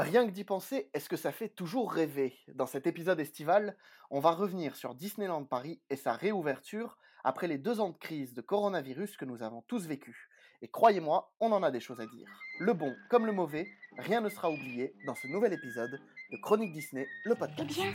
Rien 0.00 0.26
que 0.26 0.30
d'y 0.30 0.44
penser, 0.44 0.88
est-ce 0.94 1.08
que 1.08 1.16
ça 1.16 1.32
fait 1.32 1.48
toujours 1.48 1.92
rêver? 1.92 2.38
Dans 2.54 2.66
cet 2.66 2.86
épisode 2.86 3.18
estival, 3.18 3.76
on 4.10 4.20
va 4.20 4.30
revenir 4.30 4.76
sur 4.76 4.94
Disneyland 4.94 5.42
Paris 5.42 5.80
et 5.90 5.96
sa 5.96 6.12
réouverture 6.12 6.98
après 7.24 7.48
les 7.48 7.58
deux 7.58 7.80
ans 7.80 7.88
de 7.88 7.96
crise 7.96 8.32
de 8.32 8.40
coronavirus 8.40 9.16
que 9.16 9.24
nous 9.24 9.42
avons 9.42 9.62
tous 9.62 9.88
vécu. 9.88 10.28
Et 10.62 10.68
croyez-moi, 10.68 11.32
on 11.40 11.50
en 11.50 11.64
a 11.64 11.72
des 11.72 11.80
choses 11.80 12.00
à 12.00 12.06
dire. 12.06 12.28
Le 12.60 12.74
bon 12.74 12.94
comme 13.10 13.26
le 13.26 13.32
mauvais, 13.32 13.66
rien 13.96 14.20
ne 14.20 14.28
sera 14.28 14.48
oublié 14.48 14.94
dans 15.04 15.16
ce 15.16 15.26
nouvel 15.26 15.52
épisode 15.52 16.00
de 16.30 16.36
Chronique 16.36 16.72
Disney, 16.72 17.08
le 17.24 17.34
podcast. 17.34 17.58
Eh 17.60 17.64
bien, 17.64 17.92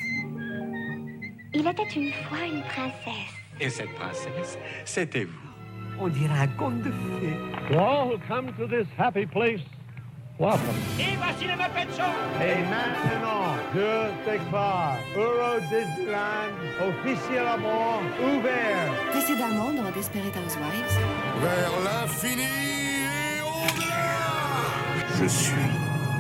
il 1.53 1.65
était 1.65 1.89
une 1.95 2.11
fois 2.27 2.45
une 2.45 2.63
princesse. 2.63 3.31
Et 3.61 3.69
cette 3.69 3.93
princesse, 3.95 4.57
c'était 4.83 5.23
vous. 5.23 5.49
On 6.01 6.09
dirait 6.09 6.37
un 6.37 6.47
conte 6.57 6.81
de 6.81 6.91
fées. 6.91 7.37
To 7.71 7.79
all 7.79 8.11
who 8.11 8.17
come 8.27 8.51
to 8.57 8.67
this 8.67 8.87
happy 8.97 9.25
place, 9.25 9.61
welcome. 10.39 10.75
Et 10.99 11.15
voici 11.17 11.45
le 11.45 11.53
Muppet 11.53 11.87
Show 11.95 12.11
Et 12.41 12.63
maintenant, 12.69 13.55
je 13.73 14.31
déclare 14.31 14.97
Euro 15.15 15.59
Disneyland 15.61 16.53
officiellement 16.89 18.01
ouvert. 18.19 18.93
Précédemment 19.11 19.71
dans 19.71 19.91
Desperate 19.91 20.35
Housewives. 20.45 20.99
Vers 21.41 21.71
l'infini 21.83 22.41
et 22.41 23.41
au-delà 23.41 25.21
Je 25.21 25.25
suis 25.27 25.53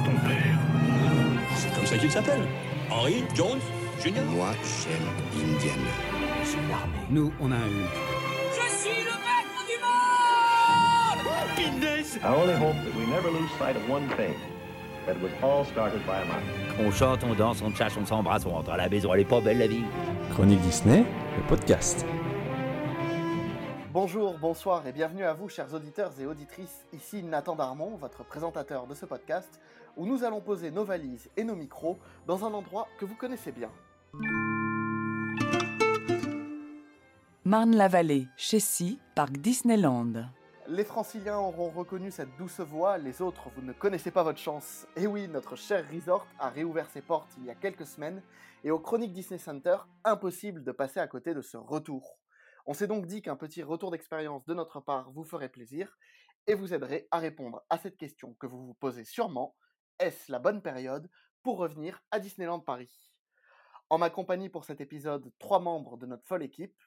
ton 0.05 0.27
père. 0.27 0.59
C'est 1.55 1.73
comme 1.73 1.85
ça 1.85 1.97
qu'il 1.97 2.11
s'appelle. 2.11 2.47
Henry 2.89 3.23
Jones 3.35 3.59
Jr. 4.03 4.21
Moi, 4.35 4.51
j'aime 4.83 5.07
Indiana. 5.35 5.91
Nous, 7.09 7.31
on 7.39 7.51
a 7.51 7.55
un 7.55 8.12
On 16.79 16.91
chante, 16.91 17.23
on 17.23 17.33
danse, 17.33 17.61
on 17.61 17.73
chasse, 17.73 17.97
on 17.97 18.05
s'embrasse, 18.05 18.45
on 18.45 18.51
rentre 18.51 18.71
à 18.71 18.77
la 18.77 18.89
maison. 18.89 19.13
Elle 19.13 19.21
est 19.21 19.25
pas 19.25 19.41
belle 19.41 19.57
la 19.57 19.67
vie. 19.67 19.83
Chronique 20.31 20.61
Disney, 20.61 21.05
le 21.37 21.47
podcast. 21.47 22.05
Bonjour, 23.91 24.37
bonsoir 24.39 24.85
et 24.87 24.91
bienvenue 24.91 25.23
à 25.23 25.33
vous, 25.33 25.49
chers 25.49 25.73
auditeurs 25.73 26.11
et 26.19 26.25
auditrices. 26.25 26.85
Ici 26.93 27.21
Nathan 27.23 27.55
Darmon, 27.55 27.95
votre 27.95 28.23
présentateur 28.23 28.87
de 28.87 28.93
ce 28.95 29.05
podcast, 29.05 29.59
où 29.97 30.05
nous 30.05 30.23
allons 30.23 30.41
poser 30.41 30.71
nos 30.71 30.83
valises 30.83 31.29
et 31.37 31.43
nos 31.43 31.55
micros 31.55 31.99
dans 32.25 32.43
un 32.45 32.53
endroit 32.53 32.87
que 32.99 33.05
vous 33.05 33.15
connaissez 33.15 33.51
bien. 33.51 33.69
Marne-la-Vallée, 37.45 38.27
Chessy, 38.37 38.99
Parc 39.15 39.37
Disneyland. 39.37 40.29
Les 40.67 40.85
franciliens 40.85 41.39
auront 41.39 41.69
reconnu 41.69 42.09
cette 42.09 42.37
douce 42.37 42.61
voix, 42.61 42.97
les 42.97 43.21
autres, 43.21 43.49
vous 43.49 43.61
ne 43.61 43.73
connaissez 43.73 44.11
pas 44.11 44.23
votre 44.23 44.39
chance. 44.39 44.87
Et 44.95 45.07
oui, 45.07 45.27
notre 45.27 45.57
cher 45.57 45.85
resort 45.91 46.25
a 46.39 46.49
réouvert 46.49 46.89
ses 46.89 47.01
portes 47.01 47.31
il 47.37 47.43
y 47.43 47.49
a 47.49 47.55
quelques 47.55 47.85
semaines, 47.85 48.23
et 48.63 48.71
au 48.71 48.79
Chronique 48.79 49.11
Disney 49.11 49.37
Center, 49.37 49.75
impossible 50.05 50.63
de 50.63 50.71
passer 50.71 51.01
à 51.01 51.07
côté 51.07 51.33
de 51.33 51.41
ce 51.41 51.57
retour. 51.57 52.17
On 52.65 52.73
s'est 52.73 52.87
donc 52.87 53.07
dit 53.07 53.21
qu'un 53.21 53.35
petit 53.35 53.61
retour 53.61 53.91
d'expérience 53.91 54.45
de 54.45 54.53
notre 54.53 54.79
part 54.79 55.11
vous 55.11 55.25
ferait 55.25 55.49
plaisir, 55.49 55.97
et 56.47 56.53
vous 56.53 56.73
aiderait 56.73 57.09
à 57.11 57.19
répondre 57.19 57.61
à 57.69 57.77
cette 57.77 57.97
question 57.97 58.33
que 58.35 58.47
vous 58.47 58.65
vous 58.65 58.73
posez 58.73 59.03
sûrement, 59.03 59.57
est-ce 59.99 60.31
la 60.31 60.39
bonne 60.39 60.61
période 60.61 61.09
pour 61.43 61.57
revenir 61.57 62.01
à 62.09 62.19
Disneyland 62.19 62.61
Paris? 62.61 63.11
En 63.89 63.97
ma 63.97 64.09
compagnie 64.09 64.47
pour 64.47 64.63
cet 64.63 64.79
épisode, 64.79 65.29
trois 65.39 65.59
membres 65.59 65.97
de 65.97 66.05
notre 66.05 66.25
folle 66.25 66.43
équipe, 66.43 66.81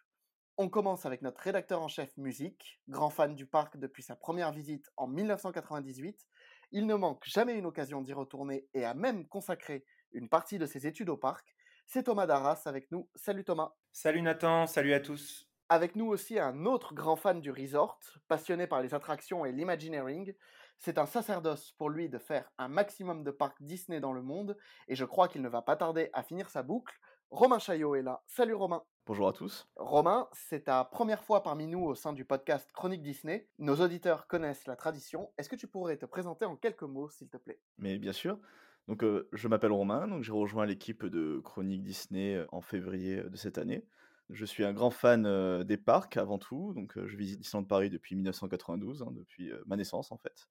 on 0.58 0.68
commence 0.70 1.04
avec 1.04 1.20
notre 1.22 1.40
rédacteur 1.40 1.82
en 1.82 1.88
chef 1.88 2.16
musique, 2.16 2.80
grand 2.88 3.10
fan 3.10 3.34
du 3.34 3.46
parc 3.46 3.76
depuis 3.76 4.02
sa 4.02 4.16
première 4.16 4.52
visite 4.52 4.90
en 4.96 5.06
1998. 5.06 6.26
Il 6.72 6.86
ne 6.86 6.94
manque 6.94 7.24
jamais 7.26 7.54
une 7.54 7.66
occasion 7.66 8.00
d'y 8.00 8.14
retourner 8.14 8.66
et 8.72 8.84
a 8.84 8.94
même 8.94 9.28
consacré 9.28 9.84
une 10.12 10.28
partie 10.28 10.58
de 10.58 10.66
ses 10.66 10.86
études 10.86 11.10
au 11.10 11.16
parc. 11.16 11.54
C'est 11.86 12.04
Thomas 12.04 12.26
Darras 12.26 12.62
avec 12.64 12.90
nous. 12.90 13.08
Salut 13.14 13.44
Thomas. 13.44 13.74
Salut 13.92 14.22
Nathan, 14.22 14.66
salut 14.66 14.94
à 14.94 15.00
tous. 15.00 15.46
Avec 15.68 15.94
nous 15.94 16.06
aussi 16.06 16.38
un 16.38 16.64
autre 16.64 16.94
grand 16.94 17.16
fan 17.16 17.40
du 17.40 17.50
resort, 17.50 18.00
passionné 18.26 18.66
par 18.66 18.80
les 18.80 18.94
attractions 18.94 19.44
et 19.44 19.52
l'imagineering. 19.52 20.32
C'est 20.78 20.98
un 20.98 21.06
sacerdoce 21.06 21.72
pour 21.72 21.90
lui 21.90 22.08
de 22.08 22.18
faire 22.18 22.50
un 22.56 22.68
maximum 22.68 23.24
de 23.24 23.30
parcs 23.30 23.62
Disney 23.62 24.00
dans 24.00 24.12
le 24.12 24.22
monde 24.22 24.56
et 24.88 24.94
je 24.94 25.04
crois 25.04 25.28
qu'il 25.28 25.42
ne 25.42 25.48
va 25.48 25.62
pas 25.62 25.76
tarder 25.76 26.08
à 26.14 26.22
finir 26.22 26.48
sa 26.48 26.62
boucle. 26.62 26.96
Romain 27.30 27.58
Chaillot 27.58 27.94
est 27.94 28.02
là. 28.02 28.22
Salut 28.26 28.54
Romain. 28.54 28.82
Bonjour 29.06 29.28
à 29.28 29.32
tous. 29.32 29.68
Romain, 29.76 30.28
c'est 30.32 30.64
ta 30.64 30.82
première 30.84 31.22
fois 31.22 31.44
parmi 31.44 31.68
nous 31.68 31.78
au 31.78 31.94
sein 31.94 32.12
du 32.12 32.24
podcast 32.24 32.68
Chronique 32.72 33.02
Disney. 33.02 33.48
Nos 33.60 33.76
auditeurs 33.76 34.26
connaissent 34.26 34.66
la 34.66 34.74
tradition. 34.74 35.30
Est-ce 35.38 35.48
que 35.48 35.54
tu 35.54 35.68
pourrais 35.68 35.96
te 35.96 36.06
présenter 36.06 36.44
en 36.44 36.56
quelques 36.56 36.82
mots, 36.82 37.08
s'il 37.08 37.28
te 37.28 37.36
plaît? 37.36 37.60
Mais 37.78 37.98
bien 37.98 38.12
sûr. 38.12 38.40
Donc, 38.88 39.04
euh, 39.04 39.28
je 39.32 39.46
m'appelle 39.46 39.70
Romain, 39.70 40.08
donc 40.08 40.24
j'ai 40.24 40.32
rejoint 40.32 40.66
l'équipe 40.66 41.06
de 41.06 41.40
Chronique 41.44 41.84
Disney 41.84 42.34
euh, 42.34 42.46
en 42.50 42.60
février 42.60 43.22
de 43.22 43.36
cette 43.36 43.58
année. 43.58 43.86
Je 44.30 44.44
suis 44.44 44.64
un 44.64 44.72
grand 44.72 44.90
fan 44.90 45.24
euh, 45.24 45.62
des 45.62 45.76
parcs 45.76 46.16
avant 46.16 46.38
tout, 46.38 46.72
donc 46.74 46.98
euh, 46.98 47.06
je 47.06 47.16
visite 47.16 47.38
Disneyland 47.38 47.64
Paris 47.64 47.90
depuis 47.90 48.16
1992, 48.16 49.02
hein, 49.02 49.12
depuis 49.12 49.52
euh, 49.52 49.62
ma 49.66 49.76
naissance 49.76 50.10
en 50.10 50.16
fait. 50.16 50.48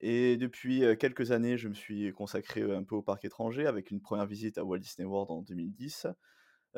Et 0.00 0.36
depuis 0.36 0.84
euh, 0.84 0.94
quelques 0.94 1.32
années, 1.32 1.56
je 1.56 1.68
me 1.68 1.74
suis 1.74 2.12
consacré 2.12 2.60
euh, 2.60 2.76
un 2.76 2.84
peu 2.84 2.94
au 2.94 3.02
parc 3.02 3.24
étranger 3.24 3.66
avec 3.66 3.90
une 3.90 4.00
première 4.00 4.26
visite 4.26 4.58
à 4.58 4.64
Walt 4.64 4.78
Disney 4.78 5.06
World 5.08 5.30
en 5.30 5.42
2010, 5.42 6.04
euh, 6.06 6.12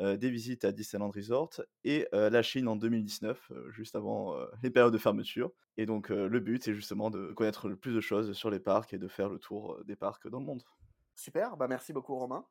des 0.01 0.29
visites 0.29 0.65
à 0.65 0.71
Disneyland 0.71 1.11
Resort 1.11 1.61
et 1.83 2.07
euh, 2.13 2.29
la 2.29 2.41
Chine 2.41 2.67
en 2.67 2.75
2019, 2.75 3.51
euh, 3.51 3.71
juste 3.71 3.95
avant 3.95 4.35
euh, 4.35 4.47
les 4.63 4.71
périodes 4.71 4.93
de 4.93 4.97
fermeture. 4.97 5.51
Et 5.77 5.85
donc 5.85 6.11
euh, 6.11 6.27
le 6.27 6.39
but, 6.39 6.63
c'est 6.63 6.73
justement 6.73 7.09
de 7.09 7.31
connaître 7.33 7.69
le 7.69 7.75
plus 7.75 7.93
de 7.93 8.01
choses 8.01 8.33
sur 8.33 8.49
les 8.49 8.59
parcs 8.59 8.93
et 8.93 8.97
de 8.97 9.07
faire 9.07 9.29
le 9.29 9.39
tour 9.39 9.73
euh, 9.73 9.83
des 9.83 9.95
parcs 9.95 10.27
dans 10.27 10.39
le 10.39 10.45
monde. 10.45 10.63
Super, 11.15 11.55
bah 11.57 11.67
merci 11.67 11.93
beaucoup 11.93 12.15
Romain. 12.15 12.45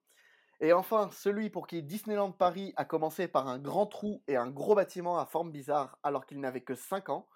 Et 0.60 0.72
enfin, 0.72 1.10
celui 1.12 1.48
pour 1.48 1.66
qui 1.66 1.82
Disneyland 1.82 2.32
Paris 2.32 2.72
a 2.76 2.84
commencé 2.84 3.26
par 3.26 3.48
un 3.48 3.58
grand 3.58 3.86
trou 3.86 4.22
et 4.28 4.36
un 4.36 4.50
gros 4.50 4.74
bâtiment 4.74 5.18
à 5.18 5.26
forme 5.26 5.50
bizarre 5.50 5.98
alors 6.02 6.26
qu'il 6.26 6.38
n'avait 6.38 6.60
que 6.60 6.74
5 6.74 7.08
ans, 7.08 7.26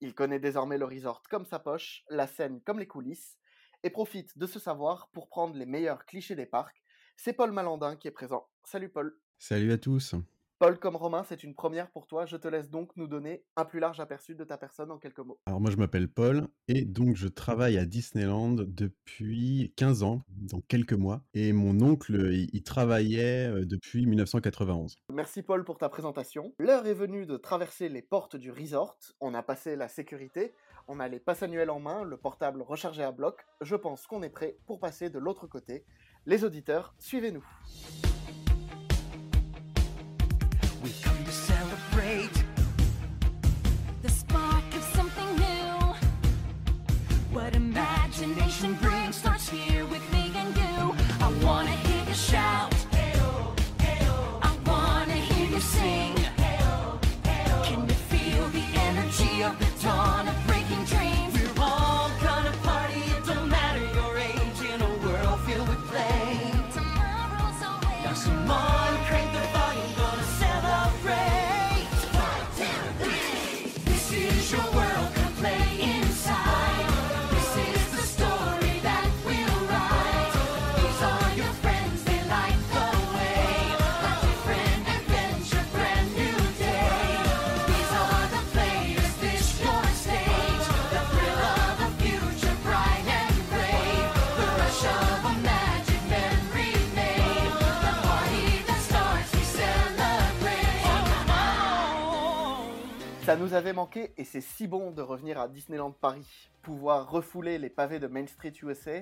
il 0.00 0.14
connaît 0.14 0.40
désormais 0.40 0.78
le 0.78 0.84
resort 0.84 1.22
comme 1.30 1.46
sa 1.46 1.60
poche, 1.60 2.04
la 2.10 2.26
scène 2.26 2.60
comme 2.62 2.80
les 2.80 2.88
coulisses, 2.88 3.38
et 3.84 3.90
profite 3.90 4.36
de 4.36 4.46
ce 4.46 4.58
savoir 4.58 5.08
pour 5.12 5.28
prendre 5.28 5.56
les 5.56 5.66
meilleurs 5.66 6.04
clichés 6.06 6.34
des 6.34 6.46
parcs. 6.46 6.82
C'est 7.16 7.32
Paul 7.32 7.52
Malandin 7.52 7.96
qui 7.96 8.08
est 8.08 8.12
présent. 8.12 8.48
Salut 8.64 8.88
Paul. 8.88 9.16
Salut 9.38 9.72
à 9.72 9.78
tous. 9.78 10.14
Paul 10.62 10.78
comme 10.78 10.94
Romain, 10.94 11.24
c'est 11.28 11.42
une 11.42 11.56
première 11.56 11.90
pour 11.90 12.06
toi. 12.06 12.24
Je 12.24 12.36
te 12.36 12.46
laisse 12.46 12.70
donc 12.70 12.92
nous 12.94 13.08
donner 13.08 13.42
un 13.56 13.64
plus 13.64 13.80
large 13.80 13.98
aperçu 13.98 14.36
de 14.36 14.44
ta 14.44 14.56
personne 14.56 14.92
en 14.92 14.98
quelques 14.98 15.18
mots. 15.18 15.40
Alors 15.46 15.60
moi 15.60 15.72
je 15.72 15.76
m'appelle 15.76 16.06
Paul 16.06 16.46
et 16.68 16.84
donc 16.84 17.16
je 17.16 17.26
travaille 17.26 17.78
à 17.78 17.84
Disneyland 17.84 18.54
depuis 18.54 19.72
15 19.74 20.04
ans, 20.04 20.22
dans 20.28 20.60
quelques 20.60 20.92
mois. 20.92 21.24
Et 21.34 21.52
mon 21.52 21.80
oncle, 21.80 22.14
il, 22.32 22.48
il 22.52 22.62
travaillait 22.62 23.48
euh, 23.48 23.64
depuis 23.66 24.06
1991. 24.06 24.98
Merci 25.12 25.42
Paul 25.42 25.64
pour 25.64 25.78
ta 25.78 25.88
présentation. 25.88 26.54
L'heure 26.60 26.86
est 26.86 26.94
venue 26.94 27.26
de 27.26 27.36
traverser 27.36 27.88
les 27.88 28.02
portes 28.02 28.36
du 28.36 28.52
resort. 28.52 28.96
On 29.20 29.34
a 29.34 29.42
passé 29.42 29.74
la 29.74 29.88
sécurité, 29.88 30.54
on 30.86 31.00
a 31.00 31.08
les 31.08 31.18
passes 31.18 31.42
annuelles 31.42 31.70
en 31.70 31.80
main, 31.80 32.04
le 32.04 32.16
portable 32.16 32.62
rechargé 32.62 33.02
à 33.02 33.10
bloc. 33.10 33.44
Je 33.62 33.74
pense 33.74 34.06
qu'on 34.06 34.22
est 34.22 34.30
prêt 34.30 34.56
pour 34.66 34.78
passer 34.78 35.10
de 35.10 35.18
l'autre 35.18 35.48
côté. 35.48 35.84
Les 36.24 36.44
auditeurs, 36.44 36.94
suivez-nous. 37.00 37.44
Ça 103.32 103.38
nous 103.38 103.54
avait 103.54 103.72
manqué 103.72 104.12
et 104.18 104.24
c'est 104.24 104.42
si 104.42 104.66
bon 104.66 104.90
de 104.90 105.00
revenir 105.00 105.40
à 105.40 105.48
Disneyland 105.48 105.92
Paris, 105.92 106.50
pouvoir 106.60 107.10
refouler 107.10 107.56
les 107.56 107.70
pavés 107.70 107.98
de 107.98 108.06
Main 108.06 108.26
Street 108.26 108.52
USA, 108.62 109.00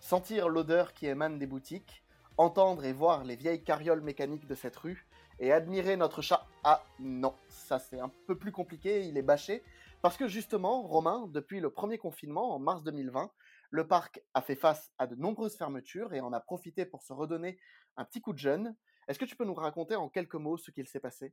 sentir 0.00 0.50
l'odeur 0.50 0.92
qui 0.92 1.06
émane 1.06 1.38
des 1.38 1.46
boutiques, 1.46 2.04
entendre 2.36 2.84
et 2.84 2.92
voir 2.92 3.24
les 3.24 3.36
vieilles 3.36 3.64
carrioles 3.64 4.02
mécaniques 4.02 4.46
de 4.46 4.54
cette 4.54 4.76
rue, 4.76 5.06
et 5.38 5.50
admirer 5.50 5.96
notre 5.96 6.20
chat. 6.20 6.46
Ah 6.62 6.84
non, 6.98 7.34
ça 7.48 7.78
c'est 7.78 7.98
un 7.98 8.12
peu 8.26 8.36
plus 8.36 8.52
compliqué, 8.52 9.06
il 9.06 9.16
est 9.16 9.22
bâché, 9.22 9.62
parce 10.02 10.18
que 10.18 10.28
justement, 10.28 10.82
Romain, 10.82 11.26
depuis 11.28 11.60
le 11.60 11.70
premier 11.70 11.96
confinement 11.96 12.54
en 12.54 12.58
mars 12.58 12.82
2020, 12.82 13.30
le 13.70 13.86
parc 13.88 14.22
a 14.34 14.42
fait 14.42 14.56
face 14.56 14.92
à 14.98 15.06
de 15.06 15.14
nombreuses 15.14 15.56
fermetures 15.56 16.12
et 16.12 16.20
en 16.20 16.34
a 16.34 16.40
profité 16.40 16.84
pour 16.84 17.02
se 17.02 17.14
redonner 17.14 17.58
un 17.96 18.04
petit 18.04 18.20
coup 18.20 18.34
de 18.34 18.38
jeune. 18.38 18.76
Est-ce 19.08 19.18
que 19.18 19.24
tu 19.24 19.36
peux 19.36 19.46
nous 19.46 19.54
raconter 19.54 19.96
en 19.96 20.10
quelques 20.10 20.34
mots 20.34 20.58
ce 20.58 20.70
qu'il 20.70 20.86
s'est 20.86 21.00
passé? 21.00 21.32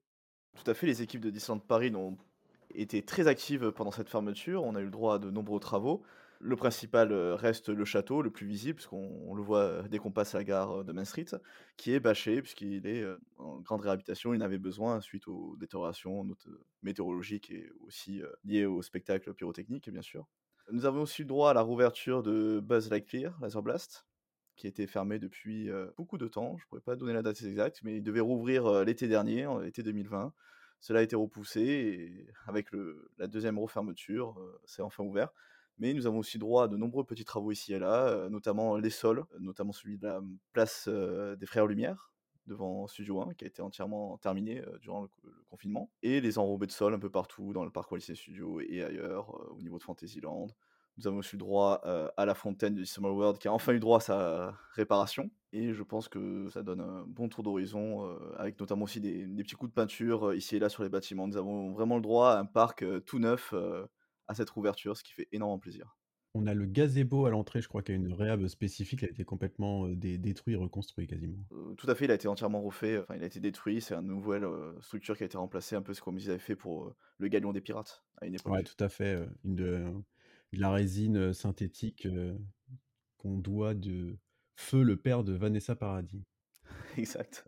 Tout 0.56 0.72
à 0.72 0.74
fait, 0.74 0.88
les 0.88 1.02
équipes 1.02 1.22
de 1.22 1.30
Disneyland 1.30 1.60
Paris 1.60 1.94
ont 1.94 2.18
été 2.74 3.04
très 3.04 3.28
actives 3.28 3.72
pendant 3.72 3.92
cette 3.92 4.10
fermeture. 4.10 4.64
On 4.64 4.76
a 4.76 4.82
eu 4.82 4.86
le 4.86 4.92
droit 4.92 5.16
à 5.16 5.20
de 5.20 5.30
nombreux 5.30 5.60
travaux. 5.60 6.04
Le 6.40 6.56
principal 6.56 7.12
euh, 7.12 7.36
reste 7.36 7.70
le 7.70 7.84
château, 7.84 8.22
le 8.22 8.30
plus 8.30 8.46
visible, 8.46 8.76
puisqu'on 8.76 9.24
on 9.26 9.34
le 9.34 9.42
voit 9.42 9.62
euh, 9.62 9.88
dès 9.88 9.98
qu'on 9.98 10.12
passe 10.12 10.34
la 10.34 10.44
gare 10.44 10.80
euh, 10.80 10.84
de 10.84 10.92
Main 10.92 11.06
Street, 11.06 11.26
qui 11.78 11.94
est 11.94 12.00
bâché, 12.00 12.42
puisqu'il 12.42 12.86
est 12.86 13.06
en 13.38 13.60
grande 13.62 13.82
réhabilitation. 13.82 14.34
Il 14.34 14.42
en 14.42 14.46
avait 14.46 14.60
besoin 14.60 15.02
suite 15.02 15.28
aux 15.28 15.56
détériorations 15.60 16.28
météorologiques 16.84 17.50
et 17.50 17.72
aussi 17.86 18.22
liées 18.44 18.66
au 18.66 18.82
spectacle 18.82 19.34
pyrotechnique, 19.34 19.90
bien 19.90 20.02
sûr. 20.02 20.28
Nous 20.72 20.86
avons 20.86 21.02
aussi 21.02 21.22
eu 21.22 21.26
le 21.26 21.30
droit 21.30 21.52
à 21.52 21.54
la 21.54 21.62
rouverture 21.62 22.24
de 22.24 22.60
Buzz 22.60 22.90
Lightyear, 22.90 23.38
Laser 23.42 23.64
Blast, 23.64 24.06
qui 24.56 24.68
était 24.68 24.88
fermé 24.88 25.18
depuis 25.18 25.70
beaucoup 25.98 26.18
de 26.18 26.28
temps. 26.28 26.58
Je 26.58 26.66
ne 26.66 26.68
pourrais 26.68 26.82
pas 26.82 26.96
donner 26.96 27.14
la 27.14 27.22
date 27.22 27.42
exacte, 27.42 27.82
mais 27.84 27.98
il 27.98 28.04
devait 28.04 28.20
rouvrir 28.20 28.84
l'été 28.84 29.08
dernier, 29.08 29.48
l'été 29.64 29.82
2020. 29.82 30.34
Cela 30.80 31.00
a 31.00 31.04
été 31.04 31.16
repoussé 31.16 31.62
et 31.62 32.28
avec 32.46 32.68
la 33.18 33.28
deuxième 33.28 33.60
refermeture, 33.60 34.40
euh, 34.40 34.60
c'est 34.66 34.82
enfin 34.82 35.04
ouvert. 35.04 35.32
Mais 35.80 35.94
nous 35.94 36.08
avons 36.08 36.20
aussi 36.20 36.40
droit 36.40 36.64
à 36.64 36.68
de 36.68 36.76
nombreux 36.76 37.04
petits 37.04 37.26
travaux 37.26 37.52
ici 37.52 37.74
et 37.74 37.80
là, 37.80 38.08
euh, 38.08 38.30
notamment 38.30 38.78
les 38.78 38.90
sols, 38.90 39.20
euh, 39.20 39.40
notamment 39.40 39.72
celui 39.72 39.98
de 39.98 40.08
la 40.08 40.22
place 40.52 40.86
euh, 40.88 41.36
des 41.36 41.46
Frères 41.46 41.68
Lumière, 41.68 42.12
devant 42.48 42.88
Studio 42.88 43.22
1, 43.22 43.34
qui 43.36 43.44
a 43.44 43.48
été 43.48 43.62
entièrement 43.62 44.18
terminé 44.18 44.64
durant 44.82 45.04
le, 45.04 45.10
confinement, 45.50 45.92
et 46.02 46.22
les 46.22 46.40
enrobés 46.40 46.66
de 46.66 46.72
sol 46.72 46.94
un 46.94 47.00
peu 47.00 47.10
partout 47.10 47.54
dans 47.54 47.66
le 47.66 47.72
parc 47.72 47.92
Walt 47.92 48.00
Disney 48.00 48.16
Studios 48.16 48.62
et 48.62 48.84
ailleurs, 48.84 49.30
au 49.52 49.62
niveau 49.62 49.78
de 49.78 49.84
Fantasyland. 49.84 50.48
Nous 50.98 51.08
avons 51.08 51.18
aussi 51.18 51.36
le 51.36 51.40
droit 51.40 51.82
euh, 51.86 52.10
à 52.18 52.26
la 52.26 52.34
fontaine 52.34 52.74
de 52.74 52.84
Summer 52.84 53.14
World, 53.14 53.38
qui 53.38 53.48
a 53.48 53.54
enfin 53.54 53.74
eu 53.74 53.80
droit 53.80 53.98
à 53.98 54.02
sa 54.02 54.58
réparation, 54.72 55.30
et 55.54 55.72
je 55.74 55.84
pense 55.84 56.08
que 56.08 56.50
ça 56.50 56.64
donne 56.64 56.82
un 56.82 57.06
bon 57.08 57.30
tour 57.30 57.44
d'horizon, 57.44 58.10
euh, 58.10 58.18
avec 58.38 58.60
notamment 58.60 58.86
aussi 58.86 59.00
des, 59.00 59.28
des 59.28 59.44
petits 59.44 59.56
coups 59.56 59.70
de 59.70 59.76
peinture 59.76 60.30
euh, 60.30 60.36
ici 60.36 60.56
et 60.56 60.60
là 60.60 60.70
sur 60.70 60.82
les 60.82 60.90
bâtiments. 60.90 61.28
Nous 61.28 61.38
avons 61.38 61.72
vraiment 61.72 61.98
le 61.98 62.02
droit 62.02 62.32
à 62.32 62.40
un 62.40 62.46
parc 62.46 62.84
tout 63.06 63.20
neuf 63.20 63.54
à 64.28 64.34
cette 64.34 64.50
rouverture, 64.50 64.98
ce 64.98 65.04
qui 65.04 65.14
fait 65.14 65.28
énormément 65.32 65.60
plaisir. 65.60 65.96
On 66.34 66.46
a 66.46 66.54
le 66.54 66.66
gazebo 66.66 67.26
à 67.26 67.30
l'entrée, 67.30 67.62
je 67.62 67.68
crois 67.68 67.82
qu'il 67.82 67.96
y 67.96 67.98
a 67.98 68.02
une 68.02 68.14
réhab 68.14 68.46
spécifique, 68.48 69.02
il 69.02 69.06
a 69.08 69.12
été 69.12 69.24
complètement 69.24 69.88
dé- 69.88 70.18
détruit, 70.18 70.56
reconstruit 70.56 71.08
quasiment. 71.08 71.38
Tout 71.78 71.90
à 71.90 71.96
fait, 71.96 72.06
il 72.06 72.12
a 72.12 72.16
été 72.16 72.28
entièrement 72.28 72.62
refait, 72.62 73.00
enfin 73.00 73.16
il 73.16 73.24
a 73.24 73.28
été 73.28 73.40
détruit, 73.40 73.82
c'est 73.82 73.96
une 73.96 74.08
nouvelle 74.08 74.48
structure 74.82 75.16
qui 75.16 75.24
a 75.24 75.26
été 75.26 75.38
remplacée, 75.38 75.76
un 75.76 75.82
peu 75.82 75.94
ce 75.94 76.02
ils 76.12 76.30
avaient 76.30 76.40
fait 76.40 76.56
pour 76.56 76.94
le 77.18 77.28
Galion 77.28 77.54
des 77.54 77.62
Pirates 77.62 78.04
à 78.22 78.26
une 78.28 78.36
époque. 78.36 78.54
Ouais, 78.54 78.64
tout 78.64 78.84
à 78.84 78.90
fait. 78.90 79.20
Une 79.46 79.56
de, 79.56 79.86
la 80.54 80.72
résine 80.72 81.34
synthétique 81.34 82.08
qu'on 83.18 83.38
doit 83.38 83.74
de 83.74 84.18
Feu, 84.56 84.84
le 84.84 84.98
père 84.98 85.24
de 85.24 85.34
Vanessa 85.34 85.76
Paradis. 85.76 86.26
exact. 86.98 87.46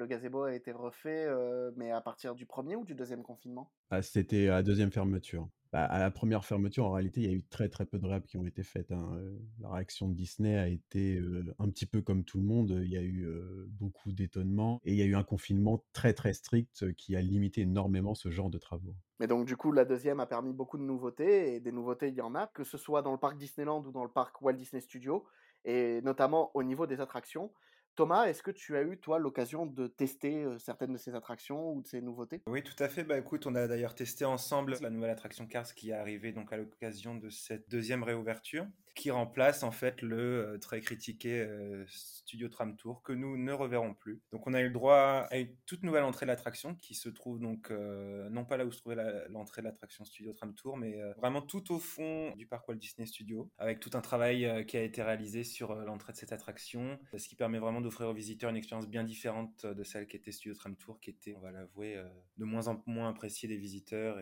Le 0.00 0.06
gazebo 0.06 0.44
a 0.44 0.54
été 0.54 0.72
refait, 0.72 1.26
euh, 1.26 1.72
mais 1.76 1.90
à 1.90 2.00
partir 2.00 2.34
du 2.34 2.46
premier 2.46 2.74
ou 2.74 2.86
du 2.86 2.94
deuxième 2.94 3.22
confinement? 3.22 3.70
Ah, 3.90 4.00
c'était 4.00 4.48
à 4.48 4.52
la 4.52 4.62
deuxième 4.62 4.90
fermeture. 4.90 5.46
Bah, 5.74 5.84
à 5.84 5.98
la 5.98 6.10
première 6.10 6.42
fermeture, 6.42 6.86
en 6.86 6.92
réalité, 6.92 7.20
il 7.20 7.26
y 7.26 7.30
a 7.30 7.36
eu 7.36 7.44
très 7.44 7.68
très 7.68 7.84
peu 7.84 7.98
de 7.98 8.06
réhab 8.06 8.24
qui 8.24 8.38
ont 8.38 8.46
été 8.46 8.62
faites. 8.62 8.90
hein. 8.92 9.10
Euh, 9.18 9.38
La 9.60 9.68
réaction 9.68 10.08
de 10.08 10.14
Disney 10.14 10.56
a 10.56 10.68
été 10.68 11.18
euh, 11.18 11.54
un 11.58 11.68
petit 11.68 11.84
peu 11.84 12.00
comme 12.00 12.24
tout 12.24 12.38
le 12.38 12.44
monde. 12.44 12.80
Il 12.82 12.90
y 12.90 12.96
a 12.96 13.02
eu 13.02 13.26
euh, 13.26 13.66
beaucoup 13.68 14.10
d'étonnement 14.10 14.80
et 14.84 14.92
il 14.92 14.96
y 14.96 15.02
a 15.02 15.04
eu 15.04 15.16
un 15.16 15.22
confinement 15.22 15.84
très 15.92 16.14
très 16.14 16.32
strict 16.32 16.94
qui 16.94 17.14
a 17.14 17.20
limité 17.20 17.60
énormément 17.60 18.14
ce 18.14 18.30
genre 18.30 18.48
de 18.48 18.56
travaux. 18.56 18.94
Mais 19.18 19.26
donc 19.26 19.44
du 19.44 19.58
coup, 19.58 19.70
la 19.70 19.84
deuxième 19.84 20.18
a 20.18 20.26
permis 20.26 20.54
beaucoup 20.54 20.78
de 20.78 20.82
nouveautés, 20.82 21.56
et 21.56 21.60
des 21.60 21.72
nouveautés, 21.72 22.08
il 22.08 22.14
y 22.14 22.22
en 22.22 22.34
a, 22.34 22.46
que 22.46 22.64
ce 22.64 22.78
soit 22.78 23.02
dans 23.02 23.12
le 23.12 23.18
parc 23.18 23.36
Disneyland 23.36 23.84
ou 23.84 23.92
dans 23.92 24.04
le 24.04 24.10
parc 24.10 24.40
Walt 24.40 24.54
Disney 24.54 24.80
Studios, 24.80 25.26
et 25.66 26.00
notamment 26.00 26.50
au 26.54 26.62
niveau 26.62 26.86
des 26.86 27.02
attractions. 27.02 27.52
Thomas, 27.94 28.26
est-ce 28.26 28.42
que 28.42 28.50
tu 28.50 28.76
as 28.76 28.82
eu, 28.82 28.98
toi, 28.98 29.18
l'occasion 29.20 29.64
de 29.66 29.86
tester 29.86 30.46
certaines 30.58 30.92
de 30.92 30.98
ces 30.98 31.14
attractions 31.14 31.72
ou 31.72 31.82
de 31.82 31.86
ces 31.86 32.00
nouveautés? 32.00 32.42
Oui, 32.46 32.62
tout 32.62 32.74
à 32.82 32.88
fait. 32.88 33.04
Bah 33.04 33.18
écoute, 33.18 33.46
on 33.46 33.54
a 33.54 33.66
d'ailleurs 33.68 33.94
testé 33.94 34.24
ensemble 34.24 34.76
la 34.80 34.90
nouvelle 34.90 35.10
attraction 35.10 35.46
Cars 35.46 35.74
qui 35.74 35.90
est 35.90 35.92
arrivée 35.94 36.32
donc 36.32 36.52
à 36.52 36.56
l'occasion 36.56 37.14
de 37.14 37.28
cette 37.30 37.68
deuxième 37.70 38.02
réouverture, 38.02 38.66
qui 38.94 39.10
remplace 39.10 39.62
en 39.62 39.70
fait 39.70 40.02
le 40.02 40.54
euh, 40.54 40.58
très 40.58 40.80
critiqué 40.80 41.40
euh, 41.40 41.84
Studio 41.88 42.48
Tram 42.48 42.76
Tour 42.76 43.02
que 43.02 43.12
nous 43.12 43.36
ne 43.36 43.52
reverrons 43.52 43.94
plus. 43.94 44.22
Donc 44.32 44.46
on 44.46 44.54
a 44.54 44.60
eu 44.60 44.66
le 44.66 44.72
droit 44.72 45.26
à 45.30 45.36
une 45.38 45.54
toute 45.66 45.82
nouvelle 45.82 46.04
entrée 46.04 46.26
de 46.26 46.30
l'attraction 46.30 46.74
qui 46.76 46.94
se 46.94 47.08
trouve 47.08 47.40
donc 47.40 47.70
euh, 47.70 48.28
non 48.30 48.44
pas 48.44 48.56
là 48.56 48.64
où 48.64 48.72
se 48.72 48.78
trouvait 48.78 49.28
l'entrée 49.28 49.62
de 49.62 49.66
l'attraction 49.66 50.04
Studio 50.04 50.32
Tram 50.32 50.54
Tour, 50.54 50.76
mais 50.76 50.98
vraiment 51.16 51.42
tout 51.42 51.72
au 51.72 51.78
fond 51.78 52.34
du 52.36 52.46
parc 52.46 52.68
Walt 52.68 52.76
Disney 52.76 53.06
Studio, 53.06 53.50
avec 53.58 53.80
tout 53.80 53.90
un 53.94 54.00
travail 54.00 54.64
qui 54.66 54.76
a 54.76 54.82
été 54.82 55.02
réalisé 55.02 55.44
sur 55.44 55.74
l'entrée 55.74 56.12
de 56.12 56.18
cette 56.18 56.32
attraction, 56.32 56.98
ce 57.16 57.28
qui 57.28 57.36
permet 57.36 57.58
vraiment 57.58 57.80
d'offrir 57.80 58.08
aux 58.08 58.14
visiteurs 58.14 58.50
une 58.50 58.56
expérience 58.56 58.88
bien 58.88 59.04
différente 59.04 59.66
de 59.66 59.82
celle 59.84 60.06
qui 60.06 60.16
était 60.16 60.32
Studio 60.32 60.54
Tram 60.54 60.76
Tour, 60.76 61.00
qui 61.00 61.10
était, 61.10 61.34
on 61.36 61.40
va 61.40 61.50
l'avouer, 61.50 62.02
de 62.38 62.44
moins 62.44 62.68
en 62.68 62.82
moins 62.86 63.08
appréciée 63.08 63.48
des 63.48 63.56
visiteurs 63.56 64.18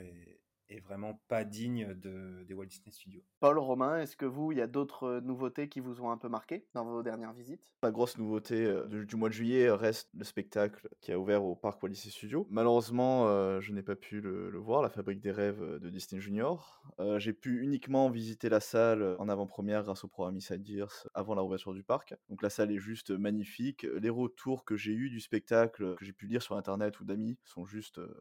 et 0.70 0.80
vraiment 0.80 1.20
pas 1.28 1.44
digne 1.44 1.94
de, 1.94 2.44
des 2.44 2.54
Walt 2.54 2.66
Disney 2.66 2.92
Studios. 2.92 3.22
Paul, 3.40 3.58
Romain, 3.58 4.00
est-ce 4.00 4.16
que 4.16 4.26
vous, 4.26 4.52
il 4.52 4.58
y 4.58 4.60
a 4.60 4.66
d'autres 4.66 5.04
euh, 5.04 5.20
nouveautés 5.20 5.68
qui 5.68 5.80
vous 5.80 6.02
ont 6.02 6.10
un 6.10 6.18
peu 6.18 6.28
marqué 6.28 6.66
dans 6.74 6.84
vos 6.84 7.02
dernières 7.02 7.32
visites? 7.32 7.72
La 7.82 7.90
grosse 7.90 8.18
nouveauté 8.18 8.64
euh, 8.64 8.86
du, 8.86 9.06
du 9.06 9.16
mois 9.16 9.28
de 9.28 9.34
juillet 9.34 9.70
reste 9.70 10.10
le 10.14 10.24
spectacle 10.24 10.88
qui 11.00 11.12
a 11.12 11.18
ouvert 11.18 11.44
au 11.44 11.56
parc 11.56 11.82
Walt 11.82 11.90
Disney 11.90 12.12
Studios. 12.12 12.46
Malheureusement, 12.50 13.28
euh, 13.28 13.60
je 13.60 13.72
n'ai 13.72 13.82
pas 13.82 13.96
pu 13.96 14.20
le, 14.20 14.50
le 14.50 14.58
voir, 14.58 14.82
la 14.82 14.90
fabrique 14.90 15.20
des 15.20 15.32
rêves 15.32 15.62
euh, 15.62 15.78
de 15.78 15.88
Disney 15.88 16.20
Junior. 16.20 16.82
Euh, 17.00 17.18
J'ai 17.18 17.32
pu 17.32 17.62
uniquement 17.62 18.10
visiter 18.10 18.48
la 18.48 18.60
salle 18.60 19.16
en 19.18 19.28
avant-première 19.28 19.82
grâce 19.84 20.04
au 20.04 20.08
programme 20.08 20.36
Inside 20.36 20.68
Ears 20.68 21.08
avant 21.14 21.34
la 21.34 21.44
ouverture 21.44 21.74
du 21.74 21.82
parc. 21.82 22.14
Donc 22.28 22.42
la 22.42 22.50
salle 22.50 22.70
est 22.72 22.78
juste 22.78 23.10
magnifique. 23.10 23.86
Les 24.00 24.10
retours 24.10 24.64
que 24.64 24.76
j'ai 24.76 24.92
eus 24.92 25.08
du 25.10 25.20
spectacle, 25.20 25.94
que 25.96 26.04
j'ai 26.04 26.12
pu 26.12 26.26
lire 26.26 26.42
sur 26.42 26.56
internet 26.56 27.00
ou 27.00 27.04
d'amis, 27.04 27.38
sont 27.44 27.64
juste... 27.64 27.98
euh, 27.98 28.14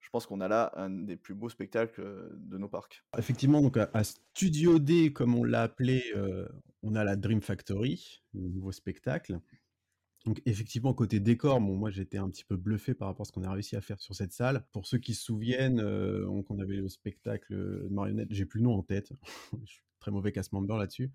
Je 0.00 0.08
pense 0.10 0.26
qu'on 0.26 0.40
a 0.40 0.48
là 0.48 0.72
un 0.76 0.90
des 0.90 1.16
plus 1.16 1.34
beaux 1.34 1.48
spectacles 1.48 2.00
euh, 2.00 2.28
de 2.34 2.58
nos 2.58 2.68
parcs. 2.68 3.04
Effectivement, 3.18 3.60
donc 3.60 3.76
à, 3.76 4.04
Studio 4.04 4.78
D, 4.78 5.12
comme 5.12 5.34
on 5.34 5.44
l'a 5.44 5.62
appelé, 5.62 6.04
euh, 6.14 6.48
on 6.82 6.94
a 6.94 7.04
la 7.04 7.16
Dream 7.16 7.40
Factory, 7.40 8.22
le 8.34 8.48
nouveau 8.48 8.72
spectacle. 8.72 9.40
Donc 10.26 10.42
effectivement, 10.44 10.92
côté 10.92 11.20
décor, 11.20 11.60
bon, 11.60 11.76
moi 11.76 11.90
j'étais 11.90 12.18
un 12.18 12.28
petit 12.28 12.44
peu 12.44 12.56
bluffé 12.56 12.94
par 12.94 13.08
rapport 13.08 13.22
à 13.22 13.26
ce 13.26 13.32
qu'on 13.32 13.44
a 13.44 13.52
réussi 13.52 13.76
à 13.76 13.80
faire 13.80 14.00
sur 14.00 14.14
cette 14.14 14.32
salle. 14.32 14.66
Pour 14.72 14.86
ceux 14.86 14.98
qui 14.98 15.14
se 15.14 15.22
souviennent, 15.22 15.80
euh, 15.80 16.26
on 16.48 16.58
avait 16.58 16.76
le 16.76 16.88
spectacle 16.88 17.54
de 17.54 17.88
marionnette, 17.90 18.28
j'ai 18.30 18.44
plus 18.44 18.58
le 18.58 18.64
nom 18.64 18.74
en 18.74 18.82
tête, 18.82 19.12
je 19.64 19.72
suis 19.72 19.82
très 20.00 20.10
mauvais 20.10 20.32
cast 20.32 20.52
member 20.52 20.76
là-dessus. 20.76 21.12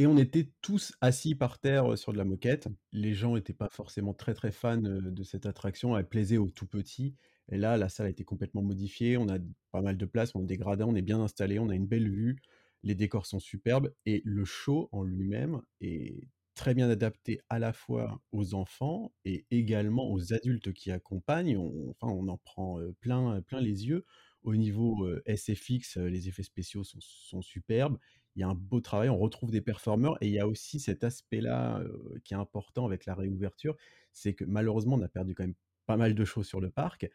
Et 0.00 0.06
on 0.06 0.16
était 0.16 0.52
tous 0.62 0.92
assis 1.00 1.34
par 1.34 1.58
terre 1.58 1.92
euh, 1.92 1.96
sur 1.96 2.12
de 2.12 2.18
la 2.18 2.24
moquette. 2.24 2.68
Les 2.92 3.14
gens 3.14 3.34
n'étaient 3.34 3.52
pas 3.52 3.68
forcément 3.68 4.14
très 4.14 4.32
très 4.32 4.52
fans 4.52 4.84
euh, 4.84 5.00
de 5.00 5.22
cette 5.24 5.44
attraction, 5.44 5.98
elle 5.98 6.08
plaisait 6.08 6.38
aux 6.38 6.50
tout 6.50 6.66
petits. 6.66 7.16
Et 7.50 7.56
là, 7.56 7.76
la 7.76 7.88
salle 7.88 8.06
a 8.06 8.10
été 8.10 8.24
complètement 8.24 8.62
modifiée, 8.62 9.16
on 9.16 9.28
a 9.28 9.38
pas 9.72 9.82
mal 9.82 9.96
de 9.96 10.06
place, 10.06 10.34
on 10.34 10.42
des 10.42 10.56
gradins, 10.56 10.86
on 10.86 10.94
est 10.94 11.02
bien 11.02 11.20
installé, 11.20 11.58
on 11.58 11.68
a 11.70 11.74
une 11.74 11.86
belle 11.86 12.10
vue, 12.10 12.36
les 12.82 12.94
décors 12.94 13.26
sont 13.26 13.40
superbes 13.40 13.92
et 14.06 14.22
le 14.24 14.44
show 14.44 14.88
en 14.92 15.02
lui-même 15.02 15.62
est 15.80 16.28
très 16.54 16.74
bien 16.74 16.90
adapté 16.90 17.40
à 17.48 17.58
la 17.58 17.72
fois 17.72 18.20
aux 18.32 18.54
enfants 18.54 19.12
et 19.24 19.46
également 19.50 20.10
aux 20.10 20.32
adultes 20.32 20.72
qui 20.72 20.90
accompagnent. 20.90 21.56
On, 21.56 21.90
enfin, 21.90 22.12
on 22.12 22.26
en 22.28 22.36
prend 22.36 22.80
plein, 23.00 23.40
les 23.52 23.86
yeux. 23.86 24.04
Au 24.42 24.56
niveau 24.56 25.08
SFX, 25.24 25.98
les 25.98 26.28
effets 26.28 26.42
spéciaux 26.42 26.82
sont, 26.84 27.42
superbes. 27.42 27.98
Il 28.34 28.40
y 28.40 28.42
a 28.42 28.48
un 28.48 28.54
beau 28.54 28.80
travail, 28.80 29.08
on 29.08 29.18
retrouve 29.18 29.50
des 29.50 29.60
performeurs 29.60 30.16
et 30.20 30.26
il 30.26 30.32
y 30.32 30.40
a 30.40 30.48
aussi 30.48 30.80
cet 30.80 31.04
aspect-là 31.04 31.82
qui 32.24 32.34
est 32.34 32.36
important 32.36 32.86
avec 32.86 33.06
la 33.06 33.14
réouverture, 33.14 33.76
c'est 34.12 34.34
que 34.34 34.44
malheureusement 34.44 34.96
on 34.96 35.02
a 35.02 35.08
perdu 35.08 35.34
quand 35.34 35.44
même 35.44 35.54
pas 35.86 35.96
mal 35.96 36.14
de 36.14 36.24
choses 36.24 36.46
sur 36.46 36.60
le 36.60 36.70
parc. 36.70 37.08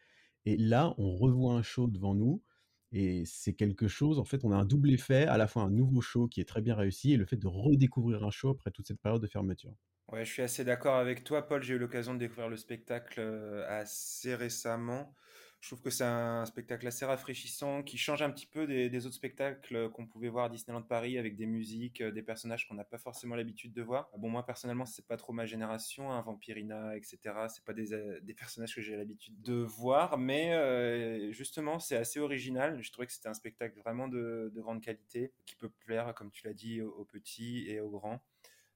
Et 0.46 0.58
là, 0.58 0.94
on 0.98 1.16
revoit 1.16 1.54
un 1.56 1.64
show 1.64 1.88
devant 1.88 2.16
nous 2.16 2.44
et 2.92 3.26
c'est 3.26 3.54
quelque 3.54 3.88
chose, 3.88 4.20
en 4.20 4.24
fait, 4.26 4.46
on 4.46 4.52
a 4.52 4.56
un 4.56 4.66
double 4.66 4.92
effet, 4.92 5.26
à 5.26 5.38
la 5.38 5.48
fois 5.48 5.64
un 5.64 5.72
nouveau 5.72 6.00
show 6.02 6.28
qui 6.28 6.42
est 6.42 6.46
très 6.46 6.62
bien 6.62 6.76
réussi 6.76 7.14
et 7.14 7.18
le 7.18 7.26
fait 7.26 7.38
de 7.38 7.48
redécouvrir 7.48 8.24
un 8.24 8.32
show 8.32 8.50
après 8.50 8.72
toute 8.72 8.88
cette 8.88 9.02
période 9.02 9.22
de 9.22 9.28
fermeture. 9.28 9.74
Ouais, 10.10 10.26
je 10.26 10.32
suis 10.32 10.42
assez 10.42 10.64
d'accord 10.64 10.96
avec 10.96 11.24
toi, 11.24 11.48
Paul. 11.48 11.64
J'ai 11.64 11.74
eu 11.76 11.78
l'occasion 11.78 12.14
de 12.14 12.20
découvrir 12.20 12.50
le 12.50 12.58
spectacle 12.58 13.20
euh, 13.20 13.66
assez 13.68 14.36
récemment. 14.36 15.16
Je 15.64 15.70
trouve 15.70 15.82
que 15.82 15.92
c'est 15.92 16.04
un 16.04 16.44
spectacle 16.44 16.86
assez 16.86 17.06
rafraîchissant 17.06 17.84
qui 17.84 17.98
change 17.98 18.22
un 18.22 18.30
petit 18.30 18.46
peu 18.46 18.68
des, 18.68 19.06
autres 19.06 19.16
spectacles 19.16 19.90
qu'on 19.92 20.06
pouvait 20.06 20.28
voir 20.28 20.44
à 20.44 20.50
Disneyland 20.50 20.82
Paris 20.82 21.18
avec 21.18 21.38
des 21.38 21.46
musiques, 21.46 22.02
euh, 22.02 22.12
des 22.12 22.22
personnages 22.22 22.68
qu'on 22.68 22.74
n'a 22.74 22.84
pas 22.84 22.98
forcément 22.98 23.36
l'habitude 23.36 23.72
de 23.72 23.82
voir. 23.82 24.10
Bon, 24.18 24.28
moi 24.28 24.46
personnellement, 24.46 24.86
c'est 24.86 25.08
pas 25.08 25.16
trop 25.16 25.32
ma 25.32 25.46
génération, 25.46 26.12
hein, 26.12 26.22
Vampirina, 26.22 26.98
etc. 26.98 27.18
C'est 27.48 27.64
pas 27.64 27.72
des, 27.72 27.94
euh, 27.94 28.20
des 28.20 28.34
personnages 28.34 28.76
que 28.76 28.82
j'ai 28.82 28.98
l'habitude 28.98 29.42
de 29.42 29.54
voir, 29.54 30.18
mais 30.18 30.54
euh, 30.54 31.32
justement, 31.32 31.80
c'est 31.80 31.96
assez 31.96 32.20
original. 32.20 32.84
Je 32.84 32.92
trouvais 32.92 33.08
que 33.08 33.14
c'était 33.14 33.30
un 33.30 33.34
spectacle 33.34 33.80
vraiment 33.80 34.10
de, 34.10 34.52
de 34.54 34.62
grande 34.62 34.82
qualité 34.82 35.32
qui 35.46 35.56
peut 35.56 35.70
plaire, 35.70 36.14
comme 36.14 36.30
tu 36.30 36.46
l'as 36.46 36.54
dit, 36.54 36.82
aux, 36.82 37.06
petits 37.06 37.70
et 37.70 37.80
aux 37.80 37.90
grands. 37.90 38.22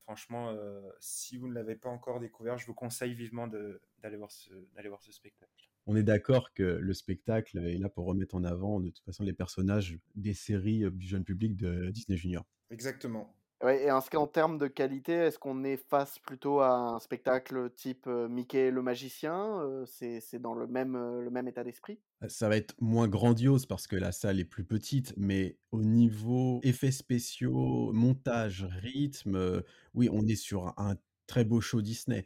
Franchement, 0.04 0.52
euh, 0.52 0.90
si 1.02 1.36
vous 1.36 1.50
ne 1.50 1.54
l'avez 1.54 1.76
pas 1.76 1.90
encore 1.90 2.22
découvert, 2.22 2.58
je 2.58 2.66
vous 2.66 2.74
conseille 2.74 3.14
vivement 3.14 3.46
d'aller 3.50 4.16
voir 4.16 4.32
ce 4.32 5.12
spectacle. 5.12 5.70
On 5.88 5.96
est 5.96 6.04
d'accord 6.04 6.54
que 6.54 6.62
le 6.62 6.94
spectacle 6.94 7.58
est 7.58 7.80
là 7.80 7.90
pour 7.90 8.06
remettre 8.06 8.36
en 8.36 8.44
avant 8.44 8.80
de 8.80 8.90
toute 8.92 9.04
façon 9.06 9.24
les 9.24 9.34
personnages 9.34 9.98
des 10.16 10.36
séries 10.36 10.84
euh, 10.84 10.92
du 10.92 11.08
jeune 11.08 11.24
public 11.24 11.56
de 11.56 11.90
Disney 11.90 12.16
Junior. 12.18 12.46
Exactement. 12.70 13.34
Ouais, 13.64 13.84
et 13.86 13.92
en, 13.92 14.02
ce- 14.02 14.16
en 14.18 14.28
termes 14.28 14.58
de 14.58 14.68
qualité, 14.68 15.14
est-ce 15.14 15.40
qu'on 15.40 15.64
est 15.64 15.78
face 15.78 16.20
plutôt 16.20 16.60
à 16.60 16.70
un 16.70 17.00
spectacle 17.00 17.72
type 17.74 18.06
euh, 18.08 18.28
Mickey 18.30 18.70
le 18.72 18.82
magicien 18.84 19.60
euh, 19.62 19.86
C'est 19.86 20.20
c'est 20.20 20.40
dans 20.40 20.54
le 20.54 20.68
même, 20.68 20.96
euh, 20.96 21.22
le 21.22 21.32
même 21.32 21.48
état 21.48 21.64
d'esprit? 21.64 22.00
Ça 22.30 22.50
va 22.50 22.58
être 22.58 22.74
moins 22.82 23.08
grandiose 23.08 23.68
parce 23.68 23.86
que 23.86 23.96
la 23.96 24.12
salle 24.12 24.40
est 24.40 24.46
plus 24.46 24.64
petite, 24.66 25.14
mais 25.18 25.60
au 25.72 25.84
niveau 25.84 26.60
effets 26.64 26.92
spéciaux, 26.92 27.92
montage, 27.94 28.64
rythme, 28.82 29.36
euh, 29.36 29.62
oui, 29.94 30.10
on 30.12 30.26
est 30.26 30.36
sur 30.36 30.66
un, 30.68 30.74
un 30.78 30.96
très 31.28 31.46
beau 31.46 31.62
show 31.62 31.82
Disney. 31.82 32.26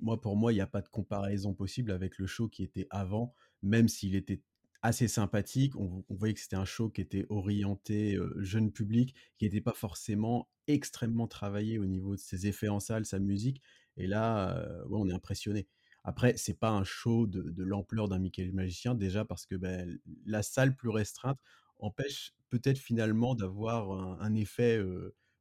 Moi, 0.00 0.20
pour 0.20 0.36
moi, 0.36 0.52
il 0.52 0.56
n'y 0.56 0.60
a 0.60 0.66
pas 0.66 0.80
de 0.80 0.88
comparaison 0.88 1.54
possible 1.54 1.92
avec 1.92 2.18
le 2.18 2.26
show 2.26 2.48
qui 2.48 2.62
était 2.62 2.86
avant, 2.90 3.34
même 3.62 3.88
s'il 3.88 4.14
était 4.14 4.40
assez 4.82 5.08
sympathique. 5.08 5.76
On, 5.76 6.04
voyait 6.08 6.34
que 6.34 6.40
c'était 6.40 6.56
un 6.56 6.64
show 6.64 6.88
qui 6.88 7.00
était 7.00 7.26
orienté 7.28 8.18
jeune 8.36 8.72
public, 8.72 9.14
qui 9.36 9.44
n'était 9.44 9.60
pas 9.60 9.74
forcément 9.74 10.48
extrêmement 10.68 11.26
travaillé 11.26 11.78
au 11.78 11.86
niveau 11.86 12.14
de 12.14 12.20
ses 12.20 12.46
effets 12.46 12.68
en 12.68 12.80
salle, 12.80 13.04
sa 13.04 13.18
musique. 13.18 13.60
Et 13.96 14.06
là, 14.06 14.64
on 14.90 15.08
est 15.08 15.12
impressionné. 15.12 15.68
Après, 16.04 16.36
c'est 16.36 16.58
pas 16.58 16.70
un 16.70 16.84
show 16.84 17.26
de, 17.26 17.62
l'ampleur 17.62 18.08
d'un 18.08 18.18
Mickey 18.18 18.44
le 18.44 18.52
magicien, 18.52 18.94
déjà 18.94 19.24
parce 19.24 19.44
que 19.44 19.56
ben, 19.56 19.98
la 20.24 20.42
salle 20.42 20.74
plus 20.74 20.88
restreinte 20.88 21.38
empêche 21.78 22.34
peut-être 22.48 22.78
finalement 22.78 23.34
d'avoir 23.34 23.92
un, 24.22 24.34
effet 24.34 24.80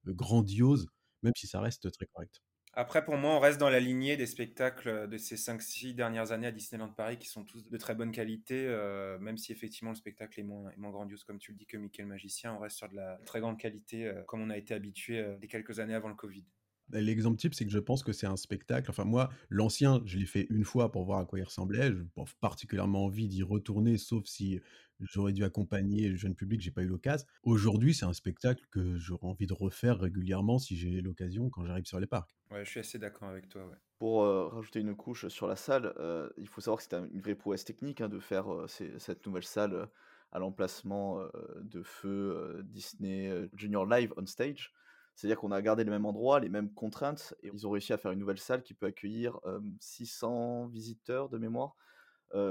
grandiose, 0.06 0.88
même 1.24 1.34
si 1.36 1.48
ça 1.48 1.62
reste 1.62 1.92
très 1.92 2.06
correct. 2.08 2.42
Après, 2.79 3.03
pour 3.03 3.17
moi, 3.17 3.31
on 3.31 3.39
reste 3.39 3.60
dans 3.60 3.72
la 3.72 3.79
lignée 3.79 4.17
des 4.17 4.27
spectacles 4.27 5.07
de 5.10 5.17
ces 5.17 5.36
5-6 5.36 5.96
dernières 5.96 6.31
années 6.31 6.46
à 6.46 6.51
Disneyland 6.51 6.89
Paris 6.89 7.17
qui 7.17 7.27
sont 7.27 7.43
tous 7.43 7.67
de 7.67 7.75
très 7.75 7.96
bonne 7.96 8.12
qualité, 8.12 8.67
euh, 8.67 9.17
même 9.17 9.36
si 9.36 9.51
effectivement 9.51 9.89
le 9.89 9.96
spectacle 9.96 10.39
est 10.39 10.43
moins, 10.43 10.91
grandiose, 10.91 11.24
comme 11.24 11.39
tu 11.39 11.53
le 11.53 11.57
dis, 11.57 11.65
que 11.65 11.75
Mickey 11.75 12.03
Magicien, 12.03 12.53
on 12.53 12.60
reste 12.60 12.77
sur 12.77 12.88
de 12.88 12.96
la 12.96 13.17
très 13.25 13.39
grande 13.39 13.57
qualité, 13.57 14.05
euh, 14.05 14.22
comme 14.27 14.43
on 14.43 14.51
a 14.51 14.57
été 14.57 14.75
habitué 14.75 15.17
euh, 15.17 15.36
les 15.41 15.48
quelques 15.48 15.79
années 15.79 15.96
avant 15.96 16.10
le 16.10 16.13
Covid. 16.13 16.46
Ben, 16.89 17.03
L'exemple 17.03 17.38
type, 17.38 17.53
c'est 17.53 17.65
que 17.65 17.72
je 17.72 17.79
pense 17.79 18.03
que 18.03 18.13
c'est 18.13 18.27
un 18.27 18.38
spectacle. 18.38 18.89
Enfin, 18.89 19.03
moi, 19.03 19.29
l'ancien, 19.50 20.01
je 20.06 20.17
l'ai 20.17 20.25
fait 20.25 20.48
une 20.50 20.63
fois 20.63 20.91
pour 20.91 21.03
voir 21.06 21.20
à 21.20 21.25
quoi 21.25 21.39
il 21.39 21.44
ressemblait. 21.44 21.91
Je 21.91 21.98
n'ai 22.01 22.10
pas 22.15 22.24
particulièrement 22.39 23.06
envie 23.06 23.27
d'y 23.27 23.44
retourner, 23.44 23.98
sauf 23.98 24.25
si 24.25 24.62
j'aurais 25.00 25.34
dû 25.34 25.44
accompagner 25.44 26.08
le 26.10 26.15
jeune 26.15 26.36
public, 26.36 26.62
j'ai 26.62 26.72
pas 26.72 26.84
eu 26.84 26.88
l'occasion. 26.88 27.27
Aujourd'hui, 27.44 27.94
c'est 27.94 28.06
un 28.06 28.13
spectacle 28.13 28.65
que 28.72 28.98
j'aurais 28.98 29.27
envie 29.27 29.48
de 29.48 29.53
refaire 29.53 30.00
régulièrement 30.00 30.60
si 30.60 30.75
j'ai 30.77 31.01
l'occasion 31.01 31.50
quand 31.50 31.65
j'arrive 31.65 31.86
sur 31.86 32.00
les 32.00 32.08
parcs. 32.08 32.36
Ouais, 32.51 32.63
je 32.63 32.70
suis 32.70 32.79
assez 32.79 32.98
d'accord 32.98 33.27
avec 33.29 33.50
toi, 33.50 33.65
ouais. 33.67 33.75
Pour 34.00 34.24
euh, 34.24 34.48
rajouter 34.48 34.79
une 34.79 34.96
couche 34.96 35.27
sur 35.27 35.48
la 35.48 35.56
salle, 35.56 35.94
euh, 35.98 36.29
il 36.38 36.48
faut 36.48 36.62
savoir 36.62 36.77
que 36.77 36.84
c'était 36.84 36.98
une 36.98 37.20
vraie 37.22 37.36
prouesse 37.36 37.65
technique 37.65 38.00
hein, 38.00 38.08
de 38.10 38.20
faire 38.20 38.53
euh, 38.53 38.67
ces- 38.67 38.98
cette 39.00 39.25
nouvelle 39.25 39.44
salle 39.44 39.74
euh, 39.74 39.86
à 40.32 40.39
l'emplacement 40.39 41.20
euh, 41.22 41.29
de 41.62 41.84
feu 41.84 42.10
euh, 42.38 42.62
Disney 42.63 43.27
euh, 43.29 43.50
Junior 43.53 43.86
Live 43.86 44.13
on 44.17 44.25
stage. 44.25 44.72
C'est-à-dire 45.18 45.38
qu'on 45.38 45.52
a 45.52 45.62
gardé 45.62 45.84
le 45.84 45.92
même 45.92 46.06
endroit, 46.06 46.40
les 46.40 46.48
mêmes 46.48 46.74
contraintes, 46.74 47.36
et 47.44 47.50
ils 47.52 47.68
ont 47.68 47.72
réussi 47.72 47.92
à 47.92 47.98
faire 47.98 48.12
une 48.12 48.20
nouvelle 48.20 48.40
salle 48.40 48.64
qui 48.64 48.74
peut 48.74 48.86
accueillir 48.86 49.40
euh, 49.46 49.60
600 49.82 50.68
visiteurs 50.68 51.28
de 51.28 51.38
mémoire, 51.38 51.76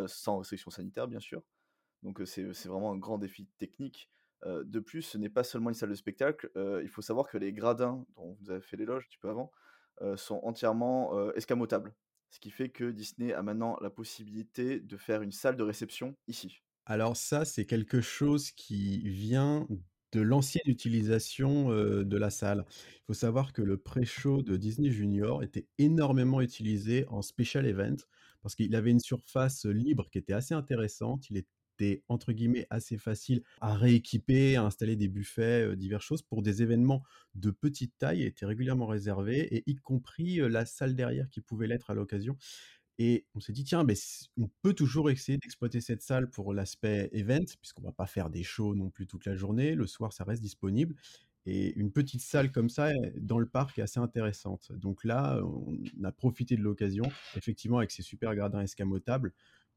sans 0.07 0.39
restriction 0.39 0.71
sanitaire 0.71 1.07
bien 1.07 1.21
sûr. 1.21 1.43
Donc 2.03 2.21
c'est 2.25 2.43
vraiment 2.67 2.93
un 2.93 2.99
grand 2.99 3.19
défi 3.19 3.47
technique. 3.59 4.11
De 4.45 4.81
plus, 4.81 5.03
ce 5.03 5.19
n'est 5.19 5.29
pas 5.29 5.45
seulement 5.45 5.71
une 5.71 5.75
salle 5.75 5.91
de 5.91 5.95
spectacle, 5.95 6.51
il 6.83 6.89
faut 6.89 7.03
savoir 7.03 7.29
que 7.29 7.39
les 7.39 7.53
gradins 7.53 8.05
dont 8.17 8.37
vous 8.41 8.51
avez 8.51 8.61
fait 8.61 8.77
l'éloge 8.77 9.05
un 9.05 9.09
petit 9.09 9.19
peu 9.19 9.29
avant 9.29 9.53
sont 10.17 10.41
entièrement 10.43 11.31
escamotables. 11.33 11.95
Ce 12.31 12.41
qui 12.41 12.51
fait 12.51 12.69
que 12.69 12.91
Disney 12.91 13.33
a 13.33 13.43
maintenant 13.43 13.79
la 13.81 13.91
possibilité 13.91 14.81
de 14.81 14.97
faire 14.97 15.23
une 15.23 15.33
salle 15.33 15.57
de 15.57 15.63
réception 15.63 16.17
ici. 16.29 16.63
Alors 16.85 17.17
ça, 17.17 17.45
c'est 17.45 17.65
quelque 17.65 18.01
chose 18.01 18.51
qui 18.51 19.09
vient 19.09 19.67
de 20.13 20.21
l'ancienne 20.21 20.63
utilisation 20.67 21.71
de 21.71 22.17
la 22.17 22.31
salle. 22.31 22.65
Il 22.69 23.05
faut 23.07 23.15
savoir 23.15 23.53
que 23.53 23.63
le 23.63 23.77
pré-show 23.77 24.43
de 24.43 24.57
Disney 24.57 24.91
Junior 24.91 25.43
était 25.43 25.67
énormément 25.79 26.41
utilisé 26.41 27.05
en 27.09 27.23
special 27.23 27.67
event 27.67 27.97
parce 28.43 28.55
qu'il 28.55 28.75
avait 28.75 28.91
une 28.91 29.01
surface 29.01 29.65
libre 29.65 30.09
qui 30.11 30.19
était 30.19 30.33
assez 30.33 30.55
intéressante. 30.55 31.29
Il 31.31 31.37
était 31.37 32.03
entre 32.09 32.33
guillemets 32.33 32.67
assez 32.71 32.97
facile 32.97 33.43
à 33.61 33.75
rééquiper, 33.75 34.57
à 34.57 34.63
installer 34.63 34.97
des 34.97 35.09
buffets, 35.09 35.77
diverses 35.77 36.05
choses 36.05 36.23
pour 36.23 36.43
des 36.43 36.63
événements 36.63 37.03
de 37.35 37.51
petite 37.51 37.93
taille 37.99 38.23
étaient 38.23 38.47
régulièrement 38.47 38.87
réservés 38.87 39.55
et 39.55 39.65
y 39.67 39.75
compris 39.77 40.37
la 40.37 40.65
salle 40.65 40.95
derrière 40.95 41.29
qui 41.29 41.41
pouvait 41.41 41.67
l'être 41.67 41.91
à 41.91 41.95
l'occasion. 41.95 42.39
Et 42.99 43.27
on 43.35 43.41
s'est 43.41 43.53
dit, 43.53 43.65
tiens, 43.65 43.85
ben, 43.85 43.93
s- 43.93 44.29
on 44.39 44.49
peut 44.63 44.73
toujours 44.75 45.11
essayer 45.11 45.39
d'exploiter 45.39 45.81
cette 45.81 46.03
salle 46.03 46.31
pour 46.31 46.55
l'aspect 46.55 47.09
event, 47.13 47.45
puisqu'on 47.61 47.83
va 47.83 47.93
pas 47.93 48.07
faire 48.07 48.31
des 48.31 48.43
shows 48.43 48.75
non 48.75 48.91
plus 48.91 49.07
toute 49.07 49.27
la 49.27 49.37
journée. 49.37 49.75
Le 49.75 49.87
soir, 49.87 50.13
ça 50.13 50.25
reste 50.25 50.43
disponible. 50.43 50.95
Et 51.47 51.75
une 51.79 51.93
petite 51.93 52.23
salle 52.23 52.51
comme 52.53 52.69
ça 52.69 52.89
euh, 52.89 53.11
dans 53.21 53.39
le 53.39 53.47
parc 53.49 53.79
est 53.79 53.83
assez 53.83 54.01
intéressante. 54.01 54.73
Donc 54.73 55.05
là, 55.05 55.41
on 55.45 55.77
a 56.05 56.13
profité 56.13 56.57
de 56.57 56.63
l'occasion, 56.63 57.05
effectivement, 57.37 57.79
avec 57.79 57.91
ces 57.93 58.03
super 58.03 58.35
gradins 58.35 58.61
escamotables, 58.63 59.33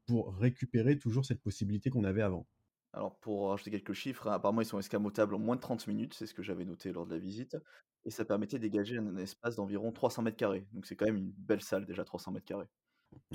pour 0.06 0.36
récupérer 0.36 0.98
toujours 0.98 1.26
cette 1.26 1.42
possibilité 1.42 1.90
qu'on 1.92 2.04
avait 2.04 2.24
avant. 2.24 2.48
Alors 2.94 3.20
pour 3.20 3.50
rajouter 3.50 3.72
quelques 3.72 3.94
chiffres, 3.94 4.28
hein, 4.28 4.34
apparemment 4.34 4.62
ils 4.62 4.66
sont 4.66 4.78
escamotables 4.80 5.34
en 5.36 5.40
moins 5.40 5.56
de 5.56 5.62
30 5.62 5.86
minutes, 5.88 6.14
c'est 6.14 6.26
ce 6.28 6.34
que 6.34 6.42
j'avais 6.44 6.66
noté 6.66 6.92
lors 6.92 7.06
de 7.06 7.14
la 7.14 7.20
visite, 7.20 7.58
et 8.06 8.10
ça 8.12 8.26
permettait 8.26 8.58
de 8.58 8.64
dégager 8.64 8.98
un, 8.98 9.06
un 9.08 9.18
espace 9.18 9.56
d'environ 9.56 9.92
300 9.92 10.22
mètres 10.24 10.38
carrés. 10.38 10.68
Donc 10.72 10.86
c'est 10.88 10.96
quand 10.96 11.06
même 11.06 11.18
une 11.18 11.32
belle 11.32 11.62
salle 11.62 11.86
déjà, 11.86 12.04
300 12.06 12.32
mètres 12.32 12.46
carrés. 12.46 12.68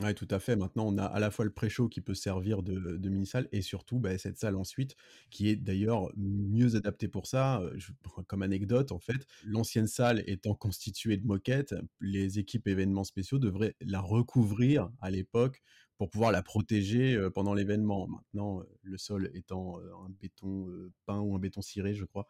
Ouais, 0.03 0.13
tout 0.13 0.27
à 0.31 0.41
fait. 0.41 0.57
Maintenant, 0.57 0.87
on 0.89 0.99
a 0.99 1.05
à 1.05 1.21
la 1.21 1.31
fois 1.31 1.45
le 1.45 1.53
pré-show 1.53 1.89
qui 1.89 2.01
peut 2.01 2.15
servir 2.15 2.65
de, 2.65 3.09
mini-salle 3.09 3.49
et 3.53 3.63
surtout 3.63 4.01
bah, 4.01 4.19
cette 4.19 4.39
salle 4.39 4.57
ensuite 4.57 4.97
qui 5.31 5.49
est 5.49 5.57
d'ailleurs 5.57 6.11
mieux 6.17 6.75
adaptée 6.75 7.07
pour 7.07 7.27
ça. 7.29 7.61
Euh, 7.61 7.79
comme 8.27 8.43
anecdote, 8.43 8.91
en 8.91 8.99
fait, 8.99 9.27
l'ancienne 9.45 9.87
salle 9.87 10.25
étant 10.27 10.55
constituée 10.55 11.17
de 11.17 11.25
moquettes, 11.25 11.77
les 12.01 12.41
équipes 12.41 12.67
événements 12.67 13.05
spéciaux 13.05 13.39
devraient 13.39 13.77
la 13.81 14.01
recouvrir 14.01 14.91
à 15.01 15.11
l'époque 15.11 15.63
pour 15.97 16.11
pouvoir 16.11 16.33
la 16.33 16.43
protéger 16.43 17.17
pendant 17.33 17.55
l'événement. 17.55 18.09
Maintenant, 18.09 18.63
le 18.83 18.99
sol 18.99 19.31
étant 19.33 19.79
un 19.79 20.11
béton 20.21 20.67
peint 21.07 21.21
ou 21.21 21.37
un 21.37 21.39
béton 21.39 21.63
ciré, 21.63 21.95
je 21.95 22.05
crois, 22.05 22.27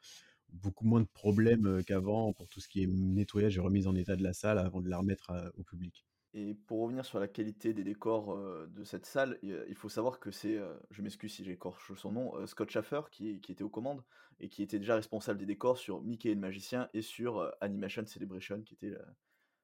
beaucoup 0.52 0.84
moins 0.86 1.00
de 1.00 1.08
problèmes 1.14 1.82
qu'avant 1.86 2.34
pour 2.34 2.48
tout 2.50 2.60
ce 2.60 2.68
qui 2.68 2.82
est 2.82 2.86
nettoyage 2.86 3.56
et 3.56 3.60
remise 3.60 3.86
en 3.86 3.94
état 3.94 4.16
de 4.16 4.22
la 4.22 4.34
salle 4.34 4.58
avant 4.58 4.82
de 4.82 4.90
la 4.90 4.98
remettre 4.98 5.32
au 5.56 5.62
public. 5.62 6.04
Et 6.36 6.54
pour 6.54 6.80
revenir 6.80 7.04
sur 7.04 7.20
la 7.20 7.28
qualité 7.28 7.72
des 7.72 7.84
décors 7.84 8.36
de 8.66 8.82
cette 8.82 9.06
salle, 9.06 9.38
il 9.42 9.74
faut 9.76 9.88
savoir 9.88 10.18
que 10.18 10.32
c'est, 10.32 10.60
je 10.90 11.00
m'excuse 11.00 11.32
si 11.32 11.44
j'écorche 11.44 11.94
son 11.94 12.10
nom, 12.10 12.46
Scott 12.48 12.70
Schaffer 12.70 13.02
qui, 13.12 13.40
était 13.48 13.62
aux 13.62 13.68
commandes 13.68 14.02
et 14.40 14.48
qui 14.48 14.64
était 14.64 14.80
déjà 14.80 14.96
responsable 14.96 15.38
des 15.38 15.46
décors 15.46 15.78
sur 15.78 16.02
Mickey 16.02 16.30
et 16.30 16.34
le 16.34 16.40
Magicien 16.40 16.88
et 16.92 17.02
sur 17.02 17.52
Animation 17.60 18.04
Celebration 18.04 18.62
qui 18.62 18.74
était 18.74 18.92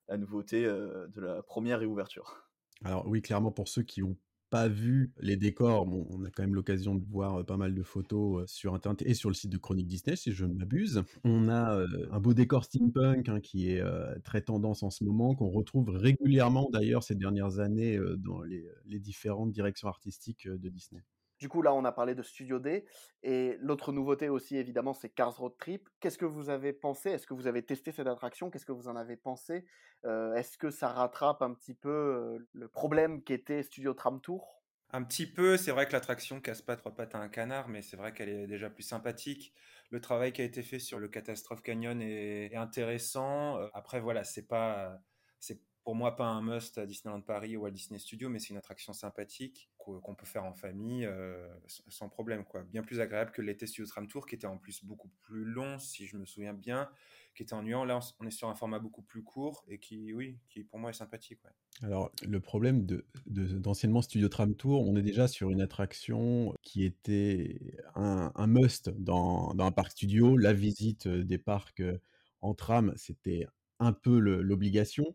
la, 0.07 0.17
nouveauté 0.17 0.63
de 0.63 1.21
la 1.21 1.43
première 1.43 1.81
réouverture. 1.81 2.49
Alors 2.85 3.05
oui, 3.09 3.21
clairement, 3.21 3.51
pour 3.51 3.67
ceux 3.67 3.83
qui 3.83 4.01
n'ont 4.01 4.17
pas 4.51 4.69
vu 4.69 5.13
les 5.21 5.37
décors, 5.37 5.87
bon, 5.87 6.07
on 6.11 6.25
a 6.25 6.31
quand 6.31 6.43
même 6.43 6.55
l'occasion 6.55 6.95
de 6.95 7.05
voir 7.05 7.45
pas 7.47 7.57
mal 7.57 7.75
de 7.75 7.83
photos 7.83 8.51
sur 8.51 8.75
Internet 8.75 9.03
et 9.07 9.15
sur 9.15 9.31
le 9.31 9.35
site 9.35 9.51
de 9.51 9.59
Chronique 9.59 9.87
Disney, 9.87 10.17
si 10.17 10.33
je 10.33 10.45
ne 10.45 10.55
m'abuse. 10.55 11.03
On 11.25 11.49
a 11.49 11.85
un 12.11 12.21
beau 12.21 12.35
décor 12.35 12.65
steampunk 12.65 13.29
hein, 13.29 13.41
qui 13.41 13.71
est 13.71 13.83
très 14.25 14.43
tendance 14.43 14.83
en 14.83 14.91
ce 14.91 15.05
moment, 15.05 15.35
qu'on 15.35 15.51
retrouve 15.51 15.91
régulièrement 15.91 16.69
d'ailleurs 16.73 17.03
ces 17.03 17.15
dernières 17.15 17.61
années 17.61 17.99
dans 18.19 18.43
les, 18.43 18.67
les 18.87 18.99
différentes 18.99 19.53
directions 19.53 19.89
artistiques 19.89 20.49
de 20.49 20.69
Disney. 20.69 21.03
Du 21.41 21.49
coup, 21.49 21.63
là, 21.63 21.73
on 21.73 21.85
a 21.87 21.93
parlé 21.93 22.15
de 22.15 22.23
Studio 22.23 22.59
D. 22.59 22.85
Et 23.23 23.57
l'autre 23.61 23.93
nouveauté 23.93 24.29
aussi, 24.29 24.57
évidemment, 24.59 24.93
c'est 24.93 25.09
Cars 25.09 25.37
Road 25.39 25.55
Trip. 25.59 25.89
Qu'est-ce 25.99 26.19
que 26.19 26.27
vous 26.27 26.51
avez 26.51 26.75
pensé? 26.75 27.11
Est-ce 27.11 27.27
que 27.27 27.33
vous 27.33 27.47
avez 27.47 27.63
testé 27.63 27.93
cette 27.93 28.07
attraction? 28.07 28.51
Qu'est-ce 28.51 28.67
que 28.67 28.73
vous 28.73 28.89
en 28.89 28.97
avez 28.97 29.17
pensé? 29.17 29.65
Euh, 30.05 30.35
Est-ce 30.35 30.59
que 30.59 30.71
ça 30.71 30.89
rattrape 30.89 31.41
un 31.41 31.55
petit 31.55 31.73
peu 31.73 32.47
le 32.53 32.69
problème 32.69 33.23
qu'était 33.23 33.63
Studio 33.63 33.95
Tram 33.95 34.21
Tour? 34.21 34.63
Un 34.93 35.03
petit 35.03 35.27
peu, 35.27 35.57
c'est 35.57 35.71
vrai 35.71 35.87
que 35.87 35.93
l'attraction 35.93 36.41
casse 36.41 36.63
pas 36.63 36.77
trois 36.77 36.95
pattes 36.95 37.15
à 37.15 37.19
un 37.19 37.29
canard, 37.29 37.69
mais 37.69 37.81
c'est 37.81 37.97
vrai 37.97 38.13
qu'elle 38.13 38.29
est 38.29 38.47
déjà 38.47 38.69
plus 38.69 38.83
sympathique. 38.83 39.55
Le 39.91 40.01
travail 40.01 40.33
qui 40.33 40.43
a 40.43 40.45
été 40.45 40.63
fait 40.63 40.81
sur 40.81 40.99
le 40.99 41.09
Catastrophe 41.09 41.63
Canyon 41.63 42.03
est, 42.03 42.55
intéressant. 42.55 43.57
Après, 43.73 44.01
voilà, 44.01 44.25
c'est 44.25 44.47
pas, 44.47 44.99
c'est 45.39 45.63
pour 45.83 45.95
moi 45.95 46.15
pas 46.15 46.27
un 46.27 46.43
must 46.43 46.79
à 46.79 46.87
Disneyland 46.87 47.23
Paris 47.23 47.57
ou 47.57 47.65
à 47.67 47.71
Disney 47.71 47.99
Studio, 47.99 48.29
mais 48.29 48.39
c'est 48.39 48.51
une 48.51 48.59
attraction 48.59 48.93
sympathique 48.93 49.71
qu'o- 49.79 50.01
qu'on 50.01 50.15
peut 50.15 50.27
faire 50.27 50.45
en 50.45 50.53
famille 50.53 51.07
euh, 51.07 51.49
sans 51.67 52.09
problème. 52.09 52.45
Quoi. 52.45 52.65
Bien 52.65 52.83
plus 52.83 53.01
agréable 53.01 53.33
que 53.33 53.43
l'été 53.43 53.67
Studio 53.67 53.87
Tram 53.87 54.07
Tour, 54.07 54.27
qui 54.27 54.35
était 54.35 54.47
en 54.47 54.59
plus 54.59 54.85
beaucoup 54.85 55.09
plus 55.23 55.45
long, 55.45 55.79
si 55.79 56.07
je 56.07 56.17
me 56.17 56.27
souviens 56.27 56.53
bien, 56.53 56.91
qui 57.35 57.43
était 57.43 57.55
ennuyant. 57.55 57.85
Là, 57.85 58.01
on 58.21 58.27
est 58.27 58.31
sur 58.31 58.49
un 58.49 58.55
format 58.55 58.79
beaucoup 58.79 59.03
plus 59.03 59.23
court 59.23 59.65
et 59.69 59.79
qui, 59.79 60.13
oui, 60.13 60.39
qui 60.49 60.65
pour 60.65 60.79
moi 60.79 60.91
est 60.91 60.95
sympathique. 60.95 61.41
Alors, 61.83 62.13
le 62.29 62.41
problème 62.41 62.85
de, 62.85 63.07
de- 63.27 63.59
d'anciennement 63.59 64.03
Studio 64.03 64.29
Tram 64.29 64.55
Tour, 64.55 64.87
on 64.87 64.97
est 64.97 65.03
déjà 65.03 65.29
sur 65.29 65.51
une 65.51 65.63
attraction 65.63 66.55
qui 66.63 66.85
était 66.85 67.59
un, 67.95 68.47
must 68.47 68.91
dans, 68.91 69.55
un 69.59 69.73
parc 69.73 69.93
studio. 69.93 70.37
La 70.37 70.53
visite 70.53 71.07
euh, 71.07 71.25
des 71.25 71.39
parcs 71.39 71.81
euh, 71.81 71.99
en 72.43 72.55
tram, 72.55 72.93
c'était 72.97 73.47
un 73.79 73.93
peu 73.95 74.19
l'obligation. 74.19 75.15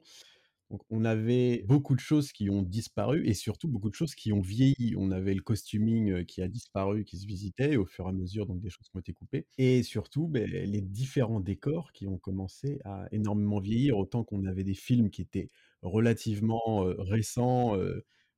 Donc, 0.76 0.82
on 0.90 1.06
avait 1.06 1.64
beaucoup 1.68 1.96
de 1.96 2.02
choses 2.02 2.34
qui 2.34 2.50
ont 2.50 2.62
disparu 2.62 3.26
et 3.26 3.34
surtout 3.34 3.70
beaucoup 3.70 3.90
de 3.90 3.96
choses 3.96 4.14
qui 4.14 4.34
ont 4.34 4.42
vieilli. 4.42 4.94
On 4.98 5.10
avait 5.10 5.34
le 5.34 5.42
costuming 5.42 6.26
qui 6.26 6.42
a 6.42 6.50
disparu, 6.50 7.06
qui 7.06 7.18
se 7.18 7.26
visitait 7.26 7.78
au 7.78 7.86
fur 7.86 8.06
et 8.08 8.10
à 8.10 8.12
mesure, 8.12 8.46
donc 8.46 8.60
des 8.60 8.70
choses 8.70 8.90
qui 8.90 8.98
ont 8.98 9.00
été 9.00 9.14
coupées. 9.14 9.48
Et 9.58 9.84
surtout, 9.84 10.28
ben, 10.28 10.46
les 10.50 10.82
différents 10.82 11.40
décors 11.40 11.94
qui 11.94 12.08
ont 12.08 12.18
commencé 12.18 12.80
à 12.84 13.06
énormément 13.14 13.62
vieillir, 13.62 13.98
autant 13.98 14.26
qu'on 14.26 14.44
avait 14.44 14.66
des 14.66 14.74
films 14.74 15.10
qui 15.12 15.22
étaient 15.22 15.48
relativement 15.82 16.84
récents 17.00 17.78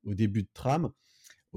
au 0.04 0.14
début 0.14 0.44
de 0.44 0.50
tram. 0.54 0.92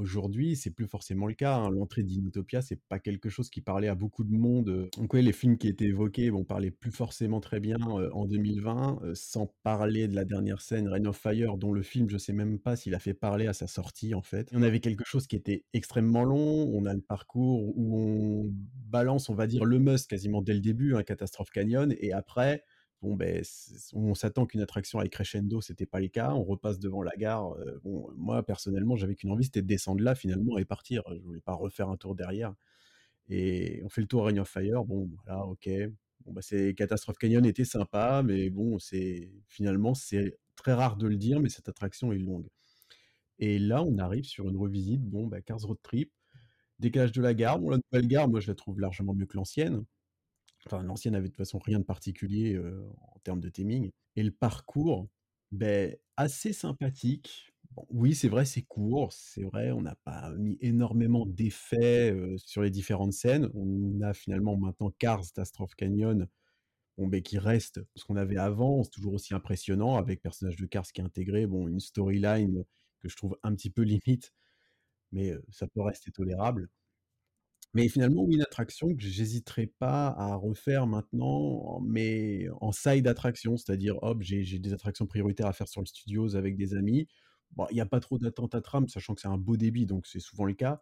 Aujourd'hui, 0.01 0.57
c'est 0.57 0.71
plus 0.71 0.87
forcément 0.87 1.27
le 1.27 1.35
cas. 1.35 1.57
hein. 1.57 1.71
L'entrée 1.71 2.03
d'Inutopia, 2.03 2.63
c'est 2.63 2.81
pas 2.89 2.99
quelque 2.99 3.29
chose 3.29 3.51
qui 3.51 3.61
parlait 3.61 3.89
à 3.89 3.95
beaucoup 3.95 4.25
de 4.25 4.33
monde. 4.33 4.69
euh. 4.71 4.89
Donc 4.97 5.13
ouais, 5.15 5.23
les 5.23 5.33
films 5.33 5.59
qui 5.59 5.69
étaient 5.69 5.85
évoqués, 5.87 6.31
bon, 6.31 6.45
parlaient 6.45 6.71
plus 6.71 6.91
forcément 6.91 7.41
très 7.41 7.61
bien 7.61 7.77
euh, 7.99 8.09
en 8.13 8.25
2020, 8.27 9.01
euh, 9.05 9.13
sans 9.15 9.47
parler 9.63 10.09
de 10.09 10.15
la 10.15 10.25
dernière 10.25 10.61
scène, 10.63 10.89
Rain 10.89 11.05
of 11.05 11.17
Fire, 11.17 11.59
dont 11.59 11.73
le 11.73 11.83
film, 11.83 12.09
je 12.09 12.17
sais 12.19 12.33
même 12.33 12.59
pas 12.59 12.77
s'il 12.77 12.95
a 12.95 12.99
fait 12.99 13.15
parler 13.15 13.47
à 13.47 13.53
sa 13.53 13.67
sortie 13.67 14.15
en 14.15 14.23
fait. 14.23 14.49
On 14.53 14.63
avait 14.63 14.81
quelque 14.81 15.05
chose 15.07 15.27
qui 15.27 15.37
était 15.37 15.65
extrêmement 15.75 16.25
long. 16.25 16.71
On 16.75 16.87
a 16.87 16.95
le 16.95 17.01
parcours 17.03 17.77
où 17.77 17.97
on 17.99 18.51
balance, 18.89 19.29
on 19.29 19.35
va 19.35 19.47
dire, 19.47 19.65
le 19.65 19.79
must 19.79 20.09
quasiment 20.09 20.41
dès 20.43 20.55
le 20.55 20.61
début, 20.61 20.95
un 20.95 21.03
Catastrophe 21.03 21.51
Canyon, 21.51 21.95
et 21.99 22.13
après. 22.13 22.65
Bon, 23.03 23.15
ben, 23.17 23.43
on 23.95 24.15
s'attend 24.15 24.45
qu'une 24.47 24.61
attraction 24.61 24.99
aille 24.99 25.09
crescendo, 25.09 25.63
c'était 25.63 25.87
pas 25.87 26.01
le 26.01 26.09
cas. 26.09 26.33
On 26.35 26.45
repasse 26.45 26.79
devant 26.79 27.03
la 27.03 27.13
gare. 27.17 27.53
euh, 27.55 27.79
bon, 27.83 28.11
moi, 28.17 28.43
personnellement, 28.43 28.95
j'avais 28.97 29.15
qu'une 29.15 29.31
envie, 29.31 29.45
c'était 29.45 29.63
de 29.63 29.67
descendre 29.67 30.03
là 30.03 30.15
finalement 30.15 30.59
et 30.59 30.67
partir. 30.67 31.03
Je 31.15 31.21
voulais 31.23 31.41
pas 31.41 31.55
refaire 31.55 31.89
un 31.89 31.97
tour 31.97 32.15
derrière. 32.15 32.55
Et 33.29 33.83
on 33.85 33.89
fait 33.89 34.01
le 34.03 34.07
tour 34.09 34.25
à 34.25 34.27
Ring 34.29 34.39
of 34.41 34.49
Fire. 34.49 34.85
Bon, 34.85 35.11
voilà, 35.25 35.45
ok. 35.47 35.69
Bon, 36.27 36.33
bah, 36.33 36.43
c'est 36.43 36.75
Catastrophe 36.75 37.19
Canyon 37.19 37.45
était 37.47 37.65
sympa, 37.65 38.23
mais 38.25 38.51
bon, 38.51 38.79
c'est 38.79 39.31
finalement, 39.49 39.95
c'est 39.95 40.39
très 40.57 40.75
rare 40.75 40.97
de 40.97 41.07
le 41.09 41.17
dire, 41.17 41.41
mais 41.41 41.49
cette 41.49 41.69
attraction 41.69 42.13
est 42.13 42.19
longue. 42.19 42.47
Et 43.39 43.59
là, 43.59 43.83
on 43.83 43.99
arrive 43.99 44.25
sur 44.25 44.49
une 44.49 44.57
revisite. 44.57 45.03
Bon, 45.03 45.27
bah, 45.27 45.41
Cars 45.43 45.61
Road 45.63 45.79
Trip, 45.83 46.13
décalage 46.81 47.13
de 47.13 47.23
la 47.23 47.35
gare. 47.35 47.59
Bon, 47.61 47.71
la 47.71 47.79
nouvelle 47.79 48.09
gare, 48.09 48.29
moi, 48.29 48.41
je 48.41 48.49
la 48.49 48.55
trouve 48.57 48.81
largement 48.81 49.15
mieux 49.15 49.27
que 49.27 49.37
l'ancienne. 49.37 49.85
Enfin, 50.67 50.83
l'ancienne 50.83 51.15
avait 51.15 51.29
de 51.29 51.33
toute 51.33 51.39
façon 51.39 51.59
rien 51.59 51.79
de 51.79 51.85
particulier 51.85 52.59
en 52.59 53.19
termes 53.25 53.41
de 53.41 53.49
theming. 53.49 53.91
Et 54.17 54.23
le 54.23 54.31
parcours, 54.31 55.09
assez 56.17 56.53
sympathique. 56.53 57.53
Oui, 57.91 58.15
c'est 58.15 58.29
vrai, 58.29 58.45
c'est 58.45 58.63
court. 58.63 59.13
C'est 59.13 59.43
vrai, 59.43 59.71
on 59.71 59.83
n'a 59.83 59.95
pas 60.05 60.33
mis 60.37 60.59
énormément 60.61 61.25
d'effets 61.27 62.15
sur 62.37 62.63
les 62.63 62.71
différentes 62.71 63.13
scènes. 63.13 63.49
On 63.55 64.01
a 64.03 64.13
finalement 64.13 64.57
maintenant 64.57 64.91
Cars, 64.99 65.21
Catastrophe 65.23 65.75
Canyon, 65.77 66.27
bon, 66.99 67.09
ben, 67.09 67.23
qui 67.23 67.39
reste 67.39 67.81
ce 67.97 68.05
qu'on 68.05 68.17
avait 68.17 68.39
avant. 68.39 68.83
C'est 68.85 68.91
toujours 68.91 69.15
aussi 69.15 69.35
impressionnant 69.35 69.97
avec 69.97 70.23
personnage 70.23 70.57
de 70.57 70.67
Cars 70.67 70.87
qui 70.93 71.01
est 71.01 71.05
intégré. 71.05 71.47
Bon, 71.47 71.69
une 71.69 71.81
storyline 71.81 72.65
que 73.01 73.09
je 73.09 73.17
trouve 73.17 73.39
un 73.43 73.55
petit 73.55 73.71
peu 73.71 73.83
limite, 73.83 74.33
mais 75.13 75.35
ça 75.51 75.67
peut 75.69 75.83
rester 75.83 76.11
tolérable. 76.13 76.69
Mais 77.73 77.89
finalement, 77.89 78.27
une 78.29 78.43
attraction 78.43 78.95
que 78.95 79.01
j'hésiterais 79.01 79.67
pas 79.67 80.09
à 80.09 80.35
refaire 80.35 80.89
maintenant, 80.89 81.81
mais 81.83 82.49
en 82.61 82.73
side 82.73 83.07
attraction, 83.07 83.57
c'est-à-dire, 83.57 83.97
hop, 84.03 84.23
j'ai 84.23 84.59
des 84.59 84.73
attractions 84.73 85.07
prioritaires 85.07 85.47
à 85.47 85.53
faire 85.53 85.69
sur 85.69 85.81
le 85.81 85.87
studios 85.87 86.35
avec 86.35 86.57
des 86.57 86.75
amis. 86.75 87.07
Bon, 87.53 87.67
il 87.71 87.75
n'y 87.75 87.81
a 87.81 87.87
pas 87.87 88.01
trop 88.01 88.19
d'attente 88.19 88.55
à 88.57 88.61
tram, 88.61 88.89
sachant 88.89 89.15
que 89.15 89.21
c'est 89.21 89.29
un 89.29 89.39
beau 89.39 89.57
débit, 89.57 89.87
donc 89.87 90.07
c'est 90.07 90.21
souvent 90.21 90.45
le 90.45 90.55
cas. 90.55 90.81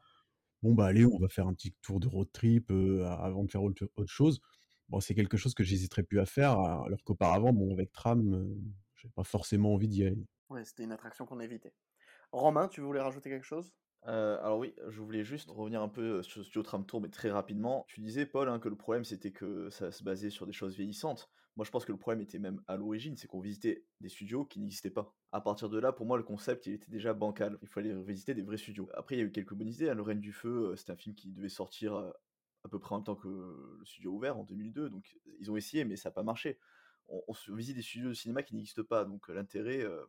Bon, 0.63 0.75
bah 0.75 0.87
allez, 0.87 1.05
on 1.05 1.19
va 1.19 1.29
faire 1.29 1.47
un 1.47 1.55
petit 1.55 1.73
tour 1.83 2.01
de 2.01 2.09
road 2.09 2.29
trip 2.33 2.71
euh, 2.71 3.05
avant 3.07 3.45
de 3.45 3.51
faire 3.51 3.63
autre, 3.63 3.87
chose. 4.07 4.41
Bon, 4.89 5.01
c'est 5.01 5.15
quelque 5.15 5.37
chose 5.37 5.55
que 5.55 5.65
j'hésiterais 5.65 6.03
plus 6.03 6.21
à 6.21 6.27
faire, 6.27 6.53
alors 6.59 7.05
qu'auparavant, 7.05 7.53
bon, 7.53 7.73
avec 7.73 7.93
tram, 7.93 8.35
euh, 8.35 8.57
j'ai 8.97 9.11
pas 9.11 9.25
forcément 9.25 9.75
envie 9.75 9.89
d'y 9.89 10.05
aller. 10.05 10.27
Ouais, 10.49 10.65
c'était 10.65 10.85
une 10.85 10.93
attraction 10.93 11.27
qu'on 11.27 11.41
évitait. 11.41 11.75
Romain, 12.33 12.69
tu 12.69 12.81
voulais 12.81 13.01
rajouter 13.01 13.29
quelque 13.29 13.47
chose? 13.47 13.75
Euh, 14.07 14.39
alors 14.43 14.59
oui, 14.59 14.75
je 14.89 15.01
voulais 15.01 15.25
juste 15.25 15.51
revenir 15.51 15.83
un 15.83 15.89
peu 15.89 16.23
sur 16.23 16.43
Studio 16.43 16.63
Tram 16.63 16.87
Tour, 16.87 17.01
mais 17.01 17.09
très 17.09 17.31
rapidement. 17.31 17.85
Tu 17.89 18.01
disais, 18.01 18.27
Paul, 18.27 18.49
hein, 18.49 18.59
que 18.59 18.69
le 18.69 18.77
problème 18.77 19.05
c'était 19.05 19.33
que 19.33 19.69
ça 19.71 19.91
se 19.91 20.03
basait 20.03 20.31
sur 20.31 20.47
des 20.47 20.53
choses 20.53 20.77
vieillissantes. 20.77 21.31
Moi, 21.57 21.65
je 21.65 21.73
pense 21.73 21.85
que 21.85 21.91
le 21.91 21.99
problème 21.99 22.21
était 22.21 22.39
même 22.39 22.63
à 22.69 22.77
l'origine, 22.77 23.17
c'est 23.17 23.27
qu'on 23.27 23.41
visitait 23.41 23.85
des 24.01 24.09
studios 24.09 24.45
qui 24.45 24.61
n'existaient 24.61 24.91
pas. 24.91 25.13
À 25.33 25.41
partir 25.41 25.69
de 25.69 25.77
là, 25.81 25.91
pour 25.93 26.07
moi, 26.07 26.17
le 26.17 26.23
concept, 26.23 26.67
il 26.67 26.75
était 26.75 26.91
déjà 26.91 27.15
bancal. 27.15 27.59
Il 27.63 27.69
fallait 27.69 27.93
visiter 28.05 28.33
des 28.33 28.43
vrais 28.43 28.59
studios. 28.59 28.89
Après, 28.95 29.17
il 29.17 29.19
y 29.19 29.23
a 29.23 29.25
eu 29.25 29.33
quelques 29.33 29.55
bonnes 29.55 29.69
idées. 29.69 29.91
hein. 29.91 30.15
Du 30.15 30.33
Feu, 30.33 30.71
euh, 30.71 30.77
c'était 30.77 30.93
un 30.93 30.97
film 30.97 31.17
qui 31.17 31.33
devait 31.33 31.49
sortir 31.49 31.97
euh, 31.97 32.13
à 32.63 32.69
peu 32.69 32.79
près 32.79 32.95
en 32.95 32.99
même 32.99 33.05
temps 33.05 33.17
que 33.17 33.27
le 33.27 33.85
studio 33.85 34.13
ouvert 34.13 34.39
en 34.39 34.45
2002. 34.45 34.89
Donc, 34.89 35.19
ils 35.41 35.51
ont 35.51 35.57
essayé, 35.57 35.85
mais 35.85 35.97
ça 35.97 36.11
n'a 36.11 36.13
pas 36.13 36.23
marché. 36.23 36.61
On, 37.09 37.23
visite 37.49 37.75
des 37.75 37.83
studios 37.83 38.11
de 38.11 38.15
cinéma 38.15 38.45
qui 38.45 38.55
n'existent 38.55 38.85
pas. 38.85 39.05
Donc, 39.05 39.29
euh, 39.29 39.35
l'intérêt, 39.35 39.81
euh, 39.83 40.05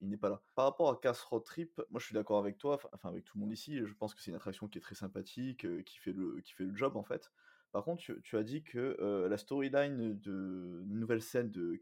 il 0.00 0.08
n'est 0.08 0.16
pas 0.16 0.28
là. 0.28 0.42
Par 0.54 0.64
rapport 0.64 0.90
à 0.90 1.12
Road 1.28 1.44
Trip, 1.44 1.80
moi 1.90 2.00
je 2.00 2.06
suis 2.06 2.14
d'accord 2.14 2.38
avec 2.38 2.58
toi, 2.58 2.78
enfin- 2.92 3.08
avec 3.08 3.24
tout 3.24 3.36
le 3.36 3.42
monde 3.42 3.52
ici, 3.52 3.78
je 3.84 3.92
pense 3.94 4.14
que 4.14 4.20
c'est 4.22 4.30
une 4.30 4.36
attraction 4.36 4.68
qui 4.68 4.78
est 4.78 4.82
très 4.82 4.94
sympathique, 4.94 5.66
qui, 5.84 5.98
fait 5.98 6.12
le, 6.12 6.40
qui 6.40 6.52
fait 6.52 6.64
le 6.64 6.74
job 6.76 6.96
en 6.96 7.02
fait. 7.02 7.30
Par 7.72 7.84
contre, 7.84 8.02
tu, 8.22 8.36
as 8.36 8.42
dit 8.42 8.62
que 8.62 8.96
la 9.28 9.36
storyline 9.36 10.18
de 10.20 10.82
nouvelle 10.86 11.20
scène 11.20 11.50
de 11.50 11.78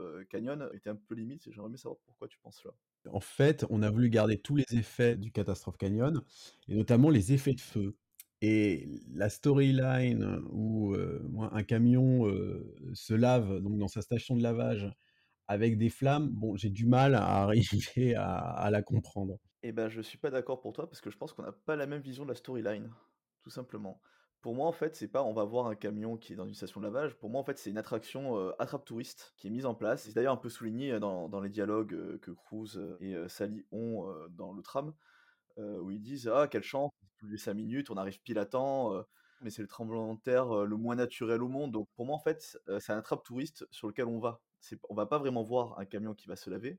euh, 0.00 0.24
Canyon 0.24 0.68
était 0.74 0.90
un 0.90 0.96
peu 0.96 1.14
limite, 1.14 1.46
et 1.46 1.52
j'aimerais 1.52 1.68
bien 1.68 1.76
savoir 1.76 2.00
pourquoi 2.04 2.26
tu 2.26 2.38
penses 2.38 2.64
là. 2.64 2.72
En 3.10 3.20
fait, 3.20 3.64
on 3.70 3.82
a 3.82 3.90
voulu 3.90 4.10
garder 4.10 4.38
tous 4.38 4.56
les 4.56 4.66
effets 4.72 5.16
du 5.16 5.30
Catastrophe 5.30 5.76
Canyon, 5.76 6.22
et 6.68 6.74
notamment 6.74 7.10
les 7.10 7.32
effets 7.32 7.54
de 7.54 7.60
feu. 7.60 7.96
Et 8.40 8.88
la 9.14 9.28
storyline 9.28 10.42
où 10.50 10.96
un 10.96 11.62
camion 11.62 12.26
se 12.92 13.14
lave 13.14 13.60
donc 13.60 13.78
dans 13.78 13.86
sa 13.86 14.02
station 14.02 14.36
de 14.36 14.42
lavage 14.42 14.90
avec 15.52 15.76
des 15.76 15.90
flammes, 15.90 16.30
bon, 16.30 16.56
j'ai 16.56 16.70
du 16.70 16.86
mal 16.86 17.14
à 17.14 17.42
arriver 17.42 18.14
à, 18.16 18.68
la 18.70 18.82
comprendre. 18.82 19.38
Eh 19.62 19.72
ben, 19.72 19.88
je 19.88 20.00
suis 20.00 20.18
pas 20.18 20.30
d'accord 20.30 20.60
pour 20.60 20.72
toi 20.72 20.88
parce 20.88 21.00
que 21.00 21.10
je 21.10 21.16
pense 21.16 21.32
qu'on 21.32 21.42
n'a 21.42 21.52
pas 21.52 21.76
la 21.76 21.86
même 21.86 22.00
vision 22.00 22.24
de 22.24 22.30
la 22.30 22.34
storyline, 22.34 22.90
tout 23.42 23.50
simplement. 23.50 24.00
Pour 24.40 24.56
moi, 24.56 24.66
en 24.66 24.72
fait, 24.72 24.96
c'est 24.96 25.08
pas 25.08 25.22
on 25.22 25.32
va 25.32 25.44
voir 25.44 25.66
un 25.68 25.76
camion 25.76 26.16
qui 26.16 26.32
est 26.32 26.36
dans 26.36 26.48
une 26.48 26.54
station 26.54 26.80
de 26.80 26.86
lavage. 26.86 27.14
Pour 27.14 27.30
moi, 27.30 27.40
en 27.40 27.44
fait, 27.44 27.58
c'est 27.58 27.70
une 27.70 27.78
attraction 27.78 28.38
euh, 28.38 28.50
attrape-touriste 28.58 29.34
qui 29.36 29.46
est 29.46 29.50
mise 29.50 29.66
en 29.66 29.74
place. 29.74 30.02
C'est 30.02 30.14
d'ailleurs 30.14 30.32
un 30.32 30.38
peu 30.38 30.48
souligné 30.48 30.92
euh, 30.92 30.98
dans, 30.98 31.40
les 31.40 31.48
dialogues 31.48 31.94
euh, 31.94 32.18
que 32.20 32.32
Cruz 32.32 32.76
et 33.00 33.14
Sally 33.28 33.64
ont 33.70 34.12
dans 34.30 34.52
le 34.52 34.62
tram, 34.62 34.92
où 35.58 35.90
ils 35.92 36.00
disent 36.00 36.28
Ah, 36.28 36.48
quelle 36.50 36.64
chance, 36.64 36.90
tous 37.18 37.28
les 37.28 37.36
5 37.36 37.54
minutes, 37.54 37.90
on 37.90 37.96
arrive 37.96 38.20
pile 38.22 38.38
à 38.38 38.46
temps. 38.46 38.92
mais 39.42 39.50
c'est 39.50 39.62
le 39.62 39.68
tremblement 39.68 40.14
de 40.14 40.20
terre 40.20 40.64
le 40.64 40.76
moins 40.76 40.96
naturel 40.96 41.42
au 41.42 41.48
monde. 41.48 41.70
Donc 41.70 41.88
pour 41.94 42.06
moi, 42.06 42.16
en 42.16 42.20
fait, 42.20 42.58
c'est 42.80 42.92
un 42.92 42.98
attrape-touriste 42.98 43.68
sur 43.70 43.86
lequel 43.86 44.06
on 44.06 44.18
va. 44.18 44.40
C'est, 44.62 44.78
on 44.88 44.94
va 44.94 45.06
pas 45.06 45.18
vraiment 45.18 45.42
voir 45.42 45.78
un 45.78 45.84
camion 45.84 46.14
qui 46.14 46.28
va 46.28 46.36
se 46.36 46.48
laver. 46.48 46.78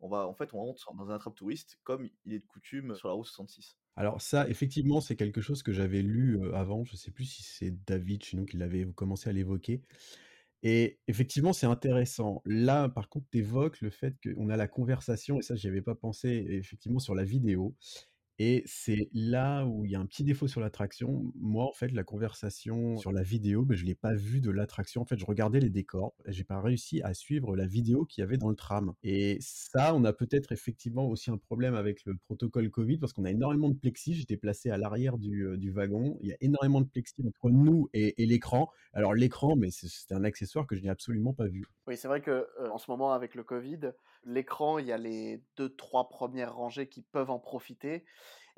On 0.00 0.08
va, 0.08 0.28
en 0.28 0.34
fait, 0.34 0.52
on 0.52 0.58
rentre 0.58 0.94
dans 0.94 1.10
un 1.10 1.14
attrape-touriste 1.14 1.78
comme 1.82 2.08
il 2.24 2.34
est 2.34 2.38
de 2.38 2.46
coutume 2.46 2.94
sur 2.94 3.08
la 3.08 3.14
route 3.14 3.26
66. 3.26 3.78
Alors 3.96 4.20
ça, 4.20 4.48
effectivement, 4.48 5.00
c'est 5.00 5.16
quelque 5.16 5.40
chose 5.40 5.62
que 5.62 5.72
j'avais 5.72 6.02
lu 6.02 6.52
avant. 6.52 6.84
Je 6.84 6.96
sais 6.96 7.10
plus 7.10 7.24
si 7.24 7.42
c'est 7.42 7.74
David 7.86 8.22
chez 8.22 8.36
nous 8.36 8.44
qui 8.44 8.58
l'avait 8.58 8.86
commencé 8.94 9.30
à 9.30 9.32
l'évoquer. 9.32 9.82
Et 10.62 10.98
effectivement, 11.06 11.52
c'est 11.52 11.66
intéressant. 11.66 12.42
Là, 12.44 12.88
par 12.88 13.08
contre, 13.08 13.26
tu 13.30 13.38
évoques 13.38 13.80
le 13.80 13.90
fait 13.90 14.16
qu'on 14.22 14.48
a 14.48 14.56
la 14.56 14.68
conversation, 14.68 15.38
et 15.38 15.42
ça, 15.42 15.54
j'y 15.54 15.68
avais 15.68 15.82
pas 15.82 15.94
pensé, 15.94 16.28
effectivement, 16.50 16.98
sur 16.98 17.14
la 17.14 17.24
vidéo. 17.24 17.74
Et 18.38 18.62
c'est 18.66 19.08
là 19.12 19.64
où 19.64 19.84
il 19.84 19.92
y 19.92 19.96
a 19.96 20.00
un 20.00 20.06
petit 20.06 20.24
défaut 20.24 20.48
sur 20.48 20.60
l'attraction. 20.60 21.32
Moi, 21.36 21.64
en 21.64 21.72
fait, 21.72 21.92
la 21.92 22.04
conversation 22.04 22.96
sur 22.96 23.12
la 23.12 23.22
vidéo, 23.22 23.64
ben, 23.64 23.76
je 23.76 23.82
ne 23.82 23.88
l'ai 23.88 23.94
pas 23.94 24.14
vue 24.14 24.40
de 24.40 24.50
l'attraction. 24.50 25.02
En 25.02 25.06
fait, 25.06 25.18
je 25.18 25.26
regardais 25.26 25.60
les 25.60 25.70
décors 25.70 26.14
j'ai 26.28 26.44
pas 26.44 26.60
réussi 26.60 27.02
à 27.02 27.14
suivre 27.14 27.56
la 27.56 27.66
vidéo 27.66 28.04
qu'il 28.04 28.22
y 28.22 28.24
avait 28.24 28.36
dans 28.36 28.48
le 28.48 28.56
tram. 28.56 28.94
Et 29.02 29.38
ça, 29.40 29.94
on 29.94 30.04
a 30.04 30.12
peut-être 30.12 30.52
effectivement 30.52 31.08
aussi 31.08 31.30
un 31.30 31.38
problème 31.38 31.74
avec 31.74 32.04
le 32.04 32.16
protocole 32.16 32.70
Covid 32.70 32.98
parce 32.98 33.12
qu'on 33.12 33.24
a 33.24 33.30
énormément 33.30 33.68
de 33.68 33.76
plexi. 33.76 34.14
J'étais 34.14 34.36
placé 34.36 34.70
à 34.70 34.78
l'arrière 34.78 35.18
du, 35.18 35.46
euh, 35.46 35.72
wagon. 35.72 36.18
Il 36.20 36.28
y 36.28 36.32
a 36.32 36.36
énormément 36.40 36.80
de 36.80 36.86
plexi 36.86 37.14
entre 37.26 37.50
nous 37.50 37.88
et, 37.92 38.14
l'écran. 38.18 38.70
Alors, 38.92 39.14
l'écran, 39.14 39.56
mais 39.56 39.70
c'était 39.70 40.14
un 40.14 40.24
accessoire 40.24 40.66
que 40.66 40.76
je 40.76 40.82
n'ai 40.82 40.88
absolument 40.88 41.32
pas 41.32 41.46
vu. 41.46 41.66
Oui, 41.86 41.96
c'est 41.96 42.08
vrai 42.08 42.20
que 42.20 42.30
euh, 42.30 42.70
en 42.70 42.78
ce 42.78 42.90
moment, 42.90 43.12
avec 43.12 43.34
le 43.34 43.42
Covid, 43.42 43.92
l'écran, 44.26 44.78
il 44.78 44.86
y 44.86 44.92
a 44.92 44.98
les 44.98 45.42
deux, 45.56 45.74
trois 45.74 46.08
premières 46.08 46.54
rangées 46.54 46.88
qui 46.88 47.02
peuvent 47.02 47.30
en 47.30 47.38
profiter. 47.38 48.04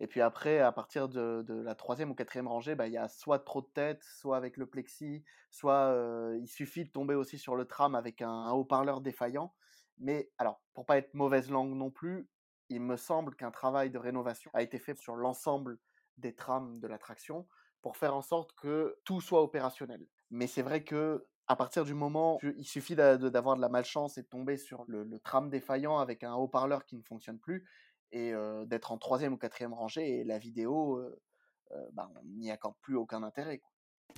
Et 0.00 0.06
puis 0.06 0.20
après, 0.20 0.60
à 0.60 0.72
partir 0.72 1.08
de, 1.08 1.44
la 1.48 1.74
troisième 1.74 2.10
ou 2.10 2.14
quatrième 2.14 2.48
rangée, 2.48 2.74
bah, 2.74 2.86
il 2.86 2.92
y 2.92 2.98
a 2.98 3.08
soit 3.08 3.40
trop 3.40 3.62
de 3.62 3.68
tête, 3.74 4.02
soit 4.04 4.36
avec 4.36 4.56
le 4.56 4.66
plexi, 4.66 5.24
soit 5.50 5.92
il 6.38 6.46
suffit 6.46 6.84
de 6.84 6.90
tomber 6.90 7.14
aussi 7.14 7.38
sur 7.38 7.56
le 7.56 7.64
tram 7.64 7.94
avec 7.94 8.22
un, 8.22 8.30
un 8.30 8.52
haut-parleur 8.52 9.00
défaillant. 9.00 9.54
Mais 9.98 10.30
alors, 10.38 10.60
pour 10.74 10.86
pas 10.86 10.98
être 10.98 11.14
mauvaise 11.14 11.50
langue 11.50 11.74
non 11.74 11.90
plus, 11.90 12.28
il 12.68 12.80
me 12.80 12.96
semble 12.96 13.34
qu'un 13.34 13.50
travail 13.50 13.90
de 13.90 13.98
rénovation 13.98 14.50
a 14.54 14.62
été 14.62 14.78
fait 14.78 14.96
sur 14.96 15.16
l'ensemble 15.16 15.78
des 16.18 16.34
trames 16.34 16.80
de 16.80 16.86
l'attraction 16.86 17.46
pour 17.82 17.96
faire 17.96 18.14
en 18.14 18.22
sorte 18.22 18.52
que 18.54 18.98
tout 19.04 19.20
soit 19.20 19.42
opérationnel. 19.42 20.06
Mais 20.30 20.46
c'est 20.46 20.62
vrai 20.62 20.84
que 20.84 21.26
à 21.48 21.56
partir 21.56 21.84
du 21.84 21.94
moment 21.94 22.38
où 22.42 22.48
il 22.58 22.64
suffit 22.64 22.94
d'avoir 22.94 23.56
de 23.56 23.60
la 23.60 23.70
malchance 23.70 24.18
et 24.18 24.22
de 24.22 24.26
tomber 24.26 24.58
sur 24.58 24.84
le, 24.86 25.18
tram 25.20 25.48
défaillant 25.48 25.98
avec 25.98 26.22
un 26.22 26.34
haut-parleur 26.34 26.84
qui 26.84 26.96
ne 26.96 27.02
fonctionne 27.02 27.38
plus 27.38 27.64
et 28.12 28.32
euh, 28.32 28.64
d'être 28.66 28.92
en 28.92 28.98
troisième 28.98 29.32
ou 29.32 29.38
quatrième 29.38 29.74
rangée 29.74 30.20
et 30.20 30.24
la 30.24 30.38
vidéo, 30.38 30.96
euh, 30.96 31.20
euh, 31.72 31.88
bah, 31.92 32.10
on 32.14 32.24
n'y 32.24 32.50
accorde 32.50 32.76
plus 32.80 32.96
aucun 32.96 33.22
intérêt. 33.22 33.62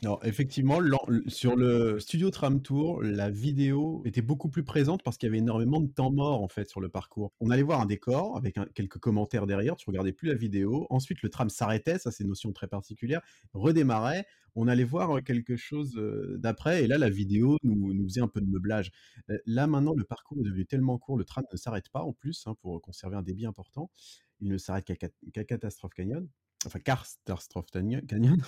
Alors, 0.02 0.24
effectivement, 0.24 0.78
sur 1.26 1.56
le 1.56 2.00
Studio 2.00 2.30
Tram 2.30 2.62
Tour, 2.62 3.02
la 3.02 3.28
vidéo 3.28 4.00
était 4.06 4.22
beaucoup 4.22 4.48
plus 4.48 4.64
présente 4.64 5.02
parce 5.02 5.18
qu'il 5.18 5.26
y 5.26 5.30
avait 5.30 5.38
énormément 5.38 5.78
de 5.78 5.88
temps 5.92 6.10
mort 6.10 6.42
en 6.42 6.48
fait 6.48 6.70
sur 6.70 6.80
le 6.80 6.88
parcours. 6.88 7.34
On 7.38 7.50
allait 7.50 7.62
voir 7.62 7.82
un 7.82 7.86
décor 7.86 8.34
avec 8.38 8.56
un- 8.56 8.64
quelques 8.74 8.96
commentaires 8.98 9.46
derrière, 9.46 9.76
tu 9.76 9.84
regardais 9.90 10.12
plus 10.14 10.28
la 10.28 10.34
vidéo. 10.36 10.86
Ensuite, 10.88 11.20
le 11.20 11.28
tram 11.28 11.50
s'arrêtait, 11.50 11.98
ça 11.98 12.10
c'est 12.10 12.22
une 12.22 12.30
notion 12.30 12.50
très 12.52 12.66
particulière, 12.66 13.20
redémarrait. 13.52 14.24
On 14.54 14.68
allait 14.68 14.84
voir 14.84 15.18
euh, 15.18 15.20
quelque 15.20 15.56
chose 15.58 15.94
euh, 15.98 16.36
d'après 16.38 16.82
et 16.82 16.86
là 16.86 16.96
la 16.96 17.10
vidéo 17.10 17.58
nous, 17.62 17.92
nous 17.92 18.04
faisait 18.04 18.22
un 18.22 18.28
peu 18.28 18.40
de 18.40 18.48
meublage. 18.48 18.90
Euh, 19.28 19.36
Là 19.44 19.66
maintenant, 19.66 19.92
le 19.94 20.04
parcours 20.04 20.38
est 20.40 20.44
devenu 20.44 20.64
tellement 20.64 20.96
court, 20.96 21.18
le 21.18 21.24
tram 21.26 21.44
ne 21.52 21.58
s'arrête 21.58 21.90
pas 21.90 22.00
en 22.02 22.14
plus 22.14 22.44
hein, 22.46 22.54
pour 22.62 22.80
conserver 22.80 23.16
un 23.16 23.22
débit 23.22 23.44
important. 23.44 23.90
Il 24.40 24.48
ne 24.48 24.56
s'arrête 24.56 24.86
qu'à 24.86 25.44
Catastrophe 25.44 25.92
Canyon, 25.92 26.26
enfin 26.64 26.78
Catastrophe 26.78 27.66
Canyon. 27.70 28.00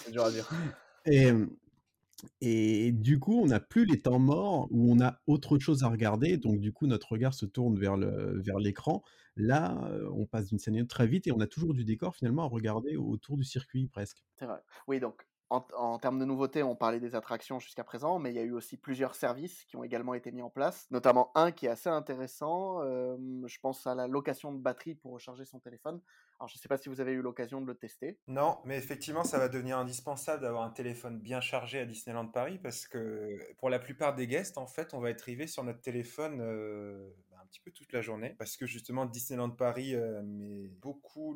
C'est 0.03 0.12
dur 0.12 0.25
à 0.25 0.31
dire. 0.31 0.49
Et, 1.07 2.93
du 2.93 3.19
coup, 3.19 3.41
on 3.41 3.47
n'a 3.47 3.61
plus 3.61 3.85
les 3.85 4.01
temps 4.01 4.19
morts 4.19 4.69
où 4.71 4.93
on 4.93 5.01
a 5.01 5.21
autre 5.27 5.59
chose 5.59 5.83
à 5.83 5.88
regarder. 5.88 6.37
Donc, 6.37 6.61
du 6.61 6.73
coup, 6.73 6.87
notre 6.87 7.12
regard 7.12 7.35
se 7.35 7.47
tourne 7.47 7.79
vers 7.79 7.97
le, 7.97 8.41
vers 8.41 8.59
l'écran. 8.59 9.03
Là, 9.37 9.91
on 10.12 10.27
passe 10.27 10.49
d'une 10.49 10.59
scène 10.59 10.77
à 10.77 10.79
une 10.79 10.87
très 10.87 11.07
vite 11.07 11.27
et 11.27 11.33
on 11.33 11.41
a 11.41 11.47
toujours 11.47 11.75
du 11.75 11.85
décor 11.85 12.15
finalement 12.15 12.45
à 12.45 12.49
regarder 12.49 12.97
autour 12.97 13.37
du 13.37 13.45
circuit 13.45 13.88
presque. 13.88 14.23
C'est 14.38 14.47
vrai. 14.47 14.61
Oui, 14.87 15.01
donc 15.01 15.27
en, 15.53 15.99
termes 15.99 16.19
de 16.19 16.25
nouveautés, 16.25 16.62
on 16.62 16.75
parlait 16.75 17.01
des 17.01 17.15
attractions 17.15 17.61
jusqu'à 17.61 17.85
présent, 17.85 18.19
mais 18.19 18.31
il 18.31 18.37
y 18.37 18.38
a 18.38 18.43
eu 18.43 18.53
aussi 18.53 18.77
plusieurs 18.77 19.15
services 19.15 19.65
qui 19.65 19.77
ont 19.77 19.85
également 19.85 20.15
été 20.15 20.33
mis 20.33 20.43
en 20.43 20.51
place, 20.51 20.87
notamment 20.91 21.31
un 21.35 21.53
qui 21.53 21.67
est 21.67 21.71
assez 21.71 21.91
intéressant. 21.91 22.83
je 22.83 23.59
pense 23.61 23.87
à 23.87 23.95
la 23.95 24.07
location 24.07 24.53
de 24.53 24.59
batterie 24.59 24.95
pour 24.95 25.12
recharger 25.12 25.45
son 25.45 25.61
téléphone. 25.61 26.01
Je 26.46 26.57
ne 26.57 26.59
sais 26.61 26.68
pas 26.68 26.78
si 26.78 26.88
vous 26.88 27.00
avez 27.00 27.12
eu 27.12 27.22
l'occasion 27.22 27.61
de 27.61 27.66
le 27.66 27.74
tester. 27.74 28.18
Non, 28.26 28.59
mais 28.64 28.76
effectivement, 28.76 29.24
ça 29.24 29.38
va 29.38 29.48
devenir 29.48 29.78
indispensable 29.78 30.42
d'avoir 30.42 30.64
un 30.64 30.70
téléphone 30.70 31.20
bien 31.20 31.40
chargé 31.40 31.81
à 31.81 31.85
Disneyland 31.85 32.26
Paris 32.26 32.59
parce 32.59 32.87
que 32.87 33.38
pour 33.59 33.70
la 33.70 33.78
plupart 33.78 34.14
des 34.14 34.26
guests, 34.26 34.59
en 34.59 34.66
fait, 34.66 34.94
on 34.94 35.00
va 35.00 35.11
être 35.11 35.22
rivé 35.22 35.46
sur 35.46 35.64
notre 35.64 35.81
téléphone 35.81 36.40
euh, 36.40 37.11
bah, 37.31 37.38
un 37.42 37.46
petit 37.46 37.61
peu 37.61 37.70
toute 37.70 37.92
la 37.92 38.00
journée 38.00 38.35
parce 38.38 38.57
que 38.57 38.66
justement, 38.66 39.07
Disneyland 39.07 39.50
Paris 39.50 39.94
euh, 39.94 40.22
met 40.22 40.68
beaucoup 40.68 41.35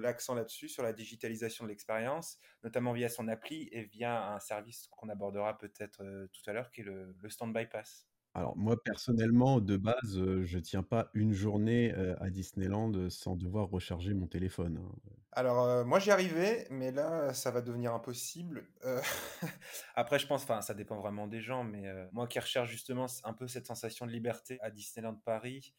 l'accent 0.00 0.34
là-dessus, 0.34 0.68
sur 0.68 0.82
la 0.82 0.92
digitalisation 0.92 1.64
de 1.64 1.70
l'expérience, 1.70 2.38
notamment 2.62 2.92
via 2.92 3.08
son 3.08 3.28
appli 3.28 3.68
et 3.72 3.82
via 3.82 4.34
un 4.34 4.40
service 4.40 4.88
qu'on 4.88 5.08
abordera 5.08 5.58
peut-être 5.58 6.02
euh, 6.02 6.28
tout 6.32 6.48
à 6.48 6.52
l'heure 6.52 6.70
qui 6.70 6.82
est 6.82 6.84
le, 6.84 7.14
le 7.20 7.30
Standby 7.30 7.66
Pass. 7.66 8.06
Alors, 8.34 8.56
moi, 8.56 8.82
personnellement, 8.82 9.60
de 9.60 9.76
base, 9.76 10.18
euh, 10.18 10.44
je 10.44 10.58
tiens 10.58 10.82
pas 10.82 11.08
une 11.14 11.32
journée 11.32 11.94
euh, 11.94 12.16
à 12.20 12.30
Disneyland 12.30 12.92
euh, 12.94 13.08
sans 13.08 13.36
devoir 13.36 13.68
recharger 13.68 14.12
mon 14.12 14.26
téléphone. 14.26 14.78
hein. 14.82 15.10
Alors, 15.36 15.64
euh, 15.64 15.84
moi 15.84 15.98
j'y 15.98 16.10
arrivais, 16.12 16.66
mais 16.70 16.92
là, 16.92 17.32
ça 17.34 17.50
va 17.50 17.60
devenir 17.60 17.92
impossible. 17.92 18.68
Après, 19.96 20.18
je 20.20 20.26
pense, 20.28 20.44
enfin, 20.44 20.60
ça 20.62 20.74
dépend 20.74 20.96
vraiment 20.96 21.26
des 21.26 21.40
gens, 21.40 21.64
mais 21.64 21.86
moi 22.12 22.28
qui 22.28 22.38
recherche 22.38 22.70
justement 22.70 23.06
un 23.24 23.32
peu 23.32 23.48
cette 23.48 23.66
sensation 23.66 24.06
de 24.06 24.12
liberté 24.12 24.58
à 24.60 24.70
Disneyland 24.70 25.16
Paris, 25.16 25.74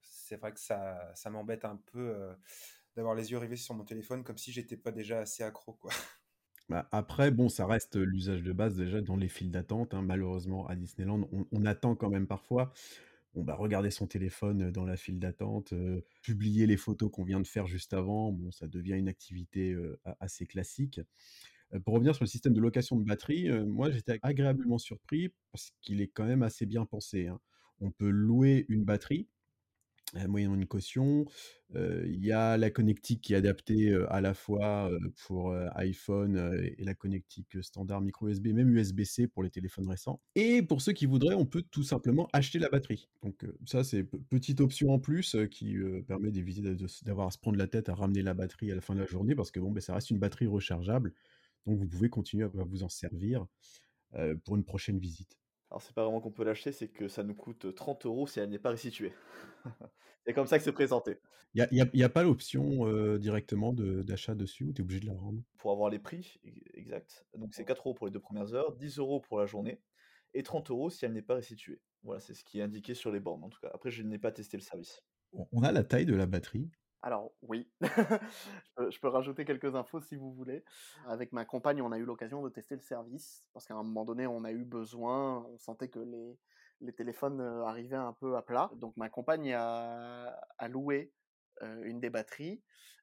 c'est 0.00 0.36
vrai 0.36 0.52
que 0.52 0.60
ça, 0.60 1.12
m'embête 1.30 1.66
un 1.66 1.76
peu 1.92 2.16
d'avoir 2.96 3.14
les 3.14 3.30
yeux 3.30 3.36
rivés 3.38 3.56
sur 3.56 3.74
mon 3.74 3.84
téléphone 3.84 4.24
comme 4.24 4.38
si 4.38 4.52
j'étais 4.52 4.78
pas 4.78 4.90
déjà 4.90 5.20
assez 5.20 5.42
accro, 5.42 5.74
quoi. 5.74 5.92
Bah, 6.70 6.88
après, 6.92 7.30
bon, 7.30 7.48
ça 7.48 7.66
reste 7.66 7.96
l'usage 7.96 8.42
de 8.42 8.52
base 8.52 8.76
déjà 8.76 9.00
dans 9.02 9.16
les 9.16 9.28
files 9.28 9.50
d'attente. 9.50 9.92
hein. 9.94 10.02
Malheureusement, 10.02 10.66
à 10.66 10.76
Disneyland, 10.76 11.28
on, 11.32 11.46
on 11.52 11.66
attend 11.66 11.94
quand 11.94 12.08
même 12.10 12.26
parfois. 12.26 12.72
Bon, 13.34 13.42
bah, 13.44 13.54
regarder 13.56 13.90
son 13.90 14.06
téléphone 14.06 14.70
dans 14.70 14.84
la 14.84 14.96
file 14.96 15.18
d'attente, 15.18 15.74
publier 16.22 16.66
les 16.66 16.76
photos 16.76 17.10
qu'on 17.12 17.24
vient 17.24 17.40
de 17.40 17.46
faire 17.46 17.66
juste 17.66 17.92
avant, 17.94 18.32
bon, 18.32 18.50
ça 18.52 18.68
devient 18.68 18.94
une 18.94 19.08
activité 19.08 19.76
assez 20.20 20.46
classique. 20.46 21.00
Pour 21.84 21.94
revenir 21.94 22.14
sur 22.14 22.24
le 22.24 22.28
système 22.28 22.54
de 22.54 22.60
location 22.60 22.96
de 22.96 23.04
batterie, 23.04 23.50
moi 23.66 23.90
j'étais 23.90 24.18
agréablement 24.22 24.78
surpris 24.78 25.32
parce 25.52 25.72
qu'il 25.82 26.00
est 26.00 26.08
quand 26.08 26.24
même 26.26 26.42
assez 26.42 26.66
bien 26.66 26.84
pensé. 26.86 27.28
hein. 27.28 27.40
On 27.80 27.90
peut 27.90 28.10
louer 28.10 28.66
une 28.68 28.84
batterie 28.84 29.28
moyennant 30.28 30.54
une 30.54 30.66
caution. 30.66 31.24
Il 31.74 32.24
y 32.24 32.30
a 32.30 32.56
la 32.56 32.70
connectique 32.70 33.20
qui 33.20 33.32
est 33.34 33.36
adaptée 33.36 33.92
à 34.08 34.20
la 34.20 34.32
fois 34.32 34.90
pour 35.26 35.52
iPhone 35.74 36.56
et 36.78 36.84
la 36.84 36.94
connectique 36.94 37.62
standard 37.62 38.00
micro 38.00 38.28
USB, 38.28 38.48
même 38.48 38.70
USB-C 38.70 39.26
pour 39.26 39.42
les 39.42 39.50
téléphones 39.50 39.88
récents. 39.88 40.20
Et 40.36 40.62
pour 40.62 40.80
ceux 40.82 40.92
qui 40.92 41.06
voudraient, 41.06 41.34
on 41.34 41.46
peut 41.46 41.62
tout 41.62 41.82
simplement 41.82 42.28
acheter 42.32 42.60
la 42.60 42.68
batterie. 42.68 43.08
Donc 43.22 43.44
ça, 43.66 43.82
c'est 43.82 44.04
pe- 44.04 44.18
petite 44.30 44.60
option 44.60 44.90
en 44.90 45.00
plus 45.00 45.36
qui 45.50 45.76
permet 46.06 46.30
d'éviter 46.30 46.62
d'avoir 47.04 47.26
à 47.26 47.30
se 47.32 47.38
prendre 47.38 47.58
la 47.58 47.66
tête 47.66 47.88
à 47.88 47.94
ramener 47.94 48.22
la 48.22 48.34
batterie 48.34 48.70
à 48.70 48.76
la 48.76 48.80
fin 48.80 48.94
de 48.94 49.00
la 49.00 49.06
journée 49.06 49.34
parce 49.34 49.50
que 49.50 49.58
bon, 49.58 49.72
ben, 49.72 49.80
ça 49.80 49.94
reste 49.94 50.10
une 50.10 50.18
batterie 50.18 50.46
rechargeable. 50.46 51.12
Donc 51.66 51.78
vous 51.78 51.88
pouvez 51.88 52.08
continuer 52.08 52.44
à 52.44 52.48
vous 52.48 52.84
en 52.84 52.88
servir 52.88 53.46
pour 54.44 54.54
une 54.54 54.64
prochaine 54.64 54.98
visite. 55.00 55.36
Alors, 55.74 55.82
c'est 55.82 55.92
pas 55.92 56.04
vraiment 56.04 56.20
qu'on 56.20 56.30
peut 56.30 56.44
l'acheter, 56.44 56.70
c'est 56.70 56.86
que 56.86 57.08
ça 57.08 57.24
nous 57.24 57.34
coûte 57.34 57.74
30 57.74 58.06
euros 58.06 58.28
si 58.28 58.38
elle 58.38 58.48
n'est 58.48 58.60
pas 58.60 58.70
restituée. 58.70 59.12
c'est 60.24 60.32
comme 60.32 60.46
ça 60.46 60.56
que 60.56 60.62
c'est 60.62 60.70
présenté. 60.70 61.18
Il 61.54 61.66
n'y 61.92 62.04
a, 62.04 62.08
pas 62.08 62.22
l'option 62.22 62.86
euh, 62.86 63.18
directement 63.18 63.72
de- 63.72 64.02
d'achat 64.02 64.36
dessus 64.36 64.62
ou 64.62 64.72
tu 64.72 64.82
es 64.82 64.84
obligé 64.84 65.00
de 65.00 65.06
la 65.06 65.14
rendre 65.14 65.42
Pour 65.58 65.72
avoir 65.72 65.90
les 65.90 65.98
prix 65.98 66.38
e- 66.46 66.50
exacts, 66.74 67.26
donc 67.36 67.54
c'est 67.54 67.64
4 67.64 67.88
euros 67.88 67.94
pour 67.94 68.06
les 68.06 68.12
deux 68.12 68.20
premières 68.20 68.54
heures, 68.54 68.76
10 68.76 68.98
euros 69.00 69.18
pour 69.18 69.40
la 69.40 69.46
journée, 69.46 69.80
et 70.32 70.44
30 70.44 70.70
euros 70.70 70.90
si 70.90 71.06
elle 71.06 71.12
n'est 71.12 71.22
pas 71.22 71.34
restituée. 71.34 71.80
Voilà, 72.04 72.20
c'est 72.20 72.34
ce 72.34 72.44
qui 72.44 72.60
est 72.60 72.62
indiqué 72.62 72.94
sur 72.94 73.10
les 73.10 73.18
bornes 73.18 73.42
en 73.42 73.48
tout 73.48 73.58
cas. 73.58 73.72
Après, 73.74 73.90
je 73.90 74.04
n'ai 74.04 74.18
pas 74.18 74.30
testé 74.30 74.56
le 74.56 74.62
service. 74.62 75.02
On 75.32 75.64
a 75.64 75.72
la 75.72 75.82
taille 75.82 76.06
de 76.06 76.14
la 76.14 76.26
batterie. 76.26 76.70
Alors 77.06 77.32
oui, 77.42 77.68
je, 77.82 78.98
peux, 78.98 79.08
rajouter 79.08 79.44
quelques 79.44 79.74
infos 79.74 80.00
si 80.00 80.16
vous 80.16 80.32
voulez. 80.32 80.64
Avec 81.06 81.32
ma 81.32 81.44
compagne, 81.44 81.82
on 81.82 81.92
a 81.92 81.98
eu 81.98 82.04
l'occasion 82.06 82.42
de 82.42 82.48
tester 82.48 82.76
le 82.76 82.80
service, 82.80 83.46
parce 83.52 83.66
qu'à 83.66 83.74
un 83.74 83.82
moment 83.82 84.06
donné, 84.06 84.26
on 84.26 84.42
a 84.42 84.50
eu 84.50 84.64
besoin, 84.64 85.44
on 85.44 85.58
sentait 85.58 85.88
que 85.88 85.98
les, 85.98 86.38
les 86.80 86.94
téléphones 86.94 87.42
euh, 87.42 87.66
arrivaient 87.66 87.94
un 87.96 88.14
peu 88.14 88.38
à 88.38 88.42
plat. 88.42 88.70
Donc 88.76 88.96
ma 88.96 89.10
compagne 89.10 89.52
a, 89.52 90.34
a 90.56 90.68
loué 90.68 91.12
euh, 91.60 91.82
une 91.84 92.00
des 92.00 92.08
batteries, 92.08 92.62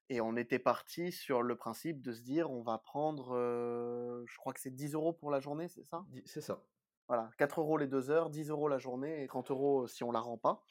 et 0.10 0.20
on 0.20 0.36
était 0.36 0.58
parti 0.58 1.12
sur 1.12 1.44
le 1.44 1.56
principe 1.56 2.02
de 2.02 2.12
se 2.12 2.24
dire, 2.24 2.50
on 2.50 2.64
va 2.64 2.80
prendre, 2.80 3.38
euh, 3.38 4.24
je 4.26 4.36
crois 4.38 4.54
que 4.54 4.62
c'est 4.62 4.74
10 4.74 4.96
euros 4.96 5.14
pour 5.14 5.30
la 5.30 5.40
journée, 5.40 5.68
c'est 5.68 5.86
ça? 5.86 6.04
C'est 6.26 6.42
ça. 6.42 6.64
Voilà, 7.08 7.30
4 7.38 7.60
euros 7.60 7.78
les 7.78 7.88
deux 7.88 8.10
heures, 8.10 8.32
10 8.32 8.50
euros 8.50 8.68
la 8.68 8.80
journée 8.80 9.24
et 9.24 9.28
30 9.28 9.52
euros 9.52 9.86
si 9.86 10.04
on 10.04 10.12
la 10.12 10.22
rend 10.22 10.40
pas. 10.40 10.64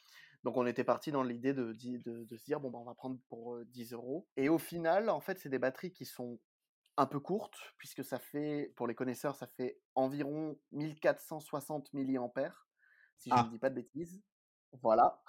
Donc 0.45 0.57
on 0.57 0.67
était 0.67 0.85
parti 0.85 1.13
dans 1.13 1.23
l'idée 1.23 1.53
de, 1.53 1.73
di- 1.73 1.99
de, 1.99 2.25
de 2.25 2.37
se 2.37 2.45
dire, 2.45 2.61
bon, 2.61 2.71
bah, 2.71 2.79
on 2.79 2.85
va 2.85 2.95
prendre 2.95 3.19
pour 3.29 3.55
euh, 3.57 3.65
10 3.67 3.93
euros. 3.93 4.29
Et 4.37 4.49
au 4.49 4.59
final, 4.59 5.11
en 5.11 5.21
fait, 5.21 5.39
c'est 5.39 5.49
des 5.51 5.59
batteries 5.59 5.93
qui 5.93 6.05
sont 6.07 6.41
un 6.97 7.07
peu 7.07 7.21
courtes, 7.21 7.59
puisque 7.79 8.05
ça 8.05 8.19
fait, 8.19 8.73
pour 8.77 8.87
les 8.87 8.95
connaisseurs, 8.95 9.37
ça 9.37 9.47
fait 9.47 9.81
environ 9.95 10.59
1460 10.73 11.93
mAh, 11.95 12.53
si 13.17 13.31
je 13.31 13.35
Ah. 13.35 13.45
ne 13.45 13.51
dis 13.51 13.59
pas 13.59 13.71
de 13.71 13.75
bêtises. 13.75 14.23
Voilà. 14.83 15.23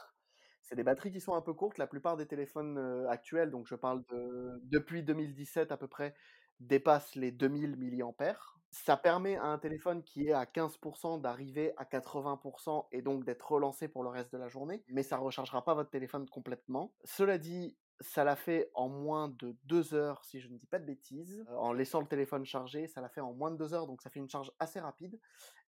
C'est 0.61 0.75
des 0.75 0.83
batteries 0.83 1.11
qui 1.11 1.19
sont 1.21 1.33
un 1.33 1.41
peu 1.41 1.53
courtes. 1.53 1.77
La 1.77 1.87
plupart 1.87 2.15
des 2.17 2.27
téléphones 2.27 2.77
actuels, 3.09 3.51
donc 3.51 3.67
je 3.67 3.75
parle 3.75 4.03
de 4.09 4.59
depuis 4.63 5.03
2017 5.03 5.71
à 5.71 5.77
peu 5.77 5.87
près, 5.87 6.13
dépassent 6.61 7.15
les 7.15 7.31
2000 7.31 7.77
mAh. 7.77 8.35
Ça 8.73 8.95
permet 8.95 9.35
à 9.35 9.45
un 9.45 9.57
téléphone 9.57 10.01
qui 10.01 10.27
est 10.27 10.31
à 10.31 10.45
15% 10.45 11.19
d'arriver 11.19 11.73
à 11.75 11.83
80% 11.83 12.87
et 12.93 13.01
donc 13.01 13.25
d'être 13.25 13.51
relancé 13.51 13.89
pour 13.89 14.03
le 14.03 14.09
reste 14.09 14.31
de 14.31 14.37
la 14.37 14.47
journée, 14.47 14.81
mais 14.87 15.03
ça 15.03 15.17
ne 15.17 15.23
rechargera 15.23 15.65
pas 15.65 15.73
votre 15.73 15.89
téléphone 15.89 16.29
complètement. 16.29 16.93
Cela 17.03 17.37
dit, 17.37 17.75
ça 17.99 18.23
l'a 18.23 18.37
fait 18.37 18.71
en 18.73 18.87
moins 18.87 19.27
de 19.27 19.57
2 19.65 19.93
heures, 19.93 20.23
si 20.23 20.39
je 20.39 20.47
ne 20.47 20.57
dis 20.57 20.67
pas 20.67 20.79
de 20.79 20.85
bêtises. 20.85 21.45
Euh, 21.49 21.55
En 21.57 21.73
laissant 21.73 21.99
le 21.99 22.07
téléphone 22.07 22.45
chargé, 22.45 22.87
ça 22.87 23.01
l'a 23.01 23.09
fait 23.09 23.21
en 23.21 23.33
moins 23.33 23.51
de 23.51 23.57
2 23.57 23.73
heures, 23.73 23.87
donc 23.87 24.01
ça 24.01 24.09
fait 24.09 24.19
une 24.19 24.29
charge 24.29 24.51
assez 24.59 24.79
rapide. 24.79 25.19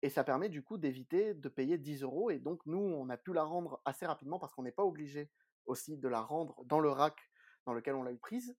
Et 0.02 0.10
ça 0.10 0.24
permet 0.24 0.50
du 0.50 0.64
coup 0.64 0.78
d'éviter 0.78 1.34
de 1.34 1.50
payer 1.50 1.78
10 1.78 2.04
euros. 2.04 2.30
Et 2.30 2.40
donc 2.40 2.66
nous, 2.66 2.80
on 2.80 3.10
a 3.10 3.18
pu 3.18 3.34
la 3.34 3.44
rendre 3.44 3.82
assez 3.86 4.06
rapidement 4.06 4.40
parce 4.40 4.54
qu'on 4.54 4.64
n'est 4.64 4.72
pas 4.72 4.84
obligé 4.84 5.30
aussi 5.66 5.98
de 5.98 6.08
la 6.08 6.22
rendre 6.22 6.64
dans 6.66 6.80
le 6.80 6.90
rack 6.90 7.18
dans 7.66 7.74
lequel 7.74 7.96
on 7.96 8.04
l'a 8.04 8.12
eu 8.12 8.18
prise. 8.18 8.56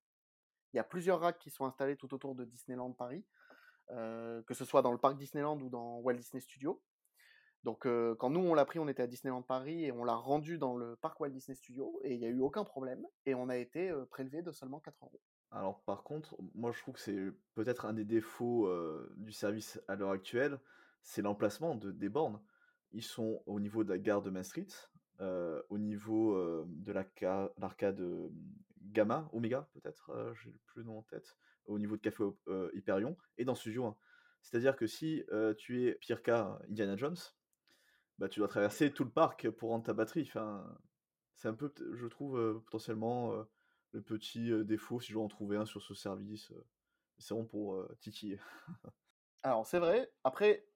Il 0.72 0.76
y 0.76 0.80
a 0.80 0.84
plusieurs 0.84 1.20
racks 1.20 1.38
qui 1.38 1.50
sont 1.50 1.64
installés 1.64 1.96
tout 1.96 2.12
autour 2.14 2.34
de 2.34 2.44
Disneyland 2.44 2.92
Paris, 2.92 3.24
euh, 3.90 4.42
que 4.42 4.54
ce 4.54 4.64
soit 4.64 4.82
dans 4.82 4.92
le 4.92 4.98
parc 4.98 5.16
Disneyland 5.16 5.58
ou 5.60 5.70
dans 5.70 5.98
Walt 6.00 6.14
Disney 6.14 6.40
Studios. 6.40 6.82
Donc 7.64 7.86
euh, 7.86 8.14
quand 8.14 8.30
nous 8.30 8.40
on 8.40 8.54
l'a 8.54 8.64
pris, 8.64 8.78
on 8.78 8.86
était 8.86 9.02
à 9.02 9.06
Disneyland 9.06 9.42
Paris 9.42 9.84
et 9.84 9.92
on 9.92 10.04
l'a 10.04 10.14
rendu 10.14 10.58
dans 10.58 10.76
le 10.76 10.96
parc 10.96 11.18
Walt 11.20 11.30
Disney 11.30 11.56
Studios 11.56 12.00
et 12.04 12.14
il 12.14 12.20
n'y 12.20 12.26
a 12.26 12.28
eu 12.28 12.40
aucun 12.40 12.64
problème 12.64 13.04
et 13.26 13.34
on 13.34 13.48
a 13.48 13.56
été 13.56 13.90
euh, 13.90 14.04
prélevé 14.04 14.42
de 14.42 14.52
seulement 14.52 14.78
4 14.80 14.96
euros. 15.02 15.20
Alors 15.50 15.80
par 15.82 16.04
contre, 16.04 16.36
moi 16.54 16.70
je 16.70 16.80
trouve 16.80 16.94
que 16.94 17.00
c'est 17.00 17.32
peut-être 17.54 17.86
un 17.86 17.94
des 17.94 18.04
défauts 18.04 18.70
du 19.16 19.32
service 19.32 19.80
à 19.88 19.96
l'heure 19.96 20.10
actuelle, 20.10 20.60
c'est 21.02 21.22
l'emplacement 21.22 21.74
de, 21.74 21.90
des 21.90 22.10
bornes. 22.10 22.40
Ils 22.92 23.02
sont 23.02 23.42
au 23.46 23.58
niveau 23.58 23.82
de 23.82 23.88
la 23.88 23.98
gare 23.98 24.20
de 24.20 24.28
Main 24.28 24.42
Street, 24.42 24.68
euh, 25.20 25.62
au 25.68 25.78
niveau 25.78 26.34
euh, 26.34 26.64
de 26.68 26.92
la 26.92 27.04
ca- 27.18 27.52
l'arcade 27.58 28.00
euh, 28.00 28.28
Gamma, 28.82 29.28
Omega 29.32 29.68
peut-être, 29.74 30.10
euh, 30.10 30.34
j'ai 30.34 30.50
plus 30.66 30.80
le 30.82 30.86
nom 30.86 30.98
en 30.98 31.02
tête, 31.02 31.36
au 31.66 31.78
niveau 31.78 31.96
de 31.96 32.00
Café 32.00 32.24
Hyperion, 32.74 33.16
et 33.36 33.44
dans 33.44 33.54
Studio 33.54 33.86
1. 33.86 33.96
C'est-à-dire 34.40 34.76
que 34.76 34.86
si 34.86 35.24
tu 35.58 35.84
es 35.86 35.94
pire 35.94 36.22
cas 36.22 36.58
Indiana 36.70 36.96
Jones, 36.96 37.16
bah, 38.18 38.28
tu 38.28 38.40
dois 38.40 38.48
traverser 38.48 38.92
tout 38.92 39.04
le 39.04 39.10
parc 39.10 39.50
pour 39.50 39.70
rendre 39.70 39.84
ta 39.84 39.92
batterie. 39.92 40.22
Enfin, 40.22 40.78
c'est 41.34 41.48
un 41.48 41.54
peu, 41.54 41.72
je 41.92 42.06
trouve, 42.06 42.62
potentiellement 42.64 43.32
le 43.92 44.02
petit 44.02 44.50
défaut, 44.64 45.00
si 45.00 45.08
je 45.08 45.14
dois 45.14 45.24
en 45.24 45.28
trouver 45.28 45.56
un 45.58 45.66
sur 45.66 45.82
ce 45.82 45.92
service. 45.92 46.52
c'est 47.18 47.34
bon 47.34 47.44
pour 47.44 47.86
titiller. 48.00 48.38
Alors, 49.42 49.66
c'est 49.66 49.78
vrai. 49.78 50.10
Après, 50.24 50.67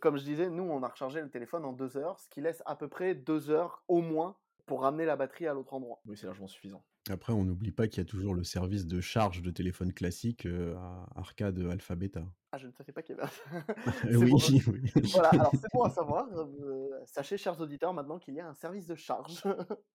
comme 0.00 0.16
je 0.16 0.24
disais, 0.24 0.50
nous, 0.50 0.64
on 0.64 0.82
a 0.82 0.88
rechargé 0.88 1.20
le 1.20 1.30
téléphone 1.30 1.64
en 1.64 1.72
deux 1.72 1.96
heures, 1.96 2.18
ce 2.20 2.28
qui 2.28 2.40
laisse 2.40 2.62
à 2.66 2.76
peu 2.76 2.88
près 2.88 3.14
deux 3.14 3.50
heures 3.50 3.82
au 3.88 4.00
moins 4.00 4.36
pour 4.66 4.82
ramener 4.82 5.04
la 5.04 5.16
batterie 5.16 5.46
à 5.46 5.54
l'autre 5.54 5.74
endroit. 5.74 6.00
Oui, 6.06 6.16
c'est 6.16 6.26
largement 6.26 6.48
suffisant. 6.48 6.84
Après, 7.08 7.32
on 7.32 7.44
n'oublie 7.44 7.70
pas 7.70 7.86
qu'il 7.86 7.98
y 7.98 8.00
a 8.02 8.04
toujours 8.04 8.34
le 8.34 8.42
service 8.42 8.84
de 8.84 9.00
charge 9.00 9.40
de 9.40 9.50
téléphone 9.52 9.92
classique 9.92 10.44
euh, 10.44 10.74
à 10.76 11.06
Arcade 11.14 11.56
Alpha 11.70 11.94
Beta. 11.94 12.24
Ah, 12.50 12.58
je 12.58 12.66
ne 12.66 12.72
savais 12.72 12.92
pas 12.92 13.02
qu'il 13.02 13.16
y 13.16 13.20
avait 13.20 13.30
Euh, 14.12 14.16
oui, 14.16 14.30
bon. 14.30 14.38
oui. 14.72 14.90
Voilà, 15.12 15.28
alors 15.28 15.52
c'est 15.54 15.72
bon 15.72 15.84
à 15.84 15.90
savoir. 15.90 16.26
euh, 16.36 16.88
sachez, 17.04 17.36
chers 17.36 17.60
auditeurs, 17.60 17.94
maintenant 17.94 18.18
qu'il 18.18 18.34
y 18.34 18.40
a 18.40 18.48
un 18.48 18.54
service 18.54 18.88
de 18.88 18.96
charge. 18.96 19.44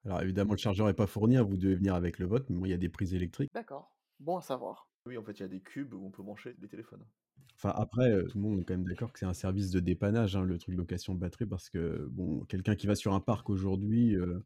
Alors 0.05 0.21
évidemment, 0.21 0.53
le 0.53 0.57
chargeur 0.57 0.87
n'est 0.87 0.93
pas 0.93 1.07
fourni, 1.07 1.35
hein, 1.35 1.43
vous 1.43 1.57
devez 1.57 1.75
venir 1.75 1.95
avec 1.95 2.17
le 2.17 2.25
vôtre, 2.27 2.45
mais 2.49 2.55
bon, 2.55 2.65
il 2.65 2.69
y 2.71 2.73
a 2.73 2.77
des 2.77 2.87
prises 2.89 3.13
électriques. 3.13 3.51
D'accord, 3.53 3.91
bon 4.21 4.37
à 4.37 4.41
savoir. 4.41 4.87
Oui, 5.05 5.17
en 5.17 5.23
fait, 5.23 5.33
il 5.33 5.41
y 5.41 5.45
a 5.45 5.49
des 5.49 5.61
cubes 5.61 5.93
où 5.93 6.05
on 6.05 6.11
peut 6.11 6.23
brancher 6.23 6.55
les 6.61 6.67
téléphones. 6.69 7.03
Enfin, 7.55 7.73
après, 7.75 8.09
euh, 8.11 8.23
tout 8.27 8.37
le 8.37 8.43
monde 8.43 8.59
est 8.59 8.63
quand 8.65 8.73
même 8.73 8.85
d'accord 8.87 9.11
que 9.13 9.19
c'est 9.19 9.25
un 9.25 9.33
service 9.33 9.69
de 9.71 9.79
dépannage, 9.79 10.35
hein, 10.35 10.43
le 10.43 10.57
truc 10.57 10.75
location 10.75 11.13
de 11.15 11.19
batterie, 11.19 11.45
parce 11.45 11.69
que 11.69 12.07
bon, 12.11 12.43
quelqu'un 12.45 12.75
qui 12.75 12.87
va 12.87 12.95
sur 12.95 13.13
un 13.13 13.19
parc 13.19 13.49
aujourd'hui, 13.49 14.15
euh, 14.15 14.39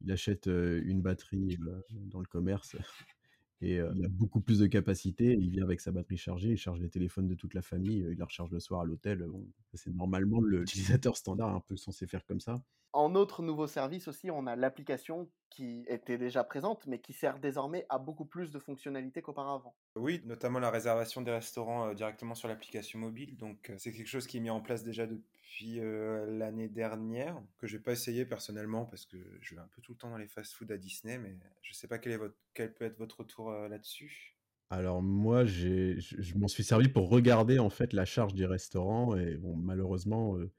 il 0.00 0.10
achète 0.12 0.46
euh, 0.48 0.80
une 0.84 1.02
batterie 1.02 1.58
dans 1.90 2.20
le 2.20 2.26
commerce 2.26 2.76
et 3.62 3.76
il 3.76 4.04
a 4.04 4.08
beaucoup 4.08 4.40
plus 4.40 4.58
de 4.60 4.66
capacité. 4.66 5.36
Il 5.40 5.50
vient 5.50 5.64
avec 5.64 5.80
sa 5.80 5.92
batterie 5.92 6.16
chargée, 6.18 6.50
il 6.50 6.56
charge 6.58 6.80
les 6.80 6.90
téléphones 6.90 7.28
de 7.28 7.34
toute 7.36 7.54
la 7.54 7.62
famille, 7.62 8.06
il 8.10 8.18
la 8.18 8.24
recharge 8.26 8.50
le 8.52 8.60
soir 8.60 8.82
à 8.82 8.84
l'hôtel. 8.84 9.26
C'est 9.74 9.94
normalement 9.94 10.40
le- 10.40 10.60
l'utilisateur 10.60 11.16
standard 11.16 11.54
un 11.54 11.60
peu 11.60 11.76
censé 11.76 12.06
faire 12.06 12.26
comme 12.26 12.40
ça. 12.40 12.62
En 12.92 13.14
autre 13.14 13.42
nouveau 13.42 13.66
service 13.66 14.08
aussi, 14.08 14.30
on 14.30 14.46
a 14.46 14.54
l'application 14.54 15.30
qui 15.48 15.84
était 15.86 16.18
déjà 16.18 16.44
présente, 16.44 16.86
mais 16.86 17.00
qui 17.00 17.12
sert 17.12 17.38
désormais 17.38 17.86
à 17.88 17.98
beaucoup 17.98 18.24
plus 18.24 18.52
de 18.52 18.58
fonctionnalités 18.58 19.22
qu'auparavant. 19.22 19.74
Oui, 19.96 20.22
notamment 20.24 20.58
la 20.58 20.70
réservation 20.70 21.20
des 21.20 21.30
restaurants 21.30 21.88
euh, 21.88 21.94
directement 21.94 22.34
sur 22.34 22.48
l'application 22.48 22.98
mobile. 22.98 23.36
Donc, 23.36 23.70
euh, 23.70 23.74
c'est 23.78 23.92
quelque 23.92 24.08
chose 24.08 24.26
qui 24.26 24.38
est 24.38 24.40
mis 24.40 24.50
en 24.50 24.60
place 24.60 24.82
déjà 24.82 25.06
depuis 25.06 25.80
euh, 25.80 26.26
l'année 26.38 26.68
dernière, 26.68 27.40
que 27.58 27.66
je 27.66 27.76
vais 27.76 27.82
pas 27.82 27.92
essayer 27.92 28.24
personnellement 28.24 28.84
parce 28.86 29.06
que 29.06 29.18
je 29.40 29.54
vais 29.54 29.60
un 29.60 29.68
peu 29.74 29.82
tout 29.82 29.92
le 29.92 29.98
temps 29.98 30.10
dans 30.10 30.18
les 30.18 30.28
fast-food 30.28 30.70
à 30.72 30.78
Disney, 30.78 31.18
mais 31.18 31.36
je 31.62 31.72
sais 31.72 31.88
pas 31.88 31.98
quel, 31.98 32.12
est 32.12 32.16
votre, 32.16 32.36
quel 32.54 32.72
peut 32.74 32.84
être 32.84 32.98
votre 32.98 33.20
retour 33.20 33.50
euh, 33.50 33.68
là-dessus. 33.68 34.36
Alors 34.70 35.02
moi, 35.02 35.44
j'ai, 35.44 36.00
je, 36.00 36.20
je 36.20 36.38
m'en 36.38 36.48
suis 36.48 36.64
servi 36.64 36.88
pour 36.88 37.10
regarder 37.10 37.58
en 37.58 37.68
fait 37.68 37.92
la 37.92 38.06
charge 38.06 38.34
des 38.34 38.46
restaurants 38.46 39.16
et 39.16 39.36
bon, 39.36 39.54
malheureusement, 39.54 40.38
euh, 40.38 40.50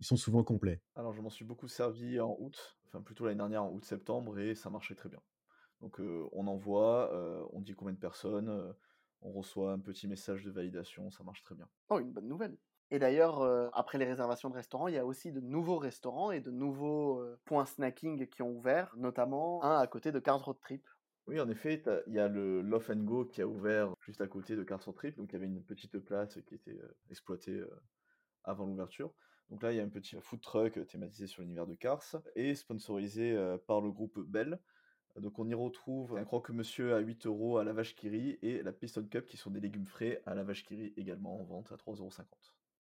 ils 0.00 0.06
sont 0.06 0.16
souvent 0.16 0.42
complets. 0.42 0.80
Alors, 0.96 1.12
je 1.12 1.20
m'en 1.20 1.30
suis 1.30 1.44
beaucoup 1.44 1.68
servi 1.68 2.18
en 2.20 2.36
août, 2.40 2.78
enfin 2.86 3.02
plutôt 3.02 3.26
l'année 3.26 3.38
dernière 3.38 3.64
en 3.64 3.70
août-septembre, 3.70 4.38
et 4.38 4.54
ça 4.54 4.70
marchait 4.70 4.94
très 4.94 5.08
bien. 5.08 5.20
Donc, 5.80 6.00
euh, 6.00 6.26
on 6.32 6.46
envoie, 6.46 7.12
euh, 7.14 7.44
on 7.52 7.60
dit 7.60 7.74
combien 7.74 7.94
de 7.94 7.98
personnes, 7.98 8.48
euh, 8.48 8.72
on 9.22 9.32
reçoit 9.32 9.72
un 9.72 9.78
petit 9.78 10.08
message 10.08 10.44
de 10.44 10.50
validation, 10.50 11.10
ça 11.10 11.22
marche 11.22 11.42
très 11.42 11.54
bien. 11.54 11.68
Oh, 11.90 11.98
une 11.98 12.12
bonne 12.12 12.28
nouvelle. 12.28 12.56
Et 12.90 12.98
d'ailleurs, 12.98 13.42
après 13.72 13.98
les 13.98 14.04
réservations 14.04 14.50
de 14.50 14.56
restaurants, 14.56 14.88
il 14.88 14.94
y 14.94 14.98
a 14.98 15.06
aussi 15.06 15.30
de 15.30 15.38
nouveaux 15.38 15.78
restaurants 15.78 16.32
et 16.32 16.40
de 16.40 16.50
nouveaux 16.50 17.24
points 17.44 17.64
snacking 17.64 18.26
qui 18.26 18.42
ont 18.42 18.50
ouvert, 18.50 18.92
notamment 18.96 19.62
un 19.62 19.78
à 19.78 19.86
côté 19.86 20.10
de 20.10 20.18
Cars 20.18 20.44
Road 20.44 20.58
Trip. 20.60 20.84
Oui, 21.28 21.38
en 21.38 21.48
effet, 21.48 21.80
il 22.08 22.14
y 22.14 22.18
a 22.18 22.26
le 22.26 22.62
Love 22.62 22.90
and 22.90 23.04
Go 23.04 23.26
qui 23.26 23.42
a 23.42 23.46
ouvert 23.46 23.94
juste 24.00 24.20
à 24.20 24.26
côté 24.26 24.56
de 24.56 24.64
Cars 24.64 24.84
Road 24.84 24.96
Trip, 24.96 25.16
donc 25.16 25.30
il 25.30 25.34
y 25.34 25.36
avait 25.36 25.46
une 25.46 25.62
petite 25.62 26.00
place 26.00 26.34
qui 26.44 26.56
était 26.56 26.80
exploitée 27.10 27.62
avant 28.42 28.66
l'ouverture. 28.66 29.14
Donc 29.50 29.62
là, 29.62 29.72
il 29.72 29.76
y 29.76 29.80
a 29.80 29.84
un 29.84 29.88
petit 29.88 30.16
food 30.20 30.40
truck 30.40 30.78
euh, 30.78 30.84
thématisé 30.84 31.26
sur 31.26 31.42
l'univers 31.42 31.66
de 31.66 31.74
Cars 31.74 32.16
et 32.36 32.54
sponsorisé 32.54 33.32
euh, 33.32 33.58
par 33.58 33.80
le 33.80 33.90
groupe 33.90 34.18
Bell. 34.20 34.58
Donc 35.16 35.38
on 35.38 35.48
y 35.48 35.54
retrouve 35.54 36.16
un 36.16 36.24
croque-monsieur 36.24 36.94
à 36.94 37.00
8 37.00 37.26
euros 37.26 37.58
à 37.58 37.64
la 37.64 37.72
vache 37.72 37.96
qui 37.96 38.08
rit 38.08 38.38
et 38.42 38.62
la 38.62 38.72
Piston 38.72 39.06
Cup 39.10 39.26
qui 39.26 39.36
sont 39.36 39.50
des 39.50 39.60
légumes 39.60 39.86
frais 39.86 40.22
à 40.24 40.34
la 40.34 40.44
vache 40.44 40.64
qui 40.64 40.76
rit 40.76 40.94
également 40.96 41.40
en 41.40 41.44
vente 41.44 41.72
à 41.72 41.74
3,50 41.74 41.98
euros. 41.98 42.10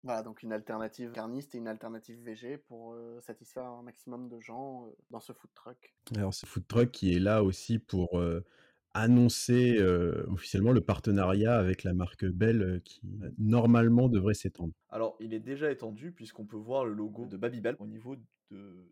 Voilà, 0.05 0.23
donc 0.25 0.43
une 0.43 0.53
alternative 0.53 1.13
carniste 1.13 1.55
et 1.55 1.59
une 1.59 1.69
alternative 1.69 2.21
VG 2.25 2.59
pour 2.59 2.95
euh, 2.95 3.21
satisfaire 3.21 3.65
un 3.67 3.83
maximum 3.83 4.29
de 4.29 4.41
gens 4.41 4.87
euh, 4.87 4.97
dans 5.11 5.21
ce 5.21 5.33
food 5.33 5.51
truck. 5.55 5.95
Alors 6.17 6.35
ce 6.35 6.45
food 6.45 6.67
truck 6.67 6.91
qui 6.91 7.15
est 7.15 7.21
là 7.21 7.45
aussi 7.45 7.79
pour 7.79 8.19
euh, 8.19 8.45
annoncer 8.95 9.77
euh, 9.79 10.25
officiellement 10.29 10.73
le 10.73 10.81
partenariat 10.81 11.57
avec 11.59 11.83
la 11.85 11.95
marque 11.95 12.25
Bell 12.25 12.81
qui 12.85 13.01
euh, 13.23 13.31
normalement 13.39 14.09
devrait 14.09 14.35
s'étendre. 14.35 14.73
Alors, 14.91 15.17
il 15.21 15.35
est 15.35 15.41
déjà 15.41 15.71
étendu 15.71 16.13
puisqu'on 16.13 16.47
peut 16.47 16.57
voir 16.57 16.85
le 16.85 16.93
logo 16.93 17.27
de 17.27 17.37
Babybel 17.37 17.77
au 17.79 17.87
niveau 17.87 18.17
de- 18.17 18.23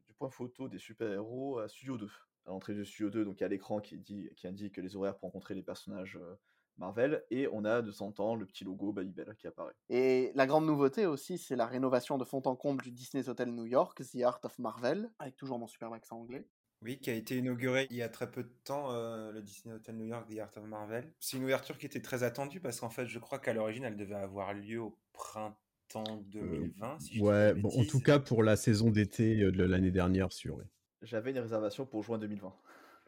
du 0.06 0.14
point 0.18 0.30
photo 0.30 0.68
des 0.68 0.78
super-héros 0.78 1.58
à 1.58 1.68
Studio 1.68 1.98
2. 1.98 2.10
À 2.46 2.50
l'entrée 2.50 2.74
de 2.74 2.82
Studio 2.84 3.10
2, 3.10 3.24
donc 3.24 3.38
il 3.40 3.42
y 3.42 3.46
a 3.46 3.48
l'écran 3.48 3.80
qui, 3.80 3.98
dit- 3.98 4.30
qui 4.36 4.46
indique 4.46 4.78
les 4.78 4.96
horaires 4.96 5.14
pour 5.16 5.28
rencontrer 5.28 5.54
les 5.54 5.62
personnages 5.62 6.16
euh, 6.20 6.34
Marvel, 6.78 7.22
et 7.30 7.46
on 7.52 7.66
a 7.66 7.82
de 7.82 7.90
temps 7.92 8.06
en 8.06 8.12
temps 8.12 8.34
le 8.36 8.46
petit 8.46 8.64
logo 8.64 8.90
Babybel 8.92 9.34
qui 9.36 9.46
apparaît. 9.46 9.74
Et 9.90 10.32
la 10.34 10.46
grande 10.46 10.64
nouveauté 10.64 11.04
aussi, 11.04 11.36
c'est 11.36 11.56
la 11.56 11.66
rénovation 11.66 12.16
de 12.16 12.24
fond 12.24 12.40
en 12.46 12.56
comble 12.56 12.82
du 12.82 12.90
Disney's 12.90 13.28
Hotel 13.28 13.50
New 13.52 13.66
York, 13.66 14.00
The 14.02 14.22
Art 14.22 14.40
of 14.44 14.58
Marvel, 14.58 15.10
avec 15.18 15.36
toujours 15.36 15.58
mon 15.58 15.66
superbe 15.66 15.92
accent 15.92 16.18
anglais. 16.18 16.48
Oui, 16.82 16.98
qui 16.98 17.10
a 17.10 17.14
été 17.14 17.36
inauguré 17.36 17.86
il 17.90 17.96
y 17.96 18.02
a 18.02 18.08
très 18.08 18.30
peu 18.30 18.42
de 18.42 18.52
temps, 18.64 18.90
euh, 18.92 19.32
le 19.32 19.42
Disney 19.42 19.74
Hotel 19.74 19.96
New 19.96 20.06
York, 20.06 20.26
The 20.28 20.38
Art 20.38 20.50
of 20.56 20.64
Marvel. 20.64 21.12
C'est 21.20 21.36
une 21.36 21.44
ouverture 21.44 21.76
qui 21.78 21.84
était 21.86 22.00
très 22.00 22.22
attendue 22.22 22.60
parce 22.60 22.80
qu'en 22.80 22.88
fait, 22.90 23.06
je 23.06 23.18
crois 23.18 23.38
qu'à 23.38 23.52
l'origine, 23.52 23.84
elle 23.84 23.96
devait 23.96 24.14
avoir 24.14 24.54
lieu 24.54 24.80
au 24.80 24.98
printemps 25.12 26.16
2020, 26.28 26.98
si 27.00 27.16
je 27.16 27.22
dis 27.24 27.32
pas 27.34 27.48
Ouais, 27.48 27.52
de 27.52 27.60
bon, 27.60 27.70
en 27.78 27.84
tout 27.84 28.00
cas 28.00 28.18
pour 28.18 28.42
la 28.42 28.56
saison 28.56 28.90
d'été 28.90 29.40
euh, 29.42 29.52
de 29.52 29.62
l'année 29.64 29.90
dernière, 29.92 30.32
sûr. 30.32 30.56
oui. 30.56 30.64
J'avais 31.02 31.30
une 31.32 31.38
réservation 31.40 31.84
pour 31.84 32.02
juin 32.02 32.16
2020. 32.18 32.54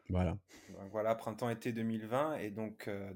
Voilà. 0.09 0.37
Voilà, 0.91 1.15
printemps-été 1.15 1.71
2020, 1.71 2.37
et 2.37 2.51
donc, 2.51 2.87
euh, 2.87 3.13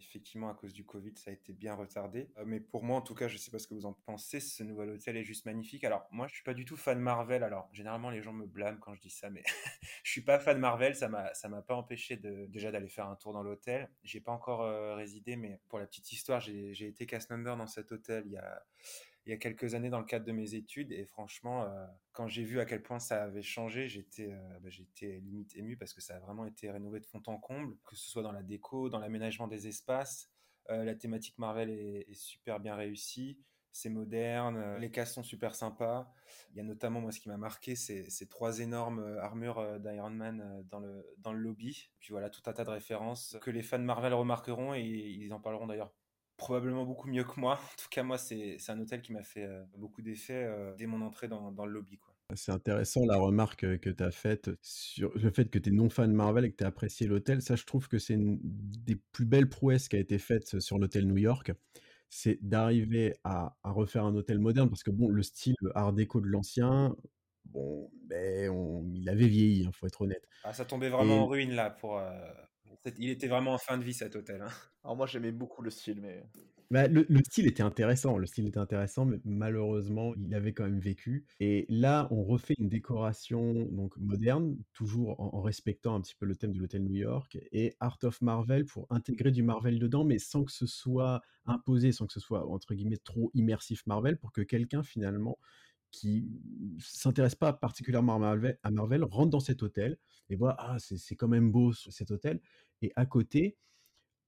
effectivement, 0.00 0.50
à 0.50 0.54
cause 0.54 0.72
du 0.72 0.84
Covid, 0.84 1.12
ça 1.16 1.30
a 1.30 1.34
été 1.34 1.52
bien 1.52 1.74
retardé. 1.74 2.28
Euh, 2.38 2.44
mais 2.46 2.60
pour 2.60 2.82
moi, 2.82 2.96
en 2.96 3.02
tout 3.02 3.14
cas, 3.14 3.28
je 3.28 3.36
sais 3.36 3.50
pas 3.50 3.58
ce 3.58 3.68
que 3.68 3.74
vous 3.74 3.86
en 3.86 3.92
pensez, 3.92 4.40
ce 4.40 4.62
nouvel 4.62 4.90
hôtel 4.90 5.16
est 5.16 5.24
juste 5.24 5.46
magnifique. 5.46 5.84
Alors, 5.84 6.06
moi, 6.10 6.26
je 6.26 6.34
suis 6.34 6.42
pas 6.42 6.54
du 6.54 6.64
tout 6.64 6.76
fan 6.76 6.98
Marvel. 6.98 7.44
Alors, 7.44 7.68
généralement, 7.72 8.10
les 8.10 8.22
gens 8.22 8.32
me 8.32 8.46
blâment 8.46 8.78
quand 8.80 8.94
je 8.94 9.00
dis 9.00 9.10
ça, 9.10 9.30
mais 9.30 9.42
je 10.02 10.10
suis 10.10 10.22
pas 10.22 10.38
fan 10.38 10.58
Marvel. 10.58 10.96
Ça 10.96 11.08
m'a, 11.08 11.32
ça 11.34 11.48
m'a 11.48 11.62
pas 11.62 11.76
empêché 11.76 12.16
de, 12.16 12.46
déjà 12.46 12.72
d'aller 12.72 12.88
faire 12.88 13.06
un 13.06 13.16
tour 13.16 13.32
dans 13.32 13.42
l'hôtel. 13.42 13.88
J'ai 14.02 14.20
pas 14.20 14.32
encore 14.32 14.62
euh, 14.62 14.94
résidé, 14.96 15.36
mais 15.36 15.60
pour 15.68 15.78
la 15.78 15.86
petite 15.86 16.10
histoire, 16.12 16.40
j'ai, 16.40 16.74
j'ai 16.74 16.88
été 16.88 17.06
cast 17.06 17.30
member 17.30 17.56
dans 17.56 17.66
cet 17.66 17.92
hôtel 17.92 18.24
il 18.26 18.32
y 18.32 18.38
a 18.38 18.62
il 19.26 19.30
y 19.30 19.32
a 19.32 19.38
quelques 19.38 19.74
années 19.74 19.90
dans 19.90 19.98
le 19.98 20.04
cadre 20.04 20.26
de 20.26 20.32
mes 20.32 20.54
études 20.54 20.92
et 20.92 21.04
franchement 21.06 21.64
euh, 21.64 21.86
quand 22.12 22.28
j'ai 22.28 22.44
vu 22.44 22.60
à 22.60 22.66
quel 22.66 22.82
point 22.82 22.98
ça 22.98 23.22
avait 23.22 23.42
changé 23.42 23.88
j'étais 23.88 24.32
euh, 24.32 24.58
bah, 24.60 24.68
j'étais 24.68 25.20
limite 25.20 25.56
ému 25.56 25.76
parce 25.76 25.94
que 25.94 26.00
ça 26.00 26.16
a 26.16 26.18
vraiment 26.18 26.44
été 26.44 26.70
rénové 26.70 27.00
de 27.00 27.06
fond 27.06 27.22
en 27.26 27.38
comble 27.38 27.76
que 27.84 27.96
ce 27.96 28.08
soit 28.08 28.22
dans 28.22 28.32
la 28.32 28.42
déco 28.42 28.88
dans 28.90 28.98
l'aménagement 28.98 29.48
des 29.48 29.66
espaces 29.66 30.30
Euh, 30.70 30.82
la 30.82 30.94
thématique 30.94 31.36
Marvel 31.38 31.68
est, 31.68 32.14
super 32.14 32.58
bien 32.58 32.74
réussie 32.74 33.36
c'est 33.70 33.90
moderne 33.90 34.78
les 34.78 34.90
cases 34.90 35.12
sont 35.12 35.24
super 35.24 35.52
sympas. 35.54 36.08
Il 36.52 36.56
y 36.56 36.60
a 36.60 36.64
notamment 36.64 37.00
moi 37.00 37.10
ce 37.12 37.20
qui 37.20 37.28
m'a 37.28 37.36
marqué 37.36 37.74
c'est 37.76 38.08
ces 38.08 38.28
trois 38.28 38.60
énormes 38.60 39.02
armures 39.20 39.60
d'Iron 39.80 40.16
Man 40.22 40.64
dans 40.70 40.80
le 40.80 41.04
dans 41.18 41.32
le 41.32 41.40
lobby. 41.40 41.90
Puis 41.98 42.12
voilà 42.12 42.30
tout 42.30 42.44
un 42.46 42.54
tas 42.54 42.64
de 42.64 42.70
références 42.70 43.36
que 43.42 43.50
les 43.50 43.62
fans 43.62 43.86
Marvel 43.92 44.14
remarqueront 44.14 44.74
et 44.74 44.82
ils 45.24 45.32
en 45.34 45.40
parleront 45.40 45.66
d'ailleurs 45.66 45.92
probablement 46.36 46.84
beaucoup 46.84 47.08
mieux 47.08 47.24
que 47.24 47.38
moi. 47.40 47.58
En 47.72 47.76
tout 47.82 47.88
cas, 47.90 48.02
moi, 48.02 48.18
c'est 48.18 48.58
un 48.68 48.80
hôtel 48.80 49.02
qui 49.02 49.12
m'a 49.12 49.22
fait 49.22 49.44
euh, 49.44 49.62
beaucoup 49.76 50.02
d'effet 50.02 50.44
euh, 50.44 50.74
dès 50.76 50.86
mon 50.86 51.00
entrée 51.02 51.28
dans, 51.28 51.50
dans 51.52 51.66
le 51.66 51.72
lobby. 51.72 51.98
C'est 52.34 52.52
intéressant 52.52 53.04
la 53.04 53.16
remarque 53.16 53.64
euh, 53.64 53.76
que 53.76 53.90
tu 53.90 54.02
as 54.02 54.10
faite 54.10 54.50
sur 54.62 55.12
le 55.16 55.30
fait 55.30 55.50
que 55.50 55.58
tu 55.58 55.68
es 55.68 55.72
non 55.72 55.90
fan 55.90 56.10
de 56.10 56.16
Marvel 56.16 56.44
et 56.46 56.50
que 56.50 56.56
tu 56.56 56.64
as 56.64 56.68
apprécié 56.68 57.06
l'hôtel. 57.06 57.42
Ça, 57.42 57.54
je 57.54 57.64
trouve 57.64 57.86
que 57.88 57.98
c'est 57.98 58.14
une 58.14 58.38
des 58.42 58.96
plus 59.12 59.26
belles 59.26 59.48
prouesses 59.48 59.88
qui 59.88 59.96
a 59.96 59.98
été 59.98 60.18
faite 60.18 60.58
sur 60.60 60.78
l'hôtel 60.78 61.06
New 61.06 61.18
York. 61.18 61.52
C'est 62.08 62.38
d'arriver 62.42 63.14
à, 63.24 63.56
à 63.62 63.70
refaire 63.72 64.04
un 64.04 64.14
hôtel 64.14 64.38
moderne 64.38 64.68
parce 64.70 64.82
que 64.82 64.90
bon, 64.90 65.08
le 65.08 65.22
style 65.22 65.54
art 65.74 65.92
déco 65.92 66.20
de 66.20 66.26
l'ancien, 66.26 66.96
bon, 67.44 67.90
ben, 68.06 68.48
on- 68.50 68.88
il 68.94 69.08
avait 69.08 69.26
vieilli, 69.28 69.64
il 69.64 69.72
faut 69.72 69.86
être 69.86 70.00
honnête. 70.00 70.26
Ah, 70.44 70.52
ça 70.52 70.64
tombait 70.64 70.88
vraiment 70.88 71.16
Et- 71.16 71.18
en 71.18 71.26
ruine 71.26 71.52
là. 71.52 71.70
Pour, 71.70 71.98
euh, 71.98 72.10
Il 72.98 73.10
était 73.10 73.28
vraiment 73.28 73.54
en 73.54 73.58
fin 73.58 73.78
de 73.78 73.84
vie 73.84 73.94
cet 73.94 74.16
hôtel. 74.16 74.42
hein. 74.42 74.48
Alors 74.84 74.96
moi 74.96 75.06
j'aimais 75.06 75.32
beaucoup 75.32 75.62
le 75.62 75.70
style, 75.70 76.00
mais 76.00 76.24
Bah, 76.70 76.88
le, 76.88 77.04
le 77.08 77.20
style 77.22 77.46
était 77.46 77.62
intéressant, 77.62 78.16
le 78.18 78.26
style 78.26 78.46
était 78.48 78.58
intéressant, 78.58 79.04
mais 79.04 79.18
malheureusement, 79.24 80.14
il 80.16 80.34
avait 80.34 80.54
quand 80.54 80.64
même 80.64 80.80
vécu. 80.80 81.26
Et 81.38 81.66
là, 81.68 82.08
on 82.10 82.24
refait 82.24 82.54
une 82.58 82.68
décoration 82.70 83.66
donc 83.70 83.96
moderne, 83.98 84.56
toujours 84.72 85.20
en, 85.20 85.34
en 85.36 85.42
respectant 85.42 85.94
un 85.94 86.00
petit 86.00 86.14
peu 86.16 86.24
le 86.26 86.34
thème 86.36 86.52
de 86.52 86.58
l'hôtel 86.58 86.82
New 86.82 86.94
York, 86.94 87.38
et 87.52 87.76
Art 87.80 87.98
of 88.02 88.20
Marvel 88.22 88.64
pour 88.64 88.86
intégrer 88.90 89.30
du 89.30 89.42
Marvel 89.42 89.78
dedans, 89.78 90.04
mais 90.04 90.18
sans 90.18 90.42
que 90.42 90.52
ce 90.52 90.66
soit 90.66 91.20
imposé, 91.44 91.92
sans 91.92 92.06
que 92.06 92.12
ce 92.14 92.20
soit 92.20 92.48
entre 92.48 92.74
guillemets 92.74 92.96
trop 92.96 93.30
immersif 93.34 93.86
Marvel, 93.86 94.18
pour 94.18 94.32
que 94.32 94.40
quelqu'un 94.40 94.82
finalement 94.82 95.38
qui 95.90 96.28
s'intéressent 96.80 97.38
pas 97.38 97.52
particulièrement 97.52 98.16
à 98.16 98.18
Marvel, 98.18 98.58
à 98.64 98.70
Marvel 98.72 99.04
rentrent 99.04 99.30
dans 99.30 99.38
cet 99.40 99.62
hôtel 99.62 99.96
et 100.28 100.34
voient 100.34 100.56
ah 100.58 100.76
c'est 100.80 100.96
c'est 100.96 101.14
quand 101.14 101.28
même 101.28 101.52
beau 101.52 101.72
ce- 101.72 101.90
cet 101.92 102.10
hôtel 102.10 102.40
et 102.82 102.92
à 102.96 103.06
côté 103.06 103.56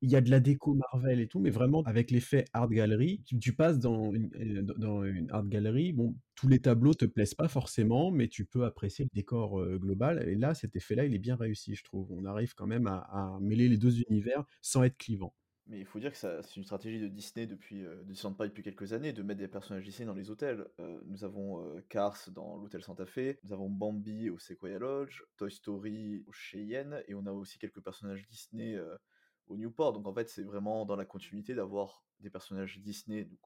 il 0.02 0.10
y 0.10 0.16
a 0.16 0.20
de 0.20 0.30
la 0.30 0.40
déco 0.40 0.74
Marvel 0.74 1.20
et 1.20 1.28
tout, 1.28 1.40
mais 1.40 1.50
vraiment 1.50 1.82
avec 1.84 2.10
l'effet 2.10 2.44
art 2.52 2.68
gallery, 2.68 3.22
tu, 3.40 3.54
passes 3.54 3.78
dans 3.78 4.12
une, 4.12 4.30
euh, 4.40 5.26
art 5.30 5.46
gallery, 5.46 5.92
bon, 5.92 6.14
tous 6.34 6.48
les 6.48 6.60
tableaux 6.60 6.94
te 6.94 7.06
plaisent 7.06 7.34
pas 7.34 7.48
forcément, 7.48 8.10
mais 8.10 8.28
tu 8.28 8.44
peux 8.44 8.64
apprécier 8.64 9.04
le 9.06 9.10
décor 9.14 9.60
euh, 9.60 9.78
global. 9.78 10.28
Et 10.28 10.34
là, 10.34 10.54
cet 10.54 10.76
effet-là, 10.76 11.06
il 11.06 11.14
est 11.14 11.18
bien 11.18 11.36
réussi, 11.36 11.74
je 11.74 11.84
trouve. 11.84 12.12
On 12.12 12.24
arrive 12.24 12.54
quand 12.54 12.66
même 12.66 12.86
à, 12.86 12.98
à 13.10 13.38
mêler 13.40 13.68
les 13.68 13.78
deux 13.78 14.00
univers 14.02 14.44
sans 14.60 14.82
être 14.84 14.98
clivant. 14.98 15.34
Mais 15.68 15.80
il 15.80 15.84
faut 15.84 15.98
dire 15.98 16.12
que 16.12 16.16
c'est 16.16 16.56
une 16.56 16.64
stratégie 16.64 17.00
de 17.00 17.08
Disney 17.08 17.46
depuis, 17.46 17.84
euh, 17.84 17.96
de 17.96 18.12
Disneyland 18.12 18.34
Paris 18.34 18.50
depuis 18.50 18.62
quelques 18.62 18.92
années, 18.92 19.12
de 19.12 19.22
mettre 19.22 19.40
des 19.40 19.48
personnages 19.48 19.84
Disney 19.84 20.06
dans 20.06 20.14
les 20.14 20.30
hôtels. 20.30 20.64
Euh, 20.78 21.00
nous 21.06 21.24
avons 21.24 21.60
euh, 21.60 21.80
Cars 21.88 22.18
dans 22.30 22.56
l'hôtel 22.56 22.84
Santa 22.84 23.04
Fe, 23.04 23.36
nous 23.42 23.52
avons 23.52 23.68
Bambi 23.68 24.30
au 24.30 24.38
Sequoia 24.38 24.78
Lodge, 24.78 25.22
Toy 25.36 25.50
Story 25.50 26.22
au 26.28 26.32
Cheyenne, 26.32 27.02
et 27.08 27.14
on 27.14 27.26
a 27.26 27.32
aussi 27.32 27.58
quelques 27.58 27.80
personnages 27.80 28.28
Disney 28.28 28.78
au 29.48 29.56
Newport. 29.56 29.92
Donc 29.92 30.06
en 30.06 30.14
fait, 30.14 30.28
c'est 30.28 30.44
vraiment 30.44 30.86
dans 30.86 30.96
la 30.96 31.04
continuité 31.04 31.54
d'avoir 31.54 32.04
des 32.20 32.30
personnages 32.30 32.78
Disney, 32.78 33.24
donc 33.24 33.40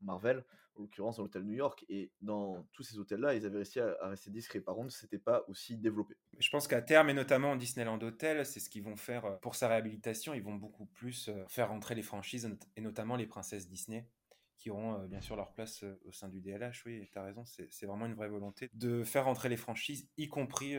Marvel, 0.00 0.44
en 0.76 0.82
l'occurrence 0.82 1.16
dans 1.16 1.24
l'hôtel 1.24 1.42
New 1.42 1.54
York, 1.54 1.84
et 1.88 2.10
dans 2.20 2.66
tous 2.72 2.82
ces 2.82 2.98
hôtels-là, 2.98 3.34
ils 3.34 3.44
avaient 3.46 3.56
réussi 3.56 3.80
à, 3.80 3.96
rester 4.02 4.30
discrets. 4.30 4.60
Par 4.60 4.74
contre, 4.74 4.92
c'était 4.92 5.18
pas 5.18 5.44
aussi 5.48 5.76
développé. 5.76 6.16
Je 6.38 6.50
pense 6.50 6.68
qu'à 6.68 6.82
terme, 6.82 7.10
et 7.10 7.14
notamment 7.14 7.52
en 7.52 7.56
Disneyland 7.56 8.00
Hotel, 8.00 8.46
c'est 8.46 8.60
ce 8.60 8.70
qu'ils 8.70 8.82
vont 8.82 8.96
faire 8.96 9.24
euh, 9.24 9.36
pour 9.36 9.54
sa 9.54 9.68
réhabilitation. 9.68 10.34
Ils 10.34 10.42
vont 10.42 10.54
beaucoup 10.54 10.86
plus 10.86 11.28
euh, 11.28 11.44
faire 11.48 11.68
rentrer 11.68 11.94
les 11.94 12.02
franchises, 12.02 12.50
et 12.76 12.80
notamment 12.80 13.16
les 13.16 13.26
princesses 13.26 13.68
Disney, 13.68 14.08
qui 14.56 14.70
auront 14.70 15.00
euh, 15.00 15.06
bien 15.06 15.20
sûr 15.20 15.36
leur 15.36 15.52
place 15.52 15.84
au 16.04 16.12
sein 16.12 16.28
du 16.28 16.40
DLH. 16.40 16.84
Oui, 16.86 17.08
tu 17.10 17.18
as 17.18 17.22
raison, 17.22 17.44
c'est 17.44 17.86
vraiment 17.86 18.06
une 18.06 18.14
vraie 18.14 18.28
volonté 18.28 18.70
de 18.74 19.04
faire 19.04 19.24
rentrer 19.24 19.48
les 19.48 19.56
franchises, 19.56 20.08
y 20.16 20.28
compris 20.28 20.76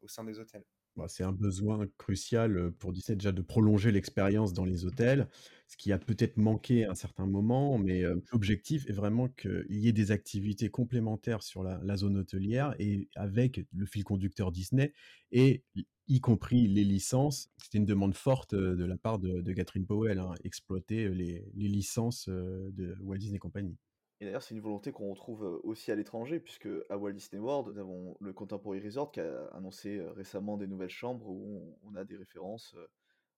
au 0.00 0.08
sein 0.08 0.24
des 0.24 0.38
hôtels. 0.38 0.64
Bah, 0.98 1.06
c'est 1.06 1.22
un 1.22 1.30
besoin 1.30 1.86
crucial 1.96 2.72
pour 2.80 2.92
Disney 2.92 3.14
déjà 3.14 3.30
de 3.30 3.40
prolonger 3.40 3.92
l'expérience 3.92 4.52
dans 4.52 4.64
les 4.64 4.84
hôtels, 4.84 5.28
ce 5.68 5.76
qui 5.76 5.92
a 5.92 5.98
peut-être 5.98 6.36
manqué 6.38 6.84
à 6.84 6.90
un 6.90 6.94
certain 6.96 7.24
moment, 7.24 7.78
mais 7.78 8.02
l'objectif 8.32 8.84
est 8.88 8.92
vraiment 8.92 9.28
qu'il 9.28 9.64
y 9.70 9.86
ait 9.86 9.92
des 9.92 10.10
activités 10.10 10.70
complémentaires 10.70 11.44
sur 11.44 11.62
la, 11.62 11.96
zone 11.96 12.16
hôtelière 12.16 12.74
et 12.80 13.08
avec 13.14 13.64
le 13.72 13.86
fil 13.86 14.02
conducteur 14.02 14.50
Disney 14.50 14.92
et 15.30 15.62
y- 15.76 16.20
compris 16.20 16.66
les 16.66 16.82
licences. 16.84 17.48
C'était 17.58 17.78
une 17.78 17.86
demande 17.86 18.14
forte 18.14 18.56
de 18.56 18.84
la 18.84 18.96
part 18.96 19.20
de, 19.20 19.52
Catherine 19.52 19.86
Powell, 19.86 20.18
hein, 20.18 20.34
exploiter 20.42 21.10
les, 21.10 21.44
licences 21.54 22.28
de 22.28 22.96
Walt 23.02 23.18
Disney 23.18 23.38
Company. 23.38 23.76
Et 24.20 24.24
d'ailleurs, 24.24 24.42
c'est 24.42 24.54
une 24.54 24.60
volonté 24.60 24.90
qu'on 24.90 25.10
retrouve 25.10 25.44
euh, 25.44 25.60
aussi 25.62 25.92
à 25.92 25.94
l'étranger, 25.94 26.40
puisque 26.40 26.68
à 26.88 26.96
Walt 26.96 27.12
Disney 27.12 27.40
World, 27.40 27.72
nous 27.72 27.78
avons 27.78 28.16
le 28.20 28.32
Contemporary 28.32 28.80
Resort 28.80 29.12
qui 29.12 29.20
a 29.20 29.46
annoncé 29.52 29.98
euh, 29.98 30.10
récemment 30.12 30.56
des 30.56 30.66
nouvelles 30.66 30.90
chambres 30.90 31.28
où 31.28 31.78
on, 31.84 31.94
a 31.94 32.04
des 32.04 32.16
références 32.16 32.74
euh, 32.76 32.86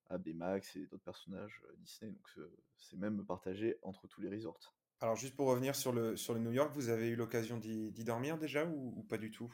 à 0.07 0.17
Baymax 0.17 0.75
et 0.75 0.87
d'autres 0.87 1.03
personnages 1.03 1.61
Disney. 1.77 2.11
Donc 2.11 2.47
c'est 2.77 2.97
même 2.97 3.23
partagé 3.25 3.77
entre 3.83 4.07
tous 4.07 4.21
les 4.21 4.29
resorts. 4.29 4.75
Alors 4.99 5.15
juste 5.15 5.35
pour 5.35 5.47
revenir 5.47 5.75
sur 5.75 5.93
le, 5.93 6.17
sur 6.17 6.33
le 6.33 6.39
New 6.39 6.51
York, 6.51 6.71
vous 6.73 6.89
avez 6.89 7.09
eu 7.09 7.15
l'occasion 7.15 7.57
d'y 7.57 8.03
dormir 8.03 8.37
déjà 8.37 8.65
ou, 8.65 8.93
ou 8.97 9.03
pas 9.03 9.17
du 9.17 9.31
tout? 9.31 9.51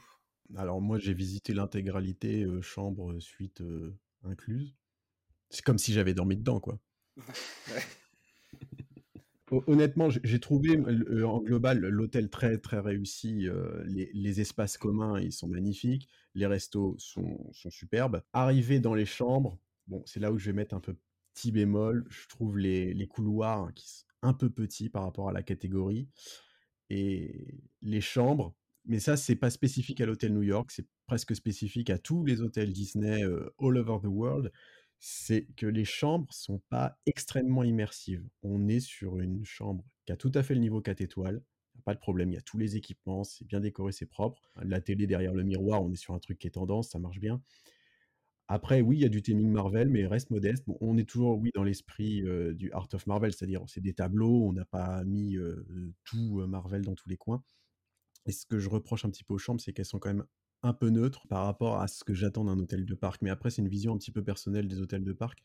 Alors 0.56 0.80
moi, 0.80 0.98
j'ai 0.98 1.12
visité 1.12 1.52
l'intégralité, 1.52 2.44
euh, 2.44 2.62
chambre, 2.62 3.18
suite 3.20 3.60
euh, 3.60 3.98
incluse. 4.24 4.74
C'est 5.50 5.62
comme 5.62 5.78
si 5.78 5.92
j'avais 5.92 6.14
dormi 6.14 6.36
dedans, 6.36 6.60
quoi. 6.60 6.78
Hon- 9.50 9.62
Honnêtement, 9.66 10.08
j'ai 10.10 10.40
trouvé 10.40 10.76
euh, 10.76 11.26
en 11.26 11.40
global 11.40 11.80
l'hôtel 11.80 12.30
très 12.30 12.58
très 12.58 12.80
réussi. 12.80 13.48
euh, 13.48 13.82
les, 13.86 14.40
espaces 14.40 14.78
communs, 14.78 15.20
ils 15.20 15.32
sont 15.32 15.48
magnifiques. 15.48 16.08
Les 16.34 16.46
restos 16.46 16.96
sont, 16.98 17.50
superbes. 17.52 18.22
Arrivé 18.32 18.80
dans 18.80 18.94
les 18.94 19.06
chambres, 19.06 19.58
bon, 19.86 20.02
c'est 20.06 20.20
là 20.20 20.32
où 20.32 20.38
je 20.38 20.46
vais 20.46 20.52
mettre 20.52 20.74
un 20.74 20.80
peu 20.80 20.96
petit 21.34 21.52
bémol. 21.52 22.06
Je 22.08 22.28
trouve 22.28 22.58
les, 22.58 23.06
couloirs 23.08 23.72
qui 23.74 23.88
sont 23.88 24.04
un 24.22 24.32
peu 24.34 24.50
petits 24.50 24.88
par 24.88 25.04
rapport 25.04 25.28
à 25.28 25.32
la 25.32 25.42
catégorie. 25.42 26.08
Et 26.90 27.60
les 27.82 28.00
chambres, 28.00 28.54
mais 28.86 29.00
ça, 29.00 29.16
c'est 29.16 29.36
pas 29.36 29.50
spécifique 29.50 30.00
à 30.00 30.06
l'hôtel 30.06 30.32
New 30.32 30.42
York, 30.42 30.70
c'est 30.70 30.86
presque 31.06 31.36
spécifique 31.36 31.90
à 31.90 31.98
tous 31.98 32.24
les 32.24 32.40
hôtels 32.40 32.72
Disney 32.72 33.22
euh, 33.22 33.54
all 33.60 33.76
over 33.76 33.98
the 34.02 34.06
world. 34.06 34.50
C'est 34.98 35.46
que 35.56 35.66
les 35.66 35.84
chambres 35.84 36.32
sont 36.32 36.60
pas 36.68 36.98
extrêmement 37.06 37.64
immersives. 37.64 38.26
On 38.42 38.68
est 38.68 38.80
sur 38.80 39.18
une 39.18 39.44
chambre 39.44 39.84
qui 40.04 40.12
a 40.12 40.16
tout 40.16 40.32
à 40.34 40.42
fait 40.42 40.54
le 40.54 40.60
niveau 40.60 40.80
4 40.80 41.00
étoiles. 41.00 41.42
Pas 41.84 41.94
de 41.94 42.00
problème, 42.00 42.30
il 42.30 42.34
y 42.34 42.38
a 42.38 42.42
tous 42.42 42.58
les 42.58 42.76
équipements, 42.76 43.24
c'est 43.24 43.46
bien 43.46 43.60
décoré, 43.60 43.92
c'est 43.92 44.06
propre. 44.06 44.50
La 44.62 44.80
télé 44.80 45.06
derrière 45.06 45.32
le 45.32 45.44
miroir, 45.44 45.82
on 45.82 45.92
est 45.92 45.96
sur 45.96 46.14
un 46.14 46.18
truc 46.18 46.38
qui 46.38 46.48
est 46.48 46.50
tendance, 46.50 46.90
ça 46.90 46.98
marche 46.98 47.20
bien. 47.20 47.40
Après, 48.48 48.80
oui, 48.80 48.96
il 48.96 49.02
y 49.02 49.04
a 49.04 49.10
du 49.10 49.22
theming 49.22 49.50
Marvel, 49.50 49.90
mais 49.90 50.06
reste 50.06 50.30
modeste. 50.30 50.64
On 50.80 50.96
est 50.96 51.04
toujours, 51.04 51.38
oui, 51.38 51.50
dans 51.54 51.64
l'esprit 51.64 52.22
euh, 52.22 52.54
du 52.54 52.72
Art 52.72 52.88
of 52.94 53.06
Marvel, 53.06 53.32
c'est-à-dire 53.32 53.62
c'est 53.66 53.82
des 53.82 53.92
tableaux, 53.92 54.48
on 54.48 54.54
n'a 54.54 54.64
pas 54.64 55.04
mis 55.04 55.36
euh, 55.36 55.94
tout 56.04 56.40
euh, 56.40 56.46
Marvel 56.46 56.82
dans 56.82 56.94
tous 56.94 57.10
les 57.10 57.18
coins. 57.18 57.42
Et 58.26 58.32
ce 58.32 58.46
que 58.46 58.58
je 58.58 58.70
reproche 58.70 59.04
un 59.04 59.10
petit 59.10 59.24
peu 59.24 59.34
aux 59.34 59.38
chambres, 59.38 59.60
c'est 59.60 59.74
qu'elles 59.74 59.84
sont 59.84 59.98
quand 59.98 60.08
même 60.08 60.24
un 60.62 60.72
peu 60.72 60.90
neutres 60.90 61.26
par 61.28 61.44
rapport 61.44 61.80
à 61.80 61.88
ce 61.88 62.04
que 62.04 62.14
j'attends 62.14 62.44
d'un 62.44 62.58
hôtel 62.58 62.84
de 62.84 62.94
parc. 62.94 63.22
Mais 63.22 63.30
après, 63.30 63.50
c'est 63.50 63.62
une 63.62 63.68
vision 63.68 63.94
un 63.94 63.98
petit 63.98 64.10
peu 64.10 64.22
personnelle 64.22 64.68
des 64.68 64.80
hôtels 64.80 65.04
de 65.04 65.12
parc 65.12 65.42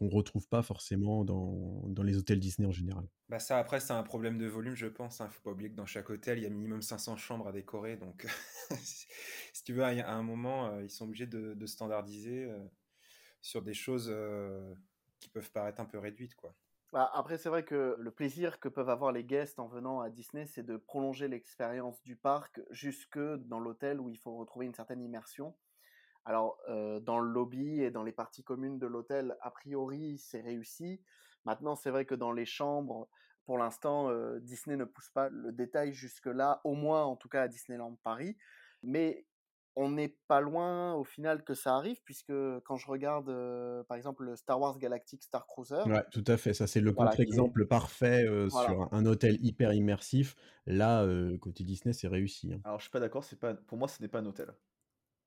qu'on 0.00 0.08
retrouve 0.08 0.48
pas 0.48 0.62
forcément 0.62 1.26
dans, 1.26 2.02
les 2.02 2.16
hôtels 2.16 2.40
Disney 2.40 2.66
en 2.66 2.72
général. 2.72 3.06
Bah 3.28 3.38
ça 3.38 3.58
après 3.58 3.80
c'est 3.80 3.92
un 3.92 4.02
problème 4.02 4.38
de 4.38 4.46
volume 4.46 4.74
je 4.74 4.86
pense, 4.86 5.20
hein. 5.20 5.28
Faut 5.28 5.42
pas 5.42 5.50
oublier 5.50 5.70
que 5.70 5.76
dans 5.76 5.84
chaque 5.84 6.08
hôtel 6.08 6.38
il 6.38 6.42
y 6.42 6.46
a 6.46 6.50
minimum 6.50 6.80
500 6.80 7.18
chambres 7.18 7.46
à 7.46 7.52
décorer 7.52 7.98
donc 7.98 8.26
si 8.80 9.62
tu 9.62 9.74
veux 9.74 9.84
à 9.84 9.88
à 9.88 10.14
un 10.14 10.22
moment 10.22 10.68
euh, 10.68 10.82
ils 10.82 10.90
sont 10.90 11.04
obligés 11.04 11.26
de, 11.26 11.52
de 11.52 11.66
standardiser 11.66 12.44
euh, 12.44 12.58
sur 13.42 13.60
des 13.60 13.74
choses 13.74 14.08
euh, 14.10 14.74
qui 15.18 15.28
peuvent 15.28 15.50
paraître 15.50 15.80
un 15.82 15.84
peu 15.84 15.98
réduites 15.98 16.34
quoi. 16.34 16.56
Bah, 16.92 17.08
après, 17.14 17.38
c'est 17.38 17.48
vrai 17.48 17.64
que 17.64 17.94
le 17.98 18.10
plaisir 18.10 18.58
que 18.58 18.68
peuvent 18.68 18.88
avoir 18.90 19.12
les 19.12 19.24
guests 19.24 19.60
en 19.60 19.68
venant 19.68 20.00
à 20.00 20.10
Disney, 20.10 20.46
c'est 20.46 20.64
de 20.64 20.76
prolonger 20.76 21.28
l'expérience 21.28 22.02
du 22.02 22.16
parc 22.16 22.60
jusque 22.70 23.18
dans 23.18 23.60
l'hôtel 23.60 24.00
où 24.00 24.08
il 24.08 24.18
faut 24.18 24.36
retrouver 24.36 24.66
une 24.66 24.74
certaine 24.74 25.00
immersion. 25.00 25.56
Alors, 26.24 26.58
euh, 26.68 27.00
dans 27.00 27.20
le 27.20 27.30
lobby 27.30 27.82
et 27.82 27.90
dans 27.90 28.04
les 28.04 28.12
parties 28.12 28.44
communes 28.44 28.78
de 28.78 28.86
l'hôtel, 28.86 29.36
a 29.42 29.50
priori, 29.50 30.18
c'est 30.18 30.40
réussi. 30.40 31.02
Maintenant, 31.44 31.76
c'est 31.76 31.90
vrai 31.90 32.06
que 32.06 32.16
dans 32.16 32.32
les 32.32 32.46
chambres, 32.46 33.08
pour 33.46 33.58
l'instant, 33.58 34.10
euh, 34.10 34.40
Disney 34.40 34.76
ne 34.76 34.84
pousse 34.84 35.10
pas 35.10 35.28
le 35.30 35.52
détail 35.52 35.92
jusque-là, 35.92 36.60
au 36.64 36.74
moins 36.74 37.04
en 37.04 37.16
tout 37.16 37.28
cas 37.28 37.42
à 37.42 37.48
Disneyland 37.48 37.96
Paris. 38.04 38.36
Mais 38.82 39.26
on 39.76 39.90
n'est 39.90 40.16
pas 40.26 40.40
loin 40.40 40.94
au 40.94 41.04
final 41.04 41.44
que 41.44 41.54
ça 41.54 41.76
arrive, 41.76 42.00
puisque 42.04 42.32
quand 42.64 42.76
je 42.76 42.86
regarde 42.86 43.28
euh, 43.28 43.82
par 43.84 43.96
exemple 43.96 44.24
le 44.24 44.36
Star 44.36 44.60
Wars 44.60 44.78
Galactic 44.78 45.22
Star 45.22 45.46
Cruiser, 45.46 45.82
Ouais, 45.86 46.02
tout 46.12 46.24
à 46.26 46.36
fait. 46.36 46.52
Ça, 46.54 46.66
c'est 46.66 46.80
le 46.80 46.90
voilà, 46.90 47.10
qui 47.10 47.22
est- 47.22 47.24
contre-exemple 47.26 47.66
parfait 47.66 48.24
euh, 48.26 48.48
Voilà. 48.50 48.68
sur 48.68 48.82
un, 48.82 48.88
un 48.92 49.06
hôtel 49.06 49.38
hyper 49.44 49.72
immersif. 49.72 50.34
Là, 50.66 51.02
euh, 51.04 51.38
côté 51.38 51.64
Disney, 51.64 51.92
c'est 51.92 52.08
réussi. 52.08 52.52
hein. 52.52 52.60
Alors 52.64 52.78
je 52.78 52.84
suis 52.84 52.90
pas 52.90 53.00
d'accord, 53.00 53.24
c'est 53.24 53.38
pas, 53.38 53.54
pour 53.54 53.78
moi 53.78 53.88
ce 53.88 54.02
n'est 54.02 54.08
pas 54.08 54.18
un 54.20 54.26
hôtel. 54.26 54.52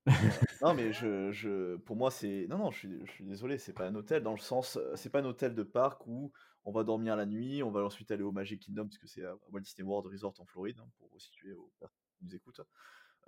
Euh, 0.06 0.12
non 0.62 0.74
mais 0.74 0.92
je, 0.92 1.32
je, 1.32 1.76
pour 1.76 1.96
moi 1.96 2.10
c'est, 2.10 2.46
non 2.48 2.58
non, 2.58 2.70
je 2.70 2.78
suis, 2.78 3.06
je 3.06 3.10
suis 3.10 3.24
désolé, 3.24 3.58
c'est 3.58 3.72
pas 3.72 3.86
un 3.86 3.94
hôtel 3.94 4.22
dans 4.22 4.32
le 4.32 4.38
sens, 4.38 4.78
c'est 4.96 5.10
pas 5.10 5.20
un 5.20 5.24
hôtel 5.24 5.54
de 5.54 5.62
parc 5.62 6.06
où 6.06 6.30
on 6.64 6.72
va 6.72 6.84
dormir 6.84 7.16
la 7.16 7.26
nuit, 7.26 7.62
on 7.62 7.70
va 7.70 7.82
ensuite 7.84 8.10
aller 8.10 8.22
au 8.22 8.32
Magic 8.32 8.62
Kingdom 8.62 8.84
parce 8.84 8.98
que 8.98 9.06
c'est 9.06 9.24
à 9.24 9.34
Walt 9.50 9.60
Disney 9.60 9.86
World 9.88 10.10
Resort 10.12 10.34
en 10.38 10.44
Floride 10.46 10.78
hein, 10.80 10.88
pour 10.98 11.10
situer 11.20 11.52
aux 11.54 11.72
personnes 11.78 11.98
qui 12.18 12.24
nous 12.26 12.34
écoutent. 12.34 12.60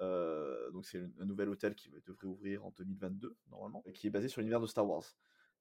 Euh, 0.00 0.70
donc 0.70 0.84
c'est 0.84 1.02
un 1.20 1.24
nouvel 1.24 1.48
hôtel 1.48 1.74
qui 1.74 1.90
devrait 2.06 2.26
ouvrir 2.26 2.64
en 2.64 2.70
2022 2.76 3.36
normalement, 3.50 3.82
et 3.86 3.92
qui 3.92 4.06
est 4.06 4.10
basé 4.10 4.28
sur 4.28 4.40
l'univers 4.40 4.60
de 4.60 4.66
Star 4.66 4.86
Wars. 4.86 5.04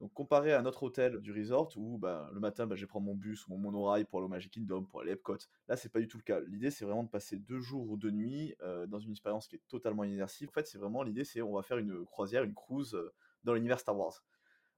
Donc 0.02 0.14
comparé 0.14 0.52
à 0.52 0.62
notre 0.62 0.84
hôtel 0.84 1.20
du 1.22 1.32
resort 1.32 1.72
où 1.78 1.98
bah, 1.98 2.30
le 2.34 2.42
matin 2.42 2.68
bah, 2.68 2.76
je 2.76 2.82
vais 2.82 2.88
prendre 2.88 3.06
mon 3.06 3.16
bus 3.16 3.48
ou 3.48 3.52
mon 3.52 3.58
monorail 3.58 4.04
pour 4.04 4.20
aller 4.20 4.26
au 4.26 4.30
Magic 4.30 4.52
Kingdom, 4.52 4.84
pour 4.84 5.02
aller 5.02 5.12
à 5.12 5.14
Epcot, 5.14 5.38
là 5.70 5.78
c'est 5.78 5.90
pas 5.90 6.02
du 6.02 6.08
tout 6.08 6.18
le 6.18 6.24
cas. 6.24 6.42
L'idée 6.42 6.70
c'est 6.70 6.84
vraiment 6.84 7.04
de 7.04 7.10
passer 7.10 7.38
deux 7.38 7.62
jours 7.62 7.90
ou 7.90 7.96
deux 7.96 8.12
nuits 8.12 8.56
euh, 8.62 8.88
dans 8.88 9.00
une 9.00 9.12
expérience 9.12 9.48
qui 9.48 9.56
est 9.56 9.62
totalement 9.70 10.04
immersive. 10.04 10.50
En 10.50 10.52
fait 10.52 10.68
c'est 10.68 10.78
vraiment 10.78 11.02
l'idée 11.02 11.24
c'est 11.24 11.42
on 11.42 11.54
va 11.54 11.62
faire 11.62 11.78
une 11.78 12.06
croisière, 12.06 12.44
une 12.44 12.54
cruise 12.54 12.94
euh, 12.94 13.14
dans 13.46 13.54
l'univers 13.54 13.80
Star 13.80 13.98
Wars. 13.98 14.22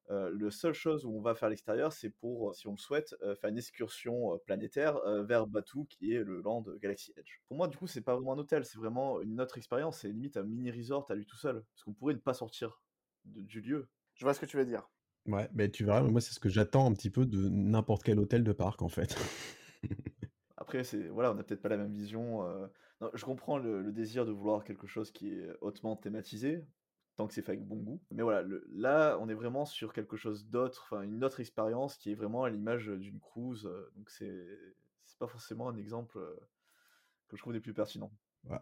Euh, 0.09 0.29
le 0.29 0.49
seule 0.51 0.73
chose 0.73 1.05
où 1.05 1.11
on 1.11 1.21
va 1.21 1.35
faire 1.35 1.47
à 1.47 1.49
l'extérieur, 1.49 1.91
c'est 1.91 2.09
pour, 2.09 2.55
si 2.55 2.67
on 2.67 2.71
le 2.71 2.77
souhaite, 2.77 3.15
euh, 3.23 3.35
faire 3.35 3.49
une 3.49 3.57
excursion 3.57 4.33
euh, 4.33 4.37
planétaire 4.37 4.95
euh, 5.05 5.23
vers 5.23 5.47
Batuu, 5.47 5.85
qui 5.85 6.13
est 6.13 6.23
le 6.23 6.41
land 6.41 6.63
Galaxy 6.81 7.13
Edge. 7.17 7.39
Pour 7.47 7.57
moi, 7.57 7.67
du 7.67 7.77
coup, 7.77 7.87
c'est 7.87 8.01
pas 8.01 8.15
vraiment 8.15 8.33
un 8.33 8.37
hôtel, 8.37 8.63
c'est 8.65 8.77
vraiment 8.77 9.19
une 9.21 9.41
autre 9.41 9.57
expérience, 9.57 9.99
c'est 9.99 10.09
limite 10.09 10.37
un 10.37 10.43
mini 10.43 10.71
resort 10.71 11.05
à 11.11 11.15
lui 11.15 11.25
tout 11.25 11.37
seul, 11.37 11.63
parce 11.73 11.83
qu'on 11.83 11.93
pourrait 11.93 12.13
ne 12.13 12.19
pas 12.19 12.33
sortir 12.33 12.81
de- 13.25 13.41
du 13.41 13.61
lieu. 13.61 13.89
je 14.15 14.25
vois 14.25 14.33
ce 14.33 14.39
que 14.39 14.45
tu 14.47 14.57
veux 14.57 14.65
dire. 14.65 14.89
Ouais, 15.27 15.47
mais 15.53 15.69
tu 15.69 15.83
verras, 15.85 16.01
moi, 16.01 16.21
c'est 16.21 16.33
ce 16.33 16.39
que 16.39 16.49
j'attends 16.49 16.87
un 16.89 16.93
petit 16.93 17.09
peu 17.11 17.25
de 17.25 17.49
n'importe 17.49 18.03
quel 18.03 18.17
hôtel 18.19 18.43
de 18.43 18.51
parc, 18.53 18.81
en 18.81 18.87
fait. 18.89 19.15
Après, 20.57 20.83
c'est 20.83 21.07
voilà, 21.07 21.31
on 21.31 21.35
n'a 21.35 21.43
peut-être 21.43 21.61
pas 21.61 21.69
la 21.69 21.77
même 21.77 21.91
vision. 21.91 22.43
euh, 22.47 22.67
non, 23.01 23.11
je 23.13 23.25
comprends 23.25 23.57
le, 23.57 23.81
le 23.81 23.91
désir 23.91 24.25
de 24.25 24.31
vouloir 24.31 24.63
quelque 24.63 24.87
chose 24.87 25.11
qui 25.11 25.29
est 25.33 25.49
hautement 25.61 25.95
thématisé, 25.95 26.65
tant 27.17 27.27
que 27.27 27.33
c'est 27.33 27.41
fait 27.41 27.53
avec 27.53 27.67
bon 27.67 27.77
goût. 27.77 28.01
Mais 28.11 28.23
voilà, 28.23 28.43
le- 28.43 28.65
là, 28.71 29.17
on 29.21 29.29
est 29.29 29.33
vraiment 29.35 29.65
sur 29.65 29.93
quelque 29.93 30.17
chose 30.17 30.47
d'autre, 30.47 30.83
enfin 30.89 31.03
une 31.03 31.23
autre 31.23 31.39
expérience 31.41 31.97
qui 31.97 32.11
est 32.11 32.15
vraiment 32.15 32.43
à 32.45 32.49
l'image 32.49 32.87
d'une 32.87 33.19
cruise. 33.19 33.65
euh, 33.65 33.91
donc 33.95 34.09
c'est 34.09 34.47
c'est 35.05 35.19
pas 35.19 35.27
forcément 35.27 35.69
un 35.69 35.77
exemple 35.77 36.17
euh, 36.19 36.35
que 37.29 37.37
je 37.37 37.41
trouve 37.43 37.53
les 37.53 37.61
plus 37.61 37.73
pertinents. 37.73 38.11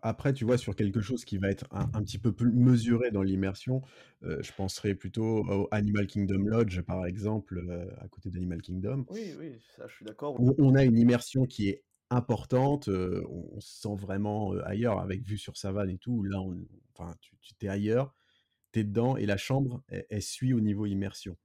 Après, 0.02 0.34
tu 0.34 0.46
vois, 0.46 0.58
sur 0.58 0.76
quelque 0.76 1.00
chose 1.02 1.26
qui 1.26 1.38
va 1.38 1.50
être 1.50 1.66
un 1.72 1.90
un 1.94 2.04
petit 2.04 2.18
peu 2.18 2.32
plus 2.32 2.52
mesuré 2.52 3.12
dans 3.12 3.22
l'immersion, 3.22 3.82
je 4.22 4.52
penserais 4.52 4.96
plutôt 4.96 5.46
au 5.48 5.68
Animal 5.72 6.08
Kingdom 6.08 6.40
Lodge, 6.46 6.82
par 6.82 7.06
exemple, 7.06 7.62
à 8.00 8.08
côté 8.08 8.30
d'Animal 8.32 8.62
Kingdom. 8.62 9.06
Oui, 9.08 9.34
oui, 9.38 9.60
ça, 9.76 9.88
je 9.88 9.96
suis 9.96 10.06
d'accord. 10.06 10.36
Où 10.38 10.54
on 10.60 10.76
a 10.76 10.84
une 10.84 10.98
immersion 10.98 11.46
qui 11.46 11.70
est 11.70 11.84
importante, 12.10 12.88
on 12.90 13.50
on 13.56 13.60
se 13.60 13.82
sent 13.82 13.96
vraiment, 13.96 14.52
ailleurs 14.64 15.00
avec 15.00 15.22
vue 15.24 15.38
sur 15.38 15.58
savane 15.58 15.90
et 15.90 15.98
tout. 15.98 16.24
Là, 16.24 16.40
on 16.42 16.58
enfin, 16.94 17.16
tu 17.22 17.36
tu 17.42 17.54
tu 17.56 17.66
es 17.66 17.70
ailleurs, 17.70 18.14
tu 18.76 18.82
es 18.82 18.84
dedans 18.84 19.16
et 19.16 19.26
la 19.26 19.38
chambre, 19.38 19.82
elle 19.88 20.06
elle 20.10 20.22
suit 20.22 20.54
au 20.54 20.60
niveau 20.60 20.86
immersion. 20.86 21.38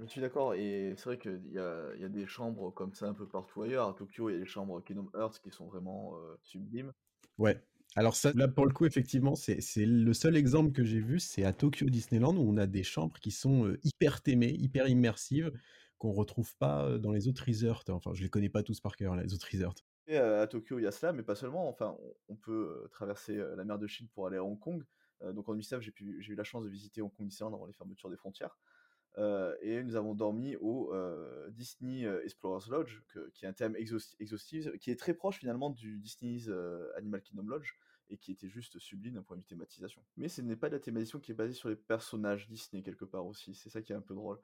Je 0.00 0.06
suis 0.06 0.20
d'accord 0.20 0.54
et 0.54 0.94
c'est 0.96 1.04
vrai 1.04 1.18
qu'il 1.18 1.52
y 1.52 1.58
a 1.58 1.94
il 1.94 2.00
y 2.00 2.04
a 2.04 2.08
des 2.08 2.26
chambres 2.26 2.72
comme 2.72 2.92
ça 2.94 3.06
un 3.06 3.14
peu 3.14 3.28
partout 3.28 3.62
ailleurs. 3.62 3.88
À 3.88 3.94
Tokyo, 3.94 4.30
il 4.30 4.32
y 4.32 4.36
a 4.36 4.38
les 4.40 4.46
chambres 4.46 4.82
Kingdom 4.82 5.10
Hearts 5.14 5.40
qui 5.40 5.50
sont 5.50 5.66
vraiment, 5.66 6.16
sublimes. 6.42 6.92
Ouais. 7.38 7.60
Alors 7.94 8.16
ça, 8.16 8.32
là, 8.34 8.48
pour 8.48 8.64
le 8.64 8.72
coup, 8.72 8.86
effectivement, 8.86 9.34
c'est 9.34 9.60
le 9.76 10.12
seul 10.14 10.34
exemple 10.36 10.72
que 10.72 10.82
j'ai 10.82 11.00
vu, 11.00 11.20
c'est 11.20 11.44
à 11.44 11.52
Tokyo 11.52 11.90
Disneyland 11.90 12.34
où 12.34 12.40
on 12.40 12.56
a 12.56 12.66
des 12.66 12.82
chambres 12.82 13.18
qui 13.20 13.30
sont, 13.30 13.76
hyper 13.84 14.22
thémées, 14.22 14.52
hyper 14.52 14.88
immersives, 14.88 15.52
qu'on 15.98 16.12
retrouve 16.12 16.56
pas, 16.56 16.96
dans 16.98 17.12
les 17.12 17.28
autres 17.28 17.44
resorts. 17.46 17.84
Enfin, 17.90 18.12
je 18.14 18.22
les 18.22 18.30
connais 18.30 18.48
pas 18.48 18.62
tous 18.62 18.80
par 18.80 18.96
cœur, 18.96 19.14
les 19.14 19.34
autres 19.34 19.48
resorts. 19.52 19.74
Et 20.06 20.16
à 20.16 20.46
Tokyo, 20.46 20.78
il 20.78 20.84
y 20.84 20.86
a 20.86 20.90
cela, 20.90 21.12
mais 21.12 21.22
pas 21.22 21.34
seulement. 21.34 21.68
Enfin, 21.68 21.98
on 22.28 22.36
peut, 22.36 22.88
traverser, 22.92 23.36
la 23.36 23.64
mer 23.64 23.78
de 23.78 23.86
Chine 23.86 24.08
pour 24.14 24.26
aller 24.26 24.38
à 24.38 24.44
Hong 24.44 24.58
Kong. 24.58 24.82
Heu, 25.22 25.32
donc 25.32 25.48
en 25.48 25.54
Unicef, 25.54 25.80
j'ai 25.80 25.92
eu 26.32 26.34
la 26.34 26.44
chance 26.44 26.64
de 26.64 26.68
visiter 26.68 27.02
Hong 27.02 27.12
Kong 27.12 27.26
Disneyland 27.26 27.54
avant 27.54 27.66
les 27.66 27.72
fermetures 27.72 28.10
des 28.10 28.16
frontières. 28.16 28.58
Heu 29.18 29.56
et 29.60 29.82
nous 29.82 29.96
avons 29.96 30.14
dormi 30.14 30.56
au, 30.56 30.92
heu, 30.94 31.48
Disney, 31.50 32.04
Explorers 32.24 32.70
Lodge, 32.70 33.02
qui 33.34 33.44
est 33.44 33.48
un 33.48 33.52
thème 33.52 33.76
exhaus 33.76 34.16
exhaustif, 34.20 34.70
qui 34.78 34.90
est 34.90 34.98
très 34.98 35.12
proche 35.14 35.38
finalement 35.38 35.70
du 35.70 35.98
Disney's, 35.98 36.50
Animal 36.96 37.22
Kingdom 37.22 37.46
Lodge 37.46 37.74
et 38.08 38.16
qui 38.18 38.32
était 38.32 38.48
juste 38.48 38.78
sublime 38.78 39.14
d'un 39.14 39.22
point 39.22 39.36
de 39.36 39.42
vue 39.42 39.46
thématisation. 39.46 40.02
Mais 40.16 40.28
ce 40.28 40.42
n'est 40.42 40.56
pas 40.56 40.68
de 40.68 40.74
la 40.74 40.80
thématisation 40.80 41.18
qui 41.20 41.32
est 41.32 41.34
basée 41.34 41.54
sur 41.54 41.68
les 41.68 41.76
personnages 41.76 42.48
Disney 42.48 42.82
quelque 42.82 43.04
part 43.04 43.26
aussi, 43.26 43.54
c'est 43.54 43.70
ça 43.70 43.80
qui 43.82 43.92
est 43.92 43.96
un 43.96 44.00
peu 44.00 44.14
drôle. 44.14 44.38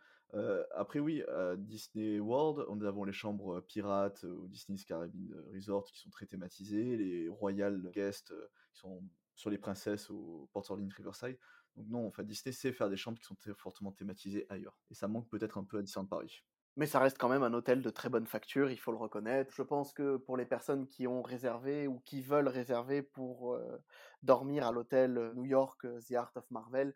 Après 0.74 1.00
oui, 1.00 1.22
Disney 1.58 2.18
World, 2.20 2.66
nous 2.74 2.84
avons 2.86 3.04
les 3.04 3.12
chambres, 3.12 3.60
pirates, 3.60 4.22
ou 4.24 4.48
Disney's 4.48 4.84
Caribbean 4.84 5.34
Resort 5.54 5.84
qui 5.86 5.98
sont 5.98 6.10
très 6.10 6.26
thématisées, 6.26 6.96
les 6.98 7.28
Royal 7.28 7.90
Guest, 7.90 8.30
heu, 8.32 8.50
qui 8.72 8.80
sont 8.80 9.02
sur 9.38 9.50
les 9.50 9.58
princesses 9.58 10.10
au 10.10 10.48
Port 10.52 10.70
Orleans 10.70 10.88
Riverside. 10.96 11.38
Donc 11.76 11.88
non, 11.88 12.06
enfin 12.08 12.24
Disney 12.24 12.52
sait 12.52 12.72
faire 12.72 12.90
des 12.90 12.96
chambres 12.98 13.18
qui 13.18 13.24
sont 13.26 13.36
très 13.36 13.54
fortement 13.54 13.92
thématisées 13.92 14.46
ailleurs 14.50 14.78
et 14.90 14.94
ça 14.94 15.08
manque 15.08 15.30
peut-être 15.30 15.58
un 15.58 15.64
peu 15.64 15.78
à 15.78 15.82
Disneyland 15.82 16.08
Paris. 16.08 16.42
Mais 16.76 16.86
ça 16.86 17.00
reste 17.00 17.18
quand 17.18 17.28
même 17.28 17.42
un 17.42 17.52
hôtel 17.54 17.82
de 17.82 17.90
très 17.90 18.08
bonne 18.08 18.26
facture, 18.26 18.70
il 18.70 18.78
faut 18.78 18.92
le 18.92 18.98
reconnaître. 18.98 19.52
Je 19.52 19.62
pense 19.62 19.92
que 19.92 20.16
pour 20.16 20.36
les 20.36 20.46
personnes 20.46 20.86
qui 20.86 21.06
ont 21.08 21.22
réservé 21.22 21.88
ou 21.88 21.98
qui 22.00 22.22
veulent 22.22 22.46
réserver 22.48 23.02
pour, 23.02 23.54
heu, 23.56 23.82
dormir 24.22 24.64
à 24.66 24.70
l'hôtel, 24.72 25.18
heu, 25.18 25.32
New 25.34 25.44
York, 25.46 25.84
heu, 25.84 25.98
The 26.00 26.12
Art 26.12 26.32
of 26.36 26.48
Marvel, 26.50 26.94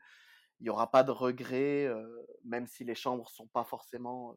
il 0.61 0.67
y 0.67 0.71
aura 0.71 0.91
pas 0.93 1.05
de 1.05 1.11
regret, 1.13 1.91
même 2.45 2.67
si 2.69 2.85
les 2.85 2.95
chambres 2.97 3.31
sont 3.31 3.49
pas 3.49 3.65
forcément, 3.65 4.37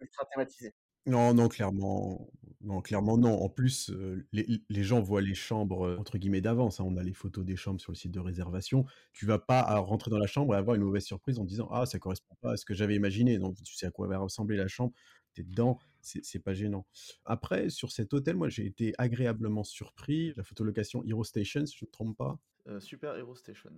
ultra 0.00 0.26
thématisées. 0.26 0.74
Non, 1.06 1.34
non, 1.34 1.48
clairement 1.48 2.30
non, 2.64 2.80
clairement 2.80 3.16
non. 3.18 3.42
En 3.42 3.48
plus, 3.48 3.92
les 4.32 4.82
gens 4.82 5.00
voient 5.00 5.20
les 5.20 5.34
chambres, 5.34 5.96
entre 5.98 6.18
guillemets 6.18 6.40
«d'avance», 6.40 6.80
hein. 6.80 6.84
On 6.86 6.96
a 6.96 7.02
les 7.02 7.12
photos 7.12 7.44
des 7.44 7.56
chambres 7.56 7.80
sur 7.80 7.92
le 7.92 7.96
site 7.96 8.12
de 8.12 8.20
réservation. 8.20 8.86
Tu 9.12 9.26
vas 9.26 9.38
pas 9.38 9.60
à 9.60 9.78
rentrer 9.78 10.10
dans 10.10 10.18
la 10.18 10.26
chambre 10.26 10.54
et 10.54 10.58
avoir 10.58 10.74
une 10.76 10.82
mauvaise 10.82 11.04
surprise 11.04 11.38
en 11.38 11.44
disant: 11.44 11.68
«Ah, 11.70 11.86
ça 11.86 11.98
correspond 11.98 12.34
pas 12.40 12.52
à 12.52 12.56
ce 12.56 12.64
que 12.64 12.74
j'avais 12.74 12.96
imaginé». 12.96 13.38
Donc 13.38 13.56
tu 13.62 13.74
sais 13.74 13.86
à 13.86 13.90
quoi 13.90 14.08
va 14.08 14.18
ressembler 14.18 14.56
la 14.56 14.68
chambre, 14.68 14.92
tu 15.34 15.42
es 15.42 15.44
dedans, 15.44 15.78
c'est 16.00 16.24
c'est 16.24 16.38
pas 16.38 16.54
gênant. 16.54 16.86
Après, 17.24 17.70
sur 17.70 17.92
cet 17.92 18.14
hôtel, 18.14 18.36
moi, 18.36 18.48
j'ai 18.48 18.66
été 18.66 18.94
agréablement 18.98 19.64
surpris. 19.64 20.32
La 20.36 20.42
photolocation 20.42 21.04
Hero 21.04 21.24
Station, 21.24 21.66
si 21.66 21.76
je 21.78 21.84
me 21.84 21.90
trompe 21.90 22.16
pas. 22.16 22.38
Super 22.80 23.16
Hero 23.16 23.34
Station, 23.34 23.70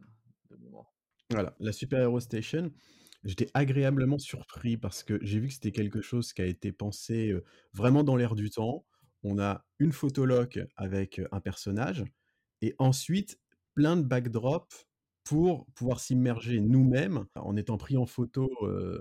de 0.50 0.56
mémoire. 0.56 0.94
Voilà, 1.30 1.56
la 1.58 1.72
Super 1.72 2.00
Hero 2.00 2.20
Station. 2.20 2.70
J'étais 3.26 3.48
agréablement 3.54 4.18
surpris 4.18 4.78
parce 4.78 5.02
que 5.04 5.18
j'ai 5.22 5.40
vu 5.40 5.48
que 5.48 5.54
c'était 5.54 5.72
quelque 5.72 6.00
chose 6.00 6.32
qui 6.32 6.42
a 6.42 6.46
été 6.46 6.72
pensé, 6.72 7.34
vraiment 7.74 8.04
dans 8.04 8.16
l'air 8.16 8.34
du 8.36 8.50
temps. 8.50 8.86
On 9.24 9.38
a 9.40 9.66
une 9.80 9.92
photoloc 9.92 10.60
avec, 10.76 11.20
un 11.32 11.40
personnage 11.40 12.04
et 12.62 12.74
ensuite 12.78 13.38
plein 13.74 13.96
de 13.96 14.02
backdrops 14.02 14.86
pour 15.24 15.66
pouvoir 15.74 16.00
s'immerger 16.00 16.60
nous-mêmes 16.60 17.26
en 17.34 17.56
étant 17.56 17.78
pris 17.78 17.96
en 17.96 18.06
photo, 18.06 18.48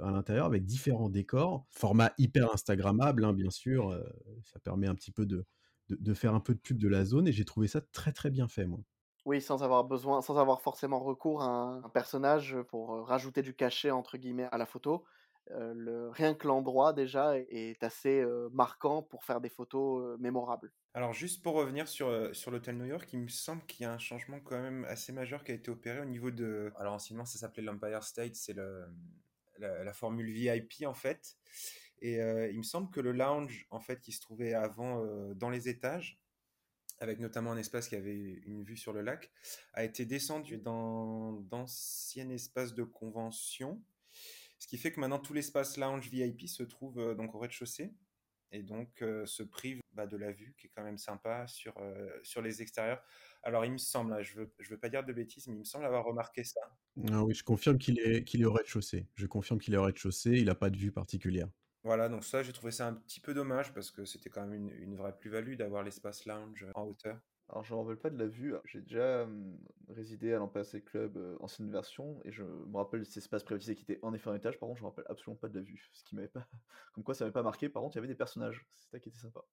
à 0.04 0.12
l'intérieur 0.12 0.48
avec 0.48 0.66
différents 0.66 1.10
décors. 1.10 1.68
Format 1.72 2.14
hyper 2.18 2.52
instagrammable, 2.54 3.26
hein, 3.26 3.34
bien 3.34 3.52
sûr, 3.52 3.98
ça 4.44 4.60
permet 4.60 4.88
un 4.88 4.96
petit 4.96 5.12
peu 5.12 5.26
de 5.26 5.46
de 5.90 5.98
de 6.00 6.14
faire 6.16 6.34
un 6.34 6.40
peu 6.40 6.56
de 6.56 6.60
pub 6.60 6.80
de 6.80 6.88
la 6.88 7.06
zone 7.06 7.28
et 7.28 7.32
j'ai 7.32 7.46
trouvé 7.46 7.68
ça 7.68 7.80
très, 7.82 8.12
très 8.12 8.32
bien 8.32 8.48
fait, 8.48 8.66
moi. 8.66 8.80
Oui, 9.26 9.42
sans 9.42 9.64
avoir 9.64 9.84
besoin 9.84 10.22
sans 10.22 10.38
avoir 10.38 10.62
forcément 10.62 11.00
recours 11.00 11.42
à 11.42 11.82
un 11.84 11.90
personnage, 11.90 12.58
pour, 12.70 13.06
rajouter 13.08 13.42
du 13.42 13.54
«cachet» 13.54 13.92
entre 13.92 14.18
guillemets 14.18 14.48
à 14.52 14.58
la 14.58 14.66
photo. 14.66 15.04
Le 15.50 16.10
rien 16.10 16.34
que 16.34 16.48
l'endroit 16.48 16.94
déjà 16.94 17.38
est 17.38 17.84
assez, 17.84 18.26
marquant 18.52 19.04
pour 19.04 19.24
faire 19.24 19.42
des 19.42 19.50
photos, 19.50 20.18
mémorables. 20.20 20.72
Alors 20.94 21.14
juste 21.14 21.44
pour 21.44 21.54
revenir 21.54 21.88
sur, 21.88 22.36
sur 22.36 22.52
l'hôtel 22.52 22.78
New 22.78 22.86
York, 22.86 23.08
il 23.14 23.20
me 23.20 23.28
semble 23.28 23.64
qu'il 23.66 23.84
y 23.84 23.86
a 23.86 23.92
un 23.92 24.00
changement 24.00 24.40
quand 24.40 24.60
même 24.60 24.86
assez 24.86 25.12
majeur 25.12 25.44
qui 25.44 25.52
a 25.52 25.56
été 25.56 25.70
opéré 25.70 26.00
au 26.00 26.06
niveau 26.06 26.32
de 26.32 26.72
alors 26.78 26.94
anciennement 26.94 27.26
ça 27.26 27.38
s'appelait 27.38 27.64
l'Empire 27.64 28.04
State, 28.04 28.36
c'est 28.36 28.54
la 28.54 28.88
la 29.60 29.94
formule 29.94 30.32
VIP 30.32 30.86
en 30.86 30.94
fait 30.94 31.38
et 32.02 32.18
il 32.52 32.58
me 32.58 32.64
semble 32.64 32.90
que 32.92 33.00
le 33.00 33.12
lounge 33.12 33.68
en 33.72 33.80
fait 33.80 34.02
qui 34.02 34.12
se 34.12 34.22
trouvait 34.22 34.54
avant, 34.54 35.04
dans 35.36 35.50
les 35.50 35.70
étages, 35.70 36.20
avec 37.00 37.20
notamment 37.20 37.52
un 37.52 37.58
espace 37.58 37.88
qui 37.90 37.96
avait 37.96 38.16
une 38.46 38.64
vue 38.64 38.78
sur 38.78 38.94
le 38.94 39.02
lac, 39.02 39.32
a 39.74 39.84
été 39.84 40.06
descendu 40.06 40.58
dans 40.58 41.34
d'anciens 41.34 42.30
espaces 42.30 42.74
de 42.74 42.84
convention. 42.84 43.84
Ce 44.60 44.68
qui 44.68 44.78
fait 44.78 44.92
que 44.92 45.00
maintenant 45.00 45.20
tout 45.20 45.34
l'espace 45.34 45.78
lounge 45.78 46.10
VIP 46.10 46.48
se 46.48 46.64
trouve, 46.64 47.00
heu, 47.00 47.16
donc 47.16 47.36
au 47.36 47.40
rez-de-chaussée 47.40 47.94
et 48.52 48.64
donc 48.64 49.02
heu, 49.04 49.26
se 49.26 49.44
prive, 49.44 49.82
bah, 49.94 50.08
de 50.08 50.18
la 50.18 50.32
vue 50.32 50.56
qui 50.58 50.68
est 50.68 50.70
quand 50.76 50.84
même 50.84 50.98
sympa 50.98 51.48
sur, 51.48 51.78
heu, 51.80 52.20
sur 52.24 52.42
les 52.42 52.62
extérieurs. 52.62 53.04
Alors 53.44 53.66
il 53.66 53.72
me 53.74 53.78
semble, 53.78 54.14
hein, 54.14 54.22
je 54.24 54.36
veux 54.40 54.54
je 54.60 54.70
veux 54.70 54.80
pas 54.80 54.90
dire 54.90 55.04
de 55.06 55.14
bêtises, 55.14 55.48
mais 55.48 55.56
il 55.56 55.60
me 55.60 55.64
semble 55.66 55.86
avoir 55.86 56.06
remarqué 56.06 56.44
ça. 56.44 56.62
Ah 57.10 57.24
oui, 57.24 57.34
je 57.34 57.44
confirme 57.44 57.78
qu'il 57.78 58.00
est 58.00 58.24
qu'il 58.26 58.42
est 58.42 58.46
au 58.46 58.52
rez-de-chaussée. 58.54 59.08
Je 59.16 59.26
confirme 59.28 59.60
qu'il 59.60 59.74
est 59.74 59.78
au 59.78 59.84
rez-de-chaussée, 59.84 60.32
il 60.40 60.50
a 60.50 60.56
pas 60.56 60.70
de 60.70 60.78
vue 60.78 60.92
particulière. 60.92 61.50
Voilà, 61.86 62.10
donc 62.10 62.24
ça, 62.26 62.42
j'ai 62.44 62.52
trouvé 62.52 62.72
ça 62.72 62.88
un 62.88 62.94
petit 62.96 63.20
peu 63.22 63.34
dommage 63.34 63.74
parce 63.74 63.92
que 63.92 64.04
c'était 64.06 64.30
quand 64.30 64.42
même 64.46 64.54
une 64.54 64.70
une 64.72 64.96
vraie 64.96 65.16
plus-value 65.18 65.56
d'avoir 65.56 65.84
l'espace 65.84 66.26
lounge, 66.26 66.64
heu, 66.64 66.72
en 66.76 66.84
hauteur. 66.86 67.22
Alors 67.48 67.64
je 67.64 67.74
m'en 67.76 67.84
rappelle 67.84 68.00
pas 68.00 68.10
de 68.10 68.18
la 68.18 68.28
vue. 68.28 68.56
J'ai 68.66 68.82
déjà, 68.82 69.22
hem, 69.24 69.58
résidé 69.88 70.34
à 70.34 70.40
l'Empire 70.40 70.64
Club, 70.84 71.16
heu, 71.18 71.38
ancienne 71.42 71.72
version 71.72 72.20
et 72.26 72.32
je 72.32 72.44
me 72.44 72.76
rappelle 72.78 73.02
de 73.02 73.06
cet 73.06 73.18
espace 73.18 73.44
privatisé 73.44 73.76
qui 73.76 73.84
était 73.84 74.00
en 74.02 74.14
effet 74.16 74.30
un 74.32 74.36
étage. 74.36 74.60
Par 74.60 74.68
contre, 74.68 74.80
je 74.80 74.84
me 74.84 74.90
rappelle 74.90 75.06
absolument 75.10 75.38
pas 75.40 75.48
de 75.50 75.56
la 75.60 75.62
vue. 75.64 75.90
Ce 75.94 76.04
qui 76.04 76.16
m'avait 76.16 76.28
pas 76.28 76.48
comme 76.94 77.04
quoi 77.04 77.14
ça 77.14 77.24
m'avait 77.26 77.34
pas 77.34 77.44
marqué. 77.44 77.70
Par 77.70 77.84
contre, 77.84 77.96
il 77.96 78.00
y 78.00 78.02
avait 78.02 78.08
des 78.08 78.16
personnages. 78.16 78.66
C'est 78.76 78.90
ça 78.90 79.00
qui 79.00 79.10
était 79.10 79.20
sympa. 79.20 79.46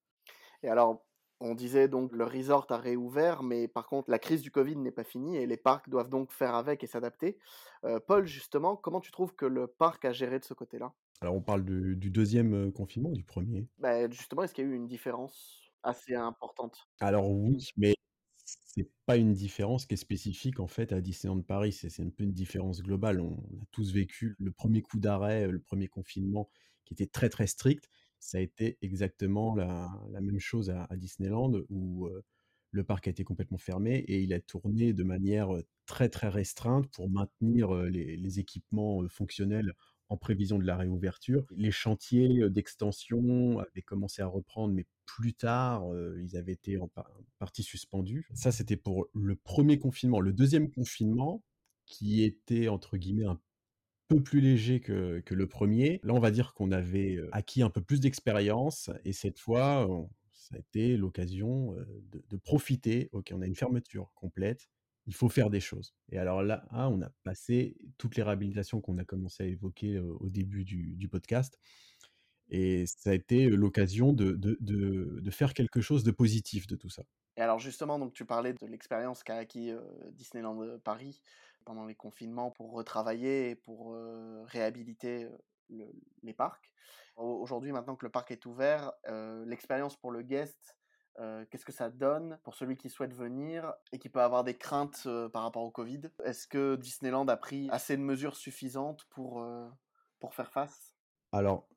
Et 0.63 0.69
alors, 0.69 1.05
on 1.41 1.55
disait 1.55 1.89
donc 1.89 2.13
le 2.13 2.25
resort 2.25 2.67
a 2.71 2.79
réouvert, 2.79 3.43
mais 3.43 3.67
par 3.69 3.87
contre 3.89 4.11
la 4.11 4.19
crise 4.19 4.43
du 4.43 4.51
covid 4.51 4.77
n'est 4.77 4.93
pas 4.93 5.05
finie 5.05 5.37
et 5.37 5.47
les 5.47 5.57
parcs 5.57 5.89
doivent 5.89 6.09
donc 6.09 6.31
faire 6.33 6.55
avec 6.55 6.85
et 6.85 6.87
s'adapter. 6.87 7.39
Heu, 7.85 8.01
Paul, 8.01 8.27
justement, 8.27 8.77
comment 8.77 9.01
tu 9.01 9.11
trouves 9.11 9.35
que 9.35 9.47
le 9.47 9.67
parc 9.67 10.05
a 10.05 10.13
géré 10.13 10.39
de 10.39 10.45
ce 10.45 10.55
côté-là? 10.55 10.95
Alors 11.23 11.37
on 11.37 11.41
parle 11.41 11.65
du 11.65 11.95
du 11.97 12.11
2e, 12.11 12.53
heu, 12.55 12.71
confinement 12.73 13.11
ou 13.11 13.15
du 13.17 13.23
1er? 13.23 13.69
Bah, 13.79 14.09
justement, 14.11 14.43
est-ce 14.43 14.55
qu'il 14.55 14.65
y 14.65 14.67
a 14.69 14.71
eu 14.71 14.75
une 14.75 14.87
différence 14.87 15.71
assez 15.83 16.15
importante? 16.15 16.87
Alors 17.01 17.31
oui, 17.31 17.69
mais 17.77 17.95
c'est 18.45 18.91
pas 19.07 19.17
une 19.17 19.33
différence 19.33 19.87
qui 19.87 19.95
est 19.95 19.97
spécifique 19.97 20.61
en 20.61 20.67
fait 20.67 20.93
à 20.93 21.01
Disneyland 21.01 21.43
Paris, 21.43 21.73
c'est 21.73 22.01
un 22.03 22.11
peu 22.11 22.25
une 22.25 22.33
différence 22.33 22.83
globale. 22.83 23.21
On 23.21 23.35
a 23.61 23.65
tous 23.71 23.93
vécu 23.93 24.35
le 24.39 24.53
1er 24.53 24.83
coup 24.83 24.99
d'arrêt, 25.01 25.49
le 25.51 25.61
1er 25.61 25.89
confinement 25.89 26.51
qui 26.85 26.95
était 26.95 27.07
très, 27.07 27.29
très 27.29 27.47
strict. 27.47 27.89
Ça 28.19 28.39
a 28.39 28.41
été 28.41 28.79
exactement 28.83 29.55
la 29.55 29.91
la 30.11 30.21
même 30.21 30.39
chose 30.39 30.71
à 30.71 30.85
à 30.85 30.97
Disneyland 30.97 31.53
où, 31.69 32.09
le 32.75 32.85
parc 32.85 33.07
a 33.09 33.11
été 33.11 33.23
complètement 33.25 33.59
fermé 33.59 33.97
et 33.99 34.23
il 34.23 34.33
a 34.33 34.41
tourné 34.41 34.95
de 34.95 35.03
manière, 35.05 35.51
très, 35.87 36.09
très 36.09 36.29
restreinte 36.31 36.89
pour 36.93 37.11
maintenir, 37.11 37.75
les 37.85 38.17
les 38.17 38.41
équipements, 38.41 39.07
fonctionnels 39.09 39.75
en 40.09 40.17
prévision 40.17 40.59
de 40.59 40.65
la 40.65 40.77
réouverture. 40.77 41.47
Les 41.57 41.71
chantiers, 41.71 42.51
d'extension 42.51 43.59
avaient 43.59 43.83
commencé 43.83 44.21
à 44.23 44.27
reprendre, 44.27 44.75
mais 44.75 44.87
plus 45.07 45.35
tard, 45.35 45.85
ils 46.23 46.37
avaient 46.37 46.53
été 46.53 46.79
en 46.79 46.89
par 46.89 47.11
partie 47.39 47.63
suspendus. 47.63 48.27
Ça, 48.35 48.53
c'était 48.53 48.77
pour 48.77 49.09
le 49.15 49.35
1er 49.35 49.79
confinement. 49.79 50.21
Le 50.21 50.33
2e 50.33 50.71
confinement, 50.71 51.43
qui 51.87 52.23
était 52.23 52.69
entre 52.69 52.97
guillemets 52.97 53.25
«un 53.25 53.41
peu 54.09 54.23
plus 54.23 54.41
léger» 54.41 54.81
que 54.81 55.21
que 55.21 55.35
le 55.35 55.47
1er, 55.47 56.01
là, 56.03 56.13
on 56.13 56.21
va 56.21 56.31
dire 56.31 56.53
qu'on 56.55 56.71
avait, 56.71 57.19
acquis 57.33 57.63
un 57.63 57.71
peu 57.71 57.81
plus 57.81 58.01
d'expérience 58.01 58.91
et 59.05 59.13
cette 59.13 59.39
fois, 59.39 59.89
ça 60.33 60.57
a 60.57 60.59
été 60.59 60.97
l'occasion, 60.97 61.73
de 62.11 62.23
de 62.29 62.37
profiter. 62.37 63.09
OK, 63.13 63.33
on 63.33 63.41
a 63.41 63.47
une 63.47 63.55
fermeture 63.55 64.13
complète, 64.15 64.69
il 65.07 65.15
faut 65.15 65.29
faire 65.29 65.51
des 65.51 65.61
choses 65.61 65.95
et 66.11 66.19
alors 66.19 66.43
là, 66.43 66.65
ah, 66.71 66.89
on 66.89 67.01
a 67.03 67.11
passé 67.25 67.77
toutes 67.99 68.17
les 68.17 68.23
réhabilitations 68.23 68.81
qu'on 68.81 68.99
a 68.99 69.05
commencé 69.05 69.43
à 69.43 69.47
évoquer, 69.47 69.99
au 69.99 70.29
début 70.29 70.65
du 70.65 71.09
podcast 71.09 71.59
Et 72.49 72.85
ça 72.87 73.11
a 73.11 73.15
été 73.15 73.49
l'occasion 73.49 74.13
de 74.13 75.31
faire 75.31 75.55
quelque 75.55 75.81
chose 75.81 76.05
de 76.05 76.11
positif 76.11 76.67
de 76.67 76.77
tout 76.77 76.91
ça. 76.91 77.05
Et 77.37 77.41
alors 77.41 77.59
justement, 77.59 77.99
donc 77.99 78.13
tu 78.13 78.25
parlais 78.25 78.53
de 78.53 78.67
l'expérience 78.67 79.23
qu'a 79.25 79.37
acquis, 79.37 79.73
Disneyland, 80.13 80.79
Paris 80.81 81.23
pendant 81.65 81.87
les 81.87 81.95
confinements 81.95 82.51
pour 82.51 82.73
retravailler 82.73 83.51
et 83.51 83.55
pour, 83.55 83.97
réhabiliter, 84.47 85.29
les 86.23 86.35
parcs. 86.35 86.71
Au 87.17 87.41
aujourd'hui, 87.41 87.73
maintenant 87.73 87.97
que 87.97 88.05
le 88.05 88.11
parc 88.11 88.31
est 88.31 88.47
ouvert, 88.47 88.93
l'expérience 89.47 89.97
pour 89.97 90.11
le 90.11 90.23
guest, 90.23 90.77
heu, 91.21 91.47
qu'est-ce 91.51 91.65
que 91.65 91.73
ça 91.73 91.91
donne 91.91 92.39
pour 92.45 92.55
celui 92.55 92.77
qui 92.77 92.91
souhaite 92.91 93.15
venir 93.15 93.75
et 93.93 93.99
qui 93.99 94.09
peut 94.09 94.21
avoir 94.23 94.45
des 94.45 94.57
craintes, 94.57 95.03
heu, 95.07 95.29
par 95.31 95.43
rapport 95.43 95.63
au 95.65 95.71
Covid? 95.71 96.03
Est-ce 96.25 96.47
que 96.49 96.77
Disneyland 96.77 97.27
a 97.29 97.37
pris 97.37 97.69
assez 97.71 97.97
de 97.97 98.03
mesures 98.03 98.37
suffisantes 98.37 99.05
pour, 99.11 99.41
heu, 99.43 99.71
pour 100.21 100.35
faire 100.35 100.53
face? 100.53 100.93
Alors, 101.33 101.69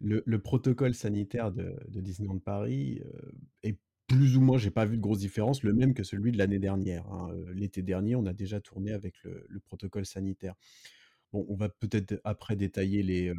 le 0.00 0.22
le 0.26 0.38
protocole 0.42 0.94
sanitaire 0.94 1.52
de 1.52 1.76
Disneyland 2.00 2.38
Paris, 2.38 3.00
est 3.62 3.78
plus 4.06 4.36
ou 4.36 4.40
moins, 4.42 4.58
j'ai 4.58 4.70
pas 4.70 4.84
vu 4.86 4.96
de 4.98 5.02
grosses 5.02 5.18
différences, 5.20 5.62
le 5.62 5.72
même 5.72 5.94
que 5.94 6.02
celui 6.04 6.30
de 6.32 6.38
l'année 6.38 6.58
dernière, 6.58 7.06
hein. 7.10 7.34
L'été 7.54 7.82
dernier, 7.82 8.16
on 8.16 8.26
a 8.26 8.34
déjà 8.34 8.60
tourné 8.60 8.92
avec 8.92 9.14
le 9.24 9.60
protocole 9.60 10.04
sanitaire. 10.06 10.54
On 11.34 11.56
va 11.56 11.68
peut-être 11.68 12.20
après 12.24 12.54
détailler 12.54 13.02
les, 13.02 13.30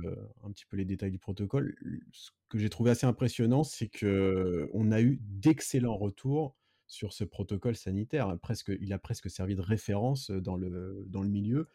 un 0.44 0.52
petit 0.52 0.66
peu 0.66 0.76
les 0.78 0.86
détails 0.86 1.12
du 1.12 1.20
protocole. 1.20 1.76
Ce 2.12 2.30
que 2.50 2.60
j'ai 2.60 2.70
trouvé 2.70 2.92
assez 2.92 3.06
impressionnant, 3.06 3.64
c'est 3.64 3.88
qu'on 3.90 4.92
a 4.92 5.02
eu 5.02 5.20
d'excellents 5.22 5.98
retours 5.98 6.58
sur 6.88 7.14
ce 7.14 7.24
protocole 7.24 7.76
sanitaire, 7.76 8.28
hein. 8.30 8.40
Il 8.82 8.94
a 8.94 9.00
presque 9.00 9.30
servi 9.30 9.56
de 9.56 9.62
référence, 9.62 10.30
dans 10.30 10.58
le 10.58 11.30
milieu. 11.30 11.70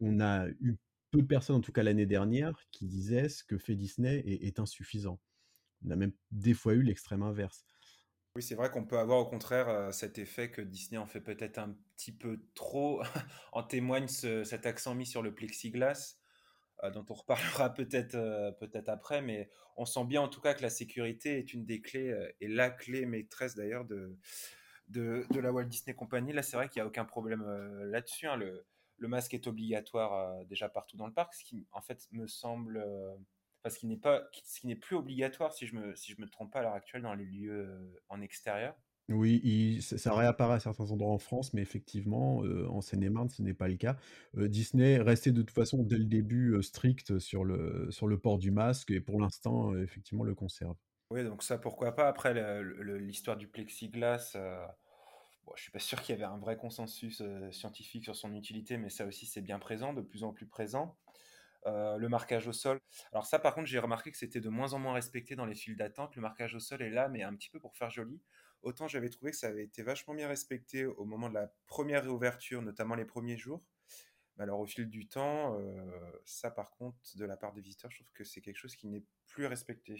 On 0.00 0.20
a 0.20 0.48
eu 0.60 0.76
peu 1.10 1.22
de 1.22 1.26
personnes, 1.26 1.56
en 1.56 1.60
tout 1.60 1.72
cas 1.72 1.82
l'année 1.82 2.06
dernière, 2.06 2.60
qui 2.70 2.86
disaient: 2.86 3.28
«Ce 3.28 3.42
que 3.44 3.56
fait 3.58 3.76
Disney 3.76 4.22
est 4.26 4.60
insuffisant». 4.60 5.20
On 5.84 5.90
a 5.90 5.96
même 5.96 6.12
des 6.30 6.54
fois 6.54 6.74
eu 6.74 6.82
l'extrême 6.82 7.22
inverse. 7.22 7.64
Oui, 8.36 8.42
c'est 8.42 8.56
vrai 8.56 8.68
qu'on 8.70 8.84
peut 8.84 8.98
avoir 8.98 9.20
au 9.20 9.26
contraire, 9.26 9.68
heu, 9.68 9.92
cet 9.92 10.18
effet 10.18 10.50
que 10.50 10.60
Disney 10.60 10.98
en 10.98 11.06
fait 11.06 11.20
peut-être 11.20 11.58
un 11.58 11.76
petit 11.96 12.12
peu 12.12 12.40
trop. 12.54 13.00
En 13.52 13.62
témoigne 13.62 14.08
ce 14.08 14.42
cet 14.44 14.66
accent 14.66 14.94
mis 14.96 15.06
sur 15.06 15.22
le 15.22 15.32
plexiglas, 15.34 16.16
heu, 16.84 16.90
dont 16.92 17.04
on 17.10 17.14
reparlera 17.14 17.70
peut-être, 17.74 18.16
heu, 18.16 18.52
peut-être 18.60 18.88
après, 18.90 19.22
mais 19.22 19.50
on 19.76 19.86
sent 19.86 20.04
bien 20.06 20.22
en 20.22 20.28
tout 20.28 20.40
cas 20.40 20.54
que 20.54 20.62
la 20.62 20.70
sécurité 20.70 21.38
est 21.38 21.54
une 21.54 21.66
des 21.66 21.80
clés, 21.82 22.14
et 22.40 22.48
la 22.48 22.70
clé 22.70 23.06
maîtresse 23.06 23.54
d'ailleurs 23.56 23.84
de 23.86 24.18
la 25.40 25.52
Walt 25.52 25.64
Disney 25.66 25.94
Company. 25.94 26.32
Là, 26.32 26.42
c'est 26.42 26.56
vrai 26.56 26.68
qu'il 26.68 26.80
y 26.80 26.82
a 26.82 26.86
aucun 26.86 27.04
problème, 27.04 27.44
là-dessus, 27.84 28.26
hein. 28.26 28.36
Le 28.98 29.08
masque 29.08 29.34
est 29.34 29.46
obligatoire, 29.48 30.44
déjà 30.46 30.68
partout 30.68 30.96
dans 30.96 31.06
le 31.08 31.12
parc, 31.12 31.34
ce 31.34 31.44
qui 31.44 31.66
en 31.72 31.82
fait 31.82 32.06
me 32.12 32.26
semble, 32.28 32.84
heu, 33.64 33.68
enfin 33.68 33.74
ce 33.74 33.78
qui 33.80 33.86
n'est 33.86 33.96
pas 33.98 34.28
ce 34.44 34.60
qui 34.60 34.66
n'est 34.68 34.76
plus 34.76 34.96
obligatoire 34.96 35.52
si 35.52 35.66
je 35.66 35.74
me 35.76 35.94
si 35.96 36.12
je 36.12 36.20
me 36.20 36.28
trompe 36.28 36.52
pas 36.52 36.60
à 36.60 36.62
l'heure 36.62 36.74
actuelle 36.74 37.02
dans 37.02 37.14
les 37.14 37.24
lieux, 37.26 37.66
heu, 37.66 38.02
en 38.08 38.20
extérieur. 38.22 38.76
Oui, 39.10 39.38
il 39.44 39.82
ça 39.82 40.14
réapparaît 40.14 40.54
à 40.56 40.60
certains 40.60 40.90
endroits 40.90 41.12
en 41.12 41.18
France, 41.18 41.52
mais 41.52 41.60
effectivement, 41.60 42.42
heu, 42.42 42.66
en 42.70 42.80
Seine-et-Marne, 42.80 43.28
ce 43.28 43.42
n'est 43.42 43.52
pas 43.52 43.68
le 43.68 43.76
cas. 43.76 43.96
Heu, 44.36 44.48
Disney 44.48 44.92
est 44.92 45.02
resté 45.02 45.30
de 45.30 45.42
toute 45.42 45.50
façon 45.54 45.82
dès 45.82 45.98
le 45.98 46.04
début, 46.06 46.62
strict 46.62 47.18
sur 47.18 47.44
le 47.44 47.88
sur 47.90 48.06
le 48.08 48.18
port 48.18 48.38
du 48.38 48.50
masque 48.50 48.90
et 48.90 49.00
pour 49.02 49.20
l'instant, 49.20 49.76
effectivement 49.76 50.24
le 50.24 50.34
conserve. 50.34 50.76
Oui, 51.10 51.24
donc 51.24 51.42
ça 51.42 51.58
pourquoi 51.58 51.94
pas. 51.94 52.08
Après 52.08 52.34
l'histoire 52.98 53.36
du 53.36 53.48
plexiglas, 53.48 54.36
bon, 55.44 55.52
je 55.56 55.62
suis 55.62 55.72
pas 55.72 55.78
sûr 55.78 56.00
qu'il 56.02 56.14
y 56.14 56.16
avait 56.16 56.24
un 56.30 56.38
vrai 56.38 56.56
consensus, 56.56 57.22
scientifique 57.52 58.04
sur 58.04 58.16
son 58.16 58.34
utilité, 58.34 58.76
mais 58.78 58.90
ça 58.90 59.06
aussi 59.06 59.26
c'est 59.26 59.42
bien 59.42 59.58
présent, 59.58 59.92
de 59.92 60.02
plus 60.02 60.24
en 60.24 60.32
plus 60.32 60.46
présent. 60.46 60.96
Heu, 61.66 61.98
le 61.98 62.08
marquage 62.08 62.46
au 62.48 62.52
sol. 62.52 62.78
Alors 63.12 63.26
ça 63.26 63.38
par 63.38 63.54
contre, 63.54 63.66
j'ai 63.66 63.78
remarqué 63.78 64.10
que 64.10 64.16
c'était 64.18 64.40
de 64.40 64.48
moins 64.50 64.72
en 64.74 64.78
moins 64.78 64.92
respecté 64.94 65.34
dans 65.36 65.46
les 65.46 65.54
files 65.54 65.76
d'attente. 65.76 66.16
Le 66.16 66.22
marquage 66.22 66.54
au 66.54 66.60
sol 66.60 66.82
est 66.82 66.90
là, 66.90 67.08
mais 67.08 67.22
un 67.22 67.34
petit 67.34 67.50
peu 67.50 67.58
pour 67.60 67.76
faire 67.76 67.90
joli. 67.90 68.22
Autant 68.62 68.86
j'avais 68.88 69.08
trouvé 69.10 69.30
que 69.30 69.36
ça 69.36 69.48
avait 69.48 69.64
été 69.64 69.82
vachement 69.82 70.14
bien 70.14 70.28
respecté 70.28 70.84
au 70.86 71.04
moment 71.04 71.28
de 71.28 71.34
la 71.34 71.54
1re 71.66 72.02
réouverture, 72.04 72.62
notamment 72.62 72.94
les 72.94 73.04
1ers 73.06 73.36
jours. 73.38 73.64
Mais 74.38 74.44
alors 74.44 74.60
au 74.60 74.66
fil 74.66 74.88
du 74.90 75.08
temps, 75.08 75.58
heu, 75.60 76.22
ça 76.26 76.50
par 76.50 76.70
contre, 76.72 76.98
de 77.16 77.24
la 77.26 77.36
part 77.38 77.52
des 77.54 77.62
visiteurs, 77.62 77.90
je 77.92 77.98
trouve 77.98 78.12
que 78.12 78.24
c'est 78.24 78.40
quelque 78.42 78.58
chose 78.58 78.76
qui 78.76 78.88
n'est 78.88 79.04
plus 79.28 79.46
respecté. 79.46 79.96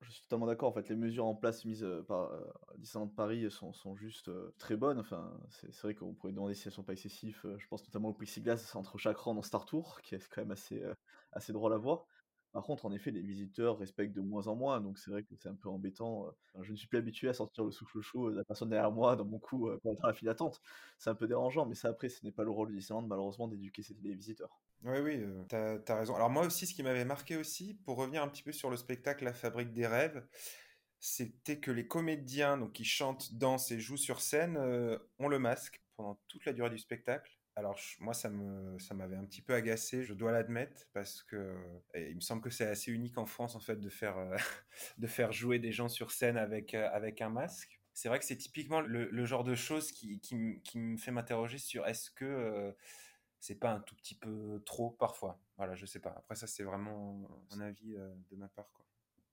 Je 0.00 0.10
suis 0.10 0.22
totalement 0.22 0.46
d'accord. 0.46 0.68
En 0.70 0.72
fait, 0.74 0.88
les 0.88 0.96
mesures 0.96 1.24
en 1.26 1.34
place 1.34 1.64
mises, 1.64 1.82
heu, 1.84 2.04
par, 2.04 2.32
heu, 2.32 2.52
Disneyland 2.78 3.08
Paris 3.08 3.50
sont 3.50 3.72
sont 3.72 3.96
juste, 3.96 4.30
très 4.58 4.76
bonnes. 4.76 4.98
Enfin, 4.98 5.40
c'est 5.50 5.72
vrai 5.82 5.94
qu'on 5.94 6.14
pourrait 6.14 6.32
demander 6.32 6.54
si 6.54 6.68
elles 6.68 6.74
sont 6.74 6.82
pas 6.84 6.92
excessives, 6.92 7.40
je 7.58 7.66
pense 7.68 7.84
notamment 7.84 8.08
au 8.10 8.12
plexiglas 8.14 8.72
entre 8.74 8.98
chaque 8.98 9.16
rang 9.16 9.34
dans 9.34 9.42
Star 9.42 9.64
Tours, 9.64 10.00
qui 10.02 10.14
est 10.14 10.28
quand 10.28 10.42
même 10.42 10.50
assez, 10.50 10.82
assez 11.34 11.52
drôle 11.52 11.72
à 11.74 11.78
voir. 11.78 12.06
Par 12.52 12.62
contre, 12.62 12.86
en 12.86 12.92
effet, 12.92 13.10
les 13.10 13.22
visiteurs 13.22 13.78
respectent 13.78 14.14
de 14.14 14.20
moins 14.20 14.46
en 14.46 14.54
moins, 14.56 14.80
donc 14.80 14.98
c'est 14.98 15.10
vrai 15.10 15.24
que 15.24 15.34
c'est 15.36 15.48
un 15.48 15.56
peu 15.56 15.68
embêtant, 15.68 16.28
heu. 16.28 16.62
Je 16.62 16.70
ne 16.72 16.76
suis 16.76 16.86
plus 16.88 16.98
habitué 16.98 17.28
à 17.28 17.34
sentir 17.34 17.64
le 17.64 17.72
souffle 17.72 18.00
chaud 18.00 18.30
de 18.30 18.36
la 18.36 18.44
personne 18.44 18.68
derrière 18.70 18.92
moi 18.92 19.16
dans 19.16 19.24
mon 19.24 19.38
cou, 19.40 19.68
heu, 19.68 19.78
pendant 19.82 20.06
la 20.06 20.14
file 20.14 20.26
d'attente. 20.26 20.60
C'est 20.98 21.10
un 21.10 21.14
peu 21.16 21.26
dérangeant, 21.26 21.66
mais 21.66 21.74
ça 21.74 21.88
après, 21.88 22.08
ce 22.08 22.24
n'est 22.24 22.32
pas 22.32 22.44
le 22.44 22.50
rôle 22.50 22.68
de 22.70 22.74
Disneyland 22.76 23.02
malheureusement 23.06 23.48
d'éduquer 23.48 23.82
les 24.02 24.14
visiteurs. 24.14 24.60
Oui, 24.82 24.98
oui, 24.98 25.14
heu, 25.16 25.46
tu 25.48 25.56
as 25.56 25.96
raison. 25.96 26.14
Alors 26.14 26.28
moi 26.30 26.44
aussi, 26.46 26.66
ce 26.66 26.74
qui 26.74 26.82
m'avait 26.82 27.04
marqué 27.06 27.36
aussi, 27.36 27.74
pour 27.74 27.96
revenir 27.96 28.22
un 28.22 28.28
petit 28.28 28.42
peu 28.42 28.52
sur 28.52 28.68
le 28.70 28.76
spectacle 28.76 29.24
La 29.24 29.32
Fabrique 29.32 29.72
des 29.72 29.86
rêves, 29.86 30.26
c'était 31.00 31.60
que 31.60 31.70
les 31.70 31.88
comédiens, 31.88 32.58
donc 32.58 32.72
qui 32.74 32.84
chantent, 32.84 33.34
dansent 33.34 33.70
et 33.72 33.80
jouent 33.80 33.96
sur 33.96 34.20
scène, 34.20 34.56
heu, 34.58 35.10
ont 35.18 35.28
le 35.28 35.38
masque 35.38 35.82
pendant 35.96 36.20
toute 36.28 36.44
la 36.46 36.52
durée 36.54 36.70
du 36.70 36.78
spectacle. 36.78 37.38
Alors 37.56 37.78
moi 38.00 38.14
ça 38.14 38.30
me 38.30 38.78
ça 38.80 38.94
m'avait 38.94 39.14
un 39.16 39.24
petit 39.24 39.40
peu 39.42 39.54
agacé, 39.54 40.02
je 40.02 40.12
dois 40.12 40.32
l'admettre, 40.32 40.88
parce 40.92 41.22
que 41.22 41.54
il 41.94 42.16
me 42.16 42.20
semble 42.20 42.42
que 42.42 42.50
c'est 42.50 42.66
assez 42.66 42.90
unique 42.92 43.16
en 43.16 43.26
France 43.26 43.54
en 43.54 43.60
fait 43.60 43.76
de 43.76 43.88
faire, 43.88 44.18
heu, 44.18 44.34
de 44.98 45.06
faire 45.06 45.30
jouer 45.32 45.60
des 45.60 45.70
gens 45.72 45.88
sur 45.88 46.10
scène 46.10 46.36
avec, 46.36 46.74
heu, 46.74 46.84
avec 46.86 47.20
un 47.22 47.30
masque. 47.30 47.80
C'est 47.92 48.08
vrai 48.08 48.18
que 48.18 48.24
c'est 48.24 48.36
typiquement 48.38 48.80
le 48.80 49.24
genre 49.24 49.44
de 49.44 49.54
chose 49.54 49.92
qui 49.92 50.20
qui 50.20 50.78
me 50.78 50.96
fait 50.96 51.12
m'interroger 51.12 51.58
sur 51.58 51.86
est-ce 51.86 52.10
que, 52.10 52.24
heu, 52.24 52.76
c'est 53.40 53.56
pas 53.60 53.70
un 53.72 53.80
tout 53.80 53.94
petit 53.96 54.18
peu 54.18 54.60
trop 54.66 54.90
parfois? 54.90 55.40
Voilà, 55.56 55.74
je 55.76 55.86
sais 55.86 56.00
pas. 56.00 56.10
Après 56.18 56.34
ça, 56.36 56.46
c'est 56.48 56.64
vraiment 56.64 57.46
un 57.52 57.60
avis, 57.60 57.94
de 57.94 58.36
ma 58.36 58.48
part, 58.48 58.72
quoi. 58.72 58.84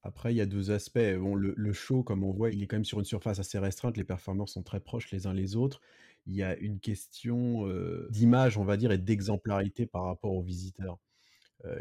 Après, 0.04 0.34
il 0.34 0.38
y 0.38 0.42
a 0.42 0.46
2 0.48 0.72
aspects. 0.72 1.00
Bon, 1.20 1.36
le 1.36 1.54
le 1.56 1.74
show, 1.74 2.04
comme 2.04 2.24
on 2.24 2.32
voit, 2.32 2.50
il 2.52 2.62
est 2.64 2.68
quand 2.68 2.76
même 2.76 2.86
sur 2.86 3.00
une 3.00 3.06
surface 3.06 3.40
assez 3.40 3.60
restreinte. 3.60 3.98
Les 3.98 4.04
performeurs 4.04 4.50
sont 4.50 4.64
très 4.64 4.80
proches 4.80 5.12
les 5.12 5.28
uns 5.28 5.34
les 5.34 5.56
autres. 5.56 5.82
Il 6.26 6.36
y 6.36 6.44
a 6.44 6.56
une 6.58 6.80
question, 6.80 7.68
d'image, 8.10 8.58
on 8.58 8.64
va 8.64 8.78
dire 8.78 8.92
et 8.92 8.98
d'exemplarité 8.98 9.86
par 9.86 10.04
rapport 10.04 10.34
aux 10.34 10.44
visiteurs. 10.44 11.00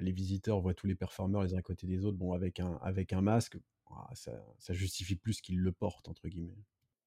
Les 0.01 0.13
visiteurs 0.13 0.61
voient 0.61 0.75
tous 0.75 0.87
les 0.87 0.95
performeurs 0.95 1.43
les 1.43 1.55
uns 1.55 1.59
à 1.59 1.63
côté 1.63 1.87
des 1.87 2.05
autres, 2.05 2.17
bon, 2.17 2.33
avec 2.33 2.61
un 2.61 2.79
avec 2.83 3.13
un 3.13 3.21
masque, 3.21 3.59
ça 4.15 4.33
ça 4.59 4.73
justifie 4.73 5.17
plus 5.17 5.41
qu'ils 5.41 5.59
«le 5.59 5.73
portent» 5.73 6.09
entre 6.09 6.29
guillemets. 6.29 6.57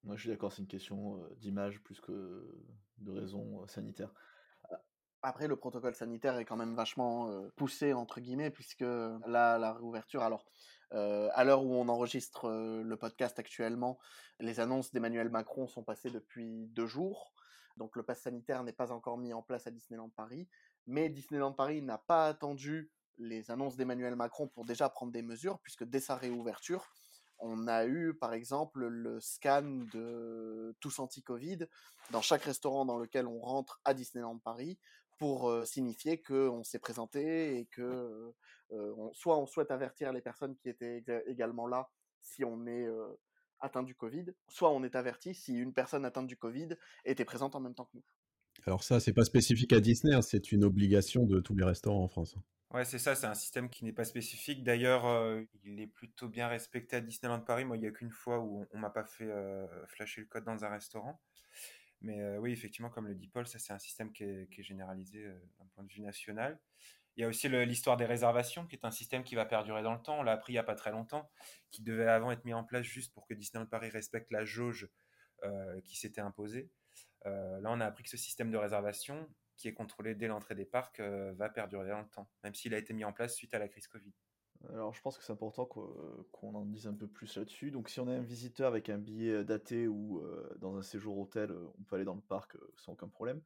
Ouais, 0.04 0.18
je 0.18 0.22
suis 0.22 0.30
d'accord, 0.30 0.52
c'est 0.52 0.62
une 0.62 0.68
question, 0.68 1.20
d'image 1.38 1.80
plus 1.82 2.02
que 2.02 2.66
de 2.98 3.26
sanitaires. 3.68 4.14
A 4.72 4.82
après 5.26 5.48
le 5.48 5.56
protocole 5.56 5.96
sanitaire 5.96 6.38
est 6.38 6.46
quand 6.46 6.58
même 6.58 6.76
vachement, 6.76 7.48
«poussé» 7.56 7.94
entre 7.94 8.20
guillemets 8.20 8.52
puisque 8.52 8.82
là, 8.82 9.58
la 9.58 9.74
réouverture 9.74 10.22
alors, 10.22 10.46
heu, 10.94 11.30
à 11.34 11.44
l'heure 11.44 11.64
où 11.64 11.74
on 11.74 11.88
enregistre, 11.89 12.48
heu, 12.48 12.84
le 12.84 12.98
podcast 12.98 13.39
actuellement, 13.39 13.98
les 14.39 14.60
annonces 14.60 14.91
d'Emmanuel 14.91 15.30
Macron 15.30 15.68
sont 15.68 15.84
passées 15.84 16.10
depuis 16.10 16.68
2 16.68 16.88
jours. 16.88 17.34
Donc 17.78 17.96
le 17.96 18.04
pass 18.04 18.22
sanitaire 18.22 18.64
n'est 18.64 18.74
pas 18.74 18.91
encore 18.91 19.18
mis 19.18 19.34
en 19.34 19.41
place 19.41 19.68
à 19.68 19.72
Disneyland 19.72 20.10
Paris. 20.10 20.48
Mais 20.86 21.10
Disneyland 21.10 21.54
Paris 21.54 21.82
n'a 21.82 21.98
pas 21.98 22.28
attendu 22.28 22.91
les 23.18 23.52
annonces 23.52 23.76
d'Emmanuel 23.76 24.16
Macron 24.16 24.48
pour 24.48 24.66
déjà 24.66 24.89
prendre 24.89 25.12
des 25.12 25.22
mesures, 25.22 25.60
puisque 25.60 25.84
dès 25.84 26.00
sa 26.00 26.16
réouverture, 26.16 26.89
on 27.39 27.68
a 27.68 27.86
eu 27.86 28.14
par 28.14 28.34
exemple 28.34 28.86
le 28.86 29.20
scan 29.20 29.86
de 29.94 30.76
tous 30.80 31.00
anti-Covid 31.00 31.68
dans 32.12 32.22
chaque 32.22 32.44
restaurant 32.44 32.86
dans 32.86 32.98
lequel 32.98 33.28
on 33.28 33.39
rentre 33.39 33.82
à 33.86 33.94
Disneyland 33.94 34.39
Paris 34.39 34.78
pour, 35.24 35.65
signifier 35.65 36.21
qu'on 36.21 36.63
s'est 36.63 36.80
présenté 36.80 37.57
et 37.57 37.65
que, 37.65 38.34
on 38.71 39.13
soit 39.13 39.38
on 39.38 39.45
souhaite 39.45 39.71
avertir 39.71 40.11
les 40.11 40.21
personnes 40.21 40.57
qui 40.57 40.67
étaient 40.67 40.97
éga 40.97 41.21
également 41.28 41.65
là 41.65 41.89
si 42.19 42.43
on 42.43 42.65
est, 42.67 42.88
atteint 43.61 43.84
du 43.84 43.95
Covid, 43.95 44.26
soit 44.49 44.71
on 44.71 44.84
est 44.84 44.95
averti 44.95 45.34
si 45.34 45.53
une 45.53 45.74
personne 45.74 46.03
atteinte 46.03 46.28
du 46.28 46.36
Covid 46.36 46.69
était 47.05 47.24
présente 47.24 47.55
en 47.55 47.61
même 47.61 47.74
temps 47.74 47.86
que 47.86 47.95
nous. 47.95 48.03
Alors 48.65 48.84
ça, 48.84 48.99
c'est 48.99 49.13
pas 49.13 49.24
spécifique 49.24 49.71
à 49.71 49.80
Disney, 49.80 50.13
hein, 50.13 50.21
c'est 50.21 50.51
une 50.51 50.65
obligation 50.65 51.26
de 51.26 51.39
tous 51.39 51.55
les 51.55 51.63
restaurants 51.63 52.03
en 52.03 52.09
France, 52.09 52.36
hein. 52.38 52.43
Ouais, 52.74 52.86
c'est 52.86 52.97
ça, 52.97 53.13
c'est 53.13 53.28
un 53.28 53.36
système 53.36 53.69
qui 53.69 53.86
n'est 53.86 53.93
pas 53.93 54.03
spécifique. 54.03 54.63
D'ailleurs, 54.63 55.05
il 55.63 55.80
est 55.80 55.86
plutôt 55.86 56.28
bien 56.28 56.47
respecté 56.47 56.95
à 56.95 57.01
Disneyland 57.01 57.41
Paris. 57.41 57.65
Moi, 57.65 57.78
il 57.78 57.84
y 57.84 57.86
a 57.86 57.91
qu'une 57.91 58.09
fois 58.09 58.39
où 58.39 58.61
on 58.61 58.67
on 58.74 58.80
m'a 58.80 58.89
pas 58.89 59.03
fait, 59.03 59.30
flasher 59.86 60.21
le 60.21 60.28
code 60.28 60.43
dans 60.43 60.65
un 60.65 60.69
restaurant. 60.69 61.21
Mais, 62.04 62.38
oui, 62.38 62.51
effectivement, 62.51 62.89
comme 62.89 63.08
le 63.08 63.16
dit 63.16 63.28
Paul, 63.28 63.47
ça 63.47 63.60
c'est 63.60 63.74
un 63.74 63.80
système 63.80 64.12
qui 64.12 64.24
est 64.24 64.64
généralisé, 64.64 65.26
d'un 65.58 65.66
point 65.74 65.84
de 65.84 65.91
vue 65.91 66.01
national. 66.01 66.60
Il 67.16 67.22
y 67.22 67.24
a 67.24 67.28
aussi 67.28 67.47
l'histoire 67.47 67.95
des 67.95 68.06
réservations, 68.06 68.66
qui 68.66 68.76
est 68.76 68.86
un 68.86 68.91
système 68.91 69.24
qui 69.24 69.36
va 69.36 69.45
perdurer 69.45 69.84
dans 69.84 69.93
le 69.93 70.01
temps. 70.01 70.20
On 70.20 70.24
l'a 70.24 70.34
appris 70.34 70.54
il 70.54 70.56
y 70.56 70.60
a 70.60 70.64
pas 70.64 70.76
très 70.76 70.91
longtemps, 70.91 71.32
qui 71.72 71.82
devait 71.82 72.08
avant 72.08 72.32
être 72.32 72.43
mis 72.43 72.54
en 72.54 72.64
place 72.64 72.84
juste 72.84 73.14
pour 73.14 73.26
que 73.26 73.34
Disneyland 73.34 73.68
Paris 73.68 73.89
respecte 73.89 74.32
la 74.32 74.45
jauge, 74.45 74.89
qui 75.86 75.95
s'était 75.95 76.22
imposée. 76.22 76.70
Là, 77.26 77.70
on 77.70 77.80
a 77.80 77.86
appris 77.86 78.04
que 78.04 78.10
ce 78.10 78.18
système 78.18 78.51
de 78.51 78.58
réservation, 78.58 79.30
qui 79.56 79.68
est 79.68 79.74
contrôlé 79.74 80.16
dès 80.16 80.28
l'entrée 80.28 80.56
des 80.56 80.66
parcs, 80.66 80.99
va 80.99 81.49
perdurer 81.49 81.89
dans 81.89 82.01
le 82.01 82.10
temps, 82.10 82.30
même 82.43 82.54
s'il 82.54 82.74
a 82.74 82.78
été 82.78 82.93
mis 82.93 83.06
en 83.06 83.14
place 83.14 83.36
suite 83.36 83.54
à 83.54 83.60
la 83.60 83.68
crise 83.68 83.88
Covid. 83.88 84.12
Alors, 84.70 84.93
je 84.93 85.01
pense 85.01 85.18
que 85.18 85.24
c'est 85.26 85.34
important 85.34 85.66
qu'o 85.66 86.26
qu'on 86.32 86.55
en 86.55 86.66
dise 86.66 86.88
un 86.88 86.93
peu 86.93 87.07
plus 87.07 87.36
là-dessus. 87.36 87.70
Donc, 87.72 87.89
si 87.89 87.99
on 87.99 88.07
est 88.09 88.16
un 88.16 88.22
visiteur 88.22 88.68
avec 88.70 88.88
un 88.89 88.97
billet, 88.97 89.32
heu, 89.32 89.43
daté 89.45 89.88
ou, 89.89 90.20
heu, 90.22 90.55
dans 90.59 90.78
un 90.78 90.82
séjour 90.82 91.18
hôtel, 91.18 91.51
heu, 91.51 91.68
on 91.78 91.84
peut 91.84 91.95
aller 91.97 92.05
dans 92.05 92.16
le 92.16 92.22
parc, 92.22 92.55
sans 92.78 92.93
aucun 92.93 93.09
problème. 93.09 93.41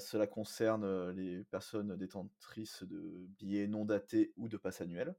Cela 0.00 0.26
concerne, 0.26 1.10
les 1.12 1.44
personnes 1.44 1.96
détentrices 1.96 2.82
de 2.84 3.26
billets 3.30 3.68
non 3.68 3.84
datés 3.86 4.32
ou 4.36 4.48
de 4.48 4.56
pass 4.58 4.80
annuel. 4.82 5.16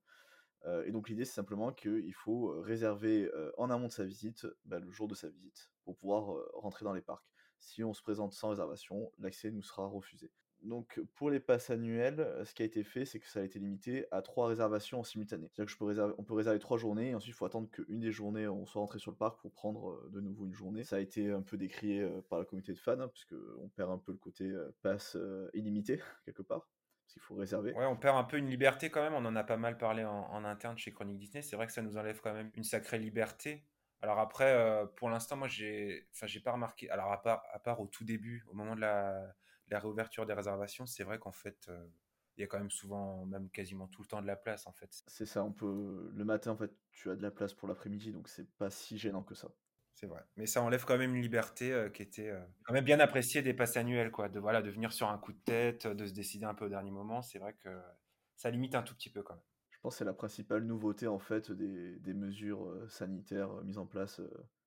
Et 0.85 0.91
donc 0.91 1.09
l'idée, 1.09 1.25
c'est 1.25 1.33
simplement 1.35 1.73
qu'il 1.73 2.13
faut, 2.13 2.61
réserver, 2.61 3.31
en 3.57 3.69
amont 3.71 3.87
de 3.87 3.93
sa 3.93 4.05
visite, 4.05 4.47
bah, 4.65 4.79
le 4.79 4.91
jour 4.91 5.07
de 5.07 5.15
sa 5.15 5.29
visite 5.29 5.71
pour 5.83 5.97
pouvoir, 5.97 6.37
rentrer 6.55 6.85
dans 6.85 6.93
les 6.93 7.01
parcs. 7.01 7.25
Si 7.59 7.83
on 7.83 7.93
se 7.93 8.03
présente 8.03 8.33
sans 8.33 8.49
réservation, 8.49 9.13
l'accès 9.19 9.51
nous 9.51 9.63
sera 9.63 9.87
refusé. 9.87 10.31
Donc 10.63 10.99
pour 11.15 11.29
les 11.29 11.39
passes 11.39 11.69
annuels, 11.69 12.19
heu, 12.19 12.43
ce 12.45 12.53
qui 12.53 12.63
a 12.63 12.65
été 12.65 12.83
fait, 12.83 13.05
c'est 13.05 13.19
que 13.19 13.27
ça 13.27 13.39
a 13.41 13.43
été 13.43 13.59
limité 13.59 14.07
à 14.11 14.21
3 14.21 14.47
réservations 14.47 14.99
en 14.99 15.03
simultané. 15.03 15.47
C'est-à-dire 15.47 15.65
que 15.65 15.71
je 15.71 15.77
peux 15.77 15.85
réserver 15.85 16.13
on 16.17 16.23
peut 16.23 16.33
réserver 16.33 16.59
3 16.59 16.77
journées 16.77 17.09
et 17.11 17.15
ensuite 17.15 17.33
il 17.33 17.37
faut 17.37 17.45
attendre 17.45 17.69
qu'une 17.69 17.99
des 17.99 18.11
journées, 18.11 18.47
on 18.47 18.65
soit 18.65 18.81
rentré 18.81 18.99
sur 18.99 19.11
le 19.11 19.17
parc 19.17 19.39
pour 19.41 19.51
prendre, 19.51 19.91
heu, 19.91 20.09
de 20.11 20.19
nouveau 20.21 20.45
une 20.45 20.53
journée. 20.53 20.83
Ça 20.83 20.97
a 20.97 20.99
été 20.99 21.31
un 21.31 21.41
peu 21.43 21.57
décrié, 21.57 22.01
heu, 22.01 22.21
par 22.23 22.39
la 22.39 22.45
communauté 22.45 22.73
de 22.73 22.79
fans, 22.79 22.99
hein, 22.99 23.07
puisqu'on 23.07 23.69
perd 23.69 23.91
un 23.91 23.97
peu 23.99 24.11
le 24.11 24.17
côté, 24.17 24.45
heu, 24.45 24.75
pass, 24.81 25.15
heu, 25.15 25.49
illimité 25.53 25.99
quelque 26.25 26.41
part, 26.41 26.69
parce 27.05 27.13
qu'il 27.13 27.21
faut 27.21 27.35
réserver. 27.35 27.77
Ouais, 27.77 27.85
on 27.85 27.95
perd 27.97 28.17
un 28.17 28.23
peu 28.23 28.37
une 28.37 28.49
liberté 28.49 28.89
quand 28.89 29.01
même. 29.01 29.13
On 29.13 29.25
en 29.25 29.35
a 29.35 29.43
pas 29.43 29.57
mal 29.57 29.77
parlé 29.77 30.03
en, 30.03 30.43
interne 30.45 30.77
chez 30.77 30.93
Chronique 30.93 31.17
Disney. 31.19 31.41
C'est 31.41 31.55
vrai 31.55 31.67
que 31.67 31.73
ça 31.73 31.81
nous 31.81 31.97
enlève 31.97 32.21
quand 32.21 32.33
même 32.33 32.51
une 32.55 32.63
sacrée 32.63 32.97
liberté. 32.97 33.67
Alors 34.01 34.19
après, 34.19 34.45
euh, 34.53 34.85
pour 34.85 35.09
l'instant, 35.09 35.35
moi, 35.35 35.47
j'ai, 35.47 36.07
enfin, 36.13 36.27
j'ai 36.27 36.39
pas 36.39 36.53
remarqué. 36.53 36.89
Alors 36.89 37.11
à 37.11 37.21
part, 37.21 37.43
à 37.51 37.59
part 37.59 37.79
au 37.81 37.87
tout 37.87 38.03
début, 38.05 38.45
au 38.49 38.53
moment 38.53 38.75
de 38.75 38.81
la, 38.81 39.35
la 39.69 39.79
réouverture 39.79 40.25
des 40.25 40.33
réservations, 40.33 40.85
c'est 40.85 41.03
vrai 41.03 41.19
qu'en 41.19 41.31
fait, 41.31 41.67
euh, 41.69 41.87
il 42.37 42.41
y 42.41 42.43
a 42.43 42.47
quand 42.47 42.59
même 42.59 42.71
souvent, 42.71 43.25
même 43.25 43.49
quasiment 43.49 43.87
tout 43.87 44.01
le 44.01 44.07
temps 44.07 44.21
de 44.21 44.27
la 44.27 44.35
place 44.35 44.67
en 44.67 44.71
fait. 44.71 45.03
C'est 45.07 45.25
ça, 45.25 45.43
on 45.43 45.51
peut 45.51 46.11
le 46.13 46.25
matin, 46.25 46.51
en 46.51 46.57
fait, 46.57 46.71
tu 46.91 47.09
as 47.09 47.15
de 47.15 47.21
la 47.21 47.31
place 47.31 47.53
pour 47.53 47.67
l'après-midi, 47.67 48.11
donc 48.11 48.29
c'est 48.29 48.49
pas 48.57 48.69
si 48.69 48.97
gênant 48.97 49.23
que 49.23 49.35
ça. 49.35 49.49
C'est 49.93 50.05
vrai. 50.05 50.23
Mais 50.35 50.45
ça 50.45 50.61
enlève 50.61 50.85
quand 50.85 50.97
même 50.97 51.15
une 51.15 51.21
liberté 51.23 51.73
euh, 51.73 51.89
qui 51.89 52.03
était 52.03 52.29
euh, 52.29 52.39
quand 52.65 52.73
même 52.73 52.85
bien 52.85 52.99
appréciée 52.99 53.41
des 53.41 53.55
passes 53.55 53.77
annuelles, 53.77 54.11
quoi. 54.11 54.29
De, 54.29 54.39
voilà, 54.39 54.61
de 54.61 54.69
venir 54.69 54.93
sur 54.93 55.09
un 55.09 55.17
coup 55.17 55.33
de 55.33 55.39
tête, 55.39 55.87
de 55.87 56.05
se 56.05 56.13
décider 56.13 56.45
un 56.45 56.53
peu 56.53 56.65
au 56.65 56.69
dernier 56.69 56.91
moment. 56.91 57.23
C'est 57.23 57.39
vrai 57.39 57.53
que 57.53 57.69
ça 58.35 58.51
limite 58.51 58.75
un 58.75 58.83
tout 58.83 58.93
petit 58.93 59.09
peu 59.09 59.23
quand 59.23 59.33
même. 59.33 59.43
Je 59.71 59.79
pense 59.79 59.95
que 59.95 59.97
c'est 59.97 60.05
la 60.05 60.13
principale 60.13 60.63
nouveauté, 60.65 61.07
en 61.07 61.17
fait, 61.17 61.51
des 61.51 61.97
des 61.97 62.13
mesures, 62.13 62.71
sanitaires, 62.89 63.51
mises 63.63 63.79
en 63.79 63.87
place, 63.87 64.21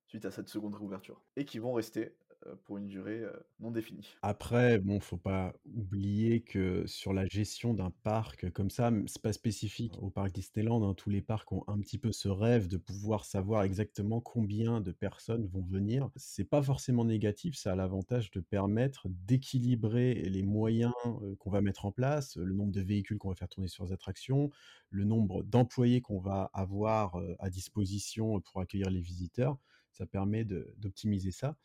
suite 0.08 0.24
à 0.24 0.32
cette 0.32 0.48
seconde 0.48 0.74
réouverture 0.74 1.22
et 1.36 1.44
qui 1.44 1.60
vont 1.60 1.72
rester, 1.72 2.16
pour 2.64 2.78
une 2.78 2.86
durée, 2.86 3.20
heu, 3.20 3.44
non 3.58 3.70
définie. 3.70 4.16
Après, 4.22 4.78
bon, 4.78 5.00
faut 5.00 5.16
pas 5.16 5.54
oublier 5.64 6.42
que 6.42 6.86
sur 6.86 7.14
la 7.14 7.24
gestion 7.24 7.72
d'un 7.72 7.90
parc 7.90 8.50
comme 8.50 8.68
ça, 8.68 8.92
c'est 9.06 9.22
pas 9.22 9.32
spécifique 9.32 9.94
au 10.02 10.10
parc 10.10 10.32
Disneyland, 10.32 10.86
hein. 10.86 10.92
Tous 10.92 11.08
les 11.08 11.22
parcs 11.22 11.50
ont 11.52 11.64
un 11.68 11.78
petit 11.80 11.96
peu 11.96 12.12
ce 12.12 12.28
rêve 12.28 12.68
de 12.68 12.76
pouvoir 12.76 13.24
savoir 13.24 13.62
exactement 13.62 14.20
combien 14.20 14.82
de 14.82 14.92
personnes 14.92 15.46
vont 15.46 15.62
venir. 15.62 16.10
C'est 16.16 16.44
pas 16.44 16.60
forcément 16.62 17.06
négatif, 17.06 17.56
ça 17.56 17.72
a 17.72 17.76
l'avantage 17.76 18.30
de 18.30 18.40
permettre 18.40 19.06
d'équilibrer 19.08 20.12
les 20.16 20.42
moyens, 20.42 20.92
heu, 21.22 21.34
qu'on 21.36 21.50
va 21.50 21.62
mettre 21.62 21.86
en 21.86 21.92
place, 21.92 22.36
le 22.36 22.52
nombre 22.52 22.72
de 22.72 22.82
véhicules 22.82 23.16
qu'on 23.16 23.30
va 23.30 23.34
faire 23.36 23.48
tourner 23.48 23.68
sur 23.68 23.86
les 23.86 23.92
attractions, 23.92 24.50
le 24.90 25.04
nombre 25.04 25.42
d'employés 25.44 26.02
qu'on 26.02 26.18
va 26.20 26.50
avoir, 26.52 27.16
à 27.38 27.48
disposition 27.48 28.38
pour 28.42 28.60
accueillir 28.60 28.90
les 28.90 29.00
visiteurs. 29.00 29.56
Ça 29.92 30.06
permet 30.06 30.44
d'optimiser 30.44 31.30
ça 31.32 31.56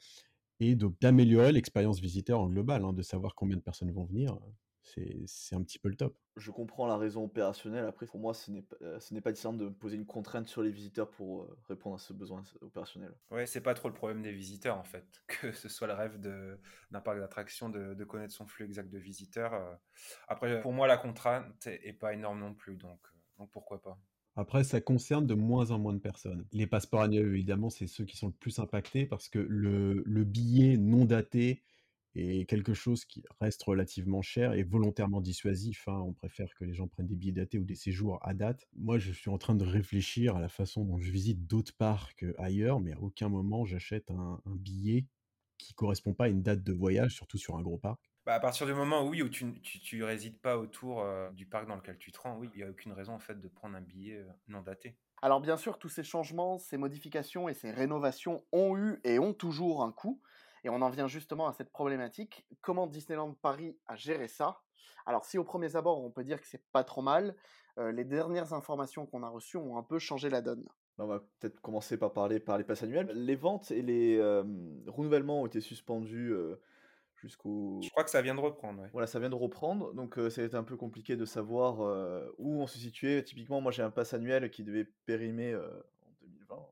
et 0.59 0.75
d'améliorer 0.75 1.51
l'expérience 1.51 1.99
visiteur 1.99 2.39
en 2.41 2.49
global, 2.49 2.83
hein, 2.85 2.93
de 2.93 3.01
savoir 3.01 3.35
combien 3.35 3.57
de 3.57 3.61
personnes 3.61 3.91
vont 3.91 4.05
venir, 4.05 4.39
c'est 4.83 5.23
c'est 5.27 5.55
un 5.55 5.63
petit 5.63 5.79
peu 5.79 5.89
le 5.89 5.95
top. 5.95 6.17
Je 6.37 6.51
comprends 6.51 6.85
la 6.85 6.97
raison 6.97 7.23
opérationnelle. 7.23 7.85
Après, 7.85 8.05
pour 8.07 8.19
moi, 8.19 8.33
ce 8.33 8.51
n'est 8.51 9.21
pas 9.21 9.31
décernant 9.31 9.57
de 9.57 9.69
poser 9.69 9.95
une 9.95 10.05
contrainte 10.05 10.49
sur 10.49 10.61
les 10.63 10.71
visiteurs 10.71 11.09
pour, 11.09 11.43
heu, 11.43 11.57
répondre 11.69 11.95
à 11.95 11.99
ce 11.99 12.11
besoin 12.11 12.43
opérationnel. 12.59 13.15
Ouais, 13.31 13.45
c'est 13.45 13.61
pas 13.61 13.73
trop 13.73 13.87
le 13.87 13.93
problème 13.93 14.21
des 14.21 14.33
visiteurs 14.33 14.77
en 14.77 14.83
fait. 14.83 15.23
Que 15.27 15.53
ce 15.53 15.69
soit 15.69 15.87
le 15.87 15.93
rêve 15.93 16.19
d'un 16.19 17.01
parc 17.01 17.19
d'attractions 17.19 17.69
de 17.69 17.93
de 17.93 18.03
connaître 18.03 18.33
son 18.33 18.45
flux 18.47 18.65
exact 18.65 18.89
de 18.89 18.97
visiteurs, 18.99 19.53
heu. 19.53 19.77
Après, 20.27 20.59
pour 20.59 20.73
moi, 20.73 20.87
la 20.87 20.97
contrainte 20.97 21.65
est 21.67 21.87
est 21.87 21.93
pas 21.93 22.13
énorme 22.13 22.39
non 22.39 22.53
plus, 22.53 22.75
donc 22.77 22.99
pourquoi 23.53 23.81
pas. 23.81 23.97
Après, 24.35 24.63
ça 24.65 24.81
concerne 24.81 25.25
de 25.27 25.33
moins 25.33 25.71
en 25.71 25.79
moins 25.79 25.93
de 25.93 25.99
personnes. 25.99 26.45
Les 26.51 26.67
passeports 26.67 27.01
annuels, 27.01 27.27
évidemment, 27.27 27.69
c'est 27.69 27.87
ceux 27.87 28.03
qui 28.05 28.17
sont 28.17 28.27
le 28.27 28.33
plus 28.33 28.59
impactés 28.59 29.05
parce 29.05 29.29
que 29.29 29.39
le 29.39 30.03
le 30.05 30.23
billet 30.25 30.77
non 30.77 31.05
daté 31.05 31.63
est 32.15 32.45
quelque 32.49 32.73
chose 32.73 33.03
qui 33.05 33.23
reste 33.41 33.63
relativement 33.63 34.21
cher 34.21 34.53
et 34.53 34.63
volontairement 34.63 35.21
dissuasif, 35.21 35.87
hein. 35.87 35.99
On 36.05 36.13
préfère 36.13 36.53
que 36.55 36.63
les 36.65 36.73
gens 36.73 36.87
prennent 36.87 37.07
des 37.07 37.15
billets 37.15 37.33
datés 37.33 37.59
ou 37.59 37.65
des 37.65 37.75
séjours 37.75 38.19
à 38.21 38.33
date. 38.33 38.67
Moi, 38.73 38.99
je 38.99 39.11
suis 39.11 39.29
en 39.29 39.37
train 39.37 39.55
de 39.55 39.65
réfléchir 39.65 40.35
à 40.35 40.41
la 40.41 40.49
façon 40.49 40.85
dont 40.85 40.97
je 40.99 41.11
visite 41.11 41.45
d'autres 41.47 41.75
parcs, 41.77 42.23
heu, 42.23 42.33
ailleurs, 42.39 42.79
mais 42.81 42.93
à 42.93 43.01
aucun 43.01 43.29
moment 43.29 43.65
j'achète 43.65 44.11
un 44.11 44.41
billet 44.47 45.07
qui 45.57 45.73
correspond 45.73 46.13
pas 46.13 46.25
à 46.25 46.29
une 46.29 46.41
date 46.43 46.63
de 46.63 46.73
voyage, 46.73 47.15
surtout 47.15 47.37
sur 47.37 47.55
un 47.57 47.61
gros 47.61 47.77
parc. 47.77 48.11
Bah, 48.25 48.33
à 48.33 48.39
partir 48.39 48.65
du 48.65 48.73
moment, 48.73 49.05
oui, 49.07 49.21
où 49.21 49.29
tu 49.29 49.59
tu 49.61 49.79
tu 49.79 50.03
résides 50.03 50.39
pas 50.39 50.57
autour, 50.57 51.01
heu, 51.03 51.29
du 51.33 51.45
parc 51.45 51.67
dans 51.67 51.75
lequel 51.75 51.97
tu 51.97 52.11
te 52.11 52.19
rends, 52.19 52.37
oui, 52.37 52.49
il 52.55 52.59
y 52.59 52.63
a 52.63 52.69
aucune 52.69 52.91
raison 52.91 53.13
en 53.13 53.19
fait 53.19 53.39
de 53.39 53.47
prendre 53.47 53.75
un 53.75 53.81
billet, 53.81 54.15
heu, 54.17 54.27
non 54.47 54.61
daté. 54.61 54.97
Alors 55.21 55.41
bien 55.41 55.57
sûr, 55.57 55.77
tous 55.79 55.89
ces 55.89 56.03
changements, 56.03 56.57
ces 56.57 56.77
modifications 56.77 57.49
et 57.49 57.53
ces 57.53 57.71
rénovations 57.71 58.43
ont 58.51 58.77
eu 58.77 58.99
et 59.03 59.19
ont 59.19 59.33
toujours 59.33 59.83
un 59.83 59.91
coût. 59.91 60.21
Et 60.63 60.69
on 60.69 60.81
en 60.81 60.89
vient 60.89 61.07
justement 61.07 61.47
à 61.47 61.53
cette 61.53 61.71
problématique. 61.71 62.47
Comment 62.61 62.87
Disneyland 62.87 63.33
Paris 63.33 63.77
a 63.85 63.95
géré 63.95 64.27
ça? 64.27 64.61
Alors 65.05 65.25
si 65.25 65.37
aux 65.37 65.43
premiers 65.43 65.75
abords, 65.75 66.03
on 66.03 66.11
peut 66.11 66.23
dire 66.23 66.41
que 66.41 66.47
c'est 66.47 66.65
pas 66.71 66.83
trop 66.83 67.01
mal, 67.03 67.35
heu, 67.77 67.89
les 67.89 68.05
dernières 68.05 68.53
informations 68.53 69.05
qu'on 69.05 69.23
a 69.23 69.29
reçues 69.29 69.57
ont 69.57 69.77
un 69.77 69.83
peu 69.83 69.99
changé 69.99 70.29
la 70.29 70.41
donne. 70.41 70.67
Bah, 70.97 71.03
on 71.03 71.07
va 71.07 71.19
peut-être 71.39 71.59
commencer 71.61 71.97
par 71.97 72.13
parler 72.13 72.39
par 72.39 72.57
les 72.57 72.63
passes 72.63 72.83
annuelles. 72.83 73.11
Les 73.13 73.35
ventes 73.35 73.69
et 73.71 73.81
les, 73.81 74.19
renouvellements 74.87 75.41
ont 75.41 75.45
été 75.45 75.61
suspendus, 75.61 76.33
jusqu'au 77.25 77.81
Je 77.81 77.89
crois 77.89 78.03
que 78.03 78.09
ça 78.09 78.21
vient 78.21 78.35
de 78.35 78.41
reprendre, 78.41 78.81
ouais. 78.81 78.93
voilà, 78.93 79.07
ça 79.07 79.19
vient 79.19 79.29
de 79.29 79.35
reprendre, 79.35 79.93
donc 79.93 80.17
heu, 80.17 80.29
ça 80.29 80.41
a 80.41 80.45
été 80.45 80.55
un 80.55 80.63
peu 80.63 80.77
compliqué 80.77 81.17
de 81.17 81.25
savoir, 81.25 81.81
heu, 81.83 82.33
où 82.37 82.61
on 82.61 82.67
se 82.67 82.77
situait. 82.79 83.23
Typiquement, 83.23 83.59
moi, 83.61 83.71
j'ai 83.73 83.83
un 83.83 83.91
pass 83.91 84.13
annuel 84.13 84.49
qui 84.51 84.63
devait 84.63 84.85
périmer, 85.05 85.51
heu, 85.53 85.83
en 86.01 86.11
2020, 86.21 86.65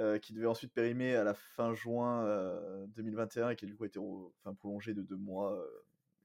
heu, 0.00 0.18
qui 0.20 0.34
devait 0.34 0.46
ensuite 0.46 0.74
périmer 0.74 1.14
à 1.16 1.24
la 1.24 1.32
fin 1.34 1.72
juin, 1.74 2.26
heu, 2.26 2.86
2021 2.88 3.50
et 3.50 3.56
qui, 3.56 3.64
du 3.66 3.74
coup, 3.76 3.84
a 3.84 3.86
été 3.86 3.98
enfin 3.98 4.54
prolongé 4.54 4.92
de 4.94 5.02
2 5.02 5.16
mois, 5.16 5.64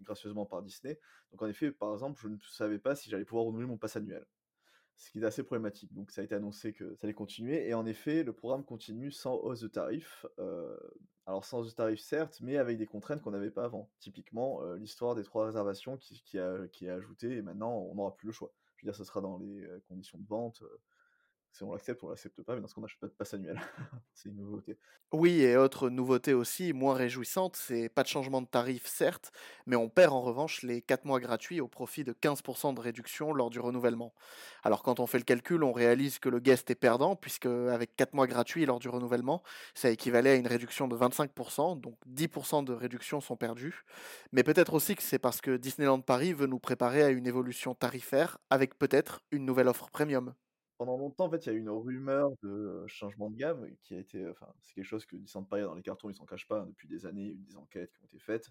gracieusement 0.01 0.45
par 0.45 0.61
Disney. 0.63 0.99
Donc 1.31 1.41
en 1.41 1.47
effet, 1.47 1.71
par 1.71 1.93
exemple, 1.93 2.19
je 2.21 2.27
ne 2.27 2.37
savais 2.41 2.79
pas 2.79 2.95
si 2.95 3.09
j'allais 3.09 3.23
pouvoir 3.25 3.45
renouveler 3.45 3.67
mon 3.67 3.77
pass 3.77 3.95
annuel. 3.95 4.25
Ce 4.95 5.09
qui 5.11 5.19
est 5.19 5.23
assez 5.25 5.43
problématique. 5.43 5.93
Donc 5.93 6.11
ça 6.11 6.21
a 6.21 6.23
été 6.23 6.35
annoncé 6.35 6.71
que 6.73 6.95
ça 6.95 7.05
allait 7.07 7.13
continuer 7.13 7.67
et 7.67 7.73
en 7.73 7.85
effet, 7.85 8.23
le 8.23 8.33
programme 8.33 8.63
continue 8.63 9.11
sans 9.11 9.35
hausse 9.35 9.59
de 9.61 9.67
tarif. 9.67 10.25
Heu, 10.39 10.77
alors 11.25 11.45
sans 11.45 11.59
hausse 11.59 11.71
de 11.71 11.75
tarif 11.75 11.99
certes, 11.99 12.39
mais 12.41 12.57
avec 12.57 12.77
des 12.77 12.85
contraintes 12.85 13.21
qu'on 13.21 13.31
n'avait 13.31 13.51
pas 13.51 13.65
avant. 13.65 13.91
Typiquement, 13.99 14.63
heu, 14.63 14.75
l'histoire 14.77 15.15
des 15.15 15.23
3 15.23 15.45
réservations 15.47 15.97
qui 15.97 16.37
a 16.37 16.67
qui 16.67 16.85
est 16.85 16.89
ajoutée 16.89 17.37
et 17.37 17.41
maintenant 17.41 17.75
on 17.79 17.95
n'aura 17.95 18.15
plus 18.15 18.27
le 18.27 18.33
choix. 18.33 18.53
Je 18.77 18.85
veux 18.85 18.91
dire, 18.91 18.95
ce 18.95 19.03
sera 19.03 19.21
dans 19.21 19.37
les, 19.37 19.61
heu, 19.63 19.81
conditions 19.87 20.19
de 20.19 20.27
vente, 20.27 20.63
on 21.61 21.71
l'accepte 21.71 22.03
on 22.03 22.09
l'accepte 22.09 22.41
pas, 22.41 22.55
mais 22.55 22.61
dans 22.61 22.67
ce 22.67 22.73
cas, 22.73 22.79
on 22.79 22.83
n'achète 22.83 22.99
pas 22.99 23.07
de 23.07 23.13
pass 23.13 23.33
annuel. 23.33 23.59
C'est 24.13 24.29
une 24.29 24.37
nouveauté. 24.37 24.77
Oui 25.11 25.41
et 25.41 25.57
autre 25.57 25.89
nouveauté 25.89 26.33
aussi, 26.33 26.73
moins 26.73 26.95
réjouissante, 26.95 27.55
c'est 27.55 27.87
pas 27.87 28.01
de 28.01 28.07
changement 28.07 28.41
de 28.41 28.47
tarif 28.47 28.87
certes, 28.87 29.31
mais 29.67 29.75
on 29.75 29.87
perd 29.87 30.11
en 30.11 30.21
revanche 30.21 30.63
les 30.63 30.81
4 30.81 31.05
mois 31.05 31.19
gratuits 31.19 31.61
au 31.61 31.67
profit 31.67 32.03
de 32.03 32.13
15% 32.13 32.73
de 32.73 32.79
réduction 32.79 33.31
lors 33.31 33.51
du 33.51 33.59
renouvellement. 33.59 34.15
Alors 34.63 34.81
quand 34.81 34.99
on 34.99 35.05
fait 35.05 35.19
le 35.19 35.23
calcul, 35.23 35.63
on 35.63 35.71
réalise 35.71 36.17
que 36.17 36.29
le 36.29 36.39
guest 36.39 36.71
est 36.71 36.75
perdant 36.75 37.15
puisque 37.15 37.45
avec 37.45 37.95
4 37.95 38.15
mois 38.15 38.25
gratuits 38.25 38.65
lors 38.65 38.79
du 38.79 38.89
renouvellement, 38.89 39.43
ça 39.75 39.91
équivalait 39.91 40.31
à 40.31 40.35
une 40.35 40.47
réduction 40.47 40.87
de 40.87 40.95
25% 40.97 41.79
donc 41.79 41.95
10% 42.07 42.63
de 42.63 42.73
réduction 42.73 43.21
sont 43.21 43.37
perdus. 43.37 43.83
Mais 44.31 44.43
peut-être 44.43 44.73
aussi 44.73 44.95
que 44.95 45.03
c'est 45.03 45.19
parce 45.19 45.41
que 45.41 45.57
Disneyland 45.57 46.01
Paris 46.01 46.33
veut 46.33 46.47
nous 46.47 46.59
préparer 46.59 47.03
à 47.03 47.09
une 47.09 47.27
évolution 47.27 47.75
tarifaire 47.75 48.37
avec 48.49 48.77
peut-être 48.77 49.21
une 49.31 49.45
nouvelle 49.45 49.67
offre 49.67 49.89
premium. 49.91 50.33
Pendant 50.83 50.97
longtemps, 50.97 51.27
en 51.27 51.29
fait, 51.29 51.45
il 51.45 51.49
y 51.49 51.49
a 51.53 51.55
eu 51.55 51.59
une 51.59 51.69
rumeur 51.69 52.31
de, 52.43 52.83
changement 52.87 53.29
de 53.29 53.37
gamme 53.37 53.69
qui 53.83 53.95
a 53.95 53.99
été, 53.99 54.27
enfin, 54.27 54.53
c'est 54.59 54.73
quelque 54.73 54.83
chose 54.83 55.05
que 55.05 55.15
Disneyland 55.15 55.45
Paris 55.45 55.61
dans 55.61 55.75
les 55.75 55.81
cartons, 55.81 56.09
ils 56.09 56.15
s'en 56.15 56.25
cachent 56.25 56.45
pas, 56.45 56.59
hein, 56.59 56.65
depuis 56.65 56.89
des 56.89 57.05
années, 57.05 57.27
eu 57.27 57.37
des 57.37 57.55
enquêtes 57.55 57.93
qui 57.93 58.03
ont 58.03 58.05
été 58.05 58.19
faites 58.19 58.49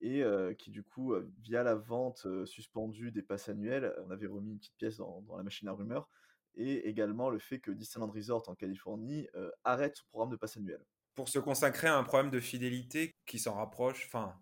et 0.00 0.24
qui 0.56 0.70
du 0.70 0.82
coup, 0.82 1.14
via 1.42 1.62
la 1.62 1.74
vente, 1.74 2.26
suspendue 2.46 3.12
des 3.12 3.20
passes 3.20 3.50
annuels, 3.50 3.94
on 4.06 4.10
avait 4.10 4.26
remis 4.28 4.52
une 4.52 4.58
petite 4.58 4.76
pièce 4.78 4.96
dans 4.96 5.22
la 5.36 5.42
machine 5.42 5.68
à 5.68 5.72
rumeurs 5.72 6.08
et 6.54 6.88
également 6.88 7.28
le 7.28 7.38
fait 7.38 7.58
que 7.58 7.70
Disneyland 7.70 8.10
Resort 8.10 8.48
en 8.48 8.54
Californie, 8.54 9.28
arrête 9.64 9.96
son 9.96 10.06
programme 10.08 10.30
de 10.30 10.36
pass 10.36 10.56
annuel. 10.56 10.82
Pour 11.16 11.28
se 11.28 11.38
consacrer 11.38 11.88
à 11.88 11.98
un 11.98 12.02
problème 12.02 12.30
de 12.30 12.40
fidélité 12.40 13.14
qui 13.26 13.38
s'en 13.38 13.52
rapproche, 13.56 14.06
enfin, 14.06 14.40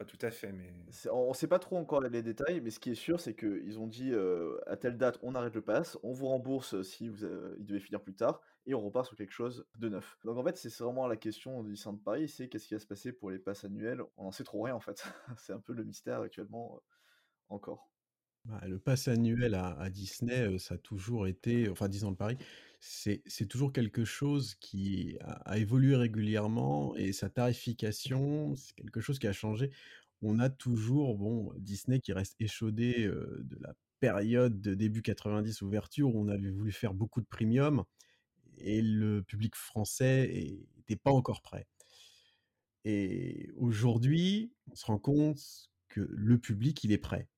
pas 0.00 0.06
tout 0.06 0.18
à 0.22 0.30
fait, 0.30 0.50
mais 0.50 0.72
on 1.12 1.28
on 1.30 1.34
sait 1.34 1.46
pas 1.46 1.58
trop 1.58 1.76
encore 1.76 2.00
les 2.00 2.22
détails, 2.22 2.62
mais 2.62 2.70
ce 2.70 2.80
qui 2.80 2.90
est 2.90 2.94
sûr, 2.94 3.20
c'est 3.20 3.34
qu'ils 3.36 3.78
ont 3.78 3.86
dit, 3.86 4.12
heu: 4.12 4.58
«À 4.66 4.76
telle 4.78 4.96
date, 4.96 5.18
on 5.22 5.34
arrête 5.34 5.54
le 5.54 5.60
pass, 5.60 5.98
on 6.02 6.12
vous 6.12 6.26
rembourse 6.28 6.80
si 6.82 7.08
vous, 7.08 7.26
il 7.58 7.66
devait 7.66 7.80
finir 7.80 8.02
plus 8.02 8.14
tard 8.14 8.40
et 8.64 8.72
on 8.74 8.80
repart 8.80 9.04
sur 9.06 9.14
quelque 9.16 9.32
chose 9.32 9.66
de 9.76 9.90
neuf». 9.90 10.16
Donc 10.24 10.38
en 10.38 10.42
fait, 10.44 10.56
c'est 10.56 10.74
vraiment 10.82 11.06
la 11.06 11.18
question 11.18 11.62
de 11.62 11.68
Disneyland 11.70 11.98
Paris, 11.98 12.28
c'est 12.30 12.48
qu'est-ce 12.48 12.66
qui 12.68 12.74
va 12.74 12.80
se 12.80 12.86
passer 12.86 13.12
pour 13.12 13.30
les 13.30 13.38
passes 13.38 13.64
annuelles? 13.64 14.02
On 14.16 14.24
n'en 14.24 14.32
sait 14.32 14.44
trop 14.44 14.62
rien 14.62 14.74
en 14.74 14.80
fait. 14.80 15.04
C'est 15.38 15.52
un 15.52 15.60
peu 15.60 15.74
le 15.74 15.84
mystère 15.84 16.20
actuellement, 16.22 16.80
encore. 17.50 17.90
Bah, 18.46 18.60
le 18.66 18.78
pass 18.78 19.06
annuel 19.08 19.54
à 19.54 19.78
à 19.78 19.90
Disney, 19.90 20.58
ça 20.58 20.74
a 20.74 20.78
toujours 20.78 21.26
été 21.26 21.68
enfin 21.68 21.88
Disneyland 21.88 22.14
Paris, 22.14 22.38
c'est 22.80 23.46
toujours 23.48 23.72
quelque 23.72 24.04
chose 24.04 24.54
qui 24.56 25.18
a 25.20 25.58
évolué 25.58 25.96
régulièrement 25.96 26.96
et 26.96 27.12
sa 27.12 27.28
tarification, 27.28 28.56
c'est 28.56 28.74
quelque 28.74 29.00
chose 29.00 29.18
qui 29.18 29.26
a 29.26 29.32
changé. 29.32 29.70
On 30.22 30.38
a 30.38 30.50
toujours, 30.50 31.16
bon, 31.16 31.52
Disney 31.58 32.00
qui 32.00 32.12
reste 32.12 32.34
échaudé, 32.40 33.06
de 33.06 33.58
la 33.60 33.74
période 34.00 34.60
de 34.60 34.74
début 34.74 35.02
90 35.02 35.62
ouverture 35.62 36.14
où 36.14 36.20
on 36.20 36.28
avait 36.28 36.50
voulu 36.50 36.72
faire 36.72 36.94
beaucoup 36.94 37.20
de 37.20 37.26
premium 37.26 37.84
et 38.58 38.82
le 38.82 39.22
public 39.22 39.54
français 39.54 40.30
é 40.32 40.58
était 40.80 40.96
pas 40.96 41.12
encore 41.12 41.42
prêt. 41.42 41.68
Et 42.84 43.50
aujourd'hui, 43.56 44.52
on 44.70 44.74
se 44.74 44.86
rend 44.86 44.98
compte 44.98 45.70
que 45.88 46.00
le 46.00 46.38
public, 46.38 46.82
il 46.82 46.92
est 46.92 46.98
prêt. 46.98 47.28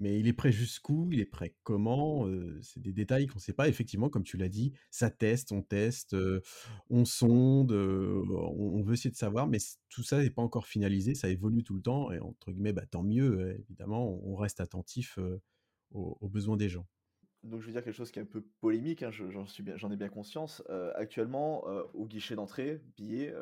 Mais 0.00 0.20
il 0.20 0.28
est 0.28 0.32
prêt 0.32 0.52
jusqu'où? 0.52 1.08
Il 1.10 1.18
est 1.18 1.26
prêt 1.26 1.56
comment? 1.64 2.28
C'est 2.62 2.80
des 2.80 2.92
détails 2.92 3.26
qu'on 3.26 3.40
sait 3.40 3.52
pas. 3.52 3.68
Effectivement, 3.68 4.08
comme 4.08 4.22
tu 4.22 4.36
l'as 4.36 4.48
dit, 4.48 4.72
ça 4.90 5.10
teste, 5.10 5.50
on 5.50 5.62
teste, 5.62 6.16
on 6.88 7.04
sonde, 7.04 7.72
on 7.72 8.82
veut 8.82 8.94
essayer 8.94 9.10
de 9.10 9.16
savoir, 9.16 9.48
mais 9.48 9.58
tout 9.88 10.04
ça 10.04 10.22
n'est 10.22 10.30
pas 10.30 10.42
encore 10.42 10.66
finalisé, 10.66 11.14
ça 11.14 11.28
évolue 11.28 11.64
tout 11.64 11.74
le 11.74 11.82
temps 11.82 12.12
et 12.12 12.20
entre 12.20 12.52
guillemets, 12.52 12.72
bah, 12.72 12.86
«tant 12.86 13.02
mieux», 13.02 13.40
heu, 13.40 13.56
évidemment, 13.58 14.20
on 14.24 14.36
reste 14.36 14.60
attentif, 14.60 15.18
aux 15.90 16.28
besoins 16.28 16.56
des 16.56 16.68
gens. 16.68 16.86
Donc 17.42 17.60
je 17.62 17.66
vais 17.66 17.72
dire 17.72 17.84
quelque 17.84 17.94
chose 17.94 18.10
qui 18.10 18.18
est 18.18 18.22
un 18.22 18.26
peu 18.26 18.44
polémique, 18.60 19.02
hein, 19.02 19.10
je 19.10 19.24
j'en 19.30 19.90
ai 19.90 19.96
bien 19.96 20.08
conscience. 20.08 20.62
Actuellement, 20.94 21.64
au 21.94 22.06
guichet 22.06 22.34
d'entrée, 22.34 22.80
billet, 22.96 23.34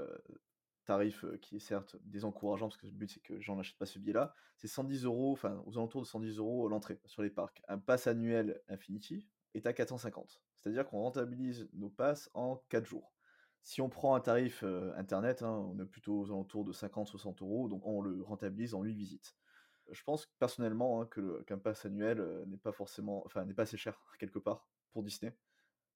tarif, 0.86 1.24
qui 1.42 1.56
est 1.56 1.60
certes 1.60 1.96
désencourageant 2.02 2.68
parce 2.68 2.78
que 2.78 2.86
le 2.86 2.92
but 2.92 3.10
c'est 3.10 3.20
que 3.20 3.34
les 3.34 3.42
gens 3.42 3.60
pas 3.78 3.86
ce 3.86 3.98
billet-là, 3.98 4.34
c'est 4.56 4.68
110 4.68 5.04
€, 5.04 5.32
enfin 5.32 5.62
aux 5.66 5.76
alentours 5.76 6.00
de 6.02 6.06
110 6.06 6.38
€ 6.38 6.68
l'entrée 6.70 7.00
sur 7.04 7.22
les 7.22 7.30
parcs. 7.30 7.62
Un 7.68 7.78
pass 7.78 8.06
annuel 8.06 8.62
Infinity 8.68 9.28
est 9.54 9.66
à 9.66 9.74
450. 9.74 10.42
C'est-à-dire 10.56 10.86
qu'on 10.86 11.00
rentabilise 11.00 11.68
nos 11.74 11.90
passes 11.90 12.30
en 12.34 12.64
4 12.70 12.86
jours. 12.86 13.12
Si 13.62 13.80
on 13.82 13.88
prend 13.88 14.14
un 14.14 14.20
tarif, 14.20 14.62
internet, 14.96 15.42
hein, 15.42 15.50
on 15.50 15.78
est 15.80 15.86
plutôt 15.86 16.20
aux 16.20 16.26
alentours 16.26 16.64
de 16.64 16.72
50-60 16.72 17.40
€, 17.42 17.68
donc 17.68 17.82
on 17.84 18.00
le 18.00 18.22
rentabilise 18.22 18.74
en 18.74 18.82
8 18.82 18.94
visites. 18.94 19.36
Je 19.90 20.02
pense 20.02 20.26
personnellement, 20.38 21.02
hein, 21.02 21.08
qu'un 21.46 21.58
pass 21.58 21.84
annuel, 21.84 22.44
n'est 22.46 22.58
pas 22.58 22.72
forcément 22.72 23.24
enfin 23.26 23.44
n'est 23.44 23.54
pas 23.54 23.62
assez 23.62 23.76
cher 23.76 24.00
quelque 24.18 24.38
part 24.38 24.68
pour 24.92 25.02
Disney, 25.02 25.36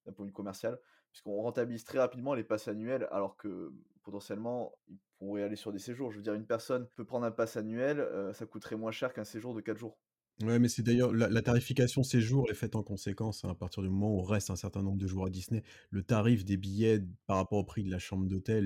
d'un 0.05 0.13
point 0.13 0.25
de 0.25 0.29
vue 0.29 0.33
commercial, 0.33 0.79
puisqu'on 1.11 1.41
rentabilise 1.41 1.83
très 1.83 1.99
rapidement 1.99 2.33
les 2.33 2.43
passes 2.43 2.67
annuels 2.67 3.07
alors 3.11 3.37
que 3.37 3.71
potentiellement, 4.03 4.73
ils 4.89 4.97
pourraient 5.19 5.43
aller 5.43 5.55
sur 5.55 5.71
des 5.71 5.79
séjours. 5.79 6.11
Je 6.11 6.17
veux 6.17 6.23
dire 6.23 6.33
une 6.33 6.47
personne 6.47 6.87
peut 6.95 7.05
prendre 7.05 7.25
un 7.25 7.31
pass 7.31 7.57
annuel, 7.57 8.07
ça 8.33 8.45
coûterait 8.45 8.75
moins 8.75 8.91
cher 8.91 9.13
qu'un 9.13 9.23
séjour 9.23 9.53
de 9.53 9.61
4 9.61 9.77
jours. 9.77 9.97
Ouais, 10.41 10.57
mais 10.57 10.69
c'est 10.69 10.81
d'ailleurs 10.81 11.13
la 11.13 11.41
tarification 11.43 12.01
séjour 12.01 12.49
est 12.49 12.55
faite 12.55 12.75
en 12.75 12.81
conséquence, 12.81 13.45
hein, 13.45 13.49
à 13.49 13.53
partir 13.53 13.83
du 13.83 13.89
moment 13.89 14.15
où 14.15 14.23
reste 14.23 14.49
un 14.49 14.55
certain 14.55 14.81
nombre 14.81 14.97
de 14.97 15.05
jours 15.05 15.27
à 15.27 15.29
Disney. 15.29 15.61
Le 15.91 16.01
tarif 16.01 16.45
des 16.45 16.57
billets 16.57 17.03
par 17.27 17.37
rapport 17.37 17.59
au 17.59 17.63
prix 17.63 17.83
de 17.83 17.91
la 17.91 17.99
chambre 17.99 18.25
d'hôtel, 18.25 18.65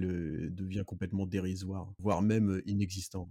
devient 0.54 0.84
complètement 0.88 1.26
dérisoire, 1.26 1.92
voire 2.00 2.22
même, 2.22 2.62
inexistant. 2.66 3.30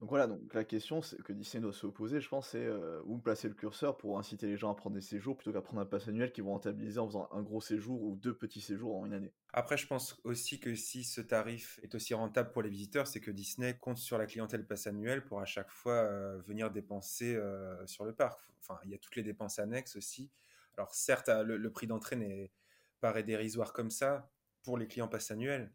Donc 0.00 0.10
voilà, 0.10 0.26
donc 0.26 0.52
la 0.52 0.64
question 0.64 1.00
que 1.24 1.32
Disney 1.32 1.62
doit 1.62 1.72
se 1.72 1.86
poser, 1.86 2.20
je 2.20 2.28
pense, 2.28 2.48
c'est, 2.50 2.66
heu, 2.66 3.00
où 3.06 3.18
placer 3.18 3.48
le 3.48 3.54
curseur 3.54 3.96
pour 3.96 4.18
inciter 4.18 4.46
les 4.46 4.58
gens 4.58 4.70
à 4.70 4.74
prendre 4.76 4.94
des 4.94 5.00
séjours 5.00 5.36
plutôt 5.38 5.52
qu'à 5.54 5.62
prendre 5.62 5.80
un 5.80 5.86
pass 5.86 6.06
annuel 6.08 6.32
qu'ils 6.32 6.44
vont 6.44 6.52
rentabiliser 6.52 6.98
en 6.98 7.06
faisant 7.06 7.28
un 7.32 7.42
gros 7.42 7.62
séjour 7.62 8.02
ou 8.02 8.14
2 8.14 8.36
petits 8.36 8.60
séjours 8.60 8.94
en 8.94 9.06
1 9.06 9.12
année. 9.14 9.32
Après, 9.54 9.78
je 9.78 9.86
pense 9.86 10.20
aussi 10.24 10.60
que 10.60 10.74
si 10.74 11.02
ce 11.02 11.22
tarif 11.22 11.80
est 11.82 11.94
aussi 11.94 12.12
rentable 12.12 12.50
pour 12.50 12.60
les 12.60 12.68
visiteurs, 12.68 13.06
c'est 13.06 13.20
que 13.22 13.30
Disney 13.30 13.78
compte 13.78 13.96
sur 13.96 14.18
la 14.18 14.26
clientèle 14.26 14.66
pass 14.66 14.86
annuelle 14.86 15.24
pour 15.24 15.40
à 15.40 15.46
chaque 15.46 15.70
fois, 15.70 16.04
heu, 16.04 16.42
venir 16.46 16.70
dépenser, 16.70 17.34
heu, 17.34 17.78
sur 17.86 18.04
le 18.04 18.14
parc. 18.14 18.38
Enfin, 18.58 18.78
il 18.84 18.90
y 18.90 18.94
a 18.94 18.98
toutes 18.98 19.16
les 19.16 19.22
dépenses 19.22 19.58
annexes 19.58 19.96
aussi. 19.96 20.30
Alors 20.76 20.94
certes, 20.94 21.30
le 21.30 21.72
prix 21.72 21.86
d'entrée 21.86 22.16
n'est 22.16 22.52
paraît 23.00 23.22
dérisoire 23.22 23.72
comme 23.72 23.90
ça 23.90 24.30
pour 24.62 24.76
les 24.76 24.88
clients 24.88 25.08
pass 25.08 25.30
annuels, 25.30 25.74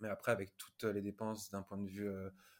mais 0.00 0.08
après 0.08 0.32
avec 0.32 0.56
toutes 0.58 0.84
les 0.84 1.02
dépenses 1.02 1.50
d'un 1.50 1.62
point 1.62 1.78
de 1.78 1.88
vue, 1.88 2.08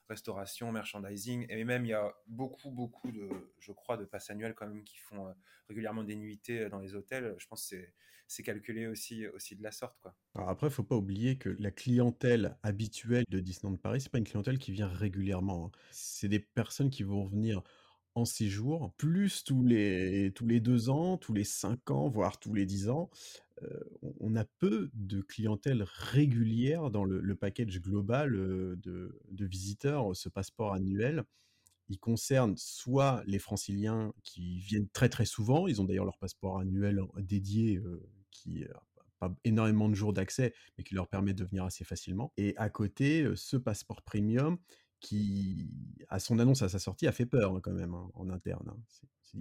restauration, 0.09 0.72
merchandising 0.72 1.46
et 1.48 1.64
même 1.64 1.84
il 1.84 1.88
y 1.90 1.92
a 1.94 2.14
beaucoup, 2.26 2.70
beaucoup 2.70 3.11
de 3.12 3.28
je 3.59 3.72
crois 3.72 3.96
de 3.96 4.05
passes 4.05 4.30
annuels 4.30 4.55
quand 4.55 4.66
même 4.68 4.84
qui 4.84 4.98
font, 4.98 5.28
heu, 5.28 5.34
régulièrement 5.68 6.05
des 6.05 6.16
nuitées, 6.16 6.61
heu, 6.64 6.68
dans 6.70 6.80
les 6.80 6.94
hôtels. 6.94 7.34
Je 7.38 7.46
pense 7.46 7.68
que 7.70 7.76
c'est 8.28 8.42
calculé 8.42 8.86
aussi 8.86 9.26
aussi 9.28 9.57
de 9.57 9.62
la 9.62 9.72
sorte, 9.72 9.98
quoi. 10.00 10.16
Après, 10.36 10.68
faut 10.68 10.82
pas 10.82 10.96
oublier 10.96 11.38
que 11.38 11.48
la 11.48 11.70
clientèle 11.70 12.59
habituelle 12.64 13.24
de 13.30 13.38
Disneyland 13.38 13.76
Paris, 13.76 14.00
c'est 14.00 14.11
pas 14.11 14.18
une 14.18 14.24
clientèle 14.24 14.59
qui 14.59 14.72
vient 14.72 14.88
régulièrement, 14.88 15.66
hein. 15.66 15.70
C'est 15.92 16.28
des 16.28 16.40
personnes 16.40 16.90
qui 16.90 17.05
vont 17.05 17.24
venir 17.24 17.62
en 18.16 18.24
séjour, 18.24 18.94
plus 18.96 19.44
tous 19.44 19.64
les 19.64 20.32
tous 20.34 20.46
les 20.46 20.61
2 20.61 20.88
ans, 20.90 21.18
tous 21.18 21.32
les 21.34 21.44
5 21.44 21.90
ans, 21.90 22.09
voire 22.09 22.38
tous 22.40 22.55
les 22.55 22.66
10 22.66 22.88
ans. 22.90 23.11
Heu, 23.62 23.98
on 24.20 24.36
a 24.36 24.44
peu 24.44 24.90
de 24.94 25.20
clientèle 25.22 25.84
régulière 25.86 26.90
dans 26.90 27.05
le 27.05 27.34
package 27.36 27.80
global, 27.80 28.34
heu, 28.34 28.76
de 28.76 29.46
visiteurs. 29.46 30.14
Ce 30.16 30.28
passeport 30.28 30.74
annuel, 30.74 31.24
il 31.88 31.98
concerne 31.98 32.57
soit 32.57 33.22
les 33.26 33.38
franciliens 33.38 34.12
qui 34.22 34.59
viennent 34.61 34.88
très, 34.88 35.09
très 35.09 35.26
souvent, 35.26 35.66
ils 35.68 35.80
ont 35.82 35.84
d'ailleurs 35.84 36.05
leur 36.07 36.18
passeport 36.18 36.59
annuel 36.61 37.00
dédié, 37.18 37.76
heu, 37.78 38.09
qui 38.30 38.64
a 38.64 38.82
pas 39.20 39.34
énormément 39.44 39.88
de 39.88 39.94
jours 39.94 40.12
d'accès, 40.12 40.55
mais 40.78 40.84
qui 40.84 40.94
leur 40.94 41.09
permet 41.09 41.34
de 41.34 41.44
venir 41.44 41.64
assez 41.64 41.84
facilement 41.84 42.32
et 42.36 42.57
à 42.57 42.70
côté, 42.70 43.26
ce 43.36 43.57
passeport 43.57 44.02
premium 44.02 44.59
qui, 45.05 45.70
à 46.09 46.18
son 46.20 46.38
annonce, 46.38 46.62
à 46.62 46.68
sa 46.68 46.78
sortie, 46.78 47.07
a 47.07 47.12
fait 47.12 47.26
peur, 47.26 47.55
hein, 47.55 47.61
quand 47.62 47.72
même, 47.72 47.94
hein, 47.94 48.11
en 48.14 48.30
interne, 48.30 48.68
hein. 48.70 48.78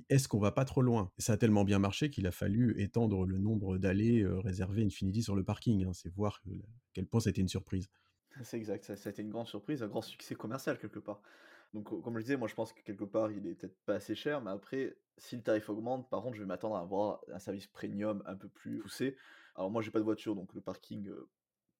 «Est-ce 0.09 0.28
qu'on 0.28 0.39
va 0.39 0.51
pas 0.51 0.66
trop 0.66 0.82
loin?» 0.82 1.11
ça 1.20 1.34
a 1.34 1.38
tellement 1.38 1.64
bien 1.66 1.80
marché 1.80 2.09
qu'il 2.09 2.26
a 2.28 2.32
fallu 2.32 2.82
étendre 2.82 3.26
le 3.28 3.38
nombre 3.38 3.78
d'allées, 3.78 4.22
heu, 4.24 4.39
réservées 4.39 4.84
Infinity 4.86 5.22
sur 5.24 5.36
le 5.36 5.43
parking. 5.43 5.88
C'est 5.93 6.09
voir 6.14 6.41
que 6.41 6.49
à 6.49 6.64
quel 6.93 7.07
point 7.07 7.20
été 7.22 7.41
une 7.41 7.47
surprise. 7.47 7.89
C'est 8.43 8.57
exact, 8.57 8.84
ça 8.95 9.09
a 9.09 9.11
été 9.11 9.22
une 9.22 9.30
grande 9.30 9.47
surprise, 9.47 9.84
un 9.84 9.88
grand 9.88 10.01
succès 10.01 10.34
commercial 10.36 10.80
quelque 10.80 10.99
part. 10.99 11.22
Donc 11.74 11.86
co 11.86 12.01
comme 12.01 12.18
je 12.18 12.24
disais, 12.24 12.38
moi 12.38 12.47
je 12.47 12.55
pense 12.55 12.74
que 12.74 12.82
quelque 12.82 13.03
part 13.03 13.32
il 13.32 13.45
est 13.47 13.55
peut-être 13.55 13.78
pas 13.86 13.95
assez 13.95 14.16
cher, 14.16 14.41
mais 14.41 14.49
après 14.51 14.97
si 15.18 15.36
le 15.36 15.43
tarif 15.43 15.70
augmente, 15.70 16.09
par 16.09 16.22
contre 16.24 16.36
je 16.36 16.41
vais 16.41 16.47
m'attendre 16.47 16.76
à 16.76 16.80
avoir 16.82 17.22
un 17.32 17.39
service 17.39 17.68
premium 17.68 18.24
un 18.26 18.36
peu 18.36 18.49
plus 18.49 18.80
poussé. 18.80 19.18
Alors 19.55 19.70
moi 19.72 19.82
j'ai 19.84 19.91
pas 19.91 19.99
de 19.99 20.03
voiture 20.03 20.36
donc 20.36 20.53
le 20.55 20.61
parking, 20.61 21.07
heu, 21.09 21.30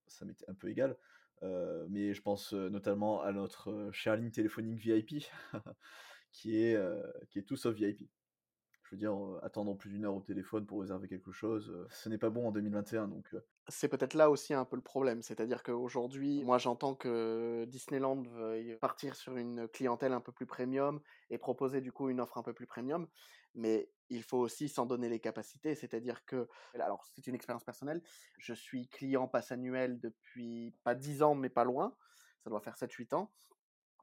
ça 0.08 0.26
m'est 0.26 0.44
un 0.50 0.56
peu 0.56 0.70
égal, 0.70 0.98
heu, 1.44 1.88
mais 1.90 2.14
je 2.14 2.22
pense, 2.22 2.54
heu, 2.54 2.70
notamment 2.70 3.22
à 3.22 3.32
notre, 3.32 3.72
heu, 3.72 3.92
chère 3.92 4.20
téléphonique 4.32 4.80
VIP 4.80 5.26
qui 6.32 6.58
est, 6.58 6.78
qui 7.30 7.40
est 7.40 7.44
tout 7.44 7.56
sauf 7.58 7.76
VIP. 7.76 8.10
Je 8.84 8.96
veux 8.96 8.98
dire, 9.00 9.14
heu, 9.16 9.40
attendre 9.44 9.78
plus 9.78 9.92
d'1 9.92 10.06
heure 10.06 10.16
au 10.16 10.22
téléphone 10.22 10.66
pour 10.68 10.82
réserver 10.82 11.08
quelque 11.10 11.32
chose, 11.32 11.88
ce 11.92 12.10
n'est 12.10 12.18
pas 12.20 12.30
bon 12.32 12.48
en 12.48 12.52
2021 12.52 13.08
donc 13.10 13.36
C'est 13.70 13.88
peut-être 13.88 14.14
là 14.14 14.30
aussi 14.30 14.54
un 14.54 14.66
peu 14.66 14.76
le 14.76 14.82
problème, 14.82 15.22
c'est-à-dire 15.22 15.64
qu'aujourd'hui, 15.64 16.44
moi 16.44 16.58
j'entends 16.58 16.96
que 16.96 17.64
Disneyland 17.66 18.22
veuille 18.24 18.78
partir 18.82 19.16
sur 19.16 19.38
une 19.38 19.70
clientèle 19.70 20.12
un 20.12 20.20
peu 20.20 20.34
plus 20.34 20.46
premium 20.46 21.00
et 21.30 21.38
proposer 21.38 21.80
du 21.80 21.94
coup 21.94 22.10
une 22.10 22.20
offre 22.20 22.38
un 22.38 22.44
peu 22.44 22.54
plus 22.54 22.68
premium, 22.68 23.08
mais 23.56 23.90
il 24.10 24.24
faut 24.24 24.38
aussi 24.38 24.70
s'en 24.70 24.86
donner 24.86 25.10
les 25.10 25.20
capacités. 25.20 25.76
C'est-à-dire 25.76 26.26
que 26.26 26.48
alors 26.76 27.06
c'est 27.14 27.28
une 27.28 27.36
expérience 27.36 27.64
personnelle, 27.64 28.02
je 28.38 28.54
suis 28.54 28.88
client 28.88 29.28
pass 29.28 29.52
annuel 29.52 30.00
depuis 30.00 30.76
pas 30.84 30.96
10 30.96 31.24
ans, 31.24 31.36
mais 31.36 31.50
pas 31.50 31.64
loin, 31.64 31.96
ça 32.44 32.50
doit 32.50 32.62
faire 32.62 32.76
7-8 32.76 33.16
ans. 33.16 33.34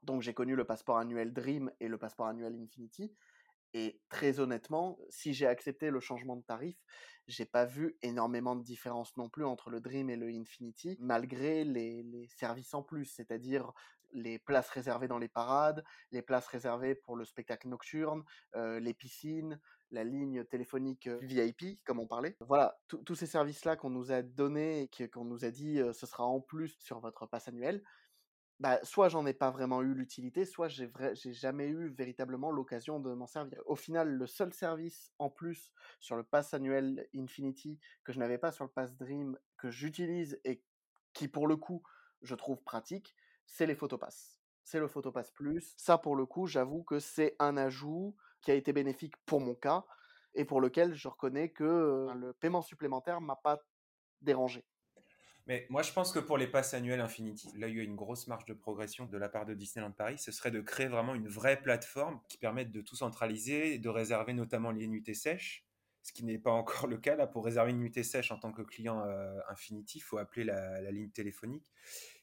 Donc 0.03 0.21
j'ai 0.21 0.33
connu 0.33 0.55
le 0.55 0.65
passeport 0.65 0.97
annuel 0.97 1.31
Dream 1.31 1.71
et 1.79 1.87
le 1.87 1.97
passeport 1.97 2.27
annuel 2.27 2.55
Infinity 2.55 3.13
et 3.73 4.01
très 4.09 4.39
honnêtement, 4.39 4.99
si 5.09 5.33
j'ai 5.33 5.47
accepté 5.47 5.89
le 5.91 5.99
changement 5.99 6.35
de 6.35 6.43
tarif, 6.43 6.77
j'ai 7.27 7.45
pas 7.45 7.65
vu 7.65 7.97
énormément 8.01 8.55
de 8.55 8.63
différence 8.63 9.15
non 9.17 9.29
plus 9.29 9.45
entre 9.45 9.69
le 9.69 9.79
Dream 9.81 10.09
et 10.09 10.15
le 10.17 10.27
Infinity, 10.29 10.97
malgré 10.99 11.63
les 11.63 12.27
services 12.27 12.73
en 12.73 12.83
plus, 12.83 13.05
c'est-à-dire 13.05 13.71
les 14.13 14.39
places 14.39 14.69
réservées 14.69 15.07
dans 15.07 15.17
les 15.19 15.29
parades, 15.29 15.83
les 16.11 16.21
places 16.21 16.47
réservées 16.47 16.95
pour 16.95 17.15
le 17.15 17.23
spectacle 17.25 17.69
nocturne, 17.69 18.23
heu, 18.55 18.77
les 18.79 18.93
piscines, 18.93 19.59
la 19.89 20.03
ligne 20.03 20.43
téléphonique, 20.45 21.07
heu, 21.07 21.19
VIP 21.21 21.79
comme 21.85 21.99
on 21.99 22.07
parlait. 22.07 22.37
Voilà, 22.39 22.79
tous 22.87 23.13
ces 23.15 23.27
services-là 23.27 23.75
qu'on 23.75 23.91
nous 23.91 24.11
a 24.11 24.23
donnés 24.23 24.89
et 24.99 25.09
qu'on 25.09 25.25
nous 25.25 25.45
a 25.45 25.51
dit, 25.51 25.79
heu: 25.79 25.93
«Ce 25.93 26.07
sera 26.07 26.25
en 26.25 26.41
plus 26.41 26.75
sur 26.79 26.99
votre 26.99 27.27
pass 27.27 27.47
annuel», 27.47 27.83
bah, 28.61 28.79
soit 28.83 29.09
j'en 29.09 29.25
ai 29.25 29.33
pas 29.33 29.49
vraiment 29.49 29.81
eu 29.81 29.95
l'utilité, 29.95 30.45
soit 30.45 30.67
j'ai 30.67 31.33
jamais 31.33 31.67
eu 31.67 31.89
véritablement 31.89 32.51
l'occasion 32.51 32.99
de 32.99 33.11
m'en 33.11 33.25
servir. 33.25 33.59
Au 33.65 33.75
final, 33.75 34.13
le 34.13 34.27
seul 34.27 34.53
service 34.53 35.11
en 35.17 35.31
plus 35.31 35.73
sur 35.99 36.15
le 36.15 36.21
pass 36.21 36.53
annuel 36.53 37.07
Infinity 37.15 37.79
que 38.03 38.13
je 38.13 38.19
n'avais 38.19 38.37
pas 38.37 38.51
sur 38.51 38.63
le 38.63 38.69
pass 38.69 38.95
Dream, 38.95 39.35
que 39.57 39.71
j'utilise 39.71 40.39
et 40.43 40.63
qui 41.13 41.27
pour 41.27 41.47
le 41.47 41.57
coup, 41.57 41.81
je 42.21 42.35
trouve 42.35 42.61
pratique, 42.61 43.15
c'est 43.47 43.65
les 43.65 43.73
PhotoPass. 43.73 44.39
C'est 44.63 44.79
le 44.79 44.87
PhotoPass 44.87 45.31
Plus. 45.31 45.73
Ça 45.75 45.97
pour 45.97 46.15
le 46.15 46.27
coup, 46.27 46.45
j'avoue 46.45 46.83
que 46.83 46.99
c'est 46.99 47.35
un 47.39 47.57
ajout 47.57 48.15
qui 48.43 48.51
a 48.51 48.53
été 48.53 48.73
bénéfique 48.73 49.17
pour 49.25 49.41
mon 49.41 49.55
cas 49.55 49.85
et 50.35 50.45
pour 50.45 50.61
lequel 50.61 50.93
je 50.93 51.07
reconnais 51.07 51.49
que, 51.49 52.13
le 52.13 52.33
paiement 52.33 52.61
supplémentaire 52.61 53.21
m'a 53.21 53.37
pas 53.37 53.59
dérangé. 54.21 54.63
Mais 55.47 55.65
moi, 55.69 55.81
je 55.81 55.91
pense 55.91 56.11
que 56.11 56.19
pour 56.19 56.37
les 56.37 56.47
passes 56.47 56.73
annuelles 56.73 57.01
Infinity, 57.01 57.49
là, 57.57 57.67
il 57.67 57.75
y 57.75 57.79
a 57.79 57.83
une 57.83 57.95
grosse 57.95 58.27
marge 58.27 58.45
de 58.45 58.53
progression 58.53 59.05
de 59.05 59.17
la 59.17 59.29
part 59.29 59.45
de 59.45 59.53
Disneyland 59.53 59.91
Paris. 59.91 60.17
Ce 60.17 60.31
serait 60.31 60.51
de 60.51 60.61
créer 60.61 60.87
vraiment 60.87 61.15
une 61.15 61.27
vraie 61.27 61.61
plateforme 61.61 62.19
qui 62.27 62.37
permette 62.37 62.71
de 62.71 62.81
tout 62.81 62.95
centraliser 62.95 63.77
de 63.77 63.89
réserver 63.89 64.33
notamment 64.33 64.71
les 64.71 64.87
nuitées 64.87 65.13
sèches. 65.13 65.65
Ce 66.03 66.13
qui 66.13 66.25
n'est 66.25 66.39
pas 66.39 66.51
encore 66.51 66.87
le 66.87 66.97
cas. 66.97 67.15
Là, 67.15 67.27
pour 67.27 67.45
réserver 67.45 67.71
une 67.71 67.79
nuitée 67.79 68.03
sèche 68.03 68.31
en 68.31 68.39
tant 68.39 68.51
que 68.51 68.63
client 68.63 69.03
euh, 69.05 69.39
Infinity, 69.49 69.99
il 69.99 70.01
faut 70.01 70.17
appeler 70.17 70.43
la, 70.43 70.81
la 70.81 70.91
ligne 70.91 71.11
téléphonique 71.11 71.71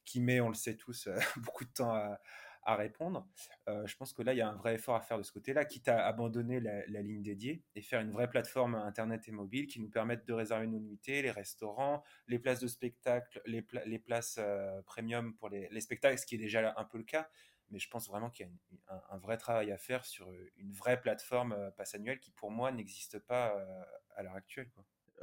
qui 0.04 0.20
met, 0.20 0.40
on 0.40 0.48
le 0.48 0.54
sait 0.54 0.74
tous, 0.74 1.06
euh, 1.06 1.18
beaucoup 1.36 1.64
de 1.64 1.70
temps 1.70 1.94
à, 1.94 2.18
à 2.68 2.76
répondre. 2.76 3.26
Euh, 3.66 3.86
je 3.86 3.96
pense 3.96 4.12
que 4.12 4.20
là, 4.20 4.34
il 4.34 4.36
y 4.36 4.42
a 4.42 4.48
un 4.48 4.54
vrai 4.54 4.74
effort 4.74 4.94
à 4.94 5.00
faire 5.00 5.16
de 5.16 5.22
ce 5.22 5.32
côté-là, 5.32 5.64
quitte 5.64 5.88
à 5.88 6.06
abandonner 6.06 6.60
la, 6.60 7.00
ligne 7.00 7.22
dédiée 7.22 7.62
et 7.74 7.80
faire 7.80 8.02
une 8.02 8.12
vraie 8.12 8.28
plateforme 8.28 8.74
Internet 8.74 9.26
et 9.26 9.32
mobile 9.32 9.66
qui 9.66 9.80
nous 9.80 9.88
permette 9.88 10.26
de 10.26 10.34
réserver 10.34 10.66
nos 10.66 10.78
nuitées, 10.78 11.22
les 11.22 11.30
restaurants, 11.30 12.04
les 12.26 12.38
places 12.38 12.60
de 12.60 12.66
spectacle, 12.66 13.40
les, 13.46 13.62
pla- 13.62 13.86
les 13.86 13.98
places 13.98 14.36
euh, 14.38 14.82
premium 14.82 15.34
pour 15.34 15.48
les, 15.48 15.66
les 15.70 15.80
spectacles, 15.80 16.18
ce 16.18 16.26
qui 16.26 16.34
est 16.34 16.38
déjà 16.38 16.74
un 16.76 16.84
peu 16.84 16.98
le 16.98 17.04
cas. 17.04 17.30
Mais 17.70 17.78
je 17.78 17.88
pense 17.88 18.06
vraiment 18.06 18.28
qu'il 18.28 18.46
y 18.46 18.50
a 18.88 19.02
un, 19.10 19.16
vrai 19.16 19.38
travail 19.38 19.72
à 19.72 19.78
faire 19.78 20.04
sur 20.04 20.30
une 20.58 20.72
vraie 20.72 21.00
plateforme 21.00 21.52
euh, 21.52 21.70
passe 21.70 21.94
annuelle 21.94 22.20
qui, 22.20 22.32
pour 22.32 22.50
moi, 22.50 22.70
n'existe 22.70 23.18
pas 23.18 23.56
euh, 23.56 23.82
à 24.14 24.22
l'heure 24.22 24.36
actuelle. 24.36 24.70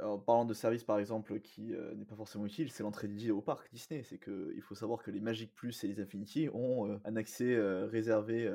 En 0.02 0.18
parlant 0.18 0.44
de 0.44 0.54
service 0.54 0.84
par 0.84 0.98
exemple 0.98 1.40
qui 1.40 1.74
euh, 1.74 1.94
n'est 1.94 2.04
pas 2.04 2.16
forcément 2.16 2.46
utile, 2.46 2.70
c'est 2.70 2.82
l'entrée 2.82 3.08
dédiée 3.08 3.30
au 3.30 3.40
parc 3.40 3.72
Disney. 3.72 4.02
C'est 4.02 4.18
que 4.18 4.52
il 4.54 4.62
faut 4.62 4.74
savoir 4.74 5.02
que 5.02 5.10
les 5.10 5.20
Magic 5.20 5.54
Plus 5.54 5.84
et 5.84 5.88
les 5.88 6.00
Infinity 6.00 6.48
ont 6.52 6.90
euh, 6.90 6.98
un 7.04 7.16
accès 7.16 7.54
euh, 7.54 7.86
réservé 7.86 8.50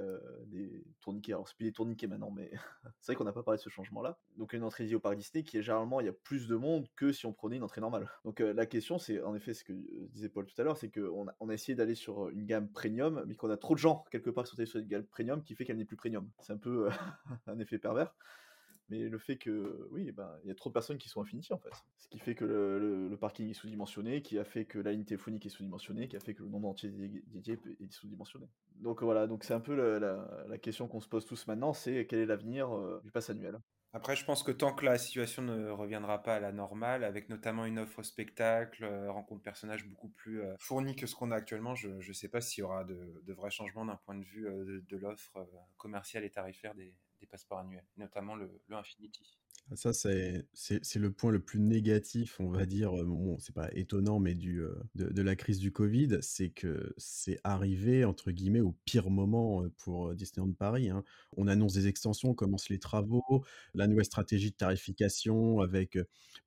des 0.47 0.83
tourniquets. 0.99 1.33
Alors 1.33 1.47
c'est 1.47 1.55
plus 1.55 1.65
des 1.65 1.71
tourniquets 1.71 2.07
maintenant, 2.07 2.31
mais 2.31 2.51
c'est 2.99 3.11
vrai 3.11 3.15
qu'on 3.15 3.23
n'a 3.23 3.33
pas 3.33 3.43
parlé 3.43 3.57
de 3.57 3.61
ce 3.63 3.69
changement-là. 3.69 4.19
Donc 4.37 4.53
une 4.53 4.63
entrée 4.63 4.83
dédiée 4.83 4.95
au 4.95 4.99
parc 4.99 5.17
Disney 5.17 5.43
qui 5.43 5.57
est 5.57 5.61
généralement 5.61 5.99
il 5.99 6.05
y 6.05 6.09
a 6.09 6.13
plus 6.13 6.47
de 6.47 6.55
monde 6.55 6.87
que 6.95 7.11
si 7.11 7.25
on 7.25 7.33
prenait 7.33 7.57
une 7.57 7.63
entrée 7.63 7.81
normale. 7.81 8.09
Donc 8.25 8.39
la 8.39 8.65
question 8.65 8.97
c'est 8.97 9.21
en 9.21 9.35
effet 9.35 9.53
ce 9.53 9.63
que 9.63 9.73
disait 10.09 10.29
Paul 10.29 10.45
tout 10.45 10.59
à 10.61 10.63
l'heure, 10.63 10.77
c'est 10.77 10.89
qu'on 10.89 11.27
a, 11.27 11.35
on 11.39 11.49
a 11.49 11.53
essayé 11.53 11.75
d'aller 11.75 11.95
sur 11.95 12.29
une 12.29 12.45
gamme 12.45 12.69
premium, 12.69 13.23
mais 13.27 13.35
qu'on 13.35 13.49
a 13.49 13.57
trop 13.57 13.73
de 13.73 13.79
gens 13.79 14.05
quelque 14.11 14.29
part 14.29 14.43
qui 14.43 14.51
sont 14.51 14.59
allés 14.59 14.65
sur 14.65 14.79
une 14.79 14.87
gamme 14.87 15.05
premium 15.05 15.43
qui 15.43 15.55
fait 15.55 15.65
qu'elle 15.65 15.77
n'est 15.77 15.85
plus 15.85 15.97
premium. 15.97 16.29
C'est 16.39 16.53
un 16.53 16.57
peu 16.57 16.89
un 17.47 17.59
effet 17.59 17.79
pervers. 17.79 18.13
Mais 18.91 19.07
le 19.07 19.17
fait 19.17 19.37
que, 19.37 19.87
oui, 19.91 20.11
ben, 20.11 20.29
il 20.43 20.49
y 20.49 20.51
a 20.51 20.55
trop 20.55 20.69
de 20.69 20.73
personnes 20.73 20.97
qui 20.97 21.07
sont 21.07 21.21
Infinity 21.21 21.53
en 21.53 21.57
fait. 21.57 21.71
Ce 21.97 22.09
qui 22.09 22.19
fait 22.19 22.35
que 22.35 22.43
le, 22.43 23.17
parking 23.17 23.49
est 23.49 23.53
sous-dimensionné, 23.53 24.21
qui 24.21 24.37
a 24.37 24.43
fait 24.43 24.65
que 24.65 24.79
la 24.79 24.91
ligne 24.91 25.05
téléphonique 25.05 25.45
est 25.45 25.49
sous-dimensionnée, 25.49 26.09
qui 26.09 26.17
a 26.17 26.19
fait 26.19 26.33
que 26.33 26.43
le 26.43 26.49
nombre 26.49 26.67
entier 26.67 26.89
dédié 26.89 27.57
est 27.79 27.91
sous-dimensionné. 27.91 28.49
Donc 28.75 29.01
voilà, 29.01 29.27
donc 29.27 29.45
c'est 29.45 29.53
un 29.53 29.61
peu 29.61 29.73
la, 29.75 30.57
question 30.57 30.89
qu'on 30.89 30.99
se 30.99 31.07
pose 31.07 31.25
tous 31.25 31.47
maintenant, 31.47 31.71
c'est 31.71 32.05
quel 32.05 32.19
est 32.19 32.25
l'avenir 32.25 32.75
euh, 32.75 32.99
du 33.05 33.11
pass 33.11 33.29
annuel? 33.29 33.59
Après, 33.93 34.15
je 34.17 34.25
pense 34.25 34.43
que 34.43 34.51
tant 34.51 34.73
que 34.73 34.85
la 34.85 34.97
situation 34.97 35.41
ne 35.41 35.69
reviendra 35.69 36.21
pas 36.21 36.35
à 36.35 36.39
la 36.41 36.51
normale, 36.51 37.05
avec 37.05 37.29
notamment 37.29 37.65
une 37.65 37.79
offre 37.79 38.03
spectacle, 38.03 38.83
euh, 38.83 39.09
rencontre 39.09 39.41
personnages 39.41 39.87
beaucoup 39.87 40.09
plus 40.09 40.41
euh, 40.41 40.53
fournie 40.59 40.97
que 40.97 41.07
ce 41.07 41.15
qu'on 41.15 41.31
a 41.31 41.35
actuellement, 41.37 41.75
je 41.75 41.89
ne 41.89 42.13
sais 42.13 42.27
pas 42.27 42.41
s'il 42.41 42.61
y 42.61 42.63
aura 42.63 42.83
de, 42.83 43.33
vrais 43.33 43.51
changements 43.51 43.85
d'un 43.85 43.95
point 43.95 44.15
de 44.15 44.25
vue 44.25 44.43
de, 44.89 44.97
l'offre 44.97 45.47
commerciale 45.77 46.25
et 46.25 46.29
tarifaire 46.29 46.75
des, 46.75 46.93
des 47.21 47.27
passeports 47.27 47.59
annuels, 47.59 47.85
notamment 47.97 48.35
le, 48.35 48.61
le 48.67 48.75
Infinity. 48.75 49.37
Ah, 49.69 49.75
Ça, 49.75 49.93
c'est 49.93 50.45
le 50.95 51.11
point 51.11 51.31
le 51.31 51.39
plus 51.39 51.59
négatif, 51.59 52.39
on 52.39 52.49
va 52.49 52.65
dire, 52.65 52.93
heu, 52.99 53.05
bon, 53.05 53.37
c'est 53.39 53.55
pas 53.55 53.69
étonnant, 53.73 54.19
mais 54.19 54.35
du, 54.35 54.59
heu, 54.59 54.75
de 54.95 55.21
la 55.21 55.35
crise 55.35 55.59
du 55.59 55.71
covid, 55.71 56.17
c'est 56.21 56.49
que 56.49 56.93
c'est 56.97 57.39
arrivé, 57.43 58.03
entre 58.03 58.31
guillemets, 58.31 58.59
«au 58.59 58.75
pire 58.85 59.09
moment», 59.09 59.63
heu, 59.63 59.69
pour, 59.77 60.13
Disneyland 60.13 60.51
Paris, 60.53 60.89
hein. 60.89 61.03
On 61.37 61.47
annonce 61.47 61.73
des 61.73 61.87
extensions, 61.87 62.31
on 62.31 62.33
commence 62.33 62.67
les 62.69 62.79
travaux, 62.79 63.45
la 63.73 63.87
nouvelle 63.87 64.05
stratégie 64.05 64.51
de 64.51 64.55
tarification 64.55 65.61
avec, 65.61 65.97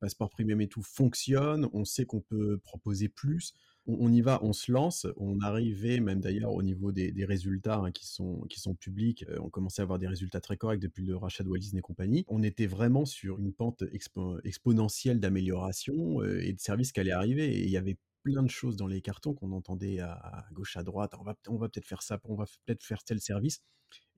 passeport 0.01 0.29
premium 0.29 0.61
et 0.61 0.69
tout 0.69 0.83
fonctionne, 0.83 1.69
on 1.73 1.85
sait 1.85 2.05
qu'on 2.05 2.21
peut 2.21 2.59
proposer 2.59 3.09
plus. 3.09 3.55
On 3.87 4.11
y 4.11 4.23
va, 4.23 4.43
on 4.43 4.55
se 4.55 4.73
lance, 4.73 5.07
on 5.19 5.39
arrivait 5.41 6.01
même 6.01 6.21
d'ailleurs 6.21 6.55
au 6.55 6.63
niveau 6.63 6.91
des 6.91 7.13
résultats, 7.27 7.77
hein, 7.81 7.91
qui 7.93 8.07
sont 8.07 8.41
qui 8.49 8.59
sont 8.59 8.75
publics, 8.75 9.25
heu, 9.29 9.39
on 9.43 9.51
commençait 9.51 9.83
à 9.83 9.85
avoir 9.85 9.99
des 9.99 10.07
résultats 10.09 10.41
très 10.41 10.57
corrects 10.57 10.81
depuis 10.81 11.05
le 11.05 11.17
rachat 11.17 11.45
de 11.45 11.51
Walt 11.51 11.59
Disney 11.59 11.83
Company. 11.83 12.25
On 12.29 12.43
était 12.43 12.67
vraiment 12.67 13.05
sur 13.05 13.39
une 13.39 13.53
pente 13.53 13.83
expo 13.93 14.39
exponentielle 14.43 15.21
d'amélioration, 15.21 16.23
heu, 16.23 16.43
et 16.43 16.55
de 16.55 16.61
services 16.61 16.93
qui 16.93 17.01
allaient 17.01 17.11
arriver 17.11 17.45
et 17.59 17.63
il 17.65 17.69
y 17.71 17.77
avait 17.77 17.99
plein 18.23 18.43
de 18.43 18.49
choses 18.51 18.77
dans 18.77 18.87
les 18.87 19.03
cartons 19.03 19.35
qu'on 19.35 19.53
entendait 19.53 20.01
à 20.01 20.13
à 20.15 20.47
gauche, 20.53 20.79
à 20.79 20.83
droite. 20.83 21.13
On 21.21 21.23
va 21.23 21.37
on 21.49 21.57
va 21.59 21.69
peut-être 21.69 21.87
faire 21.87 22.03
ça, 22.03 22.19
on 22.25 22.37
va 22.37 22.47
peut-être 22.65 22.83
faire 22.85 23.05
tel 23.05 23.21
service 23.21 23.61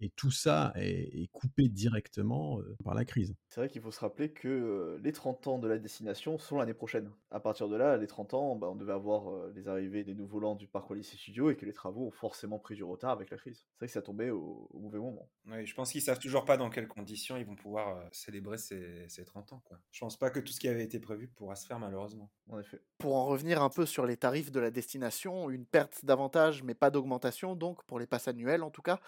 et 0.01 0.11
tout 0.11 0.31
ça 0.31 0.73
est 0.77 0.97
est 1.23 1.29
coupé 1.29 1.69
directement, 1.69 2.61
par 2.85 2.95
la 2.95 3.05
crise. 3.05 3.35
C'est 3.49 3.61
vrai 3.61 3.69
qu'il 3.69 3.81
faut 3.81 3.91
se 3.91 4.01
rappeler 4.01 4.31
que 4.31 4.49
euh, 4.49 4.99
les 5.03 5.13
30 5.13 5.47
ans 5.47 5.59
de 5.59 5.69
la 5.69 5.79
destination 5.79 6.39
sont 6.39 6.59
l'année 6.59 6.75
prochaine. 6.75 7.11
À 7.31 7.41
partir 7.41 7.69
de 7.69 7.77
là, 7.77 7.97
les 7.97 8.07
30 8.07 8.35
ans, 8.35 8.57
bah, 8.57 8.69
on 8.71 8.77
devait 8.77 8.93
avoir 8.93 9.31
euh, 9.31 9.53
les 9.55 9.69
arrivées 9.69 10.05
des 10.05 10.15
nouveaux 10.15 10.41
lands 10.41 10.55
du 10.55 10.67
parc 10.67 10.91
Wallis 10.91 11.09
et 11.13 11.17
Studios 11.17 11.51
et 11.51 11.57
que 11.57 11.65
les 11.65 11.73
travaux 11.73 12.07
ont 12.07 12.11
forcément 12.11 12.59
pris 12.59 12.75
du 12.75 12.85
retard 12.85 13.11
avec 13.11 13.31
la 13.31 13.37
crise. 13.37 13.65
C'est 13.73 13.79
vrai 13.79 13.87
que 13.87 13.93
ça 13.93 14.03
tombait 14.03 14.31
au, 14.31 14.69
au 14.73 14.79
mauvais 14.79 14.99
moment. 14.99 15.29
Oui, 15.47 15.65
je 15.67 15.75
pense 15.75 15.93
qu'ils 15.93 16.03
savent 16.03 16.19
toujours 16.19 16.45
pas 16.45 16.57
dans 16.57 16.71
quelles 16.71 16.89
conditions 16.89 17.37
ils 17.37 17.47
vont 17.47 17.57
pouvoir 17.57 17.97
euh, 17.97 18.05
célébrer 18.13 18.59
ces, 18.59 19.09
ces 19.09 19.25
30 19.25 19.53
ans. 19.53 19.63
Quoi. 19.65 19.79
Je 19.91 20.01
pense 20.01 20.19
pas 20.19 20.31
que 20.31 20.41
tout 20.41 20.53
ce 20.53 20.61
qui 20.61 20.69
avait 20.69 20.85
été 20.85 20.99
prévu 20.99 21.29
pourra 21.29 21.57
se 21.57 21.67
faire 21.67 21.79
malheureusement. 21.79 22.31
En 22.49 22.59
effet. 22.61 22.81
Pour 22.99 23.17
en 23.17 23.27
revenir 23.27 23.63
un 23.63 23.71
peu 23.71 23.87
sur 23.87 24.07
les 24.07 24.17
tarifs 24.17 24.53
de 24.53 24.61
la 24.61 24.71
destination, 24.71 25.51
une 25.51 25.67
perte 25.67 26.05
d'avantage 26.05 26.63
mais 26.63 26.75
pas 26.75 26.91
d'augmentation 26.91 27.57
donc 27.57 27.85
pour 27.85 27.99
les 27.99 28.07
passes 28.07 28.29
annuelles 28.29 28.63
en 28.63 28.71
tout 28.71 28.83
cas. 28.83 29.01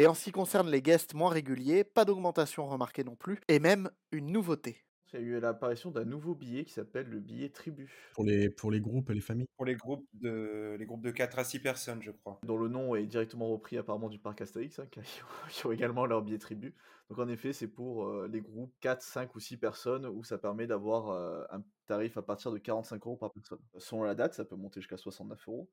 Et 0.00 0.06
en 0.06 0.14
ce 0.14 0.22
qui 0.22 0.30
concerne 0.30 0.70
les 0.70 0.80
guests 0.80 1.12
moins 1.12 1.30
réguliers, 1.30 1.82
pas 1.82 2.04
d'augmentation 2.04 2.68
remarquée 2.68 3.02
non 3.02 3.16
plus, 3.16 3.40
et 3.48 3.58
même 3.58 3.90
une 4.12 4.30
nouveauté. 4.30 4.84
Il 5.12 5.18
y 5.18 5.22
a 5.22 5.26
eu 5.26 5.40
l'apparition 5.40 5.90
d'un 5.90 6.04
nouveau 6.04 6.36
billet 6.36 6.64
qui 6.64 6.72
s'appelle 6.72 7.08
le 7.08 7.18
billet 7.18 7.48
tribu. 7.48 7.90
Pour 8.14 8.22
les 8.22 8.48
pour 8.48 8.70
les 8.70 8.80
groupes 8.80 9.10
et 9.10 9.14
les 9.14 9.20
familles. 9.20 9.48
Pour 9.56 9.66
les 9.66 9.74
groupes 9.74 10.06
de, 10.12 10.76
les 10.78 10.86
groupes 10.86 11.02
de 11.02 11.10
4 11.10 11.40
à 11.40 11.44
6 11.44 11.58
personnes, 11.58 12.00
je 12.00 12.12
crois. 12.12 12.38
dont 12.44 12.58
le 12.58 12.68
nom 12.68 12.94
est 12.94 13.06
directement 13.06 13.48
repris 13.48 13.76
apparemment 13.76 14.08
du 14.08 14.20
parc 14.20 14.40
Astérix, 14.40 14.78
hein, 14.78 14.86
qui, 14.88 15.00
ont 15.66 15.72
également 15.72 16.06
leur 16.06 16.22
billet 16.22 16.38
tribu. 16.38 16.76
Donc 17.10 17.18
en 17.18 17.26
effet, 17.26 17.52
c'est 17.52 17.66
pour 17.66 18.06
euh, 18.06 18.28
les 18.30 18.40
groupes 18.40 18.72
4, 18.80 19.02
5 19.02 19.34
ou 19.34 19.40
6 19.40 19.56
personnes 19.56 20.06
où 20.06 20.22
ça 20.22 20.38
permet 20.38 20.68
d'avoir 20.68 21.08
euh, 21.08 21.42
un 21.50 21.64
tarif 21.86 22.16
à 22.18 22.22
partir 22.22 22.52
de 22.52 22.58
45 22.58 23.04
euros 23.04 23.16
par 23.16 23.32
personne. 23.32 23.58
Selon 23.78 24.04
la 24.04 24.14
date, 24.14 24.34
ça 24.34 24.44
peut 24.44 24.54
monter 24.54 24.80
jusqu'à 24.80 24.96
69 24.96 25.48
euros. 25.48 25.68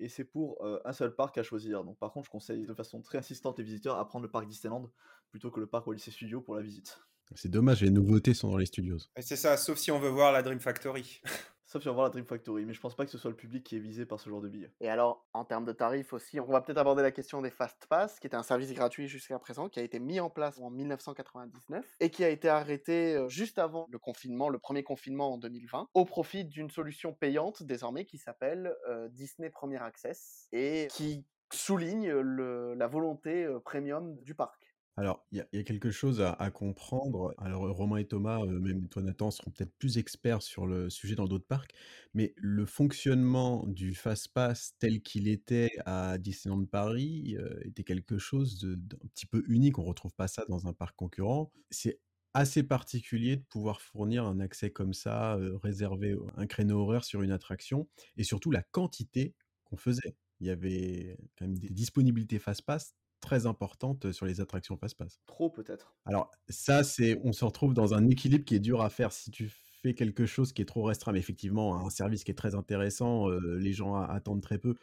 Et 0.00 0.08
c'est 0.08 0.24
pour 0.24 0.64
euh, 0.64 0.80
un 0.84 0.92
seul 0.92 1.14
parc 1.14 1.36
à 1.38 1.42
choisir. 1.42 1.84
Donc 1.84 1.98
par 1.98 2.12
contre, 2.12 2.26
je 2.26 2.30
conseille 2.30 2.66
de 2.66 2.74
façon 2.74 3.02
très 3.02 3.18
insistante 3.18 3.58
les 3.58 3.64
visiteurs 3.64 3.98
à 3.98 4.08
prendre 4.08 4.24
le 4.24 4.30
parc 4.30 4.48
Disneyland 4.48 4.90
plutôt 5.30 5.50
que 5.50 5.60
le 5.60 5.66
parc 5.66 5.86
Walt 5.86 5.96
Disney 5.96 6.14
Studios 6.14 6.40
pour 6.40 6.56
la 6.56 6.62
visite. 6.62 6.98
C'est 7.36 7.50
dommage, 7.50 7.82
les 7.82 7.90
nouveautés 7.90 8.34
sont 8.34 8.50
dans 8.50 8.56
les 8.56 8.66
studios. 8.66 8.98
Et 9.16 9.22
c'est 9.22 9.36
ça, 9.36 9.56
sauf 9.56 9.78
si 9.78 9.92
on 9.92 10.00
veut 10.00 10.08
voir 10.08 10.32
la 10.32 10.42
Dream 10.42 10.58
Factory. 10.58 11.20
Sauf 11.70 11.82
si 11.82 11.88
on 11.88 11.94
va 11.94 12.02
la 12.02 12.08
Dream 12.10 12.24
Factory, 12.24 12.64
mais 12.64 12.72
je 12.72 12.80
pense 12.80 12.96
pas 12.96 13.04
que 13.04 13.12
ce 13.12 13.16
soit 13.16 13.30
le 13.30 13.36
public 13.36 13.62
qui 13.62 13.76
est 13.76 13.78
visé 13.78 14.04
par 14.04 14.18
ce 14.18 14.28
genre 14.28 14.40
de 14.40 14.48
billet. 14.48 14.72
Et 14.80 14.88
alors, 14.88 15.24
en 15.32 15.44
termes 15.44 15.64
de 15.64 15.70
tarifs 15.70 16.12
aussi, 16.12 16.40
on 16.40 16.46
va 16.46 16.60
peut-être 16.60 16.78
aborder 16.78 17.02
la 17.02 17.12
question 17.12 17.42
des 17.42 17.50
Fast 17.50 17.86
Pass, 17.88 18.18
qui 18.18 18.26
était 18.26 18.36
un 18.36 18.42
service 18.42 18.72
gratuit 18.72 19.06
jusqu'à 19.06 19.38
présent, 19.38 19.68
qui 19.68 19.78
a 19.78 19.84
été 19.84 20.00
mis 20.00 20.18
en 20.18 20.30
place 20.30 20.58
en 20.58 20.68
1999 20.70 21.86
et 22.00 22.10
qui 22.10 22.24
a 22.24 22.28
été 22.28 22.48
arrêté 22.48 23.14
euh, 23.14 23.28
juste 23.28 23.60
avant 23.60 23.86
le 23.88 24.00
confinement, 24.00 24.48
le 24.48 24.58
premier 24.58 24.82
confinement 24.82 25.32
en 25.32 25.38
2020, 25.38 25.90
au 25.94 26.04
profit 26.04 26.44
d'une 26.44 26.70
solution 26.70 27.12
payante 27.12 27.62
désormais 27.62 28.04
qui 28.04 28.18
s'appelle 28.18 28.74
euh, 28.88 29.08
Disney 29.08 29.48
Premier 29.48 29.80
Access 29.80 30.48
et 30.50 30.88
qui 30.90 31.24
souligne 31.52 32.10
la 32.10 32.86
volonté 32.88 33.44
euh, 33.44 33.60
premium 33.60 34.16
du 34.22 34.34
parc. 34.34 34.59
Alors, 35.00 35.24
il 35.32 35.38
y 35.54 35.58
a 35.58 35.62
quelque 35.62 35.90
chose 35.90 36.20
à 36.20 36.50
comprendre. 36.50 37.32
Alors, 37.38 37.62
Romain 37.74 37.96
et 37.98 38.06
Thomas, 38.06 38.40
heu, 38.44 38.58
même 38.60 38.86
toi 38.88 39.00
Nathan, 39.02 39.30
seront 39.30 39.50
peut-être 39.50 39.74
plus 39.78 39.96
experts 39.96 40.42
sur 40.42 40.66
le 40.66 40.90
sujet 40.90 41.14
dans 41.14 41.26
d'autres 41.26 41.46
parcs, 41.46 41.72
mais 42.12 42.34
le 42.36 42.66
fonctionnement 42.66 43.64
du 43.66 43.94
fast-pass 43.94 44.74
tel 44.78 45.00
qu'il 45.00 45.28
était 45.28 45.70
à 45.86 46.18
Disneyland 46.18 46.66
Paris, 46.66 47.36
heu, 47.38 47.60
était 47.64 47.84
quelque 47.84 48.18
chose 48.18 48.58
de 48.58 48.74
d'un 48.74 48.98
petit 49.14 49.24
peu 49.26 49.42
unique. 49.48 49.78
On 49.78 49.84
retrouve 49.84 50.12
pas 50.14 50.28
ça 50.28 50.44
dans 50.50 50.66
un 50.66 50.74
parc 50.74 50.96
concurrent. 50.96 51.50
C'est 51.70 52.00
assez 52.34 52.62
particulier 52.62 53.36
de 53.36 53.44
pouvoir 53.48 53.80
fournir 53.80 54.24
un 54.26 54.38
accès 54.40 54.70
comme 54.70 54.92
ça, 54.92 55.38
heu, 55.38 55.56
réservé 55.56 56.14
un 56.36 56.46
créneau 56.46 56.80
horaire 56.82 57.04
sur 57.04 57.22
une 57.22 57.32
attraction 57.32 57.88
et 58.18 58.24
surtout 58.24 58.50
la 58.50 58.62
quantité 58.62 59.34
qu'on 59.64 59.76
faisait. 59.78 60.16
Il 60.40 60.46
y 60.46 60.50
avait 60.50 61.16
quand 61.38 61.46
même 61.46 61.58
des 61.58 61.70
disponibilités 61.70 62.38
fast-pass 62.38 62.94
très 63.20 63.46
importantes, 63.46 64.12
sur 64.12 64.26
les 64.26 64.40
attractions 64.40 64.76
fast-pass. 64.76 65.20
Trop 65.26 65.50
peut-être. 65.50 65.94
Alors 66.04 66.30
ça, 66.48 66.82
c'est 66.82 67.20
on 67.22 67.32
se 67.32 67.44
retrouve 67.44 67.74
dans 67.74 67.94
un 67.94 68.08
équilibre 68.08 68.44
qui 68.44 68.54
est 68.54 68.60
dur 68.60 68.80
à 68.80 68.90
faire. 68.90 69.12
Si 69.12 69.30
tu 69.30 69.48
fais 69.48 69.94
quelque 69.94 70.26
chose 70.26 70.52
qui 70.52 70.62
est 70.62 70.66
trop 70.66 70.82
restreint, 70.82 71.12
mais 71.12 71.18
effectivement 71.18 71.86
un 71.86 71.90
service 71.90 72.24
qui 72.24 72.30
est 72.30 72.34
très 72.34 72.54
intéressant, 72.54 73.28
les 73.28 73.72
gens 73.72 73.94
a 73.94 74.06
attendent 74.06 74.42
très 74.42 74.58
peu, 74.58 74.74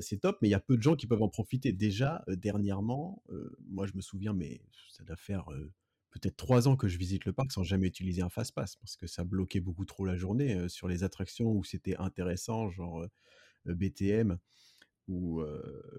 c'est 0.00 0.20
top, 0.20 0.38
mais 0.42 0.48
il 0.48 0.50
y 0.50 0.54
a 0.54 0.60
peu 0.60 0.76
de 0.76 0.82
gens 0.82 0.96
qui 0.96 1.06
peuvent 1.06 1.22
en 1.22 1.28
profiter. 1.28 1.72
Déjà, 1.72 2.24
dernièrement, 2.28 3.22
moi 3.68 3.86
je 3.86 3.92
me 3.94 4.00
souviens, 4.00 4.32
mais 4.32 4.60
ça 4.90 5.04
doit 5.04 5.16
faire, 5.16 5.46
peut-être 6.10 6.36
3 6.36 6.68
ans 6.68 6.76
que 6.76 6.88
je 6.88 6.98
visite 6.98 7.24
le 7.24 7.32
parc 7.32 7.52
sans 7.52 7.62
jamais 7.62 7.86
utiliser 7.86 8.22
un 8.22 8.28
fast-pass 8.28 8.76
parce 8.76 8.96
que 8.96 9.06
ça 9.06 9.24
bloquait 9.24 9.60
beaucoup 9.60 9.84
trop 9.84 10.04
la 10.04 10.16
journée, 10.16 10.68
sur 10.68 10.88
les 10.88 11.04
attractions 11.04 11.50
où 11.50 11.64
c'était 11.64 11.96
intéressant, 11.96 12.70
genre, 12.70 13.06
BTM 13.64 14.38
ou 15.08 15.42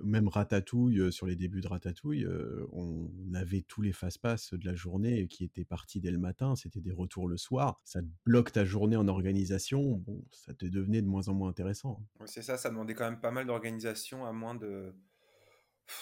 même 0.03 0.27
Ratatouille, 0.27 1.11
sur 1.11 1.25
les 1.25 1.35
débuts 1.35 1.61
de 1.61 1.67
Ratatouille, 1.67 2.25
on 2.71 3.09
avait 3.33 3.61
tous 3.61 3.81
les 3.81 3.91
fast-pass 3.91 4.53
de 4.53 4.65
la 4.65 4.75
journée 4.75 5.27
qui 5.27 5.43
étaient 5.43 5.65
partis 5.65 5.99
dès 5.99 6.11
le 6.11 6.17
matin, 6.17 6.55
c'était 6.55 6.81
des 6.81 6.91
retours 6.91 7.27
le 7.27 7.37
soir. 7.37 7.81
Ça 7.83 8.01
bloque 8.25 8.51
ta 8.51 8.65
journée 8.65 8.95
en 8.95 9.07
organisation, 9.07 10.03
ça 10.31 10.53
te 10.53 10.65
devenait 10.65 11.01
de 11.01 11.07
moins 11.07 11.27
en 11.27 11.33
moins 11.33 11.49
intéressant. 11.49 12.01
Ouais, 12.19 12.27
c'est 12.27 12.41
ça, 12.41 12.57
ça 12.57 12.69
demandait 12.69 12.95
quand 12.95 13.09
même 13.09 13.19
pas 13.19 13.31
mal 13.31 13.45
d'organisation, 13.45 14.25
à 14.25 14.31
moins 14.31 14.55
de 14.55 14.93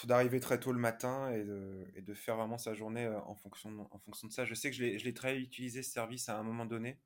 d'arriver 0.04 0.38
très 0.38 0.60
tôt 0.60 0.72
le 0.72 0.78
matin 0.78 1.30
et 1.32 1.44
de, 1.44 1.84
et 1.96 2.02
de 2.02 2.14
faire 2.14 2.36
vraiment 2.36 2.56
sa 2.56 2.72
journée 2.72 3.08
en 3.08 3.34
fonction 3.34 3.72
de, 3.72 4.32
ça. 4.32 4.44
Je 4.44 4.54
sais 4.54 4.70
que 4.70 4.76
je 4.76 5.04
l'ai 5.04 5.14
très 5.14 5.38
utilisé 5.38 5.82
ce 5.82 5.90
service 5.90 6.28
à 6.28 6.38
un 6.38 6.44
moment 6.44 6.66
donné, 6.66 7.00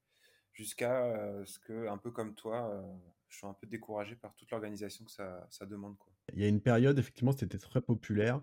jusqu'à 0.52 1.42
ce 1.46 1.58
que, 1.58 1.88
un 1.88 1.96
peu 1.96 2.10
comme 2.10 2.34
toi, 2.34 2.84
je 3.36 3.40
suis 3.40 3.46
un 3.46 3.52
peu 3.52 3.66
découragé 3.66 4.16
par 4.16 4.34
toute 4.34 4.50
l'organisation 4.50 5.04
que 5.04 5.10
ça, 5.10 5.66
demande. 5.66 5.94
Il 6.32 6.40
y 6.40 6.44
a 6.44 6.48
une 6.48 6.62
période, 6.62 6.98
effectivement, 6.98 7.32
c'était 7.32 7.58
très 7.58 7.82
populaire. 7.82 8.40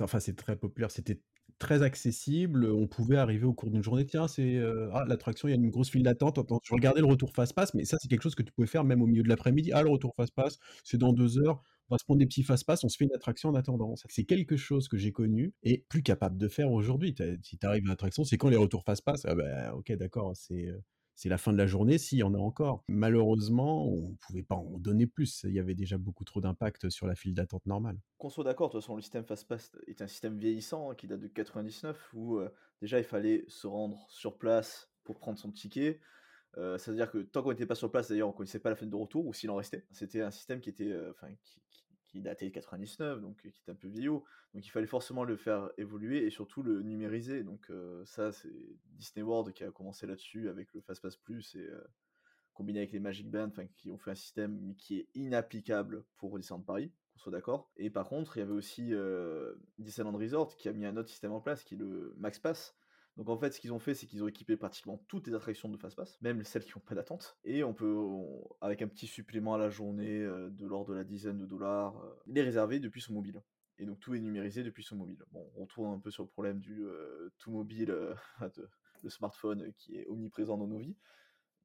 Enfin, 0.00 0.18
c'est 0.18 0.34
très 0.34 0.56
populaire, 0.56 0.90
c'était 0.90 1.22
très 1.58 1.82
accessible. 1.82 2.64
On 2.66 2.88
pouvait 2.88 3.18
arriver 3.18 3.44
au 3.44 3.52
cours 3.52 3.70
d'une 3.70 3.84
journée, 3.84 4.04
tiens, 4.04 4.26
c'est 4.26 4.56
euh, 4.56 4.90
ah, 4.94 5.04
l'attraction, 5.06 5.46
il 5.46 5.52
y 5.52 5.54
a 5.54 5.56
une 5.56 5.70
grosse 5.70 5.90
file 5.90 6.02
d'attente. 6.02 6.40
Je 6.64 6.74
regardais 6.74 7.00
le 7.00 7.06
retour 7.06 7.32
fast-pass, 7.32 7.72
mais 7.74 7.84
ça, 7.84 7.98
c'est 8.00 8.08
quelque 8.08 8.22
chose 8.22 8.34
que 8.34 8.42
tu 8.42 8.52
pouvais 8.52 8.66
faire 8.66 8.82
même 8.82 9.00
au 9.00 9.06
milieu 9.06 9.22
de 9.22 9.28
l'après-midi. 9.28 9.70
Ah, 9.72 9.82
le 9.82 9.90
retour 9.90 10.12
fast-pass, 10.16 10.58
c'est 10.82 10.98
dans 10.98 11.12
deux 11.12 11.38
heures. 11.38 11.62
On 11.88 11.94
va 11.94 11.98
se 11.98 12.04
prendre 12.04 12.18
des 12.18 12.26
petits 12.26 12.42
fast-pass, 12.42 12.82
on 12.82 12.88
se 12.88 12.96
fait 12.96 13.04
une 13.04 13.14
attraction 13.14 13.50
en 13.50 13.54
attendant. 13.54 13.94
C'est 14.08 14.24
quelque 14.24 14.56
chose 14.56 14.88
que 14.88 14.96
j'ai 14.96 15.12
connu 15.12 15.54
et 15.62 15.84
plus 15.88 16.02
capable 16.02 16.36
de 16.36 16.48
faire 16.48 16.72
aujourd'hui. 16.72 17.14
Si 17.42 17.58
tu 17.58 17.66
arrives 17.66 17.84
à 17.86 17.90
l'attraction, 17.90 18.24
c'est 18.24 18.38
quand 18.38 18.48
les 18.48 18.56
retours 18.56 18.82
fast-pass 18.82 19.24
Ah 19.26 19.36
ben, 19.36 19.70
ok, 19.72 19.92
d'accord, 19.92 20.32
c'est 20.34 20.66
euh, 20.66 20.80
c'est 21.14 21.28
la 21.28 21.38
fin 21.38 21.52
de 21.52 21.58
la 21.58 21.66
journée 21.66 21.98
s'il 21.98 22.18
y 22.18 22.22
en 22.22 22.34
a 22.34 22.38
encore. 22.38 22.84
Malheureusement, 22.88 23.86
on 23.86 24.10
ne 24.10 24.16
pouvait 24.16 24.42
pas 24.42 24.54
en 24.54 24.78
donner 24.78 25.06
plus. 25.06 25.44
Il 25.44 25.52
y 25.52 25.58
avait 25.58 25.74
déjà 25.74 25.98
beaucoup 25.98 26.24
trop 26.24 26.40
d'impact 26.40 26.88
sur 26.90 27.06
la 27.06 27.14
file 27.14 27.34
d'attente 27.34 27.66
normale. 27.66 27.98
Qu'on 28.18 28.30
soit 28.30 28.44
d'accord, 28.44 28.68
de 28.68 28.72
toute 28.72 28.82
façon, 28.82 28.96
le 28.96 29.02
système 29.02 29.24
FastPass 29.24 29.72
est 29.86 30.02
un 30.02 30.06
système 30.06 30.38
vieillissant 30.38 30.90
hein, 30.90 30.94
qui 30.94 31.06
date 31.06 31.20
de 31.20 31.28
99 31.28 32.10
où 32.14 32.36
euh, 32.36 32.50
déjà 32.80 32.98
il 32.98 33.04
fallait 33.04 33.44
se 33.48 33.66
rendre 33.66 34.06
sur 34.08 34.38
place 34.38 34.90
pour 35.04 35.18
prendre 35.18 35.38
son 35.38 35.50
ticket. 35.50 36.00
Euh, 36.58 36.78
C'est-à-dire 36.78 37.10
que 37.10 37.18
tant 37.18 37.42
qu'on 37.42 37.50
n'était 37.50 37.66
pas 37.66 37.74
sur 37.74 37.90
place, 37.90 38.08
d'ailleurs, 38.08 38.28
on 38.28 38.32
connaissait 38.32 38.58
pas 38.58 38.70
la 38.70 38.76
fenêtre 38.76 38.96
de 38.96 39.00
retour 39.00 39.26
ou 39.26 39.32
s'il 39.32 39.50
en 39.50 39.56
restait. 39.56 39.86
C'était 39.90 40.20
un 40.22 40.30
système 40.30 40.60
qui 40.60 40.70
était, 40.70 40.90
euh, 40.90 41.12
qui- 42.12 42.20
datait 42.22 42.46
de 42.48 42.50
99, 42.54 43.20
donc 43.20 43.44
euh, 43.46 43.50
qui 43.50 43.60
était 43.60 43.72
un 43.72 43.74
peu 43.76 43.88
vieillot. 43.88 44.24
Donc 44.54 44.66
il 44.66 44.70
fallait 44.70 44.86
forcément 44.86 45.24
le 45.24 45.36
faire 45.36 45.70
évoluer 45.78 46.26
et 46.26 46.30
surtout 46.30 46.62
le 46.62 46.82
numériser. 46.82 47.42
Donc 47.42 47.70
euh, 47.70 48.04
ça, 48.04 48.32
c'est 48.32 48.52
Disney 48.92 49.22
World 49.22 49.52
qui 49.54 49.64
a 49.64 49.70
commencé 49.70 50.06
là-dessus 50.06 50.48
avec 50.48 50.72
le 50.74 50.80
FastPass 50.80 51.16
Plus 51.16 51.54
et 51.56 51.60
euh, 51.60 51.82
combiné 52.52 52.80
avec 52.80 52.92
les 52.92 53.00
Magic 53.00 53.30
Band, 53.30 53.50
qui 53.76 53.90
ont 53.90 53.98
fait 53.98 54.10
un 54.10 54.14
système 54.14 54.74
qui 54.76 54.98
est 54.98 55.08
inapplicable 55.14 56.04
pour 56.18 56.38
Disneyland 56.38 56.62
Paris, 56.62 56.92
qu'on 57.12 57.18
soit 57.18 57.32
d'accord. 57.32 57.70
Et 57.76 57.88
par 57.88 58.08
contre, 58.08 58.36
il 58.36 58.40
y 58.40 58.42
avait 58.42 58.52
aussi 58.52 58.92
Disneyland 59.78 60.16
Resort 60.18 60.56
qui 60.56 60.68
a 60.68 60.72
mis 60.74 60.84
un 60.84 60.96
autre 60.98 61.08
système 61.08 61.32
en 61.32 61.40
place, 61.40 61.64
qui 61.64 61.74
est 61.74 61.78
le 61.78 62.14
Max 62.18 62.38
Pass. 62.38 62.76
Donc 63.16 63.28
en 63.28 63.36
fait, 63.36 63.50
ce 63.50 63.60
qu'ils 63.60 63.72
ont 63.72 63.78
fait, 63.78 63.94
c'est 63.94 64.06
qu'ils 64.06 64.22
ont 64.22 64.28
équipé 64.28 64.56
pratiquement 64.56 64.98
toutes 65.08 65.26
les 65.26 65.34
attractions 65.34 65.68
de 65.68 65.76
FastPass, 65.76 66.18
même 66.22 66.42
celles 66.44 66.64
qui 66.64 66.72
n'ont 66.74 66.84
pas 66.84 66.94
d'attente. 66.94 67.36
Et 67.44 67.62
on 67.62 67.74
peut, 67.74 67.94
avec 68.60 68.80
un 68.80 68.88
petit 68.88 69.06
supplément 69.06 69.54
à 69.54 69.58
la 69.58 69.68
journée 69.68 70.20
euh, 70.20 70.48
de 70.50 70.66
l'ordre 70.66 70.92
de 70.92 70.96
la 70.96 71.04
dizaine 71.04 71.38
de 71.38 71.46
dollars, 71.46 71.96
euh, 72.02 72.14
les 72.26 72.42
réserver 72.42 72.80
depuis 72.80 73.02
son 73.02 73.12
mobile. 73.12 73.42
Et 73.78 73.84
donc 73.84 74.00
tout 74.00 74.14
est 74.14 74.20
numérisé 74.20 74.62
depuis 74.62 74.82
son 74.82 74.96
mobile. 74.96 75.22
Bon, 75.30 75.50
on 75.56 75.62
retourne 75.62 75.94
un 75.94 75.98
peu 75.98 76.10
sur 76.10 76.22
le 76.22 76.28
problème 76.28 76.60
du 76.60 76.84
euh, 76.84 77.30
tout 77.38 77.50
mobile, 77.50 77.86
de, 78.40 78.68
le 79.02 79.10
smartphone 79.10 79.72
qui 79.76 79.96
est 79.96 80.06
omniprésent 80.08 80.56
dans 80.56 80.66
nos 80.68 80.78
vies. 80.78 80.96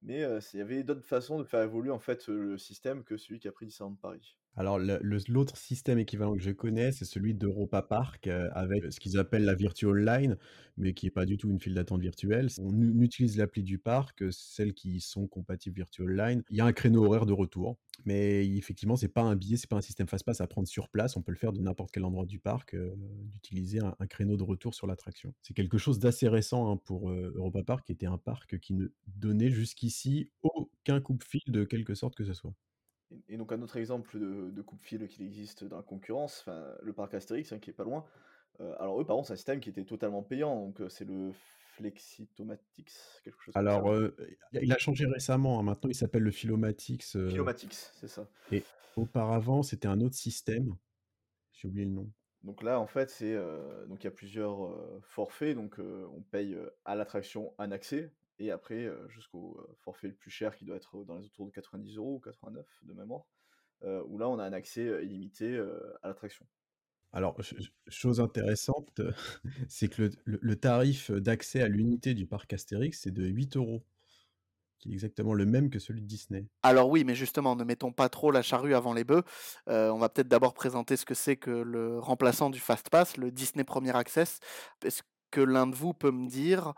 Mais 0.01 0.21
il 0.53 0.57
y 0.57 0.61
avait 0.61 0.83
d'autres 0.83 1.05
façons 1.05 1.39
de 1.39 1.43
faire 1.43 1.61
évoluer 1.61 1.89
en 1.89 1.99
fait 1.99 2.27
le 2.27 2.57
système 2.57 3.03
que 3.03 3.17
celui 3.17 3.39
qui 3.39 3.47
a 3.47 3.51
pris 3.51 3.65
Disneyland 3.65 3.95
Paris. 3.95 4.37
Alors, 4.57 4.79
l'autre 4.79 5.55
système 5.55 5.99
équivalent 5.99 6.35
que 6.35 6.41
je 6.41 6.51
connais, 6.51 6.91
c'est 6.91 7.05
celui 7.05 7.35
d'Europa 7.35 7.83
Park, 7.83 8.25
euh, 8.27 8.49
avec 8.53 8.91
ce 8.91 8.99
qu'ils 8.99 9.19
appellent 9.19 9.45
la 9.45 9.53
Virtual 9.53 9.95
Line, 10.03 10.35
mais 10.77 10.93
qui 10.93 11.05
n'est 11.05 11.11
pas 11.11 11.25
du 11.25 11.37
tout 11.37 11.49
une 11.49 11.59
file 11.59 11.75
d'attente 11.75 12.01
virtuelle. 12.01 12.47
On 12.59 12.99
utilise 13.01 13.37
l'appli 13.37 13.63
du 13.63 13.77
parc, 13.77 14.23
euh, 14.23 14.31
celles 14.31 14.73
qui 14.73 14.99
sont 14.99 15.27
compatibles 15.27 15.75
Virtual 15.75 16.09
Line. 16.09 16.43
Il 16.49 16.57
y 16.57 16.61
a 16.61 16.65
un 16.65 16.73
créneau 16.73 17.05
horaire 17.05 17.25
de 17.25 17.33
retour, 17.33 17.77
mais 18.05 18.47
effectivement, 18.47 18.95
c'est 18.95 19.07
pas 19.07 19.21
un 19.21 19.35
billet, 19.35 19.57
c'est 19.57 19.69
pas 19.69 19.75
un 19.75 19.81
système 19.81 20.07
fast-pass 20.07 20.41
à 20.41 20.47
prendre 20.47 20.67
sur 20.67 20.89
place. 20.89 21.15
On 21.17 21.21
peut 21.21 21.31
le 21.31 21.37
faire 21.37 21.53
de 21.53 21.61
n'importe 21.61 21.91
quel 21.91 22.03
endroit 22.03 22.25
du 22.25 22.39
parc, 22.39 22.73
euh, 22.73 22.95
d'utiliser 23.31 23.79
un, 23.79 24.07
créneau 24.07 24.37
de 24.37 24.43
retour 24.43 24.73
sur 24.73 24.87
l'attraction. 24.87 25.33
C'est 25.41 25.53
quelque 25.53 25.77
chose 25.77 25.99
d'assez 25.99 26.27
récent 26.27 26.71
hein, 26.71 26.77
pour 26.77 27.09
euh, 27.09 27.33
Europa 27.35 27.63
Park, 27.63 27.85
qui 27.85 27.91
était 27.91 28.05
un 28.05 28.17
parc 28.17 28.57
qui 28.59 28.73
ne 28.73 28.87
donnait 29.07 29.51
jusqu'ici 29.51 30.29
aucun 30.41 31.01
coupe-fil 31.01 31.41
de 31.47 31.63
quelque 31.63 31.93
sorte 31.93 32.15
que 32.15 32.23
ce 32.23 32.33
soit. 32.33 32.53
Et, 33.11 33.33
et 33.33 33.37
donc 33.37 33.51
un 33.51 33.61
autre 33.61 33.77
exemple 33.77 34.19
de, 34.19 34.51
de 34.51 34.61
coupe-fil 34.61 35.07
qu'il 35.07 35.25
existe 35.25 35.63
dans 35.63 35.77
la 35.77 35.83
concurrence, 35.83 36.45
le 36.81 36.93
parc 36.93 37.13
Astérix 37.13 37.51
hein, 37.51 37.59
qui 37.59 37.69
est 37.69 37.73
pas 37.73 37.83
loin. 37.83 38.05
Euh, 38.59 38.75
alors 38.79 38.99
eux 38.99 39.05
par 39.05 39.15
contre 39.15 39.27
c'est 39.27 39.33
un 39.33 39.37
système 39.37 39.59
qui 39.59 39.69
était 39.69 39.83
totalement 39.85 40.23
payant, 40.23 40.55
donc 40.65 40.81
euh, 40.81 40.89
c'est 40.89 41.05
le 41.05 41.31
Flexitomatix, 41.77 43.21
quelque 43.23 43.39
chose 43.39 43.53
comme 43.53 43.63
ça. 43.63 43.71
Alors, 43.71 43.91
euh, 43.91 44.15
il 44.53 44.73
a 44.73 44.77
changé 44.79 45.05
récemment. 45.05 45.59
hein. 45.59 45.63
Maintenant, 45.63 45.89
il 45.89 45.95
s'appelle 45.95 46.23
le 46.23 46.31
Philomatix. 46.31 47.15
euh, 47.15 47.29
Philomatix, 47.29 47.91
c'est 47.95 48.07
ça. 48.07 48.27
et 48.51 48.63
auparavant, 48.95 49.61
c'était 49.61 49.87
un 49.87 50.01
autre 50.01 50.15
système. 50.15 50.75
J'ai 51.51 51.67
oublié 51.67 51.85
le 51.85 51.91
nom. 51.91 52.11
Donc 52.43 52.63
là, 52.63 52.79
en 52.79 52.87
fait, 52.87 53.09
c'est 53.11 53.33
euh, 53.33 53.85
donc 53.85 54.03
il 54.03 54.05
y 54.05 54.07
a 54.07 54.11
plusieurs 54.11 54.65
euh, 54.65 54.99
forfaits. 55.03 55.55
Donc 55.55 55.79
euh, 55.79 56.07
on 56.15 56.21
paye 56.21 56.57
à 56.85 56.95
l'attraction 56.95 57.53
un 57.59 57.71
accès 57.71 58.11
et 58.39 58.51
après 58.51 58.89
jusqu'au 59.09 59.59
forfait 59.79 60.07
le 60.07 60.15
plus 60.15 60.31
cher 60.31 60.55
qui 60.55 60.65
doit 60.65 60.75
être 60.77 61.03
dans 61.05 61.15
les 61.17 61.25
autour 61.25 61.45
de 61.47 61.51
90 61.51 61.97
euros 61.97 62.15
ou 62.15 62.19
89 62.19 62.65
de 62.83 62.93
mémoire. 62.93 63.23
euh, 63.83 64.03
où 64.07 64.17
là 64.17 64.27
on 64.29 64.39
a 64.39 64.43
un 64.43 64.53
accès 64.53 64.85
illimité 65.03 65.55
euh, 65.55 65.79
à 66.01 66.07
l'attraction. 66.07 66.45
Alors, 67.13 67.35
ch- 67.37 67.55
ch- 67.59 67.71
chose 67.87 68.19
intéressante, 68.19 69.01
c'est 69.69 69.87
que 69.87 70.03
le, 70.03 70.09
le- 70.25 70.39
le 70.41 70.55
tarif 70.55 71.09
d'accès 71.11 71.61
à 71.61 71.67
l'unité 71.67 72.13
du 72.13 72.25
parc 72.27 72.51
Astérix, 72.53 73.01
c'est 73.01 73.11
de 73.11 73.23
8 73.25 73.55
euros, 73.55 73.83
qui 74.79 74.89
est 74.89 74.93
exactement 74.93 75.33
le 75.33 75.45
même 75.45 75.69
que 75.69 75.79
celui 75.79 76.01
de 76.01 76.05
Disney. 76.07 76.45
Alors 76.63 76.89
oui, 76.89 77.03
mais 77.03 77.15
justement, 77.15 77.55
ne 77.55 77.63
mettons 77.63 77.91
pas 77.93 78.09
trop 78.09 78.29
la 78.31 78.41
charrue 78.41 78.75
avant 78.75 78.93
les 78.93 79.03
bœufs. 79.03 79.23
Euh, 79.69 79.89
on 79.89 79.97
va 79.99 80.09
peut-être 80.09 80.27
d'abord 80.27 80.53
présenter 80.53 80.97
ce 80.97 81.05
que 81.05 81.13
c'est 81.15 81.37
que 81.37 81.49
le 81.49 81.97
remplaçant 81.99 82.49
du 82.49 82.59
FastPass, 82.59 83.17
le 83.17 83.31
Disney 83.31 83.63
Premier 83.63 83.95
Access. 83.95 84.39
Est-ce 84.83 85.01
que 85.31 85.41
l'un 85.41 85.65
de 85.67 85.75
vous 85.75 85.93
peut 85.93 86.11
me 86.11 86.27
dire 86.27 86.73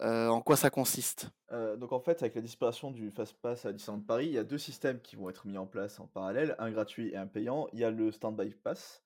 en 0.00 0.40
quoi 0.40 0.56
ça 0.56 0.70
consiste? 0.70 1.30
Donc 1.50 1.92
en 1.92 2.00
fait, 2.00 2.22
avec 2.22 2.34
la 2.34 2.40
disparition 2.40 2.90
du 2.90 3.10
FastPass 3.10 3.66
à 3.66 3.72
Disneyland 3.72 4.00
Paris, 4.00 4.26
il 4.26 4.32
y 4.32 4.38
a 4.38 4.44
deux 4.44 4.58
systèmes 4.58 5.00
qui 5.00 5.16
vont 5.16 5.28
être 5.28 5.46
mis 5.46 5.58
en 5.58 5.66
place 5.66 6.00
en 6.00 6.06
parallèle, 6.06 6.56
un 6.58 6.70
gratuit 6.70 7.10
et 7.10 7.16
un 7.16 7.26
payant. 7.26 7.68
Il 7.72 7.78
y 7.78 7.84
a 7.84 7.90
le 7.90 8.10
Standby 8.10 8.54
Pass. 8.54 9.02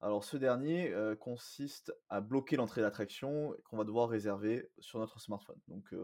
Alors 0.00 0.24
ce 0.24 0.36
dernier 0.36 0.92
consiste 1.20 1.94
à 2.08 2.20
bloquer 2.20 2.56
l'entrée 2.56 2.80
de 2.80 2.86
l'attraction 2.86 3.54
qu'on 3.64 3.76
va 3.76 3.84
devoir 3.84 4.08
réserver 4.08 4.68
sur 4.80 4.98
notre 4.98 5.20
smartphone. 5.20 5.60
Donc 5.68 5.94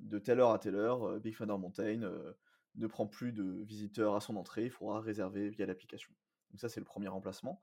de 0.00 0.18
telle 0.18 0.40
heure 0.40 0.50
à 0.50 0.58
telle 0.58 0.74
heure, 0.74 1.18
Big 1.20 1.34
Thunder 1.36 1.56
Mountain 1.56 2.34
ne 2.74 2.86
prend 2.86 3.06
plus 3.06 3.32
de 3.32 3.62
visiteurs 3.62 4.14
à 4.14 4.20
son 4.20 4.36
entrée, 4.36 4.64
il 4.64 4.70
faudra 4.70 5.00
réserver 5.00 5.48
via 5.48 5.64
l'application. 5.64 6.12
Donc 6.50 6.60
ça 6.60 6.68
c'est 6.68 6.80
le 6.80 6.84
premier 6.84 7.08
remplacement. 7.08 7.62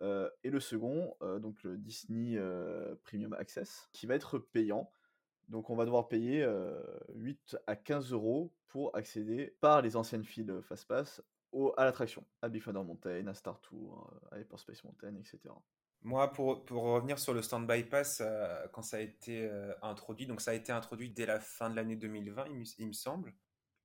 Et 0.00 0.48
le 0.48 0.60
second, 0.60 1.14
donc 1.40 1.62
le 1.64 1.76
Disney 1.76 2.40
Premium 3.04 3.34
Access, 3.34 3.90
qui 3.92 4.06
va 4.06 4.14
être 4.14 4.38
payant. 4.38 4.90
Donc 5.50 5.68
on 5.68 5.76
va 5.76 5.84
devoir 5.84 6.08
payer 6.08 6.42
euh, 6.42 6.80
8 7.14 7.58
à 7.66 7.76
15 7.76 8.12
euros 8.12 8.52
pour 8.68 8.96
accéder 8.96 9.56
par 9.60 9.82
les 9.82 9.96
anciennes 9.96 10.24
files 10.24 10.60
FastPass 10.62 11.22
au, 11.52 11.74
à 11.76 11.84
l'attraction, 11.84 12.24
à 12.40 12.48
Big 12.48 12.62
Thunder 12.62 12.84
Mountain, 12.84 13.26
à 13.26 13.34
Star 13.34 13.60
Tour, 13.60 14.08
à 14.30 14.38
Hyperspace 14.38 14.84
Mountain, 14.84 15.16
etc. 15.16 15.38
Moi, 16.02 16.32
pour, 16.32 16.64
revenir 16.68 17.18
sur 17.18 17.34
le 17.34 17.42
Standby 17.42 17.82
Pass, 17.82 18.22
quand 18.72 18.82
ça 18.82 18.98
a 18.98 19.00
été 19.00 19.50
introduit, 19.82 20.26
donc 20.26 20.40
ça 20.40 20.52
a 20.52 20.54
été 20.54 20.70
introduit 20.70 21.10
dès 21.10 21.26
la 21.26 21.40
fin 21.40 21.68
de 21.68 21.74
l'année 21.74 21.96
2020, 21.96 22.46
il 22.46 22.54
me, 22.54 22.64
il 22.78 22.86
me 22.86 22.92
semble. 22.92 23.34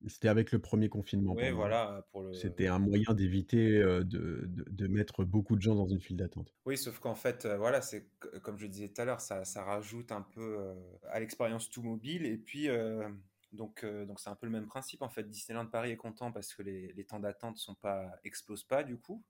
C'était 0.07 0.27
avec 0.27 0.51
le 0.51 0.59
premier 0.59 0.89
confinement. 0.89 1.33
Oui, 1.33 1.43
moi. 1.43 1.51
voilà, 1.51 2.05
pour 2.11 2.21
le... 2.21 2.33
C'était 2.33 2.67
un 2.67 2.79
moyen 2.79 3.13
d'éviter 3.13 3.77
euh, 3.77 4.03
de, 4.03 4.43
de- 4.47 4.65
de 4.69 4.87
mettre 4.87 5.23
beaucoup 5.23 5.55
de 5.55 5.61
gens 5.61 5.75
dans 5.75 5.87
une 5.87 5.99
file 5.99 6.17
d'attente. 6.17 6.53
Oui, 6.65 6.77
sauf 6.77 6.99
qu'en 6.99 7.15
fait, 7.15 7.45
euh, 7.45 7.57
voilà, 7.57 7.81
c'est 7.81 8.01
c- 8.01 8.39
comme 8.41 8.57
je 8.57 8.67
disais 8.67 8.89
tout 8.89 9.01
à 9.01 9.05
l'heure, 9.05 9.21
ça, 9.21 9.45
ça 9.45 9.63
rajoute 9.63 10.11
un 10.11 10.21
peu 10.21 10.57
euh, 10.59 10.75
à 11.09 11.19
l'expérience 11.19 11.69
tout 11.69 11.81
mobile. 11.81 12.25
Et 12.25 12.37
puis, 12.37 12.69
euh, 12.69 13.09
donc, 13.51 13.83
euh, 13.83 14.05
donc 14.05 14.19
c'est 14.19 14.29
un 14.29 14.35
peu 14.35 14.45
le 14.45 14.51
même 14.51 14.67
principe. 14.67 15.01
En 15.01 15.09
fait, 15.09 15.27
Disneyland 15.29 15.67
Paris 15.67 15.91
est 15.91 15.97
content 15.97 16.31
parce 16.31 16.53
que 16.53 16.61
les, 16.61 16.93
les 16.93 17.05
temps 17.05 17.19
d'attente 17.19 17.57
sont 17.57 17.75
pas 17.75 18.11
explosent 18.23 18.63
pas 18.65 18.83
du 18.83 18.97
coup. 18.97 19.23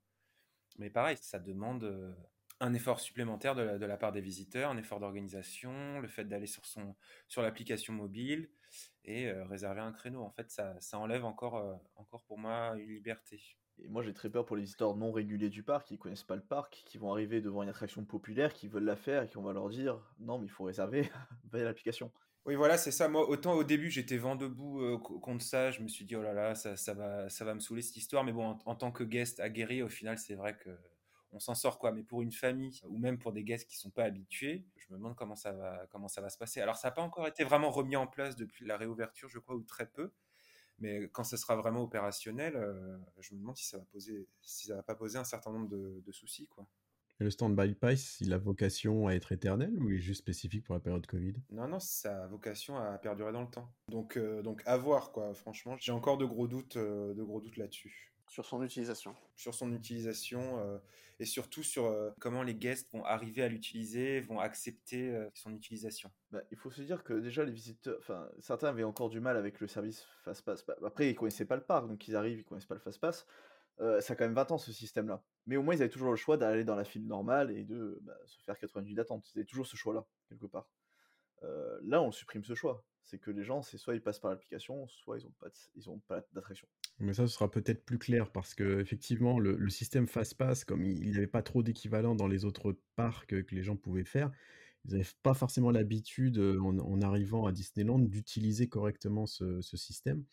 Mais 0.78 0.90
pareil, 0.90 1.16
ça 1.20 1.38
demande 1.38 1.84
euh, 1.84 2.12
un 2.60 2.74
effort 2.74 3.00
supplémentaire 3.00 3.54
de 3.54 3.62
la, 3.62 3.78
de 3.78 3.86
la 3.86 3.96
part 3.96 4.12
des 4.12 4.20
visiteurs, 4.20 4.70
un 4.70 4.78
effort 4.78 5.00
d'organisation, 5.00 6.00
le 6.00 6.08
fait 6.08 6.24
d'aller 6.24 6.46
sur 6.46 6.66
son 6.66 6.96
sur 7.28 7.42
l'application 7.42 7.92
mobile 7.92 8.50
et 9.06 9.30
réserver 9.32 9.80
un 9.80 9.92
créneau. 9.92 10.22
En 10.22 10.30
fait, 10.30 10.50
ça, 10.50 10.74
ça 10.80 10.98
enlève 10.98 11.24
encore, 11.24 11.80
encore 11.96 12.22
pour 12.24 12.38
moi 12.38 12.74
une 12.78 12.88
liberté. 12.90 13.40
Et 13.78 13.88
moi 13.88 14.02
j'ai 14.02 14.14
très 14.14 14.30
peur 14.30 14.46
pour 14.46 14.56
les 14.56 14.62
visiteurs 14.62 14.96
non 14.96 15.12
réguliers 15.12 15.50
du 15.50 15.62
parc, 15.62 15.86
qui 15.88 15.98
connaissent 15.98 16.22
pas 16.24 16.36
le 16.36 16.42
parc, 16.42 16.82
qui 16.86 16.96
vont 16.98 17.12
arriver 17.12 17.40
devant 17.42 17.62
une 17.62 17.68
attraction 17.68 18.04
populaire, 18.04 18.54
qui 18.54 18.68
veulent 18.68 18.84
la 18.84 18.96
faire 18.96 19.22
et 19.22 19.28
qu'on 19.28 19.42
va 19.42 19.52
leur 19.52 19.68
dire 19.68 20.00
non 20.18 20.38
mais 20.38 20.46
il 20.46 20.50
faut 20.50 20.64
réserver 20.64 21.10
via 21.52 21.64
l'application. 21.64 22.10
Oui, 22.44 22.54
voilà, 22.54 22.78
c'est 22.78 22.92
ça. 22.92 23.08
Moi, 23.08 23.28
autant 23.28 23.54
au 23.54 23.64
début, 23.64 23.90
j'étais 23.90 24.18
vent 24.18 24.36
debout 24.36 24.80
euh, 24.80 24.98
co- 24.98 25.18
contre 25.18 25.44
ça. 25.44 25.70
Je 25.72 25.80
me 25.82 25.88
suis 25.88 26.04
dit, 26.04 26.14
oh 26.14 26.22
là 26.22 26.32
là, 26.32 26.54
ça, 26.54 26.76
ça 26.76 26.94
va, 26.94 27.28
ça 27.28 27.44
va 27.44 27.54
me 27.54 27.60
saouler 27.60 27.82
cette 27.82 27.96
histoire. 27.96 28.22
Mais 28.24 28.32
bon, 28.32 28.46
en, 28.50 28.58
en 28.66 28.74
tant 28.76 28.92
que 28.92 29.02
guest 29.02 29.40
aguerri, 29.40 29.82
au 29.82 29.88
final, 29.88 30.16
c'est 30.18 30.36
vrai 30.36 30.56
que 30.56 30.70
on 31.36 31.40
s'en 31.40 31.54
sort 31.54 31.78
quoi. 31.78 31.92
Mais 31.92 32.02
pour 32.02 32.22
une 32.22 32.32
famille 32.32 32.80
ou 32.88 32.98
même 32.98 33.18
pour 33.18 33.32
des 33.32 33.44
guests 33.44 33.68
qui 33.68 33.76
sont 33.76 33.90
pas 33.90 34.04
habitués, 34.04 34.64
je 34.76 34.86
me 34.90 34.96
demande 34.96 35.14
comment 35.14 35.36
ça 35.36 35.52
va, 35.52 35.86
comment 35.90 36.08
ça 36.08 36.20
va 36.22 36.30
se 36.30 36.38
passer. 36.38 36.60
Alors, 36.60 36.76
ça 36.76 36.88
n'a 36.88 36.92
pas 36.92 37.02
encore 37.02 37.26
été 37.26 37.44
vraiment 37.44 37.70
remis 37.70 37.96
en 37.96 38.06
place 38.06 38.36
depuis 38.36 38.64
la 38.64 38.76
réouverture, 38.76 39.28
je 39.28 39.38
crois, 39.38 39.54
ou 39.54 39.62
très 39.62 39.86
peu. 39.86 40.12
Mais 40.78 41.08
quand 41.08 41.24
ce 41.24 41.36
sera 41.36 41.56
vraiment 41.56 41.82
opérationnel, 41.82 42.56
euh, 42.56 42.98
je 43.20 43.34
me 43.34 43.40
demande 43.40 43.56
si 43.56 43.66
ça 43.66 43.78
va 43.78 43.84
poser, 43.84 44.28
si 44.42 44.66
ça 44.66 44.76
va 44.76 44.82
pas 44.82 44.94
poser 44.94 45.18
un 45.18 45.24
certain 45.24 45.52
nombre 45.52 45.68
de, 45.68 46.02
de 46.04 46.12
soucis, 46.12 46.46
quoi. 46.48 46.66
Et 47.18 47.24
le 47.24 47.30
stand-by 47.30 47.74
price, 47.74 48.18
il 48.20 48.34
a 48.34 48.38
vocation 48.38 49.06
à 49.08 49.14
être 49.14 49.32
éternel 49.32 49.72
ou 49.78 49.88
il 49.88 49.96
est 49.96 50.00
juste 50.00 50.20
spécifique 50.20 50.64
pour 50.64 50.74
la 50.74 50.80
période 50.80 51.06
Covid? 51.06 51.32
Non, 51.50 51.66
non, 51.66 51.80
ça 51.80 52.24
a 52.24 52.26
vocation 52.26 52.76
à 52.76 52.98
perdurer 52.98 53.32
dans 53.32 53.40
le 53.40 53.50
temps. 53.50 53.72
Donc, 53.88 54.18
euh, 54.18 54.42
donc 54.42 54.62
à 54.66 54.76
voir, 54.76 55.12
quoi. 55.12 55.32
Franchement, 55.32 55.76
j'ai 55.78 55.92
encore 55.92 56.18
de 56.18 56.26
gros 56.26 56.46
doutes, 56.46 56.76
euh, 56.76 57.14
de 57.14 57.22
gros 57.22 57.40
doutes 57.40 57.56
là-dessus. 57.56 58.12
Sur 58.28 58.44
son 58.44 58.62
utilisation. 58.62 59.14
Sur 59.36 59.54
son 59.54 59.72
utilisation 59.72 60.58
euh, 60.58 60.78
et 61.18 61.24
surtout 61.24 61.62
sur 61.62 61.86
euh, 61.86 62.10
comment 62.20 62.42
les 62.42 62.54
guests 62.54 62.90
vont 62.92 63.04
arriver 63.04 63.42
à 63.42 63.48
l'utiliser, 63.48 64.20
vont 64.20 64.40
accepter 64.40 65.14
euh, 65.14 65.28
son 65.34 65.54
utilisation. 65.54 66.10
Bah, 66.30 66.42
il 66.50 66.56
faut 66.56 66.70
se 66.70 66.82
dire 66.82 67.04
que 67.04 67.14
déjà 67.14 67.44
les 67.44 67.52
visiteurs, 67.52 67.96
enfin 68.00 68.28
certains 68.40 68.68
avaient 68.68 68.84
encore 68.84 69.08
du 69.10 69.20
mal 69.20 69.36
avec 69.36 69.60
le 69.60 69.66
service 69.68 70.04
Fastpass. 70.24 70.66
Bah, 70.66 70.76
après 70.84 71.08
ils 71.10 71.14
connaissaient 71.14 71.46
pas 71.46 71.56
le 71.56 71.62
parc, 71.62 71.88
donc 71.88 72.06
ils 72.08 72.16
arrivent, 72.16 72.40
ils 72.40 72.44
connaissent 72.44 72.66
pas 72.66 72.74
le 72.74 72.80
Fastpass. 72.80 73.26
Euh, 73.80 74.00
ça 74.00 74.14
a 74.14 74.16
quand 74.16 74.24
même 74.24 74.34
20 74.34 74.50
ans 74.52 74.58
ce 74.58 74.72
système-là. 74.72 75.22
Mais 75.46 75.56
au 75.56 75.62
moins 75.62 75.74
ils 75.74 75.82
avaient 75.82 75.90
toujours 75.90 76.10
le 76.10 76.16
choix 76.16 76.36
d'aller 76.36 76.64
dans 76.64 76.76
la 76.76 76.84
file 76.84 77.06
normale 77.06 77.50
et 77.50 77.64
de 77.64 77.98
bah, 78.02 78.16
se 78.26 78.42
faire 78.42 78.58
90 78.58 78.84
minutes 78.84 78.96
d'attente. 78.96 79.30
Ils 79.34 79.38
avaient 79.38 79.46
toujours 79.46 79.66
ce 79.66 79.76
choix-là 79.76 80.04
quelque 80.28 80.46
part. 80.46 80.68
Euh, 81.44 81.78
là 81.84 82.02
on 82.02 82.10
supprime 82.10 82.44
ce 82.44 82.54
choix. 82.54 82.84
C'est 83.02 83.18
que 83.20 83.30
les 83.30 83.44
gens, 83.44 83.62
c'est 83.62 83.78
soit 83.78 83.94
ils 83.94 84.02
passent 84.02 84.18
par 84.18 84.32
l'application, 84.32 84.88
soit 84.88 85.18
ils 85.18 85.26
ont 85.26 85.34
pas, 85.38 85.48
de- 85.48 85.54
ils 85.76 85.88
ont 85.88 86.00
pas 86.00 86.22
d'attraction. 86.32 86.66
Mais 86.98 87.12
ça, 87.12 87.26
ce 87.26 87.34
sera 87.34 87.50
peut-être 87.50 87.84
plus 87.84 87.98
clair 87.98 88.30
parce 88.30 88.54
que 88.54 88.80
effectivement, 88.80 89.38
le, 89.38 89.68
système 89.68 90.06
Fastpass, 90.06 90.64
comme 90.64 90.84
il 90.84 91.10
n'y 91.10 91.16
avait 91.16 91.26
pas 91.26 91.42
trop 91.42 91.62
d'équivalent 91.62 92.14
dans 92.14 92.26
les 92.26 92.44
autres 92.44 92.78
parcs 92.96 93.34
euh, 93.34 93.42
que 93.42 93.54
les 93.54 93.62
gens 93.62 93.76
pouvaient 93.76 94.04
faire, 94.04 94.30
ils 94.86 94.92
n'avaient 94.92 95.08
pas 95.22 95.34
forcément 95.34 95.70
l'habitude, 95.70 96.38
euh, 96.38 96.58
en, 96.60 97.02
arrivant 97.02 97.46
à 97.46 97.52
Disneyland, 97.52 97.98
d'utiliser 97.98 98.68
correctement 98.68 99.26
ce, 99.26 99.60
système. 99.60 100.24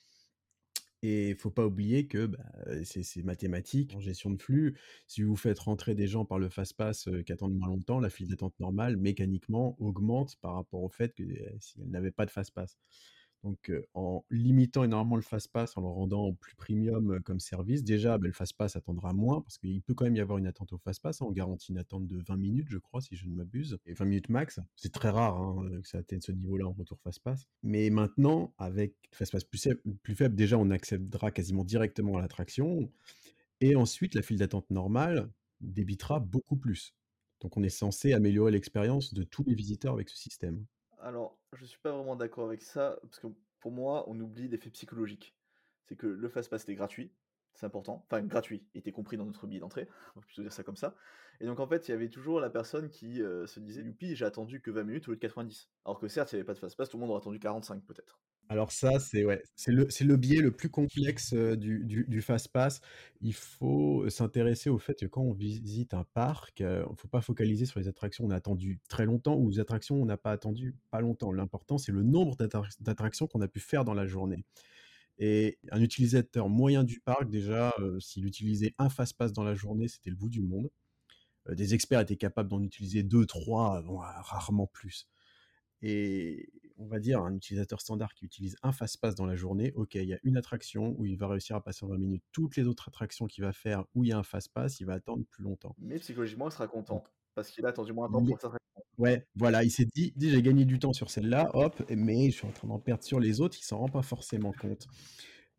Et 1.01 1.31
il 1.31 1.35
faut 1.35 1.51
pas 1.51 1.65
oublier 1.65 2.07
que 2.07 2.27
bah, 2.27 2.45
c'est 2.85 3.23
mathématique 3.23 3.93
en 3.93 3.99
gestion 3.99 4.29
de 4.31 4.41
flux. 4.41 4.79
Si 5.05 5.21
vous 5.21 5.35
faites 5.35 5.59
rentrer 5.59 5.95
des 5.95 6.07
gens 6.07 6.23
par 6.23 6.39
le 6.39 6.47
Fastpass 6.47 7.09
euh, 7.09 7.23
qui 7.23 7.33
attendent 7.33 7.55
moins 7.57 7.67
longtemps, 7.67 7.99
la 7.99 8.09
file 8.09 8.29
d'attente 8.29 8.57
normale, 8.61 8.95
mécaniquement, 8.95 9.75
augmente 9.81 10.37
par 10.37 10.53
rapport 10.55 10.81
au 10.81 10.89
fait 10.89 11.13
que 11.13 11.23
elle 11.23 11.89
n'avait 11.89 12.11
pas 12.11 12.25
de 12.25 12.31
Fastpass. 12.31 12.77
Donc, 13.43 13.71
en 13.93 14.23
limitant 14.29 14.85
énormément 14.85 15.17
le 15.17 15.21
Fastpass, 15.21 15.75
en 15.75 15.81
le 15.81 15.87
rendant 15.87 16.33
plus 16.33 16.55
premium 16.55 17.19
comme 17.21 17.41
service, 17.41 17.83
déjà, 17.83 18.17
ben, 18.17 18.27
le 18.27 18.33
Fastpass 18.33 18.77
attendra 18.77 19.11
moins, 19.11 19.41
parce 19.41 19.57
qu'il 19.57 19.81
peut 19.81 19.93
quand 19.93 20.05
même 20.05 20.15
y 20.15 20.21
avoir 20.21 20.37
une 20.37 20.47
attente 20.47 20.71
au 20.71 20.77
Fastpass. 20.77 21.21
hein, 21.21 21.25
On 21.27 21.31
garantit 21.31 21.71
une 21.73 21.77
attente 21.77 22.07
de 22.07 22.17
20 22.17 22.37
minutes, 22.37 22.67
je 22.69 22.77
crois, 22.77 23.01
si 23.01 23.17
je 23.17 23.27
ne 23.27 23.35
m'abuse, 23.35 23.77
et 23.85 23.93
20 23.93 24.05
minutes 24.05 24.29
max. 24.29 24.61
C'est 24.77 24.93
très 24.93 25.09
rare 25.09 25.35
hein, 25.35 25.69
que 25.81 25.87
ça 25.87 25.97
atteigne 25.97 26.21
ce 26.21 26.31
niveau-là 26.31 26.67
en 26.67 26.71
retour 26.71 26.99
Fastpass. 27.01 27.45
Mais 27.63 27.89
maintenant, 27.89 28.53
avec 28.57 28.95
le 29.11 29.17
Fastpass 29.17 29.43
plus, 29.43 29.67
plus 30.03 30.15
faible, 30.15 30.35
déjà, 30.35 30.57
on 30.57 30.69
accédera 30.69 31.31
quasiment 31.31 31.65
directement 31.65 32.17
à 32.17 32.21
l'attraction. 32.21 32.89
Et 33.59 33.75
ensuite, 33.75 34.15
la 34.15 34.21
file 34.21 34.39
d'attente 34.39 34.69
normale 34.69 35.29
débitera 35.59 36.21
beaucoup 36.21 36.55
plus. 36.55 36.95
Donc, 37.41 37.57
on 37.57 37.63
est 37.63 37.69
censé 37.69 38.13
améliorer 38.13 38.51
l'expérience 38.51 39.13
de 39.13 39.23
tous 39.23 39.43
les 39.45 39.53
visiteurs 39.53 39.95
avec 39.95 40.07
ce 40.07 40.17
système. 40.17 40.65
Alors, 41.01 41.37
je 41.55 41.65
suis 41.65 41.79
pas 41.79 41.91
vraiment 41.91 42.15
d'accord 42.15 42.45
avec 42.45 42.61
ça, 42.61 42.97
parce 43.03 43.19
que 43.19 43.27
pour 43.59 43.71
moi, 43.71 44.03
on 44.07 44.19
oublie 44.19 44.47
l'effet 44.47 44.69
psychologique. 44.69 45.35
C'est 45.85 45.95
que 45.95 46.07
le 46.07 46.29
Fastpass 46.29 46.63
était 46.63 46.75
gratuit, 46.75 47.11
c'est 47.53 47.65
important. 47.65 48.05
Enfin, 48.05 48.21
gratuit, 48.21 48.65
était 48.73 48.91
compris 48.91 49.17
dans 49.17 49.25
notre 49.25 49.47
billet 49.47 49.59
d'entrée, 49.59 49.87
on 50.15 50.19
va 50.19 50.25
plutôt 50.25 50.41
dire 50.41 50.53
ça 50.53 50.63
comme 50.63 50.75
ça. 50.75 50.95
Et 51.39 51.45
donc, 51.45 51.59
en 51.59 51.67
fait, 51.67 51.87
il 51.87 51.91
y 51.91 51.93
avait 51.93 52.09
toujours 52.09 52.39
la 52.39 52.49
personne 52.49 52.89
qui 52.89 53.21
euh, 53.21 53.47
se 53.47 53.59
disait 53.59 53.83
Youpi, 53.83 54.15
j'ai 54.15 54.25
attendu 54.25 54.61
que 54.61 54.71
20 54.71 54.83
minutes 54.83 55.07
au 55.07 55.11
lieu 55.11 55.17
de 55.17 55.21
90. 55.21 55.69
Alors 55.85 55.99
que 55.99 56.07
certes, 56.07 56.31
il 56.31 56.35
n'y 56.35 56.39
avait 56.39 56.45
pas 56.45 56.53
de 56.53 56.59
Fastpass, 56.59 56.89
tout 56.89 56.97
le 56.97 57.01
monde 57.01 57.11
aurait 57.11 57.21
attendu 57.21 57.39
45 57.39 57.83
peut-être. 57.83 58.19
Alors 58.49 58.71
ça, 58.71 58.99
c'est 58.99 59.21
le, 59.21 60.15
biais 60.17 60.41
le 60.41 60.51
plus 60.51 60.69
complexe 60.69 61.33
du, 61.33 62.05
du 62.07 62.21
Fastpass. 62.21 62.81
Il 63.21 63.33
faut 63.33 64.07
s'intéresser 64.09 64.69
au 64.69 64.77
fait 64.77 64.99
que 64.99 65.05
quand 65.05 65.21
on 65.21 65.33
visite 65.33 65.93
un 65.93 66.03
parc, 66.13 66.59
il 66.59 66.65
ne 66.65 66.95
faut 66.97 67.07
pas 67.07 67.21
focaliser 67.21 67.65
sur 67.65 67.79
les 67.79 67.87
attractions 67.87 68.25
on 68.25 68.29
a 68.29 68.35
attendu 68.35 68.79
très 68.89 69.05
longtemps 69.05 69.35
ou 69.35 69.49
les 69.49 69.59
attractions 69.59 69.95
on 69.95 70.05
n'a 70.05 70.17
pas 70.17 70.31
attendu 70.31 70.75
pas 70.91 71.01
longtemps. 71.01 71.31
L'important, 71.31 71.77
c'est 71.77 71.91
le 71.91 72.03
nombre 72.03 72.35
d'attra- 72.35 72.67
d'attractions 72.79 73.27
qu'on 73.27 73.41
a 73.41 73.47
pu 73.47 73.59
faire 73.59 73.85
dans 73.85 73.93
la 73.95 74.05
journée. 74.05 74.45
Et 75.19 75.57
un 75.71 75.81
utilisateur 75.81 76.49
moyen 76.49 76.83
du 76.83 76.99
parc, 76.99 77.29
déjà, 77.29 77.73
s'il 77.99 78.25
utilisait 78.25 78.75
un 78.77 78.89
Fastpass 78.89 79.31
dans 79.31 79.43
la 79.43 79.55
journée, 79.55 79.87
c'était 79.87 80.09
le 80.09 80.15
bout 80.15 80.29
du 80.29 80.41
monde. 80.41 80.69
Des 81.49 81.73
experts 81.73 82.01
étaient 82.01 82.17
capables 82.17 82.49
d'en 82.49 82.61
utiliser 82.61 83.03
deux, 83.03 83.25
trois, 83.25 83.83
rarement 84.21 84.67
plus. 84.67 85.07
Et 85.81 86.49
on 86.77 86.85
va 86.85 86.99
dire 86.99 87.21
un 87.21 87.33
utilisateur 87.35 87.81
standard 87.81 88.13
qui 88.13 88.25
utilise 88.25 88.55
un 88.63 88.71
fast-pass 88.71 89.15
dans 89.15 89.25
la 89.25 89.35
journée, 89.35 89.73
ok, 89.75 89.95
il 89.95 90.05
y 90.05 90.13
a 90.13 90.19
une 90.23 90.37
attraction 90.37 90.95
où 90.97 91.05
il 91.05 91.17
va 91.17 91.27
réussir 91.27 91.55
à 91.55 91.63
passer 91.63 91.85
en 91.85 91.89
20 91.89 91.97
minutes. 91.97 92.23
Toutes 92.31 92.55
les 92.55 92.67
autres 92.67 92.87
attractions 92.87 93.27
qu'il 93.27 93.43
va 93.43 93.53
faire 93.53 93.85
où 93.95 94.03
il 94.03 94.09
y 94.09 94.13
a 94.13 94.17
un 94.17 94.23
fast-pass, 94.23 94.79
il 94.79 94.85
va 94.85 94.93
attendre 94.93 95.23
plus 95.29 95.43
longtemps. 95.43 95.75
Mais 95.79 95.99
psychologiquement, 95.99 96.49
il 96.49 96.51
sera 96.51 96.67
content, 96.67 97.03
parce 97.35 97.49
qu'il 97.49 97.65
a 97.65 97.69
attendu 97.69 97.93
moins 97.93 98.07
de 98.07 98.13
temps 98.13 98.23
pour. 98.23 98.57
Ouais, 98.99 99.25
voilà, 99.35 99.63
il 99.63 99.71
s'est 99.71 99.85
dit, 99.85 100.13
dit 100.15 100.29
j'ai 100.29 100.41
gagné 100.41 100.65
du 100.65 100.77
temps 100.77 100.93
sur 100.93 101.09
celle-là, 101.09 101.49
hop, 101.55 101.81
mais 101.89 102.29
je 102.29 102.35
suis 102.37 102.47
en 102.47 102.51
train 102.51 102.67
d'en 102.67 102.79
perdre 102.79 103.03
sur 103.03 103.19
les 103.19 103.41
autres, 103.41 103.57
il 103.59 103.63
s'en 103.63 103.79
rend 103.79 103.89
pas 103.89 104.03
forcément 104.03 104.51
compte. 104.51 104.87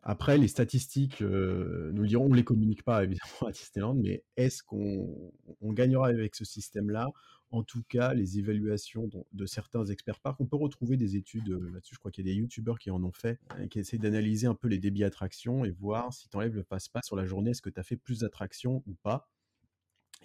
Après, 0.06 0.36
les 0.36 0.48
statistiques, 0.48 1.22
euh, 1.22 1.90
nous 1.94 2.02
le 2.02 2.08
dirons, 2.08 2.26
on 2.26 2.28
ne 2.28 2.36
les 2.36 2.44
communique 2.44 2.84
pas 2.84 3.02
évidemment 3.04 3.48
à 3.48 3.52
Disneyland, 3.52 3.94
mais 3.94 4.22
est-ce 4.36 4.62
qu'on 4.62 5.32
on 5.60 5.72
gagnera 5.72 6.08
avec 6.08 6.34
ce 6.34 6.44
système-là? 6.44 7.08
En 7.54 7.62
tout 7.62 7.84
cas, 7.84 8.14
les 8.14 8.40
évaluations 8.40 9.08
de 9.30 9.46
certains 9.46 9.84
experts 9.84 10.18
parcs, 10.18 10.40
on 10.40 10.46
peut 10.46 10.56
retrouver 10.56 10.96
des 10.96 11.14
études 11.14 11.50
euh, 11.50 11.70
là-dessus, 11.72 11.94
je 11.94 12.00
crois 12.00 12.10
qu'il 12.10 12.26
y 12.26 12.28
a 12.28 12.34
des 12.34 12.40
youtubeurs 12.40 12.80
qui 12.80 12.90
en 12.90 13.00
ont 13.04 13.12
fait, 13.12 13.38
euh, 13.60 13.68
qui 13.68 13.78
essaient 13.78 13.96
d'analyser 13.96 14.48
un 14.48 14.56
peu 14.56 14.66
les 14.66 14.80
débits 14.80 15.04
attractions 15.04 15.64
et 15.64 15.70
voir 15.70 16.12
si 16.12 16.28
tu 16.28 16.36
enlèves 16.36 16.56
le 16.56 16.64
passe-passe 16.64 17.06
sur 17.06 17.14
la 17.14 17.26
journée, 17.26 17.52
est-ce 17.52 17.62
que 17.62 17.70
tu 17.70 17.78
as 17.78 17.84
fait 17.84 17.96
plus 17.96 18.18
d'attractions 18.18 18.82
ou 18.88 18.94
pas? 18.94 19.30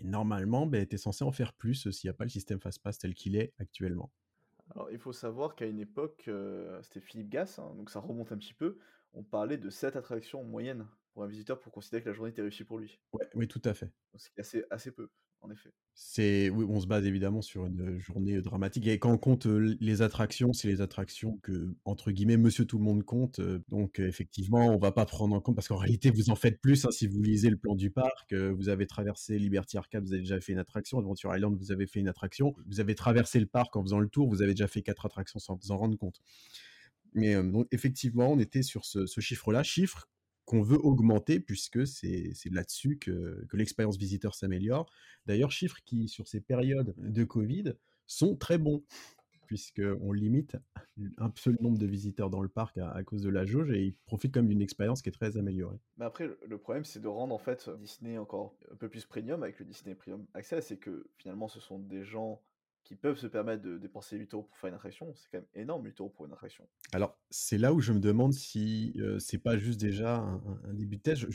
Et 0.02 0.06
normalement, 0.06 0.66
ben, 0.66 0.88
tu 0.88 0.96
es 0.96 0.98
censé 0.98 1.24
en 1.24 1.32
faire 1.32 1.54
plus 1.54 1.86
euh, 1.86 1.92
s'il 1.92 2.08
n'y 2.08 2.10
a 2.10 2.16
pas 2.16 2.24
le 2.24 2.32
système 2.32 2.60
fast-pass 2.60 2.98
tel 2.98 3.14
qu'il 3.14 3.36
est 3.36 3.54
actuellement. 3.60 4.12
Alors, 4.72 4.90
il 4.90 4.98
faut 4.98 5.14
savoir 5.14 5.54
qu'à 5.54 5.68
une 5.68 5.80
époque, 5.80 6.24
euh, 6.30 6.82
c'était 6.82 7.00
Philippe 7.00 7.30
Gas, 7.30 7.60
hein, 7.60 7.76
donc 7.76 7.92
ça 7.92 8.00
remonte 8.00 8.32
un 8.32 8.40
petit 8.40 8.56
peu, 8.56 8.80
on 9.14 9.24
parlait 9.24 9.58
de 9.60 9.70
7 9.70 9.96
attractions 9.96 10.42
en 10.42 10.46
moyenne 10.46 10.88
pour 11.14 11.24
un 11.24 11.28
visiteur 11.28 11.60
pour 11.60 11.72
considérer 11.72 12.02
que 12.02 12.10
la 12.10 12.16
journée 12.16 12.32
était 12.32 12.42
réussie 12.42 12.64
pour 12.64 12.80
lui. 12.80 13.00
Ouais, 13.14 13.30
oui, 13.36 13.48
tout 13.48 13.62
à 13.66 13.76
fait. 13.76 13.94
C'est 14.16 14.40
assez, 14.40 14.64
assez 14.72 14.92
peu, 14.92 15.12
on 15.42 16.80
se 16.80 16.88
base 16.88 17.06
évidemment 17.06 17.42
sur 17.42 17.66
une 17.66 17.98
journée 18.00 18.42
dramatique. 18.42 18.88
Et 18.88 19.00
quand 19.00 19.12
on 19.12 19.18
compte 19.18 19.46
euh, 19.48 19.76
les 19.80 20.02
attractions, 20.02 20.54
c'est 20.54 20.68
les 20.68 20.82
attractions 20.82 21.38
que, 21.44 21.76
entre 21.86 22.12
guillemets, 22.12 22.38
monsieur 22.38 22.66
tout 22.66 22.78
le 22.78 22.84
monde 22.84 23.04
compte. 23.04 23.40
euh, 23.40 23.60
Donc, 23.70 24.00
euh, 24.00 24.08
effectivement, 24.08 24.68
on 24.68 24.78
va 24.78 24.92
pas 24.92 25.06
prendre 25.06 25.36
en 25.36 25.42
compte 25.42 25.56
parce 25.56 25.68
qu'en 25.68 25.78
réalité, 25.78 26.12
vous 26.12 26.30
en 26.30 26.36
faites 26.36 26.62
plus. 26.62 26.86
hein, 26.86 26.92
si 26.92 27.08
vous 27.08 27.22
lisez 27.22 27.50
le 27.50 27.58
plan 27.58 27.76
du 27.76 27.92
parc, 27.92 28.34
euh, 28.34 28.54
vous 28.54 28.70
avez 28.70 28.88
traversé 28.88 29.38
Liberty 29.38 29.78
Arcade, 29.78 30.04
vous 30.04 30.14
avez 30.14 30.22
déjà 30.22 30.40
fait 30.40 30.54
une 30.54 30.60
attraction. 30.60 31.00
Adventure 31.00 31.36
Island, 31.36 31.58
vous 31.58 31.72
avez 31.72 31.88
fait 31.88 32.00
une 32.00 32.08
attraction. 32.08 32.56
Vous 32.68 32.80
avez 32.80 32.96
traversé 32.96 33.40
le 33.40 33.46
parc 33.48 33.76
en 33.76 33.84
faisant 33.84 34.00
le 34.00 34.10
tour, 34.10 34.28
vous 34.30 34.42
avez 34.42 34.54
déjà 34.54 34.68
fait 34.68 34.82
quatre 34.82 35.06
attractions 35.06 35.40
sans 35.40 35.56
vous 35.62 35.72
en 35.72 35.78
rendre 35.78 35.98
compte. 35.98 36.22
Mais 37.14 37.36
euh, 37.36 37.44
donc, 37.44 37.68
effectivement, 37.72 38.32
on 38.32 38.40
était 38.40 38.64
sur 38.64 38.86
ce 38.86 39.20
chiffre-là, 39.20 39.64
chiffre 39.64 40.08
qu'on 40.50 40.64
veut 40.64 40.84
augmenter 40.84 41.40
puisque 41.40 41.86
c'est 41.86 42.34
là-dessus 42.50 42.98
que, 42.98 43.46
que 43.50 43.56
l'expérience 43.56 43.98
visiteur 43.98 44.34
s'améliore. 44.34 44.92
D'ailleurs, 45.28 45.52
chiffres 45.52 45.78
qui, 45.86 46.08
sur 46.08 46.28
ces 46.28 46.42
périodes 46.42 46.96
de 46.98 47.24
Covid, 47.24 47.74
sont 48.08 48.36
très 48.36 48.58
bons 48.58 48.84
puisqu'on 49.46 50.12
limite 50.12 50.58
un 51.20 51.32
seul 51.36 51.56
nombre 51.62 51.78
de 51.78 51.86
visiteurs 51.86 52.32
dans 52.32 52.42
le 52.42 52.50
parc 52.50 52.80
à, 52.80 53.04
cause 53.04 53.22
de 53.22 53.30
la 53.30 53.46
jauge 53.46 53.70
et 53.70 53.84
ils 53.84 53.96
profitent 54.08 54.34
comme 54.34 54.48
d'une 54.48 54.62
expérience 54.62 55.04
qui 55.04 55.10
est 55.10 55.12
très 55.12 55.38
améliorée. 55.38 55.80
Mais 55.98 56.06
après, 56.06 56.26
le- 56.26 56.40
le 56.48 56.58
problème, 56.58 56.84
c'est 56.84 57.00
de 57.00 57.08
rendre 57.08 57.36
en 57.36 57.40
fait 57.40 57.70
Disney 57.80 58.18
encore 58.18 58.56
un 58.72 58.76
peu 58.76 58.90
plus 58.90 59.06
premium 59.06 59.44
avec 59.44 59.60
le 59.60 59.66
Disney 59.66 59.94
Premium 59.94 60.26
Access, 60.34 60.66
c'est 60.68 60.78
que 60.78 61.08
finalement, 61.18 61.48
ce 61.48 61.60
sont 61.60 61.78
des 61.78 62.04
gens 62.04 62.42
qui 62.90 62.96
peuvent 62.96 63.20
se 63.20 63.28
permettre 63.28 63.62
de 63.62 63.78
dépenser 63.78 64.18
8 64.18 64.34
euros 64.34 64.42
pour 64.42 64.58
faire 64.58 64.70
une 64.70 64.74
attraction. 64.74 65.14
C'est 65.16 65.30
quand 65.32 65.38
même 65.38 65.48
énorme, 65.54 65.86
8 65.86 66.02
euros 66.02 66.10
pour 66.10 66.26
une 66.26 66.34
attraction. 66.34 66.68
Alors, 66.92 67.16
c'est 67.30 67.60
là 67.60 67.72
où 67.72 67.82
je 67.82 67.94
me 67.94 68.00
demande 68.00 68.34
si 68.34 68.94
euh, 68.98 69.20
c'est 69.20 69.38
pas 69.38 69.60
juste 69.60 69.80
déjà 69.80 70.16
un, 70.18 70.74
début 70.74 70.98
de 70.98 71.04
test. 71.04 71.28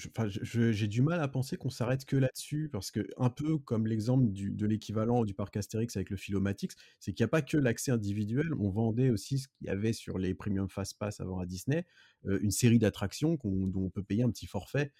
J'ai 0.43 0.89
du 0.89 1.01
mal 1.01 1.21
à 1.21 1.29
penser 1.29 1.57
qu'on 1.57 1.71
s'arrête 1.71 2.07
que 2.07 2.17
là-dessus, 2.17 2.69
parce 2.73 2.91
que 2.91 3.07
un 3.19 3.31
peu 3.31 3.57
comme 3.59 3.87
l'exemple 3.87 4.33
de 4.33 4.67
l'équivalent 4.67 5.25
du 5.25 5.33
parc 5.33 5.57
Astérix 5.57 5.95
avec 5.95 6.11
le 6.11 6.17
Philomatix, 6.17 6.75
c'est 6.99 7.13
qu'il 7.13 7.23
n'y 7.23 7.29
a 7.29 7.31
pas 7.31 7.43
que 7.43 7.57
l'accès 7.57 7.93
individuel. 7.93 8.53
On 8.59 8.71
vendait 8.71 9.11
aussi 9.11 9.39
ce 9.39 9.47
qu'il 9.47 9.69
y 9.69 9.71
avait 9.71 9.93
sur 9.93 10.19
les 10.19 10.35
Premium 10.35 10.69
Fast 10.69 10.99
Pass 10.99 11.21
avant 11.21 11.39
à 11.39 11.47
Disney, 11.47 11.87
une 12.25 12.51
série 12.51 12.81
d'attractions 12.81 13.39
dont 13.45 13.81
on 13.81 13.91
peut 13.91 14.03
payer 14.03 14.25
un 14.25 14.31
petit 14.31 14.47
forfait 14.47 14.93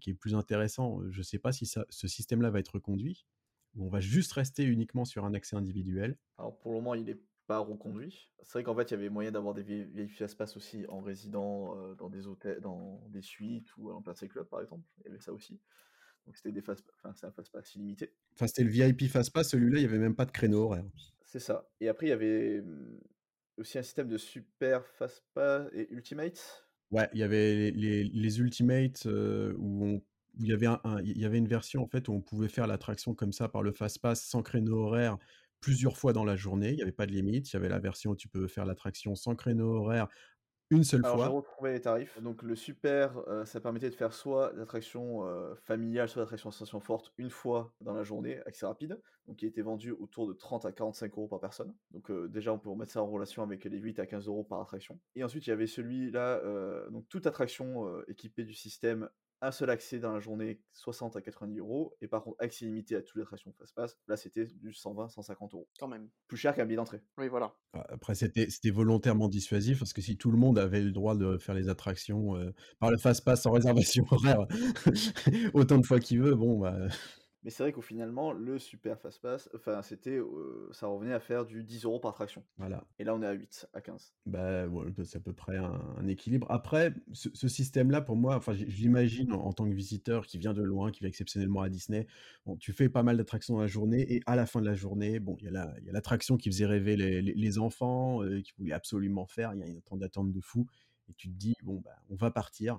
qui 0.00 0.10
est 0.10 0.14
plus 0.14 0.36
intéressant. 0.36 1.00
Je 1.10 1.18
ne 1.18 1.24
sais 1.24 1.40
pas 1.40 1.50
si 1.50 1.66
ce 1.66 2.06
système-là 2.06 2.50
va 2.50 2.60
être 2.60 2.74
reconduit, 2.74 3.26
ou 3.78 3.86
on 3.86 3.88
va 3.90 4.00
juste 4.00 4.32
rester 4.32 4.64
uniquement 4.64 5.04
sur 5.04 5.24
un 5.24 5.34
accès 5.34 5.56
individuel. 5.56 6.16
Alors 6.38 6.56
pour 6.58 6.72
le 6.72 6.78
moment, 6.78 6.94
il 6.94 7.08
est 7.10 7.20
pas 7.46 7.58
reconduit. 7.58 8.30
C'est 8.42 8.52
vrai 8.54 8.62
qu'en 8.64 8.74
fait, 8.74 8.90
il 8.90 8.92
y 8.92 8.94
avait 8.94 9.08
moyen 9.08 9.30
d'avoir 9.32 9.54
des 9.54 9.62
vieilles, 9.62 10.08
fast-pass 10.08 10.56
aussi 10.56 10.84
en 10.88 11.00
résidant 11.00 11.76
euh, 11.76 11.94
dans 11.94 12.10
des 12.10 12.26
hôtels, 12.26 12.60
dans 12.60 13.02
des 13.08 13.22
suites 13.22 13.74
ou 13.76 13.90
en 13.90 14.02
Plaza 14.02 14.26
Club 14.28 14.46
par 14.48 14.60
exemple. 14.60 14.84
Il 14.98 15.06
y 15.06 15.08
avait 15.08 15.20
ça 15.20 15.32
aussi. 15.32 15.60
Donc 16.26 16.36
c'était 16.36 16.52
des 16.52 16.62
fast, 16.62 16.84
enfin 16.98 17.14
c'est 17.14 17.26
un 17.26 17.32
fast-pass 17.32 17.74
illimité. 17.74 18.12
Enfin, 18.34 18.46
c'était 18.46 18.64
le 18.64 18.70
VIP 18.70 19.08
Fastpass, 19.08 19.50
celui-là, 19.50 19.78
il 19.78 19.80
n'y 19.80 19.88
avait 19.88 19.98
même 19.98 20.14
pas 20.14 20.24
de 20.26 20.30
créneau 20.30 20.64
horaire. 20.64 20.84
C'est 21.24 21.40
ça. 21.40 21.68
Et 21.80 21.88
après, 21.88 22.06
il 22.06 22.10
y 22.10 22.12
avait 22.12 22.60
hum, 22.60 22.98
aussi 23.56 23.78
un 23.78 23.82
système 23.82 24.08
de 24.08 24.18
super 24.18 24.86
fast-pass 24.86 25.68
et 25.72 25.90
ultimate. 25.92 26.68
Ouais, 26.90 27.08
il 27.12 27.18
y 27.20 27.22
avait 27.22 27.54
les, 27.54 27.70
les, 27.72 28.04
les 28.04 28.40
Ultimates 28.40 29.04
euh, 29.06 29.54
où, 29.58 29.84
on- 29.86 30.02
où 30.38 30.44
il 30.44 30.50
y 30.50 30.52
avait 30.52 30.66
un, 30.66 30.80
un- 30.84 31.00
il 31.02 31.18
y 31.18 31.24
avait 31.24 31.38
une 31.38 31.48
version 31.48 31.82
en 31.82 31.86
fait 31.88 32.08
où 32.08 32.12
on 32.12 32.20
pouvait 32.22 32.48
faire 32.48 32.66
l'attraction 32.66 33.14
comme 33.14 33.32
ça 33.32 33.48
par 33.48 33.62
le 33.62 33.72
Fastpass 33.72 34.22
sans 34.24 34.42
créneau 34.42 34.78
horaire 34.84 35.18
plusieurs 35.60 35.96
fois 35.96 36.12
dans 36.12 36.24
la 36.24 36.36
journée. 36.36 36.70
Il 36.70 36.76
n'y 36.76 36.82
avait 36.82 36.92
pas 36.92 37.06
de 37.06 37.12
limite. 37.12 37.50
Il 37.52 37.54
y 37.54 37.56
avait 37.56 37.68
la 37.68 37.80
version 37.80 38.12
où 38.12 38.16
tu 38.16 38.28
peux 38.28 38.46
faire 38.48 38.64
l'attraction 38.66 39.14
sans 39.14 39.34
créneau 39.36 39.74
horaire 39.74 40.08
une 40.70 40.84
seule 40.84 41.02
Alors 41.02 41.18
j'ai 41.18 41.28
fois. 41.28 41.28
retrouvé 41.28 41.72
les 41.72 41.80
tarifs. 41.80 42.20
Donc 42.20 42.42
le 42.42 42.56
super, 42.56 43.18
euh, 43.28 43.44
ça 43.44 43.60
permettait 43.60 43.88
de 43.88 43.94
faire 43.94 44.12
soit 44.12 44.52
l'attraction 44.54 45.24
euh, 45.26 45.54
familiale, 45.54 46.08
soit 46.08 46.22
l'attraction 46.22 46.50
sensation 46.50 46.80
forte 46.80 47.12
une 47.18 47.30
fois 47.30 47.74
dans 47.80 47.94
la 47.94 48.02
journée, 48.02 48.40
accès 48.46 48.66
rapide. 48.66 49.00
Donc 49.26 49.36
qui 49.36 49.46
était 49.46 49.62
vendu 49.62 49.92
autour 49.92 50.26
de 50.26 50.32
30 50.32 50.64
à 50.66 50.72
45 50.72 51.12
euros 51.12 51.28
par 51.28 51.40
personne. 51.40 51.74
Donc 51.92 52.10
euh, 52.10 52.28
déjà 52.28 52.52
on 52.52 52.58
peut 52.58 52.68
remettre 52.70 52.90
ça 52.92 53.02
en 53.02 53.06
relation 53.08 53.42
avec 53.44 53.64
les 53.64 53.78
8 53.78 53.98
à 54.00 54.06
15 54.06 54.26
euros 54.26 54.42
par 54.44 54.60
attraction. 54.60 55.00
Et 55.14 55.22
ensuite 55.22 55.46
il 55.46 55.50
y 55.50 55.52
avait 55.52 55.66
celui-là, 55.68 56.40
euh, 56.44 56.90
donc 56.90 57.08
toute 57.08 57.26
attraction 57.26 57.86
euh, 57.86 58.04
équipée 58.08 58.44
du 58.44 58.54
système, 58.54 59.08
un 59.40 59.50
seul 59.50 59.70
accès 59.70 59.98
dans 59.98 60.12
la 60.12 60.20
journée, 60.20 60.60
60 60.72 61.16
à 61.16 61.22
90 61.22 61.58
euros. 61.58 61.96
Et 62.00 62.08
par 62.08 62.22
contre 62.22 62.36
accès 62.40 62.64
limité 62.64 62.96
à 62.96 63.02
toutes 63.02 63.16
les 63.16 63.22
attractions 63.22 63.52
Fastpass, 63.52 63.98
là 64.06 64.16
c'était 64.16 64.46
du 64.46 64.72
120, 64.72 65.08
150 65.08 65.54
euros. 65.54 65.68
Quand 65.78 65.88
même. 65.88 66.08
Plus 66.26 66.36
cher 66.36 66.54
qu'un 66.54 66.66
billet 66.66 66.76
d'entrée. 66.76 67.02
Oui, 67.18 67.28
voilà. 67.28 67.54
Ah, 67.72 67.86
Après, 67.90 68.14
c'était 68.14 68.50
c'était 68.50 68.70
volontairement 68.70 69.28
dissuasif 69.28 69.78
parce 69.78 69.92
que 69.92 70.02
si 70.02 70.16
tout 70.16 70.30
le 70.30 70.38
monde 70.38 70.58
avait 70.58 70.82
le 70.82 70.92
droit 70.92 71.16
de 71.16 71.38
faire 71.38 71.54
les 71.54 71.68
attractions 71.68 72.36
euh, 72.36 72.52
par 72.78 72.90
le 72.90 72.98
Fastpass 72.98 73.42
sans 73.42 73.52
réservation 73.52 74.04
horaire 74.10 74.46
autant 75.54 75.78
de 75.78 75.86
fois 75.86 76.00
qu'il 76.00 76.20
veut, 76.20 76.34
bon, 76.34 76.58
bah, 76.58 76.76
Mais 77.48 77.52
c'est 77.52 77.62
vrai 77.62 77.72
qu'au 77.72 77.80
finalement, 77.80 78.34
le 78.34 78.58
super 78.58 79.00
fast 79.00 79.22
pass, 79.22 79.48
enfin, 79.54 79.80
c'était, 79.80 80.18
euh, 80.18 80.68
ça 80.72 80.86
revenait 80.86 81.14
à 81.14 81.18
faire 81.18 81.46
du 81.46 81.64
10 81.64 81.82
euros 81.86 81.98
par 81.98 82.10
attraction. 82.10 82.44
voilà. 82.58 82.84
Et 82.98 83.04
là, 83.04 83.14
on 83.14 83.22
est 83.22 83.26
à 83.26 83.32
8, 83.32 83.66
à 83.72 83.80
15. 83.80 84.12
Bah, 84.26 84.66
ouais, 84.66 84.92
c'est 85.02 85.16
à 85.16 85.20
peu 85.20 85.32
près 85.32 85.56
un, 85.56 85.80
un 85.96 86.06
équilibre. 86.08 86.46
Après, 86.50 86.92
ce, 87.14 87.30
ce 87.32 87.48
système-là, 87.48 88.02
pour 88.02 88.16
moi, 88.16 88.36
enfin, 88.36 88.52
je 88.52 88.64
l'imagine 88.66 89.32
en, 89.32 89.46
en 89.46 89.52
tant 89.54 89.64
que 89.66 89.72
visiteur 89.74 90.26
qui 90.26 90.36
vient 90.36 90.52
de 90.52 90.60
loin, 90.62 90.90
qui 90.90 91.00
vient 91.00 91.08
exceptionnellement 91.08 91.62
à 91.62 91.70
Disney. 91.70 92.06
Bon, 92.44 92.58
tu 92.58 92.74
fais 92.74 92.90
pas 92.90 93.02
mal 93.02 93.16
d'attractions 93.16 93.54
dans 93.54 93.62
la 93.62 93.66
journée 93.66 94.12
et 94.12 94.20
à 94.26 94.36
la 94.36 94.44
fin 94.44 94.60
de 94.60 94.66
la 94.66 94.74
journée, 94.74 95.18
bon, 95.18 95.38
il 95.40 95.46
y 95.46 95.48
a 95.48 95.52
la- 95.52 95.74
l'attraction 95.86 96.36
qui 96.36 96.50
faisait 96.50 96.66
rêver 96.66 96.96
les, 96.96 97.22
les- 97.22 97.32
les 97.32 97.58
enfants, 97.58 98.22
euh, 98.24 98.42
qui 98.42 98.52
voulaient 98.58 98.74
absolument 98.74 99.26
faire. 99.26 99.54
Il 99.54 99.60
y 99.60 99.62
a 99.62 99.66
un 99.66 99.80
temps 99.86 99.96
d'attente 99.96 100.32
de 100.32 100.40
fou. 100.42 100.66
Et 101.08 101.14
tu 101.14 101.28
te 101.30 101.34
dis, 101.34 101.54
bon, 101.62 101.80
bah, 101.82 101.96
on 102.10 102.14
va 102.16 102.30
partir. 102.30 102.78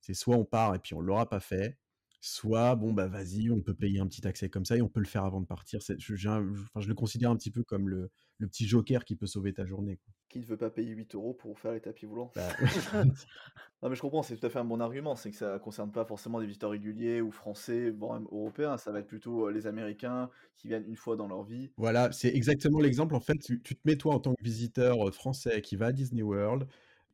C'est 0.00 0.14
soit 0.14 0.36
on 0.36 0.44
part 0.44 0.74
et 0.74 0.78
puis 0.78 0.94
on 0.94 1.00
l'aura 1.00 1.28
pas 1.28 1.40
fait, 1.40 1.78
soit 2.20 2.74
bon 2.76 2.92
bah 2.92 3.06
vas-y, 3.08 3.50
on 3.50 3.60
peut 3.60 3.74
payer 3.74 4.00
un 4.00 4.06
petit 4.06 4.26
accès 4.26 4.48
comme 4.50 4.64
ça 4.64 4.76
et 4.76 4.82
on 4.82 4.88
peut 4.88 5.00
le 5.00 5.06
faire 5.06 5.24
avant 5.24 5.40
de 5.40 5.46
partir. 5.46 5.82
C'est- 5.82 5.98
Je, 6.00 6.14
j'ai 6.16 6.28
un- 6.28 6.52
je- 6.54 6.62
enfin, 6.62 6.80
je 6.80 6.88
le 6.88 6.94
considère 6.94 7.30
un 7.30 7.36
petit 7.36 7.50
peu 7.50 7.62
comme 7.64 7.88
le, 7.88 8.10
le 8.38 8.48
petit 8.48 8.66
joker 8.66 9.04
qui 9.04 9.16
peut 9.16 9.26
sauver 9.26 9.52
ta 9.54 9.64
journée. 9.66 9.96
quoi. 9.98 10.12
Qui 10.28 10.40
ne 10.40 10.44
veut 10.44 10.56
pas 10.56 10.70
payer 10.70 10.90
8 10.92 11.14
euros 11.14 11.34
pour 11.34 11.58
faire 11.58 11.72
les 11.72 11.80
tapis 11.80 12.04
volants 12.06 12.30
Bah, 12.34 12.48
Non, 13.82 13.88
mais 13.90 13.96
je 13.96 14.00
comprends, 14.00 14.22
c'est 14.22 14.36
tout 14.36 14.46
à 14.46 14.50
fait 14.50 14.58
un 14.58 14.64
bon 14.64 14.80
argument. 14.80 15.16
C'est 15.16 15.30
que 15.30 15.36
ça 15.36 15.58
concerne 15.58 15.92
pas 15.92 16.04
forcément 16.04 16.40
des 16.40 16.46
visiteurs 16.46 16.70
réguliers 16.70 17.20
ou 17.20 17.30
français, 17.30 17.90
voire 17.90 18.14
même 18.14 18.28
européens. 18.30 18.76
Ça 18.76 18.92
va 18.92 19.00
être 19.00 19.06
plutôt 19.06 19.46
euh, 19.48 19.52
les 19.52 19.66
Américains 19.66 20.30
qui 20.56 20.68
viennent 20.68 20.86
une 20.88 20.96
fois 20.96 21.16
dans 21.16 21.28
leur 21.28 21.44
vie. 21.44 21.70
Voilà, 21.76 22.10
c'est 22.12 22.28
exactement 22.34 22.80
l'exemple. 22.80 23.14
En 23.14 23.20
fait, 23.20 23.36
tu, 23.38 23.60
tu 23.62 23.74
te 23.76 23.80
mets 23.84 23.96
toi 23.96 24.14
en 24.14 24.20
tant 24.20 24.34
que 24.34 24.42
visiteur 24.42 25.08
euh, 25.08 25.10
français 25.12 25.60
qui 25.60 25.76
va 25.76 25.86
à 25.86 25.92
Disney 25.92 26.22
World, 26.22 26.66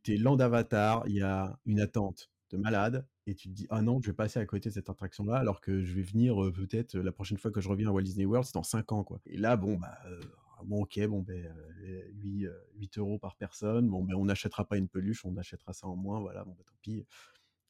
t'es 0.04 0.16
land 0.16 0.38
avatar, 0.38 1.02
il 1.08 1.16
y 1.16 1.22
a 1.22 1.58
une 1.66 1.80
attente 1.80 2.30
de 2.50 2.58
malade, 2.58 3.06
et 3.26 3.34
tu 3.34 3.48
te 3.48 3.54
dis, 3.54 3.66
ah 3.70 3.82
non, 3.82 4.00
je 4.02 4.08
vais 4.10 4.14
passer 4.14 4.40
à 4.40 4.46
côté 4.46 4.68
de 4.68 4.74
cette 4.74 4.90
attraction-là, 4.90 5.36
alors 5.36 5.60
que 5.60 5.82
je 5.82 5.94
vais 5.94 6.02
venir 6.02 6.34
peut-être 6.54 6.96
la 6.98 7.12
prochaine 7.12 7.38
fois 7.38 7.50
que 7.50 7.60
je 7.60 7.68
reviens 7.68 7.88
à 7.88 7.92
Walt 7.92 8.02
Disney 8.02 8.24
World, 8.24 8.46
c'est 8.46 8.54
dans 8.54 8.62
5 8.62 8.90
ans, 8.92 9.04
quoi. 9.04 9.20
Et 9.26 9.36
là, 9.36 9.56
bon, 9.56 9.76
bah, 9.76 9.96
bon, 10.64 10.82
ok, 10.82 11.00
bon, 11.06 11.22
ben, 11.22 11.46
euh, 11.46 12.02
8, 12.14 12.46
euh, 12.46 12.52
8 12.76 12.98
euros 12.98 13.18
par 13.18 13.36
personne, 13.36 13.88
bon, 13.88 14.04
ben, 14.04 14.14
on 14.14 14.24
n'achètera 14.24 14.64
pas 14.64 14.76
une 14.76 14.88
peluche, 14.88 15.24
on 15.24 15.36
achètera 15.36 15.72
ça 15.72 15.86
en 15.86 15.96
moins, 15.96 16.20
voilà, 16.20 16.44
bon, 16.44 16.52
bah, 16.52 16.64
tant 16.66 16.74
pis. 16.80 17.04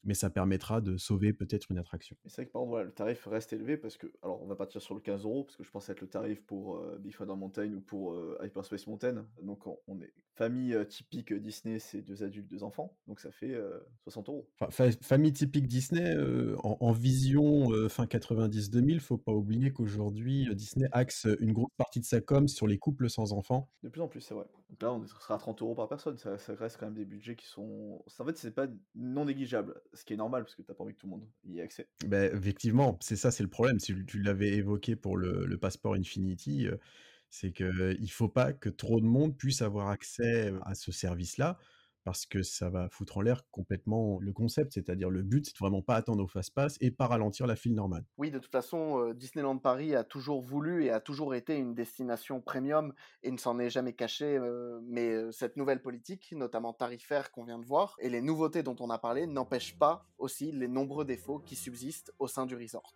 Mais 0.03 0.13
ça 0.13 0.29
permettra 0.29 0.81
de 0.81 0.97
sauver 0.97 1.33
peut-être 1.33 1.71
une 1.71 1.77
attraction. 1.77 2.15
C'est 2.25 2.35
vrai 2.41 2.45
que 2.47 2.51
par 2.51 2.61
contre, 2.61 2.71
voilà, 2.71 2.85
le 2.85 2.91
tarif 2.91 3.25
reste 3.25 3.53
élevé 3.53 3.77
parce 3.77 3.97
que, 3.97 4.07
alors 4.21 4.41
on 4.41 4.47
va 4.47 4.55
partir 4.55 4.81
sur 4.81 4.95
le 4.95 5.01
15 5.01 5.23
euros 5.23 5.43
parce 5.43 5.55
que 5.55 5.63
je 5.63 5.71
pense 5.71 5.87
être 5.89 6.01
le 6.01 6.07
tarif 6.07 6.41
pour 6.45 6.77
euh, 6.77 6.97
Big 6.99 7.15
Thunder 7.15 7.35
Mountain 7.35 7.73
ou 7.73 7.81
pour 7.81 8.13
euh, 8.13 8.37
Hyperspace 8.43 8.87
Mountain. 8.87 9.25
Donc 9.41 9.65
on, 9.87 10.01
est 10.01 10.13
famille 10.35 10.73
euh, 10.73 10.83
typique 10.83 11.33
Disney, 11.33 11.79
c'est 11.79 12.01
deux 12.01 12.23
adultes, 12.23 12.49
deux 12.49 12.63
enfants. 12.63 12.97
Donc 13.07 13.19
ça 13.19 13.31
fait 13.31 13.53
euh, 13.53 13.79
60 14.03 14.29
euros. 14.29 14.49
Enfin, 14.59 14.71
fa- 14.71 14.91
famille 15.01 15.31
typique 15.33 15.67
Disney, 15.67 16.15
euh, 16.15 16.55
en, 16.63 16.77
en 16.79 16.91
vision 16.91 17.71
euh, 17.71 17.87
fin 17.87 18.05
90-2000, 18.05 18.99
faut 18.99 19.17
pas 19.17 19.31
oublier 19.31 19.71
qu'aujourd'hui, 19.71 20.49
euh, 20.49 20.53
Disney 20.53 20.87
axe 20.91 21.27
une 21.39 21.53
grosse 21.53 21.71
partie 21.77 21.99
de 21.99 22.05
sa 22.05 22.19
com 22.21 22.47
sur 22.47 22.67
les 22.67 22.77
couples 22.77 23.09
sans 23.09 23.33
enfants. 23.33 23.69
De 23.83 23.89
plus 23.89 24.01
en 24.01 24.07
plus, 24.07 24.21
c'est 24.21 24.33
vrai. 24.33 24.45
Donc 24.79 24.81
là, 24.81 24.93
on 24.93 25.05
sera 25.05 25.35
à 25.35 25.37
30 25.37 25.61
euros 25.61 25.75
par 25.75 25.87
personne. 25.87 26.17
Ça, 26.17 26.37
reste 26.59 26.77
quand 26.79 26.87
même 26.87 26.95
des 26.95 27.05
budgets 27.05 27.35
qui 27.35 27.45
sont. 27.45 28.03
En 28.19 28.25
fait, 28.25 28.37
c'est 28.37 28.51
pas 28.51 28.67
non 28.95 29.25
négligeable. 29.25 29.79
Ce 29.93 30.03
qui 30.03 30.13
est 30.13 30.17
normal 30.17 30.43
parce 30.43 30.55
que 30.55 30.61
t'as 30.63 30.73
pas 30.73 30.83
envie 30.83 30.93
que 30.93 30.99
tout 30.99 31.07
le 31.07 31.11
monde 31.11 31.27
y 31.45 31.59
ait 31.59 31.61
accès. 31.61 31.87
Ben, 32.07 32.35
effectivement, 32.35 32.97
c'est 33.01 33.15
ça, 33.15 33.31
c'est 33.31 33.43
le 33.43 33.49
problème. 33.49 33.79
Si 33.79 33.93
tu 34.05 34.21
l'avais 34.21 34.53
évoqué 34.53 34.95
pour 34.95 35.17
le, 35.17 35.57
passeport 35.57 35.93
Infinity, 35.93 36.67
euh, 36.67 36.77
c'est 37.29 37.51
que 37.51 37.95
il 37.99 38.11
faut 38.11 38.29
pas 38.29 38.53
que 38.53 38.69
trop 38.69 38.99
de 38.99 39.05
monde 39.05 39.37
puisse 39.37 39.61
avoir 39.61 39.89
accès 39.89 40.51
à 40.63 40.73
ce 40.73 40.91
service-là, 40.91 41.57
parce 42.03 42.25
que 42.25 42.43
ça 42.43 42.69
va 42.69 42.89
foutre 42.89 43.17
en 43.17 43.21
l'air 43.21 43.43
complètement 43.51 44.19
le 44.19 44.31
concept. 44.33 44.73
C'est-à-dire 44.73 45.09
le 45.09 45.21
but, 45.21 45.45
c'est 45.45 45.57
vraiment 45.57 45.81
pas 45.81 45.95
attendre 45.95 46.23
au 46.23 46.27
fast-pass 46.27 46.77
et 46.81 46.91
pas 46.91 47.07
ralentir 47.07 47.47
la 47.47 47.55
file 47.55 47.73
normale. 47.73 48.05
Oui, 48.17 48.31
de 48.31 48.39
toute 48.39 48.51
façon, 48.51 49.13
Disneyland 49.13 49.57
Paris 49.57 49.95
a 49.95 50.03
toujours 50.03 50.41
voulu 50.41 50.85
et 50.85 50.89
a 50.91 50.99
toujours 50.99 51.35
été 51.35 51.57
une 51.57 51.73
destination 51.73 52.41
premium 52.41 52.93
et 53.23 53.31
ne 53.31 53.37
s'en 53.37 53.59
est 53.59 53.69
jamais 53.69 53.93
caché. 53.93 54.39
mais 54.83 55.31
cette 55.31 55.57
nouvelle 55.57 55.81
politique, 55.81 56.33
notamment 56.35 56.73
tarifaire 56.73 57.31
qu'on 57.31 57.43
vient 57.43 57.59
de 57.59 57.65
voir, 57.65 57.95
et 57.99 58.09
les 58.09 58.21
nouveautés 58.21 58.63
dont 58.63 58.75
on 58.79 58.89
a 58.89 58.97
parlé, 58.97 59.27
n'empêchent 59.27 59.77
pas 59.77 60.05
aussi 60.17 60.51
les 60.51 60.67
nombreux 60.67 61.05
défauts 61.05 61.39
qui 61.39 61.55
subsistent 61.55 62.13
au 62.19 62.27
sein 62.27 62.45
du 62.45 62.55
resort. 62.55 62.93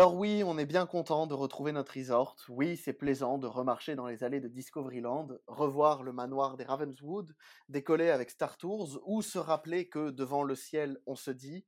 Alors 0.00 0.14
oui, 0.14 0.42
on 0.42 0.56
est 0.56 0.64
bien 0.64 0.86
content 0.86 1.26
de 1.26 1.34
retrouver 1.34 1.72
notre 1.72 1.92
resort. 1.92 2.34
Oui, 2.48 2.78
c'est 2.78 2.94
plaisant 2.94 3.36
de 3.36 3.46
remarcher 3.46 3.96
dans 3.96 4.06
les 4.06 4.24
allées 4.24 4.40
de 4.40 4.48
Discoveryland, 4.48 5.28
revoir 5.46 6.02
le 6.02 6.10
manoir 6.10 6.56
des 6.56 6.64
Ravenswood, 6.64 7.36
décoller 7.68 8.08
avec 8.08 8.30
Star 8.30 8.56
Tours, 8.56 8.98
ou 9.04 9.20
se 9.20 9.38
rappeler 9.38 9.90
que 9.90 10.08
devant 10.08 10.42
le 10.42 10.54
ciel, 10.54 10.96
on 11.04 11.16
se 11.16 11.30
dit 11.30 11.66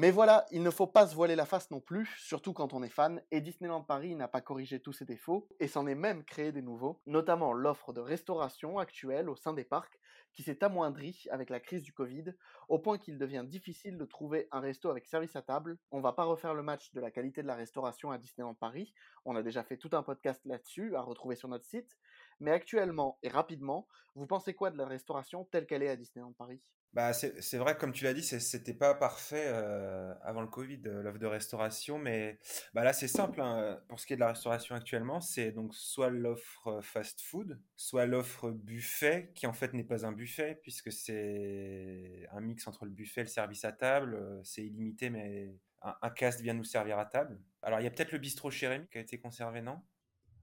Mais 0.00 0.12
voilà, 0.12 0.46
il 0.50 0.62
ne 0.62 0.70
faut 0.70 0.86
pas 0.86 1.06
se 1.06 1.14
voiler 1.14 1.36
la 1.36 1.44
face 1.44 1.70
non 1.70 1.82
plus, 1.82 2.06
surtout 2.16 2.54
quand 2.54 2.72
on 2.72 2.82
est 2.82 2.88
fan, 2.88 3.20
et 3.30 3.42
Disneyland 3.42 3.82
Paris 3.82 4.14
n'a 4.14 4.28
pas 4.28 4.40
corrigé 4.40 4.80
tous 4.80 4.94
ses 4.94 5.04
défauts, 5.04 5.46
et 5.60 5.68
s'en 5.68 5.86
est 5.86 5.94
même 5.94 6.24
créé 6.24 6.52
des 6.52 6.62
nouveaux, 6.62 7.02
notamment 7.04 7.52
l'offre 7.52 7.92
de 7.92 8.00
restauration 8.00 8.78
actuelle 8.78 9.28
au 9.28 9.36
sein 9.36 9.52
des 9.52 9.62
parcs, 9.62 10.00
qui 10.32 10.42
s'est 10.42 10.64
amoindrie 10.64 11.26
avec 11.30 11.50
la 11.50 11.60
crise 11.60 11.82
du 11.82 11.92
Covid, 11.92 12.32
au 12.70 12.78
point 12.78 12.96
qu'il 12.96 13.18
devient 13.18 13.44
difficile 13.46 13.98
de 13.98 14.06
trouver 14.06 14.48
un 14.52 14.60
resto 14.60 14.88
avec 14.88 15.04
service 15.04 15.36
à 15.36 15.42
table. 15.42 15.76
On 15.90 16.00
va 16.00 16.14
pas 16.14 16.24
refaire 16.24 16.54
le 16.54 16.62
match 16.62 16.94
de 16.94 17.00
la 17.02 17.10
qualité 17.10 17.42
de 17.42 17.46
la 17.46 17.54
restauration 17.54 18.10
à 18.10 18.16
Disneyland 18.16 18.54
Paris, 18.54 18.94
on 19.26 19.36
a 19.36 19.42
déjà 19.42 19.62
fait 19.64 19.76
tout 19.76 19.90
un 19.92 20.02
podcast 20.02 20.40
là-dessus, 20.46 20.96
à 20.96 21.02
retrouver 21.02 21.36
sur 21.36 21.48
notre 21.48 21.66
site, 21.66 21.98
Mais 22.40 22.50
actuellement 22.52 23.18
et 23.22 23.28
rapidement, 23.28 23.86
vous 24.14 24.26
pensez 24.26 24.54
quoi 24.54 24.70
de 24.70 24.78
la 24.78 24.86
restauration 24.86 25.44
telle 25.44 25.66
qu'elle 25.66 25.82
est 25.82 25.88
à 25.90 25.96
Disneyland 25.96 26.32
Paris? 26.32 26.60
Bah, 26.92 27.12
c'est 27.12 27.40
c'est 27.40 27.58
vrai, 27.58 27.76
comme 27.76 27.92
tu 27.92 28.02
l'as 28.02 28.14
dit, 28.14 28.22
c'était 28.24 28.74
pas 28.74 28.94
parfait 28.96 29.44
euh, 29.46 30.12
avant 30.22 30.40
le 30.40 30.48
Covid, 30.48 30.80
euh, 30.86 31.02
l'offre 31.02 31.20
de 31.20 31.26
restauration, 31.26 32.00
mais 32.00 32.40
bah 32.74 32.82
là, 32.82 32.92
c'est 32.92 33.06
simple. 33.06 33.40
hein. 33.40 33.80
Pour 33.88 34.00
ce 34.00 34.06
qui 34.06 34.12
est 34.14 34.16
de 34.16 34.20
la 34.20 34.28
restauration 34.32 34.74
actuellement, 34.74 35.20
c'est 35.20 35.52
donc 35.52 35.72
soit 35.76 36.10
l'offre 36.10 36.80
fast-food, 36.82 37.60
soit 37.76 38.06
l'offre 38.06 38.50
buffet, 38.50 39.30
qui 39.36 39.46
en 39.46 39.52
fait 39.52 39.72
n'est 39.72 39.84
pas 39.84 40.04
un 40.04 40.10
buffet, 40.10 40.58
puisque 40.62 40.90
c'est 40.90 42.26
un 42.32 42.40
mix 42.40 42.66
entre 42.66 42.84
le 42.86 42.90
buffet 42.90 43.20
et 43.20 43.24
le 43.24 43.30
service 43.30 43.64
à 43.64 43.70
table. 43.70 44.14
euh, 44.16 44.40
C'est 44.42 44.64
illimité, 44.66 45.10
mais 45.10 45.54
un, 45.82 45.94
un 46.02 46.10
cast 46.10 46.40
vient 46.40 46.54
nous 46.54 46.64
servir 46.64 46.98
à 46.98 47.06
table. 47.06 47.40
Alors, 47.62 47.78
il 47.78 47.84
y 47.84 47.86
a 47.86 47.90
peut-être 47.92 48.10
le 48.10 48.18
bistrot 48.18 48.48
Rémi 48.50 48.88
qui 48.90 48.98
a 48.98 49.00
été 49.00 49.20
conservé, 49.20 49.62
non? 49.62 49.80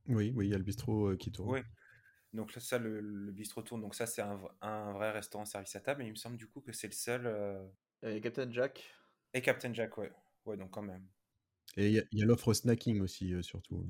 Oui, 0.07 0.31
oui, 0.35 0.47
il 0.47 0.51
y 0.51 0.55
a 0.55 0.57
le 0.57 0.63
bistrot 0.63 1.09
euh, 1.11 1.17
qui 1.17 1.31
tourne. 1.31 1.51
Oui. 1.51 1.61
Donc 2.37 2.53
là, 2.55 2.61
ça, 2.61 2.77
le, 2.79 3.01
le 3.01 3.31
bistrot 3.31 3.63
tourne. 3.63 3.81
Donc 3.81 3.95
ça, 3.95 4.05
c'est 4.05 4.21
un, 4.21 4.39
un 4.61 4.93
vrai 4.93 5.11
restaurant 5.11 5.45
service 5.45 5.75
à 5.75 5.81
table. 5.81 6.03
Et 6.03 6.07
il 6.07 6.11
me 6.11 6.15
semble 6.15 6.37
du 6.37 6.47
coup 6.47 6.61
que 6.61 6.71
c'est 6.71 6.87
le 6.87 6.93
seul. 6.93 7.25
euh, 7.27 7.67
Et 8.03 8.21
Captain 8.21 8.51
Jack? 8.51 8.93
Et 9.33 9.41
Captain 9.41 9.73
Jack, 9.73 9.97
ouais. 9.97 10.11
Ouais, 10.45 10.57
donc 10.57 10.71
quand 10.71 10.81
même. 10.81 11.07
Et 11.77 11.87
il 11.89 11.93
y 12.11 12.23
a, 12.23 12.25
l'offre 12.25 12.53
snacking 12.53 13.01
aussi, 13.01 13.33
euh, 13.33 13.41
surtout. 13.41 13.87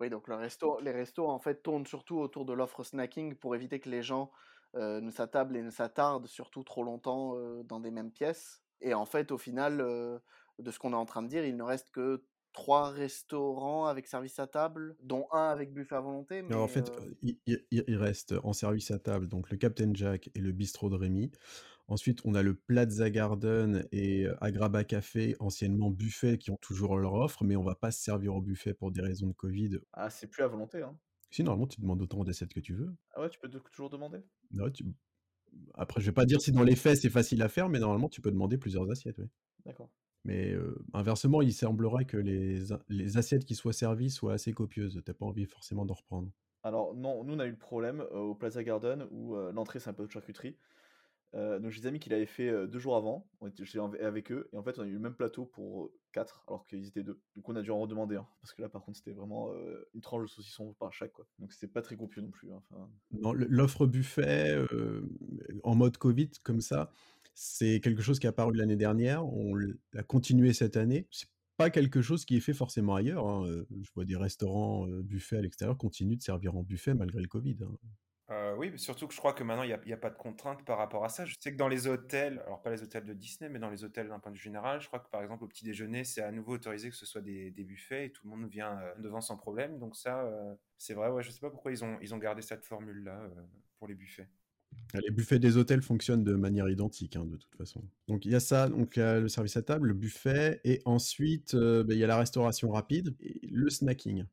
Oui, 0.00 0.08
donc 0.08 0.28
le 0.28 0.34
resto, 0.34 0.80
les 0.80 0.92
restos 0.92 1.28
en 1.28 1.38
fait 1.38 1.62
tournent 1.62 1.86
surtout 1.86 2.18
autour 2.18 2.46
de 2.46 2.52
l'offre 2.54 2.82
snacking 2.84 3.34
pour 3.36 3.54
éviter 3.54 3.80
que 3.80 3.90
les 3.90 4.02
gens 4.02 4.30
euh, 4.76 5.00
ne 5.00 5.10
s'attablent 5.10 5.56
et 5.56 5.62
ne 5.62 5.70
s'attardent 5.70 6.26
surtout 6.26 6.64
trop 6.64 6.82
longtemps 6.84 7.36
euh, 7.36 7.62
dans 7.64 7.80
des 7.80 7.90
mêmes 7.90 8.10
pièces. 8.12 8.62
Et 8.80 8.94
en 8.94 9.04
fait, 9.04 9.30
au 9.30 9.36
final, 9.38 9.80
euh, 9.82 10.18
de 10.58 10.70
ce 10.70 10.78
qu'on 10.78 10.92
est 10.92 10.96
en 10.96 11.04
train 11.04 11.22
de 11.22 11.28
dire, 11.28 11.44
il 11.44 11.56
ne 11.56 11.62
reste 11.62 11.90
que 11.90 12.26
trois 12.52 12.90
restaurants 12.90 13.86
avec 13.86 14.06
service 14.06 14.38
à 14.38 14.46
table, 14.46 14.96
dont 15.02 15.26
un 15.32 15.48
avec 15.50 15.72
buffet 15.72 15.96
à 15.96 16.00
volonté. 16.00 16.42
Mais 16.42 16.54
Alors, 16.54 16.64
en 16.64 16.68
fait, 16.68 16.90
euh, 17.00 17.14
il, 17.22 17.38
il- 17.46 17.64
il 17.70 17.96
reste 17.96 18.34
en 18.42 18.52
service 18.52 18.90
à 18.90 18.98
table 18.98 19.28
donc 19.28 19.50
le 19.50 19.56
Captain 19.56 19.92
Jack 19.94 20.30
et 20.34 20.40
le 20.40 20.52
bistrot 20.52 20.90
de 20.90 20.96
Rémi. 20.96 21.30
Ensuite, 21.88 22.20
on 22.24 22.34
a 22.34 22.42
le 22.42 22.54
Plaza 22.56 23.10
Garden 23.10 23.86
et 23.92 24.26
euh, 24.26 24.36
Agraba 24.42 24.84
Café, 24.84 25.36
anciennement 25.40 25.90
buffet, 25.90 26.38
qui 26.38 26.50
ont 26.50 26.56
toujours 26.56 26.96
leur 26.98 27.14
offre, 27.14 27.44
mais 27.44 27.56
on 27.56 27.64
va 27.64 27.74
pas 27.76 27.90
se 27.92 28.02
servir 28.02 28.34
au 28.34 28.42
buffet 28.42 28.74
pour 28.74 28.92
des 28.92 29.02
raisons 29.02 29.28
de 29.28 29.32
Covid. 29.34 29.80
Ah, 29.92 30.10
c'est 30.10 30.26
plus 30.26 30.42
à 30.42 30.48
volonté, 30.48 30.82
hein. 30.82 30.98
Si, 31.30 31.42
normalement, 31.42 31.66
tu 31.66 31.80
demandes 31.80 32.02
autant 32.02 32.22
d'assiettes 32.22 32.54
que 32.54 32.60
tu 32.60 32.74
veux. 32.74 32.94
Ah 33.14 33.20
ouais, 33.20 33.28
tu 33.30 33.38
peux 33.38 33.48
toujours 33.48 33.88
demander? 33.90 34.20
Ouais, 34.52 34.70
tu- 34.72 34.84
Après, 35.74 36.00
je 36.00 36.06
vais 36.06 36.12
pas 36.14 36.26
dire 36.26 36.40
si 36.42 36.52
dans 36.52 36.62
les 36.64 36.76
faits 36.76 36.98
c'est 37.02 37.10
facile 37.10 37.42
à 37.42 37.48
faire, 37.48 37.68
mais 37.70 37.80
normalement, 37.80 38.08
tu 38.10 38.20
peux 38.22 38.30
demander 38.32 38.58
plusieurs 38.58 38.90
assiettes, 38.90 39.18
oui. 39.18 39.28
D'accord. 39.64 39.90
Mais 40.24 40.52
euh, 40.52 40.78
inversement, 40.92 41.40
il 41.40 41.52
semblerait 41.52 42.04
que 42.04 42.16
les, 42.16 42.58
les 42.88 43.16
assiettes 43.16 43.44
qui 43.44 43.54
soient 43.54 43.72
servies 43.72 44.10
soient 44.10 44.34
assez 44.34 44.52
copieuses. 44.52 45.00
T'as 45.04 45.14
pas 45.14 45.24
envie 45.24 45.46
forcément 45.46 45.86
d'en 45.86 45.94
reprendre. 45.94 46.30
Alors 46.62 46.94
non, 46.94 47.24
nous 47.24 47.34
on 47.34 47.38
a 47.38 47.46
eu 47.46 47.50
le 47.50 47.56
problème 47.56 48.00
euh, 48.12 48.18
au 48.18 48.34
Plaza 48.34 48.62
Garden 48.62 49.06
où 49.10 49.34
euh, 49.34 49.50
l'entrée 49.52 49.80
c'est 49.80 49.88
un 49.88 49.94
peu 49.94 50.06
de 50.06 50.10
charcuterie. 50.10 50.56
Donc 51.32 51.70
j'ai 51.70 51.80
des 51.80 51.86
amis 51.86 52.00
qui 52.00 52.10
l'avaient 52.10 52.26
fait 52.26 52.66
deux 52.66 52.80
jours 52.80 52.96
avant, 52.96 53.24
on 53.40 53.46
était 53.46 53.64
j'étais 53.64 53.78
avec 53.78 54.32
eux, 54.32 54.48
et 54.52 54.56
en 54.56 54.64
fait 54.64 54.76
on 54.80 54.82
a 54.82 54.86
eu 54.86 54.94
le 54.94 54.98
même 54.98 55.14
plateau 55.14 55.44
pour 55.44 55.92
quatre 56.10 56.42
alors 56.48 56.66
qu'ils 56.66 56.88
étaient 56.88 57.04
deux. 57.04 57.20
Du 57.36 57.40
coup 57.40 57.52
on 57.52 57.56
a 57.56 57.62
dû 57.62 57.70
en 57.70 57.78
redemander 57.78 58.16
un, 58.16 58.26
parce 58.42 58.52
que 58.52 58.62
là 58.62 58.68
par 58.68 58.82
contre 58.82 58.98
c'était 58.98 59.12
vraiment 59.12 59.48
une 59.94 60.00
tranche 60.00 60.22
de 60.22 60.26
saucisson 60.26 60.74
par 60.80 60.92
chaque 60.92 61.12
quoi. 61.12 61.28
Donc 61.38 61.52
c'était 61.52 61.72
pas 61.72 61.82
très 61.82 61.96
copieux 61.96 62.20
non 62.20 62.32
plus. 62.32 62.50
hein, 62.50 62.90
l'offre 63.12 63.86
buffet 63.86 64.58
en 65.62 65.76
mode 65.76 65.98
Covid 65.98 66.30
comme 66.42 66.60
ça, 66.60 66.90
c'est 67.42 67.80
quelque 67.80 68.02
chose 68.02 68.18
qui 68.18 68.26
est 68.26 68.28
apparu 68.28 68.54
l'année 68.54 68.76
dernière. 68.76 69.26
On 69.26 69.54
l'a 69.54 70.02
continué 70.02 70.52
cette 70.52 70.76
année. 70.76 71.06
C'est 71.10 71.30
pas 71.56 71.70
quelque 71.70 72.02
chose 72.02 72.26
qui 72.26 72.36
est 72.36 72.40
fait 72.40 72.52
forcément 72.52 72.94
ailleurs. 72.94 73.26
hein. 73.26 73.64
Je 73.82 73.90
vois 73.94 74.04
des 74.04 74.16
restaurants 74.16 74.86
buffets 74.86 75.38
à 75.38 75.40
l'extérieur 75.40 75.78
continuent 75.78 76.18
de 76.18 76.22
servir 76.22 76.54
en 76.54 76.62
buffet 76.62 76.92
malgré 76.92 77.18
le 77.18 77.28
Covid. 77.28 77.56
hein. 77.62 78.54
Oui, 78.58 78.78
surtout 78.78 79.08
que 79.08 79.14
je 79.14 79.18
crois 79.18 79.32
que 79.32 79.42
maintenant, 79.42 79.62
il 79.62 79.74
n'y 79.86 79.92
a, 79.92 79.96
pas 79.96 80.10
de 80.10 80.18
contrainte 80.18 80.66
par 80.66 80.76
rapport 80.76 81.02
à 81.02 81.08
ça. 81.08 81.24
Je 81.24 81.34
sais 81.40 81.50
que 81.50 81.56
dans 81.56 81.66
les 81.66 81.86
hôtels, 81.86 82.42
alors 82.44 82.60
pas 82.60 82.70
les 82.70 82.82
hôtels 82.82 83.06
de 83.06 83.14
Disney, 83.14 83.48
mais 83.48 83.58
dans 83.58 83.70
les 83.70 83.84
hôtels 83.84 84.08
d'un 84.08 84.18
point 84.18 84.30
de 84.30 84.36
vue 84.36 84.42
général, 84.42 84.82
je 84.82 84.88
crois 84.88 85.00
que 85.00 85.08
par 85.08 85.22
exemple 85.22 85.42
au 85.44 85.48
petit 85.48 85.64
déjeuner, 85.64 86.04
c'est 86.04 86.20
à 86.20 86.30
nouveau 86.30 86.52
autorisé 86.52 86.90
que 86.90 86.96
ce 86.96 87.06
soit 87.06 87.22
des, 87.22 87.50
buffets 87.64 88.06
et 88.06 88.12
tout 88.12 88.28
le 88.28 88.36
monde 88.36 88.50
vient 88.50 88.78
devant 88.98 89.22
sans 89.22 89.38
problème. 89.38 89.78
Donc 89.78 89.96
ça, 89.96 90.30
c'est 90.76 90.92
vrai, 90.92 91.08
ouais, 91.08 91.22
je 91.22 91.30
sais 91.30 91.40
pas 91.40 91.50
pourquoi 91.50 91.72
ils 91.72 91.82
ont, 91.84 91.96
ils 92.02 92.14
ont 92.14 92.18
gardé 92.18 92.42
cette 92.42 92.66
formule-là 92.66 93.30
pour 93.78 93.88
les 93.88 93.94
buffets. 93.94 94.28
Les 94.94 95.10
buffets 95.10 95.38
des 95.38 95.56
hôtels 95.56 95.82
fonctionnent 95.82 96.24
de 96.24 96.34
manière 96.34 96.68
identique, 96.68 97.16
hein, 97.16 97.24
de 97.24 97.36
toute 97.36 97.54
façon. 97.56 97.82
Donc 98.08 98.24
il 98.24 98.32
y 98.32 98.34
a 98.34 98.40
ça, 98.40 98.68
donc 98.68 98.96
y 98.96 99.00
a 99.00 99.20
le 99.20 99.28
service 99.28 99.56
à 99.56 99.62
table, 99.62 99.88
le 99.88 99.94
buffet, 99.94 100.60
et 100.64 100.82
ensuite 100.84 101.54
euh, 101.54 101.84
ben, 101.84 101.94
il 101.94 102.00
y 102.00 102.04
a 102.04 102.08
la 102.08 102.16
restauration 102.18 102.70
rapide 102.70 103.14
et 103.20 103.40
le 103.48 103.70
snacking. 103.70 104.24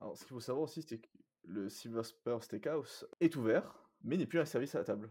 Alors, 0.00 0.16
ce 0.16 0.24
qu'il 0.24 0.34
faut 0.34 0.40
savoir 0.40 0.64
aussi, 0.64 0.82
c'est 0.82 0.98
que 0.98 1.08
le 1.46 1.68
Silver 1.68 2.02
Spur 2.02 2.42
Steakhouse 2.42 3.06
est 3.20 3.36
ouvert, 3.36 3.74
mais 4.02 4.16
n'est 4.16 4.26
plus 4.26 4.40
un 4.40 4.44
service 4.44 4.74
à 4.74 4.78
la 4.78 4.84
table. 4.84 5.10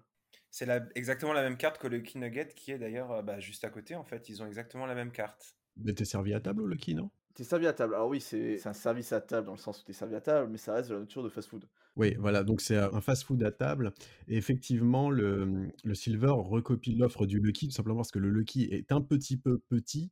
C'est 0.52 0.66
la- 0.66 0.86
exactement 0.96 1.34
la 1.34 1.42
même 1.42 1.58
carte 1.58 1.78
que 1.80 1.88
le 1.88 2.00
Key 2.00 2.20
Nugget 2.20 2.50
qui 2.56 2.72
est 2.72 2.78
d'ailleurs 2.78 3.12
euh, 3.12 3.22
bah, 3.22 3.40
juste 3.40 3.64
à 3.64 3.70
côté. 3.70 3.96
En 3.96 4.04
fait, 4.04 4.30
ils 4.30 4.42
ont 4.44 4.48
exactement 4.48 4.86
la 4.86 4.96
même 4.96 5.12
carte. 5.12 5.56
Mais 5.78 5.94
t'es 5.94 6.06
servi 6.06 6.34
à 6.34 6.40
table 6.40 6.62
au 6.62 6.68
Lucky, 6.68 6.94
non? 6.94 7.10
T'es 7.34 7.44
servi 7.44 7.68
à 7.68 7.74
table. 7.74 7.96
Alors 7.96 8.10
oui, 8.10 8.22
c'est 8.22 8.58
c'est 8.58 8.70
un 8.70 8.74
service 8.74 9.12
à 9.12 9.22
table 9.22 9.48
dans 9.48 9.54
le 9.54 9.58
sens 9.58 9.82
où 9.82 9.86
t'es 9.86 9.94
servi 9.94 10.16
à 10.16 10.22
table, 10.22 10.52
mais 10.52 10.58
ça 10.58 10.74
reste 10.74 10.90
de 10.90 10.96
la 10.96 11.00
nature 11.02 11.24
de 11.24 11.30
fast-food. 11.30 11.68
Oui, 11.96 12.16
voilà, 12.18 12.44
donc 12.44 12.62
c'est 12.62 12.78
un 12.78 13.02
fast-food 13.02 13.44
à 13.44 13.52
table. 13.52 13.94
Et 14.28 14.36
effectivement, 14.36 15.12
le, 15.12 15.72
Silver 15.94 16.34
recopie 16.36 16.96
l'offre 16.96 17.26
du 17.26 17.40
Lucky, 17.40 17.68
tout 17.68 17.74
simplement 17.74 17.98
parce 17.98 18.12
que 18.12 18.20
le 18.20 18.30
Lucky 18.30 18.64
est 18.64 18.92
un 18.92 19.02
petit 19.02 19.38
peu 19.38 19.60
petit. 19.70 20.12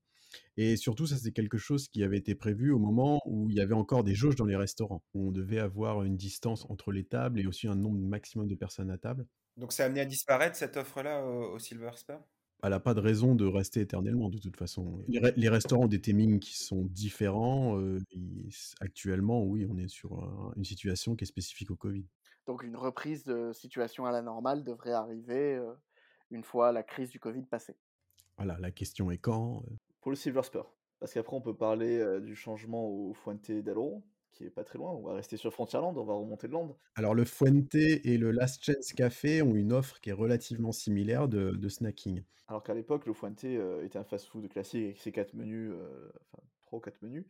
Et 0.58 0.78
surtout, 0.78 1.08
ça, 1.08 1.18
c'est 1.18 1.32
quelque 1.32 1.58
chose 1.58 1.88
qui 1.90 2.04
avait 2.04 2.18
été 2.18 2.36
prévu 2.36 2.72
au 2.72 2.80
moment 2.80 3.20
où 3.26 3.50
il 3.50 3.56
y 3.56 3.62
avait 3.62 3.74
encore 3.74 4.04
des 4.04 4.16
jauges 4.16 4.36
dans 4.36 4.46
les 4.46 4.56
restaurants. 4.56 5.04
On 5.14 5.32
devait 5.32 5.60
avoir 5.60 6.04
une 6.04 6.16
distance 6.16 6.66
entre 6.70 6.92
les 6.92 7.04
tables 7.04 7.40
et 7.40 7.48
aussi 7.48 7.68
un 7.68 7.76
nombre 7.76 8.00
maximum 8.00 8.48
de 8.48 8.56
personnes 8.56 8.92
à 8.92 8.98
table. 8.98 9.28
Donc 9.58 9.74
ça 9.74 9.84
a 9.84 9.86
amené 9.88 10.02
à 10.02 10.06
disparaître 10.06 10.56
cette 10.56 10.78
offre-là 10.78 11.26
au, 11.26 11.56
au 11.56 11.60
Silver 11.60 11.92
Spur 11.96 12.22
Elle 12.64 12.70
n'a 12.70 12.80
pas 12.80 12.94
de 12.94 13.00
raison 13.00 13.34
de 13.36 13.46
rester 13.46 13.82
éternellement, 13.82 14.30
de 14.30 14.38
toute 14.38 14.56
façon. 14.56 15.04
Les, 15.08 15.20
re- 15.20 15.34
les 15.36 15.50
restaurants 15.50 15.86
ont 15.86 15.88
des 15.88 16.00
timings 16.02 16.40
qui 16.40 16.56
sont 16.58 16.84
différents. 16.86 17.80
euh, 17.80 18.00
et 18.12 18.50
actuellement, 18.80 19.44
oui, 19.44 19.66
on 19.70 19.78
est 19.78 19.88
sur 19.88 20.14
un- 20.24 20.54
une 20.56 20.64
situation 20.66 21.16
qui 21.16 21.24
est 21.24 21.28
spécifique 21.28 21.72
au 21.72 21.76
Covid. 21.76 22.06
donc 22.48 22.64
une 22.64 22.76
reprise 22.76 23.24
de 23.24 23.52
situation 23.54 24.06
à 24.06 24.12
la 24.12 24.22
normale 24.22 24.64
devrait 24.64 24.92
arriver 24.94 25.56
euh, 25.56 25.74
une 26.32 26.44
fois 26.44 26.72
la 26.72 26.84
crise 26.84 27.10
du 27.10 27.20
Covid 27.20 27.44
passée. 27.44 27.76
Voilà, 28.38 28.58
la 28.60 28.72
question 28.72 29.10
est 29.12 29.18
quand 29.20 29.64
euh, 29.68 29.76
Pour 30.02 30.12
le 30.12 30.18
Silver 30.18 30.44
Spur. 30.44 30.72
Parce 31.00 31.14
qu'après, 31.14 31.36
on 31.36 31.42
peut 31.42 31.56
parler 31.56 31.98
euh, 31.98 32.20
du 32.20 32.36
changement 32.36 32.88
au 32.88 33.14
Fuente 33.14 33.50
qui 34.32 34.46
est 34.46 34.50
pas 34.50 34.64
très 34.64 34.78
loin. 34.78 34.92
On 34.92 35.02
va 35.02 35.14
rester 35.14 35.38
sur 35.38 35.54
Frontierland, 35.54 35.98
on 35.98 36.04
va 36.04 36.14
remonter 36.14 36.48
de 36.48 36.54
Land. 36.54 36.78
Alors, 36.96 37.16
le 37.16 37.26
Fuente 37.26 37.76
et 37.76 38.18
le 38.18 38.32
Last 38.32 38.64
Chance 38.64 38.94
Café 38.94 39.42
ont 39.42 39.56
une 39.56 39.74
offre 39.74 40.00
qui 40.00 40.10
est 40.10 40.14
relativement 40.14 40.72
similaire 40.72 41.28
de, 41.28 41.52
de 41.52 41.70
snacking. 41.70 42.24
Alors 42.48 42.64
qu'à 42.64 42.74
l'époque, 42.74 43.06
le 43.06 43.14
Fuente 43.14 43.46
euh, 43.46 43.86
était 43.86 43.98
un 43.98 44.04
fast-food 44.04 44.50
classique 44.50 44.84
avec 44.84 44.98
ses 44.98 45.14
quatre 45.14 45.34
menus, 45.34 45.72
euh, 45.74 46.12
enfin 46.34 46.44
trois 46.66 46.80
ou 46.80 46.82
quatre 46.82 47.02
menus, 47.02 47.26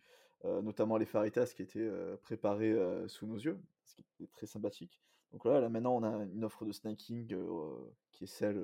euh, 0.46 0.64
notamment 0.64 0.98
les 0.98 1.06
faritas 1.06 1.54
qui 1.56 1.62
étaient 1.62 1.92
préparés 2.24 2.76
sous 3.08 3.28
nos 3.28 3.38
yeux, 3.38 3.60
ce 3.86 3.96
qui 3.96 4.02
était 4.02 4.32
très 4.32 4.48
sympathique. 4.48 5.00
Donc 5.32 5.46
là, 5.46 5.60
là 5.60 5.70
maintenant, 5.70 5.96
on 5.96 6.04
a 6.04 6.26
une 6.26 6.44
offre 6.44 6.66
de 6.66 6.72
snacking 6.72 7.28
qui 8.12 8.24
est 8.24 8.28
celle 8.28 8.64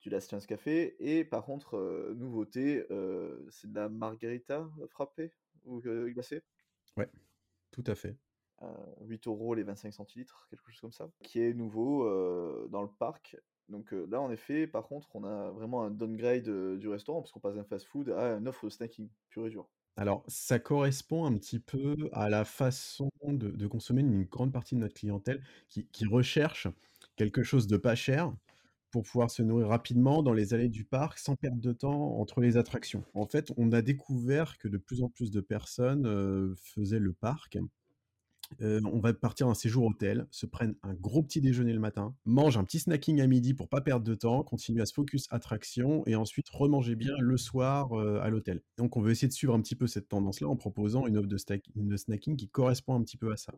du 0.00 0.10
Last 0.10 0.28
Chance 0.30 0.46
Café. 0.46 0.96
Et 0.98 1.24
par 1.24 1.44
contre, 1.44 1.78
nouveauté, 2.16 2.84
c'est 3.50 3.70
de 3.70 3.76
la 3.76 3.88
margarita 3.88 4.68
frappée 4.88 5.30
ou 5.64 5.80
glacée? 5.80 6.42
Ouais, 6.96 7.08
tout 7.76 7.84
à 7.86 7.94
fait. 7.94 8.18
euh, 8.62 8.66
8 9.02 9.26
euros 9.28 9.54
les 9.54 9.62
25 9.62 9.92
centilitres, 9.92 10.46
quelque 10.50 10.70
chose 10.70 10.80
comme 10.80 10.92
ça, 10.92 11.10
qui 11.22 11.40
est 11.40 11.52
nouveau 11.54 12.04
dans 12.68 12.82
le 12.82 12.88
parc. 12.98 13.36
Donc 13.68 13.92
là, 13.92 14.20
en 14.20 14.30
effet, 14.30 14.66
par 14.66 14.86
contre, 14.86 15.14
on 15.16 15.24
a 15.24 15.50
vraiment 15.50 15.82
un 15.82 15.90
downgrade 15.90 16.48
du 16.78 16.88
restaurant, 16.88 17.20
parce 17.20 17.32
qu'on 17.32 17.40
passe 17.40 17.56
d'un 17.56 17.64
fast-food 17.64 18.10
à 18.10 18.36
une 18.36 18.48
offre 18.48 18.64
de 18.66 18.70
snacking, 18.70 19.10
pur 19.28 19.46
et 19.46 19.50
dur. 19.50 19.68
Alors, 19.96 20.24
ça 20.28 20.58
correspond 20.58 21.24
un 21.24 21.36
petit 21.38 21.58
peu 21.58 21.96
à 22.12 22.28
la 22.28 22.44
façon 22.44 23.08
de, 23.24 23.50
de 23.50 23.66
consommer 23.66 24.02
d'une 24.02 24.24
grande 24.24 24.52
partie 24.52 24.74
de 24.74 24.80
notre 24.80 24.94
clientèle 24.94 25.42
qui, 25.68 25.86
qui 25.88 26.04
recherche 26.06 26.68
quelque 27.16 27.42
chose 27.42 27.66
de 27.66 27.76
pas 27.78 27.94
cher 27.94 28.34
pour 28.90 29.02
pouvoir 29.02 29.30
se 29.30 29.42
nourrir 29.42 29.68
rapidement 29.68 30.22
dans 30.22 30.32
les 30.32 30.54
allées 30.54 30.68
du 30.68 30.84
parc 30.84 31.18
sans 31.18 31.36
perdre 31.36 31.60
de 31.60 31.72
temps 31.72 32.18
entre 32.18 32.40
les 32.40 32.56
attractions. 32.56 33.04
En 33.14 33.26
fait, 33.26 33.52
on 33.56 33.72
a 33.72 33.82
découvert 33.82 34.58
que 34.58 34.68
de 34.68 34.78
plus 34.78 35.02
en 35.02 35.08
plus 35.08 35.30
de 35.30 35.40
personnes 35.40 36.06
euh, 36.06 36.54
faisaient 36.56 36.98
le 36.98 37.12
parc. 37.12 37.58
Euh, 38.62 38.80
on 38.84 39.00
va 39.00 39.12
partir 39.12 39.48
en 39.48 39.54
séjour 39.54 39.84
hôtel, 39.86 40.26
se 40.30 40.46
prennent 40.46 40.76
un 40.84 40.94
gros 40.94 41.22
petit 41.22 41.40
déjeuner 41.40 41.72
le 41.72 41.80
matin, 41.80 42.14
mangent 42.24 42.56
un 42.56 42.64
petit 42.64 42.78
snacking 42.78 43.20
à 43.20 43.26
midi 43.26 43.54
pour 43.54 43.68
pas 43.68 43.80
perdre 43.80 44.04
de 44.04 44.14
temps, 44.14 44.44
continuent 44.44 44.82
à 44.82 44.86
se 44.86 44.94
focus 44.94 45.26
attraction 45.30 46.04
et 46.06 46.14
ensuite 46.14 46.48
remanger 46.50 46.94
bien 46.94 47.14
le 47.18 47.36
soir 47.36 47.92
euh, 47.98 48.20
à 48.22 48.30
l'hôtel. 48.30 48.62
Donc 48.76 48.96
on 48.96 49.00
veut 49.00 49.10
essayer 49.10 49.28
de 49.28 49.32
suivre 49.32 49.54
un 49.54 49.60
petit 49.60 49.74
peu 49.74 49.88
cette 49.88 50.08
tendance-là 50.08 50.48
en 50.48 50.56
proposant 50.56 51.08
une 51.08 51.18
offre 51.18 51.28
de, 51.28 51.38
de 51.74 51.96
snacking 51.96 52.36
qui 52.36 52.48
correspond 52.48 52.94
un 52.94 53.02
petit 53.02 53.16
peu 53.16 53.32
à 53.32 53.36
ça. 53.36 53.52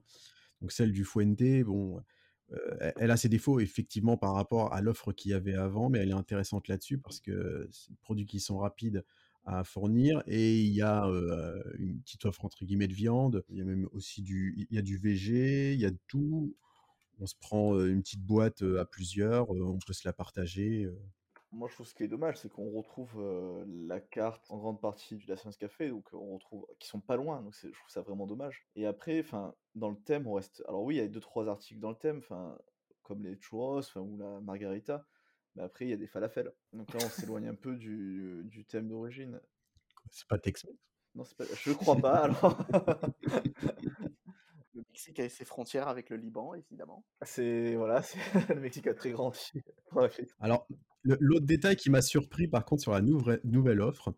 Donc 0.63 0.73
celle 0.73 0.93
du 0.93 1.05
Fuente, 1.05 1.65
bon, 1.65 2.01
elle- 2.97 3.11
a 3.11 3.17
ses 3.17 3.29
défauts 3.29 3.61
effectivement 3.61 4.17
par 4.17 4.35
rapport 4.35 4.73
à 4.73 4.81
l'offre 4.81 5.13
qu'il 5.13 5.31
y 5.33 5.35
avait 5.35 5.55
avant, 5.55 5.91
mais 5.91 5.99
elle 5.99 6.11
est 6.11 6.13
intéressante 6.13 6.69
là-dessus 6.69 6.99
parce 6.99 7.21
que 7.21 7.69
c'est 7.71 7.91
des 7.91 7.97
produits 7.97 8.27
qui 8.27 8.41
sont 8.41 8.59
rapides 8.59 9.05
à 9.45 9.65
fournir 9.65 10.23
et 10.27 10.61
il 10.61 10.73
y 10.73 10.83
a, 10.83 11.05
une 11.79 12.01
petite 12.01 12.25
offre 12.27 12.45
entre 12.45 12.65
guillemets 12.65 12.89
«de 12.89 12.95
viande». 12.95 13.45
Il 13.51 13.57
y 13.57 13.61
a 13.61 13.65
même 13.65 13.89
aussi 13.93 14.23
du 14.23 14.67
il 14.71 14.77
y 14.77 14.79
a 14.79 14.83
du 14.83 14.99
végé, 14.99 15.75
il 15.75 15.81
y 15.81 15.87
a 15.87 15.91
tout. 16.07 16.55
On 17.21 17.27
se 17.27 17.35
prend, 17.41 17.79
une 17.85 18.03
petite 18.03 18.23
boîte, 18.25 18.63
à 18.63 18.85
plusieurs, 18.85 19.51
on 19.51 19.79
peut 19.87 19.93
se 19.93 20.07
la 20.07 20.13
partager. 20.13 20.89
Moi, 21.51 21.69
je 21.69 21.75
trouve 21.75 21.87
ce 21.87 21.95
qui 21.95 22.03
est 22.03 22.09
dommage, 22.09 22.37
c'est 22.37 22.51
qu'on 22.51 22.71
retrouve, 22.71 23.23
la 23.87 24.01
carte 24.01 24.45
en 24.51 24.59
grande 24.59 24.81
partie 24.81 25.17
du 25.17 25.27
La 25.27 25.37
Séance 25.37 25.57
Café, 25.57 25.89
donc 25.89 26.07
on 26.13 26.35
retrouve 26.35 26.67
qui 26.79 26.89
sont 26.89 27.01
pas 27.01 27.17
loin, 27.17 27.41
donc 27.41 27.55
je 27.55 27.69
trouve 27.69 27.91
ça 27.91 28.03
vraiment 28.03 28.27
dommage 28.27 28.67
et 28.77 28.87
après, 28.87 29.21
enfin, 29.21 29.55
dans 29.75 29.89
le 29.91 29.97
thème, 29.97 30.27
on 30.27 30.35
reste 30.35 30.63
alors 30.69 30.83
oui, 30.83 30.97
il 30.97 30.99
y 30.99 31.01
a 31.01 31.09
2-3 31.09 31.49
articles 31.49 31.81
dans 31.81 31.91
le 31.91 31.97
thème, 31.97 32.19
enfin, 32.19 32.59
comme 33.03 33.23
les 33.23 33.37
churros, 33.41 33.81
ou 33.97 34.19
la 34.19 34.41
margarita, 34.41 35.07
mais 35.55 35.63
après 35.63 35.87
il 35.87 35.89
y 35.89 35.95
a 35.95 35.97
des 35.97 36.07
falafels. 36.07 36.53
Donc 36.75 36.93
là, 36.93 37.01
on 37.03 37.09
s'éloigne 37.09 37.49
un 37.49 37.55
peu 37.55 37.77
du 37.77 38.43
du 38.45 38.67
thème 38.67 38.89
d'origine. 38.89 39.41
C'est 40.11 40.29
pas 40.29 40.39
Tex-Mex? 40.39 40.77
Non, 41.15 41.25
c'est 41.25 41.37
pas 41.37 41.45
je 41.45 41.73
crois 41.73 41.97
pas 41.97 42.25
alors. 42.25 42.59
Le 44.75 44.85
Mexique 44.87 45.19
a 45.19 45.29
ses 45.29 45.45
frontières 45.45 45.89
avec 45.89 46.09
le 46.09 46.17
Liban, 46.17 46.55
évidemment. 46.55 47.05
C'est 47.23 47.75
voilà, 47.75 48.03
c'est 48.03 48.19
le 48.55 48.61
Mexique 48.61 48.87
a 48.87 48.95
très 48.95 49.11
grandi 49.11 49.39
frite. 50.11 50.37
Alors, 50.39 50.69
l'autre 51.21 51.47
détail 51.47 51.77
qui 51.77 51.91
m'a 51.91 52.03
surpris 52.03 52.49
par 52.49 52.65
contre 52.65 52.83
sur 52.83 52.93
la 52.93 53.01
nouvelle 53.01 53.81
offre, 53.81 54.15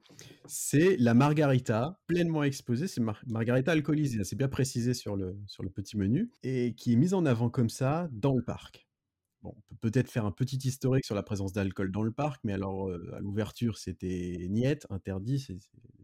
c'est 0.47 0.97
la 0.99 1.15
margarita 1.15 2.01
pleinement 2.07 2.43
exposée, 2.43 2.89
c'est 2.89 3.01
mar 3.01 3.23
margarita 3.27 3.73
alcoolisée, 3.73 4.21
hein, 4.21 4.25
c'est 4.25 4.37
bien 4.37 4.49
précisé 4.49 4.95
sur 4.95 5.17
le 5.17 5.35
petit 5.75 5.97
menu 5.97 6.31
et 6.43 6.75
qui 6.75 6.93
est 6.93 6.97
mise 6.97 7.15
en 7.15 7.25
avant 7.27 7.51
comme 7.51 7.71
ça 7.71 8.09
dans 8.13 8.35
le 8.35 8.43
parc. 8.43 8.90
On 9.43 9.53
peut 9.53 9.91
peut-être 9.91 10.11
faire 10.11 10.27
un 10.27 10.33
petit 10.33 10.59
historique 10.59 11.05
sur 11.05 11.15
la 11.15 11.23
présence 11.23 11.53
d'alcool 11.53 11.91
dans 11.91 12.03
le 12.03 12.13
parc, 12.13 12.43
mais 12.45 12.53
alors, 12.53 12.91
à 13.15 13.21
l'ouverture, 13.21 13.79
c'était 13.79 14.47
niet, 14.51 14.87
interdit, 14.91 15.47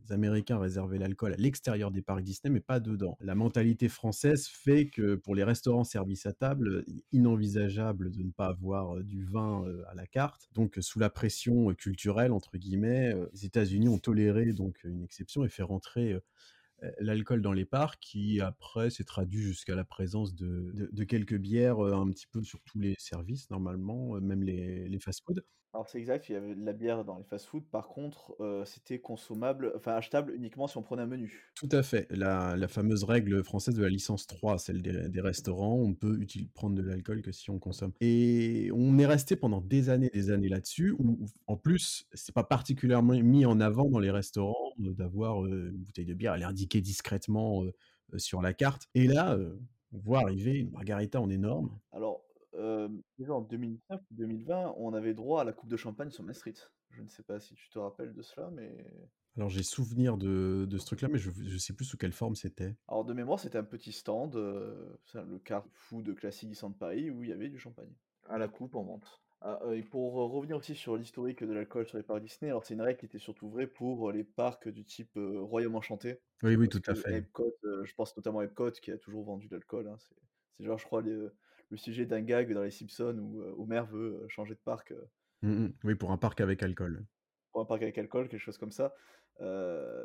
les 0.08 0.12
Américains 0.12 0.58
réservaient 0.58 0.98
l'alcool 0.98 1.34
à 1.34 1.36
l'extérieur 1.36 1.90
des 1.90 2.00
parcs 2.00 2.22
Disney, 2.22 2.52
mais 2.52 2.60
pas 2.60 2.80
dedans. 2.80 3.18
La 3.20 3.34
mentalité 3.34 3.88
française 3.88 4.46
fait 4.46 4.88
que 4.88 5.16
pour 5.16 5.34
les 5.34 5.44
restaurants 5.44 5.84
service 5.84 6.26
à 6.26 6.32
table, 6.32 6.84
inenvisageable 7.12 8.10
de 8.10 8.22
ne 8.22 8.30
pas 8.30 8.46
avoir, 8.46 9.02
du 9.02 9.24
vin, 9.24 9.64
à 9.88 9.94
la 9.94 10.06
carte. 10.06 10.48
Donc 10.54 10.78
sous 10.80 10.98
la 10.98 11.10
pression, 11.10 11.74
«culturelle» 11.74 12.32
entre 12.32 12.56
guillemets, 12.56 13.14
les 13.32 13.44
États-Unis 13.44 13.88
ont 13.88 13.98
toléré 13.98 14.52
donc 14.52 14.82
une 14.84 15.02
exception 15.02 15.44
et 15.44 15.48
fait 15.48 15.62
rentrer, 15.62 16.16
l'alcool 17.00 17.42
dans 17.42 17.52
les 17.52 17.64
parcs 17.64 18.00
qui 18.00 18.40
après 18.40 18.90
s'est 18.90 19.04
traduit 19.04 19.42
jusqu'à 19.42 19.74
la 19.74 19.84
présence 19.84 20.34
de 20.34 20.90
de 20.92 21.04
quelques 21.04 21.36
bières, 21.36 21.80
un 21.80 22.10
petit 22.10 22.26
peu 22.26 22.42
sur 22.42 22.60
tous 22.64 22.78
les 22.78 22.94
services 22.98 23.50
normalement, 23.50 24.20
même 24.20 24.42
les 24.42 24.88
les 24.88 24.98
fast-food. 25.00 25.44
Alors 25.72 25.88
c'est 25.88 25.98
exact, 25.98 26.28
il 26.28 26.32
y 26.32 26.34
avait 26.36 26.56
de 26.56 26.64
la 26.64 26.72
bière 26.72 27.04
dans 27.04 27.18
les 27.18 27.22
fast-food, 27.24 27.70
par 27.70 27.86
contre, 27.88 28.34
heu, 28.40 28.64
c'était 28.64 29.00
consommable, 29.00 29.72
enfin 29.76 29.94
achetable 29.94 30.34
uniquement 30.34 30.66
si 30.66 30.76
on 30.76 30.82
prenait 30.82 31.02
un 31.02 31.06
menu. 31.06 31.54
Tout 31.54 31.70
à 31.72 31.82
fait, 31.82 32.06
la 32.10 32.54
la 32.54 32.68
fameuse 32.68 33.02
règle 33.04 33.42
française 33.42 33.74
de 33.76 33.82
la 33.82 33.88
licence 33.88 34.26
3, 34.26 34.58
celle 34.58 34.82
des 34.82 35.08
des 35.08 35.20
restaurants, 35.22 35.76
on 35.76 35.94
peut 35.94 36.18
util 36.20 36.48
prendre 36.52 36.74
de 36.76 36.82
l'alcool 36.82 37.22
que 37.22 37.32
si 37.32 37.48
on 37.50 37.58
consomme. 37.58 37.92
Et 38.02 38.68
on 38.74 38.98
est 38.98 39.06
resté 39.06 39.36
pendant 39.36 39.62
des 39.62 39.88
années, 39.88 40.10
des 40.12 40.28
années 40.30 40.50
là-dessus 40.50 40.90
où 40.98 41.12
où 41.22 41.26
en 41.46 41.56
plus, 41.56 42.06
c'est 42.12 42.34
pas 42.34 42.44
particulièrement 42.44 43.14
mis 43.14 43.46
en 43.46 43.58
avant 43.60 43.88
dans 43.88 44.00
les 44.00 44.10
restaurants, 44.10 44.72
heu, 44.84 44.92
d'avoir, 44.94 45.44
heu, 45.46 45.70
une 45.72 45.78
bouteille 45.82 46.04
de 46.04 46.12
bière, 46.14 46.34
elle 46.34 46.42
est 46.42 46.44
indiquée 46.44 46.82
discrètement, 46.82 47.64
heu 47.64 47.72
heu, 48.12 48.18
sur 48.18 48.42
la 48.42 48.52
carte. 48.52 48.88
Et 48.94 49.06
là, 49.06 49.34
heu, 49.38 49.58
on 49.92 49.98
voit 49.98 50.20
arriver 50.20 50.58
une 50.58 50.70
margarita 50.72 51.22
en 51.22 51.30
énorme. 51.30 51.78
Alors, 51.92 52.25
déjà 53.18 53.34
en 53.34 53.40
2019 53.40 54.00
ou 54.10 54.14
2020, 54.14 54.74
on 54.76 54.94
avait 54.94 55.14
droit 55.14 55.42
à 55.42 55.44
la 55.44 55.52
coupe 55.52 55.70
de 55.70 55.76
champagne 55.76 56.10
sur 56.10 56.24
Main 56.24 56.32
Street. 56.32 56.54
Je 56.90 57.02
ne 57.02 57.08
sais 57.08 57.22
pas 57.22 57.40
si 57.40 57.54
tu 57.54 57.68
te 57.68 57.78
rappelles 57.78 58.14
de 58.14 58.22
cela, 58.22 58.50
mais 58.50 58.76
Alors 59.36 59.50
j'ai 59.50 59.62
souvenir 59.62 60.16
de 60.16 60.66
de 60.68 60.78
ce 60.78 60.86
truc-là, 60.86 61.08
mais 61.08 61.18
je 61.18 61.30
je 61.30 61.58
sais 61.58 61.74
plus 61.74 61.84
sous 61.84 61.96
quelle 61.96 62.12
forme 62.12 62.34
c'était. 62.34 62.76
alors 62.88 63.04
de 63.04 63.12
mémoire, 63.12 63.40
c'était 63.40 63.58
un 63.58 63.64
petit 63.64 63.92
stand, 63.92 64.36
c'est 65.06 65.24
le 65.24 65.38
Carrefood 65.38 66.14
classique 66.14 66.50
Disneyland 66.50 66.72
Paris 66.72 67.10
où 67.10 67.22
il 67.22 67.30
y 67.30 67.32
avait 67.32 67.48
du 67.48 67.58
champagne, 67.58 67.92
à 68.28 68.38
la 68.38 68.48
coupe 68.48 68.74
en 68.76 68.84
vente. 68.84 69.22
Ah, 69.42 69.60
heu 69.64 69.76
et 69.76 69.82
pour, 69.82 70.14
revenir 70.14 70.56
aussi 70.56 70.74
sur 70.74 70.96
l'historique 70.96 71.44
de 71.44 71.52
l'alcool 71.52 71.86
sur 71.86 71.98
les 71.98 72.02
parcs 72.02 72.22
Disney, 72.22 72.50
alors 72.50 72.64
c'est 72.64 72.74
une 72.74 72.80
règle 72.80 72.98
qui 72.98 73.06
était 73.06 73.18
surtout 73.18 73.50
vraie 73.50 73.66
pour, 73.66 74.08
heu, 74.08 74.12
les 74.12 74.24
parcs 74.24 74.68
du 74.68 74.84
type, 74.84 75.12
Royaume 75.16 75.76
Enchanté. 75.76 76.20
Oui, 76.42 76.56
oui, 76.56 76.68
tout 76.68 76.82
à 76.86 76.94
fait. 76.94 77.18
Epcot, 77.18 77.54
je 77.62 77.94
pense 77.94 78.16
notamment 78.16 78.40
à 78.40 78.44
Epcot 78.44 78.70
qui 78.70 78.90
a 78.90 78.98
toujours 78.98 79.24
vendu 79.24 79.48
de 79.48 79.54
l'alcool, 79.54 79.88
hein, 79.88 79.96
c'est 79.98 80.64
genre 80.64 80.78
je 80.78 80.84
crois 80.84 81.02
le 81.02 81.34
le 81.70 81.76
sujet 81.76 82.06
d'un 82.06 82.20
gag 82.22 82.52
dans 82.52 82.62
les 82.62 82.70
Simpsons 82.70 83.18
où, 83.18 83.40
heu, 83.42 83.54
Homer 83.58 83.82
veut, 83.90 84.22
heu, 84.24 84.28
changer 84.28 84.54
de 84.54 84.60
parc, 84.60 84.92
heu 84.92 85.08
Mmh 85.42 85.48
mh. 85.66 85.72
Oui, 85.84 85.94
pour 85.94 86.12
un 86.12 86.16
parc 86.18 86.40
avec 86.40 86.62
alcool. 86.62 87.06
pour 87.52 87.60
un 87.62 87.64
parc 87.64 87.82
avec 87.82 87.98
alcool, 87.98 88.28
quelque 88.28 88.40
chose 88.40 88.58
comme 88.58 88.72
ça. 88.72 88.94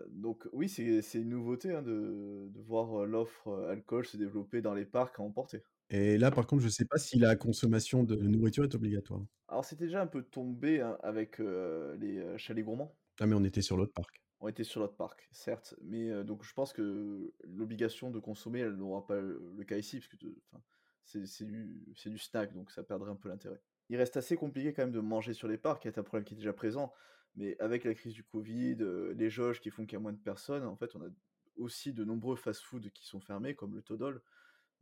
Donc 0.09 0.47
oui, 0.53 0.69
c'est 0.69 1.01
une 1.15 1.29
nouveauté, 1.29 1.71
hein, 1.73 1.81
de 1.81 2.47
de 2.51 2.61
voir, 2.61 3.05
l'offre, 3.05 3.49
alcool 3.69 4.05
se 4.05 4.17
développer 4.17 4.61
dans 4.61 4.73
les 4.73 4.85
parcs 4.85 5.19
à 5.19 5.23
emporter. 5.23 5.63
Et 5.89 6.17
là, 6.17 6.31
par 6.31 6.47
contre, 6.47 6.63
je 6.63 6.69
sais 6.69 6.85
pas 6.85 6.97
si 6.97 7.17
la 7.19 7.35
consommation 7.35 8.03
de 8.03 8.15
nourriture 8.15 8.63
est 8.63 8.75
obligatoire. 8.75 9.21
Alors 9.47 9.65
c'était 9.65 9.85
déjà 9.85 10.01
un 10.01 10.07
peu 10.07 10.23
tombé, 10.23 10.81
hein, 10.81 10.97
avec, 11.03 11.39
les, 11.39 12.37
chalets 12.37 12.63
gourmands. 12.65 12.95
Ah 13.19 13.25
mais 13.27 13.35
on 13.35 13.43
était 13.43 13.61
sur 13.61 13.77
l'autre 13.77 13.93
parc. 13.93 14.21
On 14.39 14.47
était 14.47 14.63
sur 14.63 14.79
l'autre 14.79 14.95
parc, 14.95 15.29
certes, 15.31 15.75
mais, 15.83 16.23
donc 16.23 16.43
je 16.43 16.51
pense 16.53 16.73
que 16.73 17.31
l'obligation 17.43 18.09
de 18.09 18.19
consommer, 18.19 18.59
elle 18.61 18.73
n'aura 18.75 19.05
pas, 19.05 19.21
le 19.21 19.63
cas 19.67 19.77
ici, 19.77 19.99
parce 19.99 20.07
que 20.07 20.17
c'est 21.11 21.25
c'est 21.27 21.45
du 21.45 21.85
c'est 21.95 22.09
du 22.09 22.17
snack, 22.17 22.53
donc 22.53 22.71
ça 22.71 22.83
perdrait 22.83 23.11
un 23.11 23.15
peu 23.15 23.29
l'intérêt. 23.29 23.61
Il 23.89 23.97
reste 23.97 24.17
assez 24.17 24.35
compliqué 24.37 24.73
quand 24.73 24.83
même 24.83 24.91
de 24.91 24.99
manger 24.99 25.33
sur 25.33 25.47
les 25.47 25.57
parcs, 25.57 25.85
a 25.85 25.89
un 25.89 26.03
problème 26.03 26.23
qui 26.25 26.33
est 26.33 26.37
déjà 26.37 26.53
présent, 26.53 26.93
mais 27.35 27.57
avec 27.59 27.83
la 27.83 27.93
crise 27.93 28.13
du 28.13 28.23
covid, 28.23 28.77
heu, 28.81 29.13
les 29.17 29.29
jauges 29.29 29.59
qui 29.61 29.69
font 29.69 29.85
qu'il 29.85 29.93
y 29.93 29.97
a 29.97 29.99
moins 29.99 30.13
de 30.13 30.17
personnes, 30.19 30.63
en 30.65 30.75
fait, 30.77 30.95
on 30.95 31.01
a 31.03 31.09
aussi 31.57 31.93
de 31.93 32.03
nombreux 32.05 32.35
fast-food 32.35 32.91
qui 32.91 33.05
sont 33.05 33.19
fermés, 33.19 33.55
comme 33.55 33.75
le 33.75 33.81
Toddle, 33.81 34.21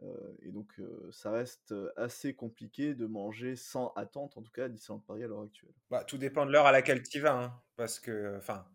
heu 0.04 0.38
et 0.42 0.52
donc 0.52 0.80
heu, 0.80 1.10
ça 1.12 1.32
reste, 1.32 1.74
assez 1.98 2.36
compliqué 2.36 2.96
de 2.96 3.06
manger 3.08 3.56
sans 3.56 3.94
attente, 3.96 4.38
en 4.38 4.44
tout 4.44 4.52
cas 4.52 4.66
à 4.66 4.70
Disneyland 4.70 5.00
Paris 5.02 5.24
à 5.24 5.28
l'heure 5.28 5.42
actuelle. 5.42 5.74
Bah, 5.90 6.04
tout 6.04 6.18
dépend 6.18 6.46
de 6.46 6.52
l'heure 6.52 6.68
à 6.68 6.72
laquelle 6.72 7.02
tu 7.08 7.20
vas, 7.20 7.36
hein, 7.44 7.62
parce 7.76 8.00
que 8.00 8.36
enfin, 8.38 8.66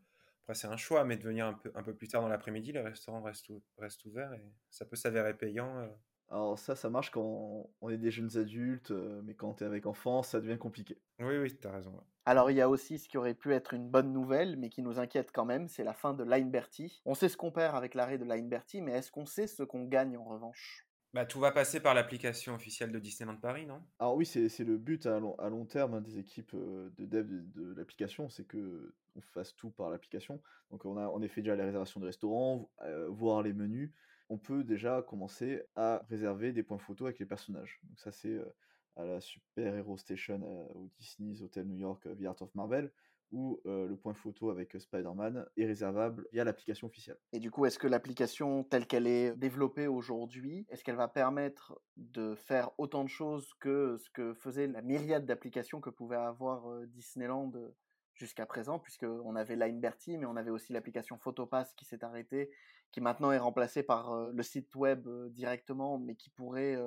après 0.43 0.55
c'est 0.55 0.67
un 0.67 0.77
choix, 0.77 1.05
mais 1.05 1.17
de 1.17 1.23
venir 1.23 1.47
un 1.47 1.55
peu 1.55 1.71
un 1.75 1.83
peu 1.83 1.95
plus 1.95 2.09
tard 2.09 2.23
dans 2.23 2.29
l'après-midi, 2.29 2.73
les 2.73 2.81
restaurants 2.81 3.23
restent 3.23 3.49
ou 3.51 3.63
restent 3.79 4.05
ouverts 4.05 4.33
et 4.35 4.43
ça 4.71 4.85
peut 4.85 4.97
s'avérer 4.97 5.35
payant, 5.37 5.79
Alors 6.35 6.59
ça, 6.59 6.77
ça 6.77 6.91
marche 6.91 7.11
quand 7.11 7.71
on 7.81 7.89
est 7.89 7.97
des 7.97 8.11
jeunes 8.11 8.37
adultes, 8.37 8.91
mais 8.91 9.35
quand 9.35 9.55
tu 9.55 9.65
es 9.65 9.67
avec 9.67 9.87
enfants, 9.87 10.23
ça 10.23 10.39
devient 10.43 10.59
compliqué. 10.59 11.01
Oui, 11.21 11.39
oui, 11.39 11.57
tu 11.59 11.67
as 11.67 11.73
raison, 11.73 11.93
ouais. 11.93 12.05
Alors 12.27 12.51
il 12.51 12.59
y 12.59 12.61
a 12.61 12.69
aussi 12.69 12.99
ce 12.99 13.09
qui 13.09 13.17
aurait 13.17 13.33
pu 13.33 13.55
être 13.55 13.73
une 13.73 13.89
bonne 13.89 14.13
nouvelle, 14.13 14.59
mais 14.59 14.69
qui 14.69 14.83
nous 14.83 14.99
inquiète 14.99 15.31
quand 15.33 15.47
même, 15.47 15.69
c'est 15.69 15.85
la 15.85 15.95
fin 15.95 16.13
de 16.13 16.23
Line 16.23 16.51
Bertie. 16.51 17.01
On 17.07 17.15
sait 17.15 17.31
ce 17.31 17.39
qu'on 17.39 17.51
perd 17.53 17.75
avec 17.75 17.95
l'arrêt 17.95 18.19
de 18.19 18.25
Line 18.27 18.51
Bertie, 18.51 18.83
mais 18.83 18.93
est-ce 18.93 19.11
qu'on 19.11 19.25
sait 19.25 19.47
ce 19.47 19.63
qu'on 19.63 19.85
gagne 19.85 20.19
en 20.19 20.25
revanche? 20.25 20.87
Bah, 21.13 21.25
tout 21.25 21.39
va 21.39 21.53
passer 21.53 21.79
par 21.79 21.95
l'application 21.95 22.55
officielle 22.55 22.91
de 22.91 22.99
Disneyland 22.99 23.37
Paris, 23.37 23.67
non? 23.67 23.83
Alors 24.01 24.17
oui, 24.17 24.27
c'est 24.27 24.65
le 24.65 24.77
but 24.77 25.07
à 25.07 25.21
long 25.21 25.37
à 25.39 25.49
long 25.49 25.65
terme, 25.65 25.95
hein, 25.95 26.01
des 26.01 26.19
équipes, 26.19 26.57
de 26.57 26.91
dev 27.07 27.27
de 27.29 27.41
de 27.41 27.75
l'application, 27.75 28.29
c'est 28.29 28.45
qu'on 28.45 29.21
fasse 29.21 29.55
tout 29.55 29.71
par 29.71 29.91
l'application. 29.91 30.43
Donc 30.73 30.85
on 30.85 30.97
a 30.97 31.07
en 31.07 31.23
effet 31.23 31.41
déjà 31.41 31.55
les 31.55 31.63
réservations 31.63 32.01
de 32.01 32.07
restaurants, 32.07 32.69
heu, 32.83 33.07
voir 33.07 33.43
les 33.43 33.53
menus. 33.53 33.93
On 34.35 34.39
peut 34.39 34.65
déjà 34.65 35.01
commencer 35.01 35.63
à 35.77 36.05
réserver 36.09 36.53
des 36.53 36.65
points 36.65 36.79
photos 36.79 37.07
avec 37.07 37.21
les 37.21 37.25
personnages. 37.27 37.79
Donc 37.85 38.01
ça, 38.01 38.11
c'est, 38.11 38.31
heu, 38.31 38.53
à 38.97 39.05
la 39.05 39.21
Super 39.21 39.77
Hero 39.77 39.97
Station, 39.97 40.41
heu, 40.43 40.73
au 40.75 40.91
Disney's 40.99 41.41
Hotel 41.41 41.69
New 41.69 41.77
York, 41.77 42.05
heu, 42.09 42.17
The 42.17 42.25
Art 42.25 42.43
of 42.43 42.53
Marvel, 42.57 42.93
où, 43.31 43.61
le 43.65 43.95
point 43.95 44.13
photo 44.15 44.51
avec, 44.51 44.75
Spider-Man 44.77 45.47
est 45.57 45.67
réservable 45.67 46.27
via 46.33 46.43
l'application 46.43 46.89
officielle. 46.89 47.19
Et 47.33 47.39
du 47.39 47.53
coup, 47.53 47.65
est-ce 47.65 47.79
que 47.79 47.87
l'application 47.87 48.65
telle 48.65 48.89
qu'elle 48.89 49.07
est 49.07 49.37
développée 49.37 49.87
aujourd'hui, 49.87 50.67
est-ce 50.69 50.83
qu'elle 50.83 50.97
va 50.97 51.07
permettre 51.09 51.81
de 51.97 52.35
faire 52.35 52.73
autant 52.79 53.05
de 53.05 53.09
choses 53.09 53.55
que 53.61 53.97
ce 53.99 54.11
que 54.11 54.35
faisait 54.35 54.67
la 54.67 54.83
myriade 54.83 55.27
d'applications 55.27 55.81
que 55.81 55.91
pouvait 55.91 56.17
avoir, 56.17 56.87
Disneyland, 56.89 57.53
jusqu'à 58.15 58.47
présent? 58.47 58.79
Puisqu'on 58.81 59.37
avait 59.37 59.57
Line 59.57 59.81
Bertie, 59.81 60.19
mais 60.19 60.27
on 60.27 60.37
avait 60.37 60.51
aussi 60.51 60.73
l'application 60.73 61.19
Photopass 61.19 61.73
qui 61.75 61.85
s'est 61.85 62.05
arrêtée, 62.05 62.51
qui 62.95 63.01
maintenant 63.01 63.33
est 63.33 63.39
remplacée 63.39 63.83
par, 63.83 64.31
le 64.33 64.43
site 64.45 64.73
web, 64.77 65.09
directement, 65.33 65.99
mais 65.99 66.15
qui 66.15 66.31
pourrait, 66.31 66.79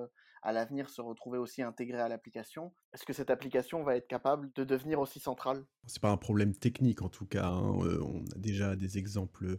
à 0.42 0.54
l'avenir 0.54 0.90
se 0.90 1.02
retrouver 1.02 1.38
aussi 1.38 1.62
intégrée 1.62 2.00
à 2.00 2.08
l'application. 2.08 2.72
Est-ce 2.94 3.04
que 3.04 3.12
cette 3.12 3.30
application 3.30 3.84
va 3.84 3.98
être 3.98 4.08
capable 4.08 4.50
de 4.56 4.64
devenir 4.64 5.02
aussi 5.02 5.20
centrale? 5.20 5.66
C'est 5.86 6.02
pas 6.02 6.10
un 6.10 6.16
problème 6.16 6.56
technique 6.56 7.02
en 7.02 7.10
tout 7.10 7.26
cas, 7.26 7.48
hein, 7.48 7.74
on 7.74 8.24
a 8.34 8.38
déjà 8.38 8.78
des 8.78 8.98
exemples, 8.98 9.58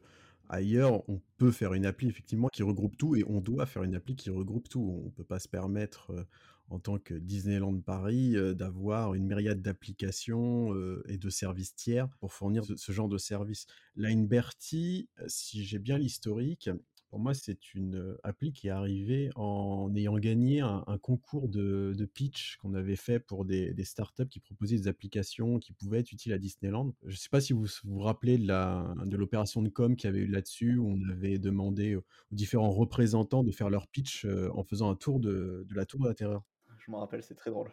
ailleurs. 0.48 1.06
On 1.10 1.20
peut 1.36 1.50
faire 1.50 1.74
une 1.74 1.84
appli 1.84 2.08
effectivement 2.08 2.48
qui 2.48 2.62
regroupe 2.62 2.96
tout 2.96 3.14
et 3.14 3.24
on 3.28 3.42
doit 3.42 3.66
faire 3.66 3.82
une 3.82 3.94
appli 3.94 4.16
qui 4.16 4.30
regroupe 4.30 4.70
tout. 4.70 5.02
On 5.06 5.10
peut 5.10 5.24
pas 5.24 5.38
se 5.38 5.48
permettre, 5.48 6.12
en 6.68 6.78
tant 6.78 6.98
que 6.98 7.14
Disneyland 7.14 7.80
Paris, 7.80 8.34
d'avoir 8.54 9.14
une 9.14 9.26
myriade 9.26 9.62
d'applications, 9.62 10.74
et 11.08 11.18
de 11.18 11.30
services 11.30 11.74
tiers 11.74 12.08
pour 12.20 12.32
fournir 12.32 12.64
ce 12.64 12.92
genre 12.92 13.08
de 13.08 13.18
service. 13.18 13.66
Line 13.96 14.26
Bertie, 14.26 15.08
heu, 15.20 15.24
si 15.28 15.64
j'ai 15.64 15.78
bien 15.78 15.98
l'historique, 15.98 16.70
Pour 17.10 17.20
moi, 17.20 17.32
c'est 17.32 17.74
une 17.74 18.18
appli 18.22 18.52
qui 18.52 18.66
est 18.66 18.70
arrivée 18.70 19.30
en 19.34 19.90
ayant 19.96 20.18
gagné 20.18 20.60
un, 20.60 20.98
concours 21.00 21.48
de, 21.48 22.04
pitch 22.12 22.58
qu'on 22.58 22.74
avait 22.74 22.96
fait 22.96 23.18
pour 23.18 23.46
des, 23.46 23.72
startups 23.82 24.28
qui 24.28 24.40
proposaient 24.40 24.76
des 24.76 24.88
applications 24.88 25.58
qui 25.58 25.72
pouvaient 25.72 26.00
être 26.00 26.12
utiles 26.12 26.34
à 26.34 26.38
Disneyland. 26.38 26.94
Je 27.04 27.12
ne 27.12 27.16
sais 27.16 27.30
pas 27.30 27.40
si 27.40 27.54
vous 27.54 27.64
vous 27.84 28.00
rappelez 28.00 28.36
de 28.36 29.16
l'opération 29.16 29.62
de 29.62 29.70
com 29.70 29.96
qu'il 29.96 30.08
y 30.08 30.12
avait 30.12 30.20
eu 30.20 30.26
là-dessus, 30.26 30.76
où 30.76 30.86
on 30.86 31.08
avait 31.08 31.38
demandé 31.38 31.96
aux 31.96 32.04
différents 32.30 32.72
représentants 32.72 33.42
de 33.42 33.52
faire 33.52 33.70
leur 33.70 33.86
pitch 33.88 34.26
en 34.52 34.62
faisant 34.62 34.90
un 34.90 34.94
tour 34.94 35.18
de, 35.18 35.64
de 35.66 35.74
la 35.74 35.86
tour 35.86 36.00
de 36.00 36.08
la 36.08 36.14
terreur. 36.14 36.44
Je 36.88 36.92
m'en 36.92 37.00
rappelle, 37.00 37.22
c'est 37.22 37.34
très 37.34 37.50
drôle. 37.50 37.70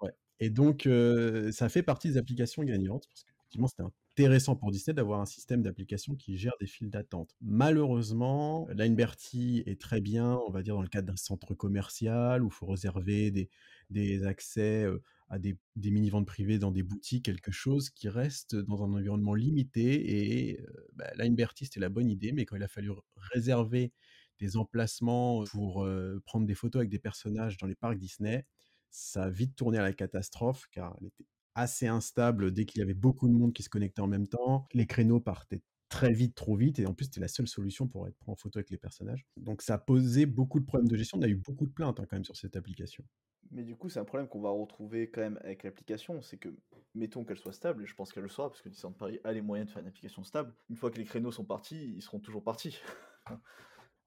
Ouais. 0.00 0.12
Et 0.38 0.48
donc, 0.48 0.86
euh, 0.86 1.50
ça 1.50 1.68
fait 1.68 1.82
partie 1.82 2.08
des 2.08 2.16
applications 2.18 2.62
gagnantes, 2.62 3.08
parce 3.08 3.24
qu'effectivement, 3.24 3.66
c'était 3.66 3.82
intéressant 3.82 4.54
pour 4.54 4.70
Disney 4.70 4.94
d'avoir 4.94 5.20
un 5.20 5.26
système 5.26 5.60
d'application 5.60 6.14
qui 6.14 6.36
gère 6.36 6.52
des 6.60 6.68
files 6.68 6.88
d'attente. 6.88 7.34
Malheureusement, 7.40 8.68
Lineberty 8.70 9.64
est 9.66 9.80
très 9.80 10.00
bien, 10.00 10.38
on 10.46 10.52
va 10.52 10.62
dire, 10.62 10.76
dans 10.76 10.82
le 10.82 10.88
cadre 10.88 11.08
d'un 11.08 11.16
centre 11.16 11.52
commercial 11.54 12.44
où 12.44 12.46
il 12.46 12.52
faut 12.52 12.66
réserver 12.66 13.32
des, 13.32 13.50
des 13.90 14.24
accès 14.24 14.84
euh, 14.84 15.02
à 15.28 15.40
des, 15.40 15.58
des 15.74 15.90
mini-ventes 15.90 16.26
privées 16.26 16.60
dans 16.60 16.70
des 16.70 16.84
boutiques, 16.84 17.24
quelque 17.24 17.50
chose 17.50 17.90
qui 17.90 18.08
reste 18.08 18.54
dans 18.54 18.84
un 18.84 18.92
environnement 18.92 19.34
limité. 19.34 20.50
Et 20.52 20.60
euh, 20.60 20.88
bah, 20.92 21.10
Lineberty, 21.16 21.64
c'était 21.64 21.80
la 21.80 21.88
bonne 21.88 22.08
idée, 22.08 22.30
mais 22.30 22.44
quand 22.44 22.54
il 22.54 22.62
a 22.62 22.68
fallu 22.68 22.92
réserver 23.16 23.92
des 24.42 24.56
emplacements 24.56 25.44
pour 25.44 25.88
prendre 26.26 26.46
des 26.46 26.54
photos 26.54 26.80
avec 26.80 26.90
des 26.90 26.98
personnages 26.98 27.56
dans 27.58 27.66
les 27.66 27.76
parcs 27.76 27.98
Disney, 27.98 28.44
ça 28.90 29.24
a 29.24 29.30
vite 29.30 29.54
tourné 29.54 29.78
à 29.78 29.82
la 29.82 29.92
catastrophe 29.92 30.66
car 30.70 30.96
elle 31.00 31.06
était 31.06 31.24
assez 31.54 31.86
instable 31.86 32.52
dès 32.52 32.64
qu'il 32.64 32.80
y 32.80 32.82
avait 32.82 32.94
beaucoup 32.94 33.28
de 33.28 33.32
monde 33.32 33.52
qui 33.52 33.62
se 33.62 33.68
connectait 33.68 34.02
en 34.02 34.06
même 34.06 34.26
temps. 34.26 34.66
Les 34.72 34.86
créneaux 34.86 35.20
partaient 35.20 35.62
très 35.88 36.12
vite, 36.12 36.34
trop 36.34 36.56
vite, 36.56 36.78
et 36.78 36.86
en 36.86 36.94
plus 36.94 37.04
c'était 37.04 37.20
la 37.20 37.28
seule 37.28 37.46
solution 37.46 37.86
pour 37.86 38.08
être 38.08 38.16
en 38.26 38.34
photo 38.34 38.58
avec 38.58 38.70
les 38.70 38.78
personnages. 38.78 39.26
Donc 39.36 39.62
ça 39.62 39.74
a 39.74 39.78
posé 39.78 40.26
beaucoup 40.26 40.58
de 40.58 40.64
problèmes 40.64 40.88
de 40.88 40.96
gestion. 40.96 41.18
On 41.18 41.22
a 41.22 41.28
eu 41.28 41.36
beaucoup 41.36 41.66
de 41.66 41.72
plaintes 41.72 42.00
hein, 42.00 42.06
quand 42.08 42.16
même 42.16 42.24
sur 42.24 42.36
cette 42.36 42.56
application. 42.56 43.04
Mais 43.50 43.64
du 43.64 43.76
coup, 43.76 43.90
c'est 43.90 44.00
un 44.00 44.04
problème 44.04 44.28
qu'on 44.28 44.40
va 44.40 44.50
retrouver 44.50 45.10
quand 45.10 45.20
même 45.20 45.38
avec 45.42 45.62
l'application, 45.62 46.22
c'est 46.22 46.38
que, 46.38 46.48
mettons 46.94 47.24
qu'elle 47.24 47.36
soit 47.36 47.52
stable, 47.52 47.84
et 47.84 47.86
je 47.86 47.94
pense 47.94 48.12
qu'elle 48.12 48.22
le 48.22 48.30
sera, 48.30 48.48
parce 48.48 48.62
que 48.62 48.70
Disneyland 48.70 48.94
Paris 48.94 49.20
a 49.24 49.32
les 49.32 49.42
moyens 49.42 49.68
de 49.68 49.72
faire 49.72 49.82
une 49.82 49.88
application 49.88 50.24
stable, 50.24 50.54
une 50.70 50.76
fois 50.76 50.90
que 50.90 50.96
les 50.96 51.04
créneaux 51.04 51.32
sont 51.32 51.44
partis, 51.44 51.92
ils 51.94 52.02
seront 52.02 52.20
toujours 52.20 52.42
partis. 52.42 52.78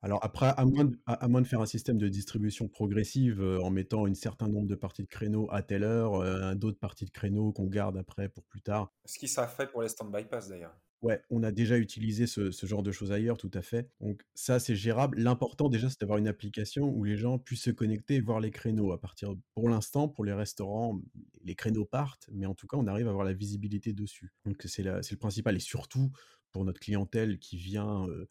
Alors 0.06 0.19
après, 0.23 0.53
à 0.56 0.65
moins, 0.65 0.86
de, 0.86 0.95
à, 1.07 1.14
à 1.14 1.27
moins 1.27 1.41
de 1.41 1.48
faire 1.48 1.61
un 1.61 1.65
système 1.65 1.98
de 1.98 2.07
distribution 2.07 2.68
progressive 2.68 3.41
euh, 3.41 3.60
en 3.60 3.72
mettant 3.72 4.06
un 4.06 4.14
certain 4.14 4.48
nombre 4.48 4.68
de 4.68 4.76
parties 4.76 5.02
de 5.02 5.07
créneaux 5.07 5.48
à 5.52 5.64
telle 5.64 5.84
heure, 5.84 6.14
euh, 6.14 6.53
d'autres 6.53 6.77
parties 6.77 7.06
de 7.06 7.10
créneaux 7.10 7.52
qu'on 7.52 7.65
garde 7.65 7.98
après 7.98 8.30
pour 8.30 8.44
plus 8.44 8.61
tard. 8.61 8.94
Ce 9.06 9.18
qui 9.18 9.27
sera 9.27 9.48
fait 9.48 9.65
pour 9.65 9.82
les 9.82 9.90
stand-by 9.90 10.26
pass 10.26 10.48
d'ailleurs. 10.48 10.80
Ouais, 11.02 11.23
on 11.32 11.41
a 11.41 11.52
déjà 11.52 11.80
utilisé 11.80 12.27
ce, 12.27 12.52
ce 12.52 12.68
genre 12.68 12.84
de 12.84 12.91
choses 12.91 13.11
ailleurs, 13.11 13.38
tout 13.38 13.49
à 13.56 13.64
fait. 13.64 13.90
Donc 13.99 14.22
ça, 14.36 14.60
c'est 14.60 14.76
gérable. 14.76 15.19
L'important 15.19 15.69
déjà, 15.69 15.90
c'est 15.90 15.99
d'avoir 15.99 16.19
une 16.19 16.27
application 16.27 16.88
où 16.88 17.03
les 17.03 17.18
gens 17.18 17.40
puissent 17.40 17.64
se 17.64 17.72
connecter 17.72 18.14
et 18.15 18.22
voir 18.22 18.40
les 18.40 18.52
créneaux. 18.52 18.91
À 18.91 19.02
partir, 19.02 19.34
pour 19.56 19.69
l'instant, 19.69 20.07
pour 20.07 20.23
les 20.23 20.34
restaurants, 20.34 21.02
les 21.44 21.56
créneaux 21.56 21.86
partent, 21.86 22.30
mais 22.32 22.45
en 22.45 22.53
tout 22.53 22.68
cas, 22.68 22.77
on 22.77 22.86
arrive 22.86 23.07
à 23.07 23.10
avoir 23.10 23.26
la 23.26 23.34
visibilité 23.34 23.91
dessus. 23.91 24.34
Donc 24.45 24.61
c'est 24.68 24.84
le 24.84 25.18
principal. 25.18 25.56
Et 25.56 25.60
surtout, 25.60 26.11
pour 26.52 26.64
notre 26.64 26.80
clientèle 26.80 27.40
qui 27.40 27.57
vient 27.57 28.07
euh, 28.07 28.27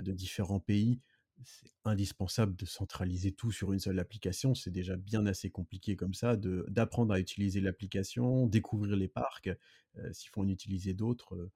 de 0.00 0.12
différents 0.12 0.60
pays, 0.60 1.00
c'est 1.44 1.70
indispensable 1.84 2.56
de 2.56 2.66
centraliser 2.66 3.32
tout 3.32 3.50
sur 3.50 3.72
une 3.72 3.78
seule 3.78 3.98
application. 3.98 4.54
C'est 4.54 4.70
déjà 4.70 4.96
bien 4.96 5.26
assez 5.26 5.50
compliqué 5.50 5.96
comme 5.96 6.14
ça, 6.14 6.36
d'apprendre 6.36 7.12
à 7.14 7.20
utiliser 7.20 7.60
l'application, 7.60 8.46
découvrir 8.46 8.96
les 8.96 9.08
parcs. 9.08 9.50
Euh, 9.98 10.12
S'il 10.12 10.30
faut 10.30 10.42
en 10.42 10.48
utiliser 10.48 10.94
d'autres, 10.94 11.34
euh, 11.34 11.50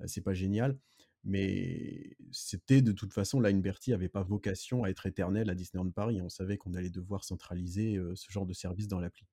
euh, 0.00 0.04
c'est 0.06 0.20
pas 0.22 0.34
génial. 0.34 0.78
Mais 1.24 2.16
c'était 2.32 2.82
de 2.82 2.92
toute 2.92 3.12
façon, 3.12 3.40
Lineberty 3.40 3.92
avait 3.92 4.08
pas 4.08 4.22
vocation 4.22 4.84
à 4.84 4.88
être 4.88 5.06
éternel 5.06 5.50
à 5.50 5.54
Disneyland 5.54 5.90
Paris. 5.90 6.20
On 6.22 6.30
savait 6.30 6.56
qu'on 6.56 6.74
allait 6.74 6.90
devoir 6.90 7.24
centraliser 7.24 8.00
ce 8.14 8.32
genre 8.32 8.46
de 8.46 8.54
service 8.54 8.88
dans 8.88 9.00
l'appli. 9.00 9.26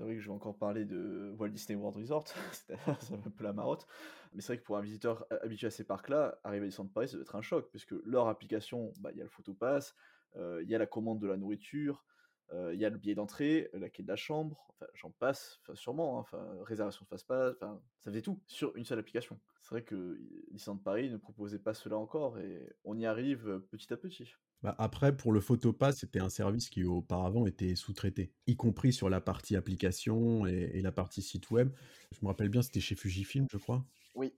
C'est 0.00 0.04
vrai 0.06 0.14
que 0.14 0.20
je 0.22 0.28
vais 0.28 0.32
encore 0.34 0.56
parler 0.56 0.86
de 0.86 1.34
Walt 1.38 1.50
Disney 1.50 1.76
World 1.78 1.98
Resort, 1.98 2.24
c'est 2.52 2.72
un 3.12 3.30
peu 3.36 3.44
la 3.44 3.52
marotte. 3.52 3.86
Mais 4.32 4.40
c'est 4.40 4.54
vrai 4.54 4.58
que 4.58 4.62
pour 4.64 4.78
un 4.78 4.80
visiteur 4.80 5.26
ha- 5.30 5.34
habitué 5.42 5.66
à 5.66 5.70
ces 5.70 5.84
parcs-là, 5.84 6.40
arriver 6.42 6.64
à 6.64 6.68
Disneyland 6.70 6.90
Paris, 6.90 7.08
ça 7.08 7.16
doit 7.18 7.22
être 7.22 7.36
un 7.36 7.42
choc, 7.42 7.68
puisque 7.70 7.92
leur 8.06 8.26
application, 8.28 8.94
bah, 8.98 9.10
il 9.12 9.18
y 9.18 9.20
a 9.20 9.24
le 9.24 9.28
photopass, 9.28 9.94
euh, 10.36 10.62
il 10.62 10.70
y 10.70 10.74
a 10.74 10.78
la 10.78 10.86
commande 10.86 11.20
de 11.20 11.26
la 11.26 11.36
nourriture, 11.36 12.06
euh, 12.54 12.72
il 12.72 12.80
y 12.80 12.86
a 12.86 12.88
le 12.90 12.96
billet 12.96 13.14
d'entrée, 13.14 13.68
euh, 13.74 13.78
la 13.78 13.90
clé 13.90 14.02
de 14.02 14.08
la 14.08 14.16
chambre, 14.16 14.68
enfin 14.70 14.86
j'en 14.94 15.10
passe, 15.10 15.60
sûrement, 15.74 16.16
hein, 16.16 16.20
enfin 16.22 16.48
réservation 16.62 17.04
de 17.04 17.08
fast-pass, 17.10 17.56
enfin 17.56 17.82
ça 18.00 18.10
faisait 18.10 18.22
tout 18.22 18.42
sur 18.46 18.74
une 18.76 18.86
seule 18.86 19.00
application. 19.00 19.38
C'est 19.60 19.74
vrai 19.74 19.84
que 19.84 19.94
euh, 19.96 20.46
Disneyland 20.50 20.78
Paris 20.78 21.10
ne 21.10 21.18
proposait 21.18 21.58
pas 21.58 21.74
cela 21.74 21.98
encore, 21.98 22.38
et 22.38 22.72
on 22.84 22.96
y 22.98 23.04
arrive 23.04 23.46
euh, 23.50 23.58
petit 23.58 23.92
à 23.92 23.98
petit. 23.98 24.32
Bah, 24.62 24.74
après, 24.78 25.16
pour 25.16 25.32
le 25.32 25.40
Photopass, 25.40 25.98
c'était 26.00 26.20
un 26.20 26.28
service 26.28 26.68
qui 26.68 26.84
auparavant 26.84 27.46
était 27.46 27.74
sous-traité, 27.76 28.32
y 28.46 28.56
compris 28.56 28.92
sur 28.92 29.08
la 29.08 29.20
partie 29.20 29.56
application 29.56 30.46
et, 30.46 30.70
et 30.74 30.82
la 30.82 30.92
partie 30.92 31.22
site 31.22 31.50
web. 31.50 31.72
Je 32.12 32.18
me 32.22 32.28
rappelle 32.28 32.48
bien, 32.50 32.62
c'était 32.62 32.80
chez 32.80 32.94
Fujifilm, 32.94 33.46
je 33.50 33.56
crois. 33.58 33.86
Oui. 34.14 34.32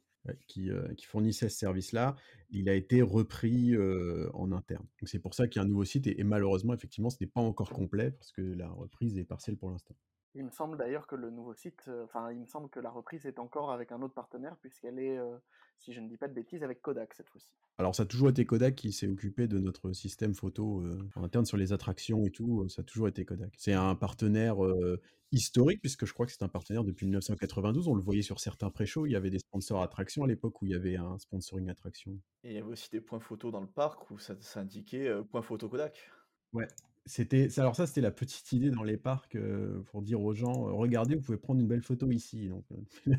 qui, 0.46 0.70
euh, 0.70 0.94
qui 0.94 1.04
fournissait 1.06 1.48
ce 1.48 1.58
service-là, 1.58 2.14
il 2.50 2.68
a 2.68 2.74
été 2.74 3.02
repris 3.02 3.74
euh, 3.74 4.30
en 4.34 4.52
interne. 4.52 4.86
Donc 5.00 5.08
c'est 5.08 5.18
pour 5.18 5.34
ça 5.34 5.48
qu'il 5.48 5.60
y 5.60 5.62
a 5.62 5.66
un 5.66 5.68
nouveau 5.68 5.84
site 5.84 6.06
et, 6.06 6.20
et 6.20 6.24
malheureusement, 6.24 6.74
effectivement, 6.74 7.10
ce 7.10 7.16
n'est 7.20 7.26
pas 7.26 7.40
encore 7.40 7.70
complet 7.72 8.12
parce 8.12 8.30
que 8.32 8.42
la 8.42 8.68
reprise 8.70 9.18
est 9.18 9.24
partielle 9.24 9.56
pour 9.56 9.70
l'instant. 9.70 9.96
Il 10.34 10.44
me 10.44 10.50
semble 10.50 10.78
d'ailleurs 10.78 11.06
que 11.06 11.16
le 11.16 11.30
nouveau 11.30 11.54
site, 11.54 11.84
euh, 11.88 12.04
enfin, 12.04 12.32
il 12.32 12.40
me 12.40 12.46
semble 12.46 12.68
que 12.70 12.80
la 12.80 12.90
reprise 12.90 13.26
est 13.26 13.38
encore 13.38 13.70
avec 13.70 13.92
un 13.92 14.00
autre 14.02 14.14
partenaire, 14.14 14.56
puisqu'elle 14.60 14.98
est, 14.98 15.18
euh, 15.18 15.36
si 15.78 15.92
je 15.92 16.00
ne 16.00 16.08
dis 16.08 16.16
pas 16.16 16.28
de 16.28 16.34
bêtises, 16.34 16.62
avec 16.62 16.80
Kodak 16.80 17.14
cette 17.14 17.28
fois-ci. 17.28 17.50
Alors 17.78 17.94
ça 17.94 18.02
a 18.04 18.06
toujours 18.06 18.28
été 18.28 18.44
Kodak 18.44 18.74
qui 18.74 18.92
s'est 18.92 19.08
occupé 19.08 19.48
de 19.48 19.58
notre 19.58 19.92
système 19.92 20.34
photo 20.34 20.82
euh, 20.82 21.08
en 21.16 21.24
interne 21.24 21.46
sur 21.46 21.56
les 21.56 21.72
attractions 21.72 22.24
et 22.24 22.30
tout, 22.30 22.68
ça 22.68 22.82
a 22.82 22.84
toujours 22.84 23.08
été 23.08 23.24
Kodak. 23.24 23.52
C'est 23.56 23.72
un 23.72 23.94
partenaire 23.94 24.64
euh, 24.64 25.00
historique 25.32 25.80
puisque 25.80 26.04
je 26.04 26.12
crois 26.12 26.26
que 26.26 26.32
c'est 26.32 26.42
un 26.42 26.48
partenaire 26.48 26.84
depuis 26.84 27.06
1992, 27.06 27.88
on 27.88 27.94
le 27.94 28.02
voyait 28.02 28.22
sur 28.22 28.40
certains 28.40 28.70
pré-shows, 28.70 29.06
il 29.06 29.12
y 29.12 29.16
avait 29.16 29.30
des 29.30 29.38
sponsors 29.38 29.82
attractions 29.82 30.22
à 30.22 30.26
l'époque 30.26 30.60
où 30.60 30.66
il 30.66 30.72
y 30.72 30.74
avait 30.74 30.96
un 30.96 31.18
sponsoring 31.18 31.70
attraction. 31.70 32.12
Et 32.44 32.50
il 32.50 32.54
y 32.54 32.58
avait 32.58 32.70
aussi 32.70 32.90
des 32.90 33.00
points 33.00 33.20
photos 33.20 33.50
dans 33.50 33.60
le 33.60 33.66
parc 33.66 34.10
où 34.10 34.18
ça, 34.18 34.36
ça 34.40 34.60
indiquait 34.60 35.08
euh, 35.08 35.22
point 35.22 35.42
photo 35.42 35.68
Kodak. 35.68 36.10
Ouais. 36.52 36.68
C'était 37.04 37.48
alors 37.58 37.74
ça 37.74 37.86
c'était 37.86 38.00
la 38.00 38.12
petite 38.12 38.52
idée 38.52 38.70
dans 38.70 38.84
les 38.84 38.96
parcs 38.96 39.34
euh, 39.34 39.82
pour 39.86 40.02
dire 40.02 40.20
aux 40.20 40.34
gens 40.34 40.68
euh, 40.68 40.72
regardez 40.72 41.16
vous 41.16 41.20
pouvez 41.20 41.38
prendre 41.38 41.60
une 41.60 41.66
belle 41.66 41.82
photo 41.82 42.10
ici 42.12 42.48
donc 42.48 42.64
euh, 42.72 42.76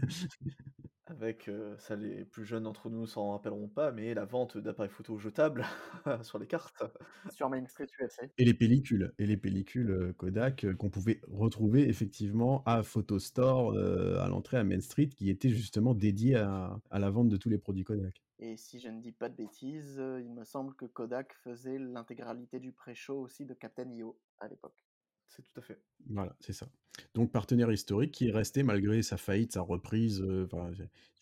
Avec, 1.07 1.51
ça 1.79 1.97
les 1.97 2.23
plus 2.23 2.45
jeunes 2.45 2.63
d'entre 2.63 2.89
nous 2.89 3.05
s'en 3.05 3.31
rappelleront 3.31 3.67
pas, 3.67 3.91
mais 3.91 4.13
la 4.13 4.23
vente 4.23 4.57
d'appareils 4.57 4.89
photo 4.89 5.19
jetables 5.19 5.65
sur 6.23 6.39
les 6.39 6.47
cartes. 6.47 6.81
Sur 7.29 7.49
Main 7.49 7.67
Street 7.67 7.87
USA. 7.99 8.23
et 8.37 8.45
les 8.45 8.53
pellicules 8.53 9.13
et 9.19 9.25
les 9.25 9.35
pellicules 9.35 10.13
Kodak 10.15 10.65
qu'on 10.77 10.89
pouvait 10.89 11.19
retrouver 11.27 11.89
effectivement 11.89 12.63
à 12.65 12.83
Photo 12.83 13.19
Store 13.19 13.77
à 13.77 14.29
l'entrée 14.29 14.57
à 14.57 14.63
Main 14.63 14.79
Street 14.79 15.09
qui 15.09 15.29
était 15.29 15.49
justement 15.49 15.93
dédié 15.93 16.37
à, 16.37 16.79
à 16.89 16.99
la 16.99 17.09
vente 17.09 17.27
de 17.27 17.35
tous 17.35 17.49
les 17.49 17.57
produits 17.57 17.83
Kodak. 17.83 18.23
Et 18.43 18.57
si 18.57 18.79
je 18.79 18.89
ne 18.89 18.99
dis 18.99 19.13
pas 19.13 19.29
de 19.29 19.35
bêtises, 19.35 19.99
euh, 19.99 20.21
il 20.21 20.33
me 20.33 20.43
semble 20.43 20.75
que 20.75 20.85
Kodak 20.85 21.33
faisait 21.43 21.79
l'intégralité 21.79 22.59
du 22.59 22.73
pré-show 22.73 23.21
aussi 23.21 23.45
de 23.45 23.53
Captain 23.53 23.89
EO 23.89 24.19
à 24.39 24.49
l'époque. 24.49 24.85
C'est 25.29 25.41
tout 25.41 25.57
à 25.59 25.61
fait. 25.61 25.81
Voilà, 26.09 26.35
c'est 26.41 26.51
ça. 26.51 26.67
Donc 27.13 27.31
partenaire 27.31 27.71
historique 27.71 28.11
qui 28.11 28.27
est 28.27 28.31
resté 28.31 28.63
malgré 28.63 29.01
sa 29.01 29.15
faillite, 29.15 29.53
sa 29.53 29.61
reprise, 29.61 30.21
euh, 30.21 30.45
enfin, 30.51 30.73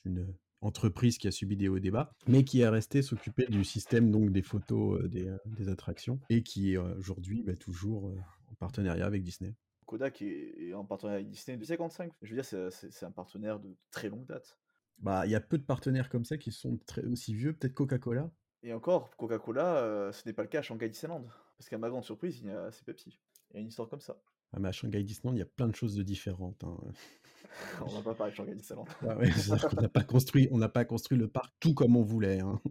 une 0.04 0.34
entreprise 0.62 1.18
qui 1.18 1.28
a 1.28 1.32
subi 1.32 1.58
des 1.58 1.68
hauts 1.68 1.78
et 1.78 1.82
des 1.82 1.92
bas, 1.92 2.12
mais 2.28 2.44
qui 2.44 2.62
est 2.62 2.68
resté 2.68 3.02
s'occuper 3.02 3.46
du 3.48 3.64
système 3.64 4.12
donc 4.12 4.32
des 4.32 4.42
photos 4.42 5.02
euh, 5.02 5.08
des, 5.08 5.28
euh, 5.28 5.38
des 5.46 5.70
attractions 5.70 6.20
et 6.30 6.44
qui 6.44 6.74
est 6.74 6.78
euh, 6.78 6.96
aujourd'hui 6.98 7.44
bah, 7.44 7.56
toujours 7.56 8.10
euh, 8.10 8.18
en 8.52 8.56
partenariat 8.56 9.06
avec 9.06 9.24
Disney. 9.24 9.56
Kodak 9.86 10.22
est, 10.22 10.56
est 10.70 10.74
en 10.74 10.86
partenariat 10.86 11.20
avec 11.20 11.30
Disney 11.30 11.58
de 11.58 11.66
55. 11.66 12.14
Je 12.22 12.30
veux 12.30 12.42
dire, 12.42 12.72
c'est 12.72 13.04
un 13.04 13.12
partenaire 13.12 13.60
de 13.60 13.76
très 13.92 14.10
longue 14.10 14.26
date. 14.26 14.58
Bah, 15.02 15.26
il 15.26 15.32
y 15.32 15.36
a 15.36 15.42
peu 15.42 15.58
de 15.58 15.64
partenaires 15.64 16.10
comme 16.10 16.26
ça 16.26 16.38
qui 16.38 16.52
sont 16.52 16.78
très 16.86 17.04
aussi 17.06 17.34
vieux, 17.34 17.54
peut-être 17.54 17.74
Coca-Cola. 17.74 18.30
Et 18.64 18.74
encore, 18.74 19.16
Coca-Cola, 19.18 19.78
euh, 19.78 20.12
ce 20.12 20.28
n'est 20.28 20.34
pas 20.34 20.44
le 20.44 20.48
cas 20.48 20.60
à 20.60 20.62
Shanghai 20.62 20.88
Disneyland. 20.90 21.26
Parce 21.58 21.70
qu'à 21.70 21.78
ma 21.78 21.90
grande 21.90 22.04
surprise, 22.04 22.40
il 22.40 22.48
y 22.48 22.52
a 22.52 22.72
c'est 22.72 22.86
Pepsi. 22.86 23.20
Il 23.50 23.56
y 23.56 23.58
a 23.58 23.62
une 23.62 23.68
histoire 23.68 23.90
comme 23.90 24.02
ça. 24.02 24.22
Ah, 24.54 24.60
mais 24.60 24.70
à 24.70 24.72
Shanghai 24.72 25.04
Disneyland, 25.04 25.36
il 25.36 25.40
y 25.40 25.44
a 25.44 25.48
plein 25.48 25.68
de 25.68 25.76
choses 25.76 25.96
de 25.96 26.04
différentes. 26.04 26.64
hein. 26.64 26.78
On 27.86 27.92
n'a 27.94 28.02
pas 28.02 28.14
parlé 28.14 28.32
de 28.32 28.38
Shanghai 28.38 28.54
Disneyland. 28.56 28.86
Ah 29.02 29.18
ouais, 29.18 29.30
qu'on 29.70 29.82
n'a 29.82 29.90
pas 29.90 30.04
construit, 30.04 30.48
on 30.52 30.58
n'a 30.58 30.70
pas 30.70 30.86
construit 30.86 31.18
le 31.18 31.28
parc 31.28 31.52
tout 31.60 31.74
comme 31.74 31.96
on 31.96 32.04
voulait. 32.04 32.40
hein. 32.40 32.62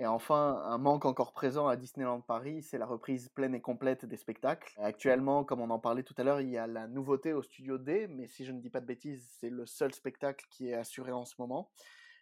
Et 0.00 0.06
enfin, 0.06 0.62
un 0.64 0.78
manque 0.78 1.04
encore 1.04 1.34
présent 1.34 1.68
à 1.68 1.76
Disneyland 1.76 2.22
Paris, 2.22 2.62
c'est 2.62 2.78
la 2.78 2.86
reprise 2.86 3.28
pleine 3.28 3.54
et 3.54 3.60
complète 3.60 4.06
des 4.06 4.16
spectacles. 4.16 4.72
Actuellement, 4.78 5.44
comme 5.44 5.60
on 5.60 5.68
en 5.68 5.78
parlait 5.78 6.02
tout 6.02 6.14
à 6.16 6.24
l'heure, 6.24 6.40
il 6.40 6.48
y 6.48 6.56
a 6.56 6.66
la 6.66 6.88
nouveauté 6.88 7.34
au 7.34 7.42
Studio 7.42 7.76
D, 7.76 8.06
mais 8.08 8.26
si 8.26 8.46
je 8.46 8.52
ne 8.52 8.62
dis 8.62 8.70
pas 8.70 8.80
de 8.80 8.86
bêtises, 8.86 9.28
c'est 9.38 9.50
le 9.50 9.66
seul 9.66 9.92
spectacle 9.92 10.46
qui 10.48 10.70
est 10.70 10.74
assuré 10.74 11.12
en 11.12 11.26
ce 11.26 11.34
moment. 11.38 11.70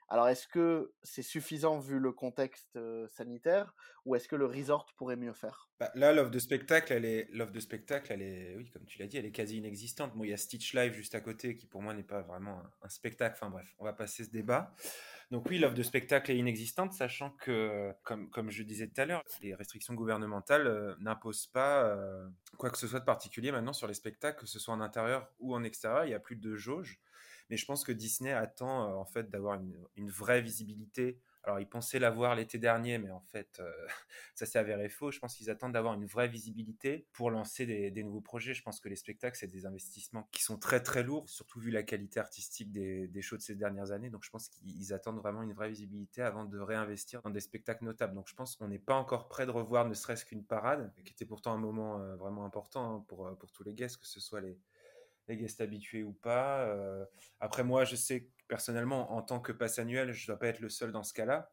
Alors, 0.09 0.26
est-ce 0.28 0.48
que 0.48 0.92
c'est 1.05 1.22
suffisant 1.22 1.78
vu 1.78 2.00
le 2.00 2.10
contexte 2.10 2.74
euh, 2.74 3.06
sanitaire, 3.06 3.72
ou 4.05 4.16
est-ce 4.16 4.26
que 4.26 4.34
le 4.34 4.46
resort 4.46 4.92
pourrait 4.96 5.14
mieux 5.14 5.34
faire? 5.34 5.70
Bah, 5.78 5.92
là, 5.94 6.12
l'offre 6.12 6.32
de 6.32 6.38
spectacle, 6.40 6.92
elle 6.92 7.05
est, 7.05 7.28
l'offre 7.30 7.52
de 7.52 7.60
spectacle, 7.60 8.12
elle 8.12 8.22
est, 8.22 8.56
oui, 8.56 8.70
comme 8.70 8.86
tu 8.86 8.98
l'as 8.98 9.06
dit, 9.06 9.18
elle 9.18 9.26
est 9.26 9.30
quasi 9.30 9.59
inexistante. 9.59 10.16
Bon, 10.16 10.24
il 10.24 10.30
y 10.30 10.32
a 10.32 10.36
Stitch 10.36 10.74
Live 10.74 10.94
juste 10.94 11.14
à 11.14 11.20
côté, 11.20 11.55
qui 11.55 11.66
pour 11.66 11.80
moi 11.82 11.94
n'est 11.94 12.02
pas 12.02 12.22
vraiment 12.22 12.59
un, 12.59 12.70
un 12.82 12.88
spectacle. 12.88 13.36
Enfin 13.38 13.50
bref, 13.50 13.72
on 13.78 13.84
va 13.84 13.92
passer 13.92 14.24
ce 14.24 14.30
débat. 14.30 14.74
Donc 15.30 15.46
oui, 15.50 15.59
l'offre 15.59 15.74
de 15.74 15.82
spectacle 15.82 16.30
est 16.30 16.38
inexistante, 16.38 16.94
sachant 16.94 17.30
que, 17.30 17.92
comme, 18.02 18.50
je 18.50 18.62
disais 18.62 18.88
tout 18.88 18.98
à 19.00 19.05
l'heure, 19.05 19.22
les 19.42 19.55
restrictions 19.55 19.92
gouvernementales 19.92 20.66
euh, 20.66 20.94
n'imposent 21.00 21.48
pas 21.48 21.84
euh, 21.84 22.26
quoi 22.56 22.70
que 22.70 22.78
ce 22.78 22.88
soit 22.88 23.00
de 23.00 23.05
particulier 23.05 23.52
maintenant 23.52 23.74
sur 23.74 23.86
les 23.86 23.94
spectacles, 23.94 24.40
que 24.40 24.46
ce 24.46 24.59
soit 24.59 24.72
en 24.72 24.80
intérieur 24.80 25.30
ou 25.38 25.55
en 25.55 25.64
extérieur, 25.64 26.05
il 26.05 26.09
n'y 26.09 26.14
a 26.14 26.20
plus 26.20 26.36
de 26.36 26.56
jauge. 26.56 26.98
Mais 27.50 27.59
je 27.59 27.66
pense 27.66 27.84
que 27.84 27.92
Disney 27.92 28.32
attend 28.32 28.84
euh, 28.84 28.94
en 28.94 29.05
fait 29.05 29.28
d'avoir 29.28 29.60
une 29.96 30.10
vraie 30.10 30.40
visibilité. 30.40 31.20
Alors, 31.48 31.60
ils 31.60 31.66
pensaient 31.66 31.98
l'avoir 31.98 32.34
l'été 32.34 32.58
dernier, 32.58 32.98
mais 32.98 33.10
en 33.10 33.22
fait, 33.22 33.58
euh, 33.58 33.72
ça 34.34 34.44
s'est 34.44 34.58
avéré 34.58 34.90
faux. 34.90 35.10
Je 35.10 35.18
pense 35.18 35.34
qu'ils 35.34 35.48
attendent 35.48 35.72
d'avoir 35.72 35.94
une 35.94 36.04
vraie 36.04 36.28
visibilité 36.28 37.06
pour 37.14 37.30
lancer 37.30 37.64
des, 37.64 38.02
nouveaux 38.02 38.20
projets. 38.20 38.52
Je 38.52 38.62
pense 38.62 38.80
que 38.80 38.88
les 38.90 38.96
spectacles, 38.96 39.38
c'est 39.38 39.46
des 39.46 39.64
investissements 39.64 40.28
qui 40.30 40.42
sont 40.42 40.58
très 40.58 40.82
très 40.82 41.02
lourds, 41.02 41.26
surtout 41.30 41.58
vu 41.58 41.70
la 41.70 41.82
qualité 41.82 42.20
artistique 42.20 42.70
des, 42.70 43.22
shows 43.22 43.38
de 43.38 43.40
ces 43.40 43.54
dernières 43.54 43.92
années. 43.92 44.10
Donc, 44.10 44.24
je 44.24 44.30
pense 44.30 44.50
qu'ils 44.50 44.92
attendent 44.92 45.16
vraiment 45.16 45.40
une 45.42 45.54
vraie 45.54 45.70
visibilité 45.70 46.20
avant 46.20 46.44
de 46.44 46.58
réinvestir 46.58 47.22
dans 47.22 47.30
des 47.30 47.40
spectacles 47.40 47.86
notables. 47.86 48.14
Donc, 48.14 48.28
je 48.28 48.34
pense 48.34 48.54
qu'on 48.54 48.68
n'est 48.68 48.78
pas 48.78 48.96
encore 48.96 49.26
prêt 49.26 49.46
de 49.46 49.50
revoir 49.50 49.88
ne 49.88 49.94
serait-ce 49.94 50.26
qu'une 50.26 50.44
parade, 50.44 50.92
qui 51.02 51.14
était 51.14 51.24
pourtant 51.24 51.54
un 51.54 51.58
moment 51.58 51.98
euh, 51.98 52.14
vraiment 52.16 52.44
important 52.44 52.96
hein, 52.96 53.04
pour, 53.08 53.26
euh, 53.26 53.34
pour 53.36 53.50
tous 53.52 53.64
les 53.64 53.72
guests, 53.72 53.96
que 53.96 54.06
ce 54.06 54.20
soit 54.20 54.42
les, 54.42 54.58
les 55.28 55.38
guests 55.38 55.62
habitués 55.62 56.02
ou 56.02 56.12
pas. 56.12 56.70
Après, 57.40 57.64
moi, 57.64 57.84
je 57.84 57.96
sais 57.96 58.28
personnellement, 58.48 59.12
en 59.12 59.22
tant 59.22 59.40
que 59.40 59.52
passe 59.52 59.78
annuel, 59.78 60.12
je 60.12 60.24
ne 60.24 60.26
dois 60.28 60.38
pas 60.38 60.48
être 60.48 60.60
le 60.60 60.68
seul 60.68 60.90
dans 60.90 61.02
ce 61.02 61.12
cas-là. 61.14 61.52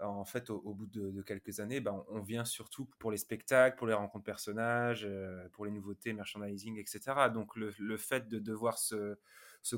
En 0.00 0.24
fait, 0.24 0.48
au, 0.48 0.74
bout 0.74 0.86
de, 0.86 1.22
quelques 1.22 1.58
années, 1.58 1.80
ben, 1.80 2.04
on 2.08 2.20
vient 2.20 2.44
surtout 2.44 2.88
pour 3.00 3.10
les 3.10 3.16
spectacles, 3.16 3.76
pour 3.76 3.88
les 3.88 3.94
rencontres 3.94 4.24
personnages, 4.24 5.04
euh, 5.04 5.48
pour 5.48 5.64
les 5.64 5.72
nouveautés, 5.72 6.12
merchandising, 6.12 6.78
etc. 6.78 7.00
Donc, 7.34 7.56
le, 7.56 7.74
le 7.80 7.96
fait 7.96 8.28
de 8.28 8.38
devoir 8.38 8.78
se, 8.78 9.16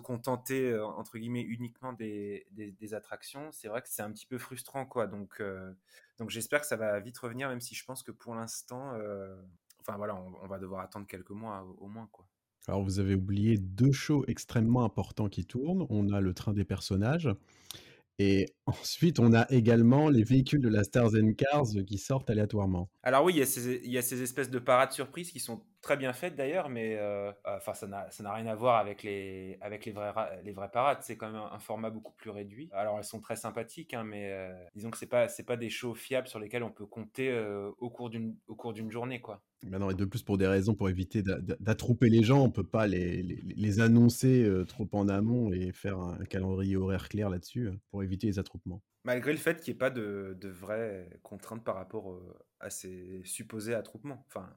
contenter, 0.03 0.73
euh, 0.73 0.85
entre 0.85 1.17
guillemets, 1.17 1.41
uniquement 1.41 1.95
des, 1.95 2.45
attractions, 2.93 3.51
c'est 3.53 3.69
vrai 3.69 3.81
que 3.81 3.89
c'est 3.89 4.03
un 4.03 4.13
petit 4.13 4.27
peu 4.27 4.37
frustrant, 4.37 4.85
quoi. 4.85 5.07
Donc, 5.07 5.41
euh, 5.41 5.73
donc 6.19 6.29
j'espère 6.29 6.61
que 6.61 6.67
ça 6.67 6.77
va 6.77 7.01
vite 7.01 7.17
revenir, 7.17 7.49
même 7.49 7.63
si 7.63 7.75
je 7.75 7.85
pense 7.87 8.03
que 8.03 8.13
pour 8.13 8.35
l'instant, 8.35 8.93
enfin 9.81 9.97
voilà, 9.97 10.15
on, 10.17 10.47
va 10.47 10.59
devoir 10.59 10.83
attendre 10.83 11.07
quelques 11.07 11.31
mois 11.31 11.63
au, 11.79 11.89
moins. 11.89 12.11
Alors, 12.69 12.83
vous 12.83 12.99
avez 12.99 13.15
oublié 13.15 13.59
deux 13.59 13.93
shows 13.93 14.25
extrêmement 14.29 14.85
importants 14.85 15.29
qui 15.29 15.45
tournent. 15.45 15.87
On 15.91 16.11
a 16.11 16.21
le 16.21 16.35
train 16.35 16.53
des 16.53 16.65
personnages 16.65 17.29
et 18.21 18.47
ensuite, 18.67 19.19
on 19.19 19.33
a 19.33 19.51
également 19.51 20.11
les 20.11 20.23
véhicules 20.23 20.61
de 20.61 20.69
la 20.69 20.85
Stars 20.85 21.15
and 21.15 21.33
Cars 21.33 21.85
qui 21.87 21.99
sortent 21.99 22.29
aléatoirement. 22.31 22.91
Alors 23.03 23.25
oui, 23.25 23.33
il 23.35 23.39
y, 23.39 23.43
a 23.43 23.47
ces, 23.47 23.81
il 23.83 23.91
y 23.91 23.99
a 23.99 24.03
ces 24.03 24.23
espèces 24.23 24.51
de 24.51 24.59
parades 24.59 24.93
surprises 24.93 25.33
qui 25.33 25.41
sont 25.41 25.63
très 25.81 25.97
bien 25.97 26.13
faites 26.13 26.37
d'ailleurs, 26.37 26.69
mais 26.69 26.97
euh, 26.99 27.33
enfin 27.45 27.75
ça 27.75 27.87
n'a 27.87 28.11
ça 28.11 28.23
n'a 28.23 28.33
rien 28.33 28.47
à 28.47 28.55
voir 28.55 28.77
avec 28.79 29.03
les 29.03 29.59
avec 29.61 29.85
les 29.85 29.93
vraies 29.93 30.11
ra- 30.11 30.31
les 30.43 30.53
vraies 30.53 30.71
parades. 30.71 30.99
C'est 31.03 31.17
quand 31.17 31.27
même 31.31 31.41
un, 31.41 31.53
un 31.53 31.59
format 31.59 31.91
beaucoup 31.91 32.13
plus 32.13 32.31
réduit. 32.31 32.69
Alors 32.73 32.99
elles 32.99 33.05
sont 33.05 33.21
très 33.21 33.37
sympathiques, 33.37 33.95
hein, 33.95 34.05
mais 34.05 34.31
euh, 34.33 34.53
disons 34.75 34.91
que 34.91 34.99
c'est 34.99 35.07
pas 35.07 35.29
c'est 35.29 35.45
pas 35.45 35.57
des 35.57 35.71
shows 35.71 35.95
fiables 35.95 36.29
sur 36.29 36.39
lesquels 36.39 36.63
on 36.63 36.71
peut 36.73 36.87
compter 36.87 37.31
euh, 37.31 37.71
au 37.79 37.91
cours 37.91 38.11
d'une 38.11 38.37
au 38.47 38.55
cours 38.55 38.73
d'une 38.73 38.91
journée 38.91 39.21
quoi. 39.21 39.43
Non, 39.63 39.91
et 39.91 39.95
de 39.95 40.07
plus, 40.07 40.23
pour 40.23 40.39
des 40.39 40.47
raisons 40.47 40.75
pour 40.75 40.89
éviter 40.89 41.23
d'a- 41.23 41.39
d'a- 41.39 41.57
d'attrouper 41.61 42.09
les 42.09 42.23
gens, 42.23 42.43
on 42.43 42.51
peut 42.51 42.65
pas 42.65 42.87
les, 42.87 43.23
les, 43.23 43.43
les 43.43 43.81
annoncer 43.81 44.43
euh, 44.43 44.65
trop 44.65 44.89
en 44.93 45.07
amont 45.09 45.53
et 45.53 45.71
faire 45.73 45.99
un 45.99 46.25
calendrier 46.25 46.77
horaire 46.77 47.11
clair 47.11 47.29
là-dessus 47.29 47.67
euh, 47.67 47.79
pour 47.91 48.03
éviter 48.03 48.27
les 48.27 48.39
attroupements. 48.39 48.83
Malgré 49.05 49.33
le 49.33 49.39
fait 49.39 49.61
qu'il 49.61 49.73
n'y 49.73 49.77
ait 49.77 49.79
pas 49.79 49.91
de, 49.91 50.37
de 50.41 50.49
vraies 50.49 51.11
contraintes 51.23 51.63
par 51.63 51.75
rapport 51.75 52.13
euh, 52.13 52.39
à 52.59 52.71
ces 52.71 53.21
supposés 53.25 53.75
attroupements, 53.75 54.25
enfin 54.29 54.49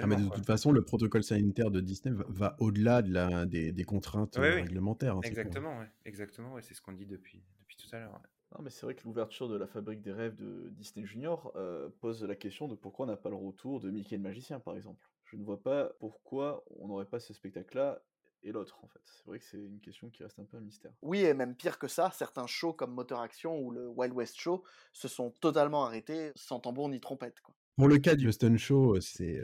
Ah, 0.00 0.06
mais 0.06 0.14
officiellement. 0.14 0.16
de 0.20 0.26
quoi. 0.28 0.36
toute 0.36 0.46
façon, 0.46 0.72
le 0.72 0.82
protocole 0.84 1.22
sanitaire 1.22 1.70
de 1.70 1.80
Disney 1.80 2.14
va, 2.14 2.24
va 2.28 2.56
au-delà 2.60 3.02
de 3.02 3.12
la, 3.12 3.46
des, 3.46 3.72
des 3.72 3.84
contraintes 3.84 4.38
euh, 4.38 4.56
oui, 4.56 4.62
réglementaires. 4.62 5.16
hein, 5.16 5.20
clair. 5.20 5.30
exactement, 5.30 5.78
ouais. 5.78 5.88
exactement, 6.04 6.52
ouais, 6.54 6.62
c'est 6.62 6.74
ce 6.74 6.80
qu'on 6.82 6.92
dit 6.92 7.06
depuis 7.06 7.42
depuis 7.60 7.76
tout 7.76 7.88
à 7.94 7.98
l'heure. 8.00 8.12
ouais. 8.12 8.28
Non, 8.56 8.62
mais 8.62 8.70
c'est 8.70 8.86
vrai 8.86 8.94
que 8.94 9.02
l'ouverture 9.04 9.48
de 9.48 9.56
la 9.56 9.66
fabrique 9.66 10.00
des 10.00 10.12
rêves 10.12 10.36
de 10.36 10.68
Disney 10.70 11.04
Junior 11.04 11.50
euh, 11.56 11.88
pose 12.00 12.22
la 12.22 12.36
question 12.36 12.68
de 12.68 12.76
pourquoi 12.76 13.04
on 13.06 13.08
n'a 13.08 13.16
pas 13.16 13.30
le 13.30 13.34
retour 13.34 13.80
de 13.80 13.90
Mickey 13.90 14.16
le 14.16 14.22
magicien, 14.22 14.60
par 14.60 14.76
exemple. 14.76 15.10
Je 15.24 15.36
ne 15.36 15.42
vois 15.44 15.60
pas 15.60 15.90
pourquoi 15.98 16.64
on 16.78 16.86
n'aurait 16.86 17.06
pas 17.06 17.18
ce 17.18 17.32
spectacle-là 17.34 18.00
et 18.44 18.52
l'autre, 18.52 18.78
en 18.84 18.86
fait. 18.86 19.00
C'est 19.06 19.26
vrai 19.26 19.38
que 19.40 19.44
c'est 19.44 19.56
une 19.58 19.80
question 19.80 20.08
qui 20.10 20.22
reste 20.22 20.38
un 20.38 20.44
peu 20.44 20.56
un 20.56 20.60
mystère. 20.60 20.92
Oui, 21.02 21.20
et 21.24 21.34
même 21.34 21.56
pire 21.56 21.78
que 21.80 21.88
ça, 21.88 22.10
certains 22.12 22.46
shows 22.46 22.74
comme 22.74 22.92
Motor 22.92 23.20
Action 23.22 23.58
ou 23.58 23.72
le 23.72 23.88
Wild 23.88 24.14
West 24.14 24.36
Show 24.36 24.62
se 24.92 25.08
sont 25.08 25.30
totalement 25.40 25.84
arrêtés 25.86 26.30
sans 26.36 26.60
tambour 26.60 26.88
ni 26.90 27.00
trompette. 27.00 27.40
Quoi. 27.40 27.56
Pour 27.76 27.88
le 27.88 27.98
cas 27.98 28.14
du 28.14 28.30
Stun 28.30 28.56
Show, 28.56 29.00
c'est, 29.00 29.42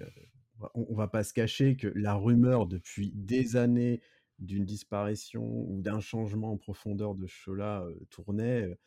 on, 0.74 0.86
on 0.90 0.94
va 0.94 1.08
pas 1.08 1.24
se 1.24 1.32
cacher 1.32 1.76
que 1.76 1.88
la 1.94 2.14
rumeur 2.14 2.66
depuis 2.66 3.12
des 3.14 3.56
années 3.56 4.00
d'une 4.40 4.64
disparition 4.64 5.44
ou 5.44 5.80
d'un 5.80 6.00
changement 6.00 6.52
en 6.52 6.56
profondeur 6.56 7.14
de 7.14 7.26
ce 7.26 7.32
show-là 7.32 7.82
euh, 7.82 7.94
tournait. 8.10 8.78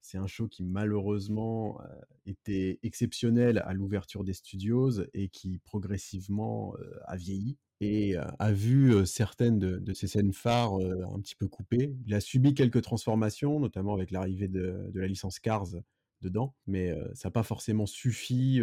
C'est 0.00 0.18
un 0.18 0.26
show 0.26 0.46
qui 0.48 0.62
malheureusement 0.62 1.80
euh, 1.80 1.86
était 2.26 2.78
exceptionnel 2.82 3.58
à 3.58 3.74
l'ouverture 3.74 4.24
des 4.24 4.32
studios 4.32 5.02
et 5.14 5.28
qui 5.28 5.58
progressivement 5.58 6.74
euh, 6.78 6.98
a 7.04 7.16
vieilli 7.16 7.58
et 7.80 8.16
a 8.16 8.52
vu 8.52 9.04
certaines 9.04 9.58
de, 9.58 9.76
de 9.76 9.92
ses 9.92 10.06
scènes 10.06 10.32
phares 10.32 10.76
un 10.76 11.20
petit 11.20 11.34
peu 11.34 11.46
coupées. 11.46 11.94
Il 12.06 12.14
a 12.14 12.20
subi 12.20 12.54
quelques 12.54 12.80
transformations, 12.80 13.60
notamment 13.60 13.92
avec 13.92 14.12
l'arrivée 14.12 14.48
de, 14.48 14.88
de 14.90 14.98
la 14.98 15.06
licence 15.06 15.38
Cars 15.38 15.74
dedans, 16.22 16.54
mais 16.66 16.94
ça 17.14 17.28
n'a 17.28 17.32
pas 17.32 17.42
forcément 17.42 17.86
suffi 17.86 18.60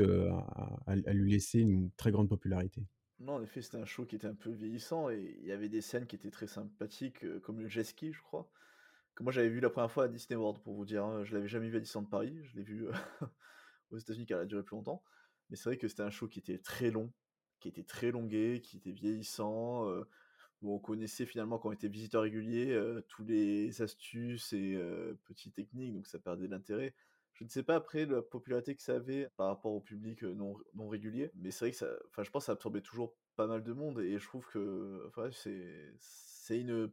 à, 0.88 1.14
lui 1.14 1.32
laisser 1.32 1.60
une 1.60 1.92
très 1.92 2.12
grande 2.12 2.30
popularité. 2.30 2.86
Non, 3.20 3.34
en 3.34 3.44
effet, 3.44 3.62
c'était 3.62 3.78
un 3.78 3.86
show 3.86 4.06
qui 4.06 4.16
était 4.16 4.28
un 4.28 4.36
peu 4.36 4.52
vieillissant 4.52 5.10
et 5.10 5.38
il 5.40 5.48
y 5.48 5.52
avait 5.52 5.70
des 5.70 5.82
scènes 5.82 6.08
qui 6.08 6.16
étaient 6.16 6.32
très 6.32 6.48
sympathiques, 6.48 7.26
comme 7.42 7.60
le 7.60 7.68
jet 7.68 7.84
ski, 7.84 8.12
je 8.12 8.22
crois, 8.22 8.50
que 9.16 9.24
moi 9.24 9.32
j'avais 9.32 9.50
vu 9.50 9.60
la 9.60 9.70
première 9.70 9.92
fois 9.92 10.06
à 10.06 10.08
Disney 10.08 10.36
World, 10.36 10.62
pour 10.62 10.74
vous 10.74 10.86
dire. 10.86 11.06
hein. 11.06 11.24
Je 11.24 11.34
l'avais 11.34 11.48
jamais 11.48 11.70
vu 11.70 11.78
à 11.78 11.80
Disneyland 11.80 12.10
Paris, 12.10 12.38
je 12.44 12.56
l'ai 12.56 12.64
vu 12.64 12.88
aux 13.92 13.98
États-Unis 13.98 14.26
car 14.26 14.40
elle 14.40 14.46
a 14.46 14.48
duré 14.48 14.64
plus 14.64 14.76
longtemps. 14.76 15.04
Mais 15.50 15.56
c'est 15.56 15.70
vrai 15.70 15.78
que 15.78 15.88
c'était 15.88 16.04
un 16.04 16.10
show 16.10 16.28
qui 16.28 16.40
était 16.40 16.58
très 16.58 16.90
long, 16.90 17.12
qui 17.60 17.68
était 17.68 17.84
très 17.84 18.12
longué, 18.12 18.62
qui 18.62 18.78
était 18.78 18.92
vieillissant, 18.92 19.88
où 20.62 20.74
on 20.74 20.80
connaissait 20.80 21.26
finalement 21.26 21.60
quand 21.60 21.70
on 21.70 21.74
était 21.74 21.88
visiteur 21.88 22.24
régulier 22.24 22.78
tous 23.08 23.24
les 23.24 23.82
astuces 23.82 24.54
et 24.54 24.78
petites 25.26 25.54
techniques, 25.54 25.94
donc 25.94 26.08
ça 26.08 26.20
perdait 26.20 26.48
l'intérêt. 26.48 26.96
Je 27.34 27.43
ne 27.43 27.49
sais 27.49 27.64
pas 27.64 27.76
après 27.76 28.05
la 28.05 28.22
popularité 28.22 28.76
que 28.76 28.81
ça 28.84 28.95
avait 28.95 29.27
par 29.38 29.47
rapport 29.47 29.73
au 29.73 29.81
public 29.81 30.22
non, 30.23 30.55
régulier, 30.88 31.31
mais 31.35 31.51
c'est 31.51 31.65
vrai 31.65 31.72
que 31.72 31.77
ça, 31.77 31.88
je 32.22 32.30
pense 32.30 32.43
que 32.43 32.45
ça 32.45 32.51
absorbait 32.53 32.81
toujours 32.81 33.15
pas 33.35 33.47
mal 33.47 33.64
de 33.64 33.73
monde 33.73 33.99
et 33.99 34.19
je 34.19 34.27
trouve 34.27 34.45
que 34.47 35.10
c'est 35.31 36.60
une 36.60 36.91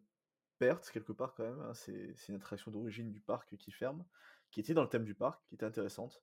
perte 0.58 0.90
quelque 0.90 1.12
part 1.12 1.34
quand 1.34 1.44
même. 1.44 1.60
hein. 1.60 1.74
C'est 1.74 2.14
une 2.28 2.36
attraction 2.36 2.70
d'origine 2.70 3.10
du 3.10 3.20
parc 3.20 3.56
qui 3.56 3.70
ferme, 3.70 4.04
qui 4.50 4.60
était 4.60 4.74
dans 4.74 4.82
le 4.82 4.88
thème 4.88 5.04
du 5.04 5.14
parc, 5.14 5.42
qui 5.48 5.54
était 5.54 5.66
intéressante, 5.66 6.22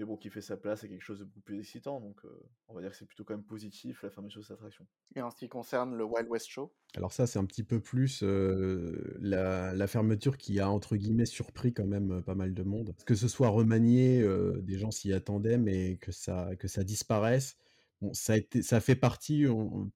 mais 0.00 0.06
bon, 0.06 0.16
qui 0.16 0.30
fait 0.30 0.40
sa 0.40 0.56
place 0.56 0.82
à 0.82 0.88
quelque 0.88 1.02
chose 1.02 1.18
de 1.18 1.24
beaucoup 1.24 1.42
plus 1.42 1.58
excitant. 1.58 2.00
Donc, 2.00 2.24
euh, 2.24 2.28
on 2.68 2.74
va 2.74 2.80
dire 2.80 2.90
que 2.90 2.96
c'est 2.96 3.04
plutôt 3.04 3.22
quand 3.22 3.34
même 3.34 3.44
positif 3.44 4.02
la 4.02 4.08
fermeture 4.08 4.40
de 4.40 4.46
cette 4.46 4.54
attraction. 4.54 4.86
Et 5.14 5.20
en 5.20 5.30
ce 5.30 5.36
qui 5.36 5.46
concerne 5.46 5.94
le 5.94 6.04
Wild 6.04 6.26
West 6.28 6.48
Show, 6.48 6.72
Alors 6.96 7.12
ça, 7.12 7.26
c'est 7.26 7.38
un 7.38 7.44
petit 7.44 7.64
peu 7.64 7.80
plus 7.80 8.22
euh, 8.22 9.18
la, 9.20 9.74
la 9.74 9.86
fermeture 9.86 10.38
qui 10.38 10.58
a, 10.58 10.70
entre 10.70 10.96
guillemets, 10.96 11.26
surpris 11.26 11.74
quand 11.74 11.86
même 11.86 12.12
euh, 12.12 12.20
pas 12.22 12.34
mal 12.34 12.54
de 12.54 12.62
monde. 12.62 12.94
Que 13.04 13.14
ce 13.14 13.28
soit 13.28 13.48
remanié, 13.48 14.22
euh, 14.22 14.62
des 14.62 14.78
gens 14.78 14.90
s'y 14.90 15.12
attendaient, 15.12 15.58
mais 15.58 15.98
que 15.98 16.12
ça, 16.12 16.56
que 16.56 16.66
ça 16.66 16.82
disparaisse, 16.82 17.58
bon, 18.00 18.14
ça, 18.14 18.32
a 18.32 18.36
été, 18.38 18.62
ça 18.62 18.80
fait 18.80 18.96
partie 18.96 19.44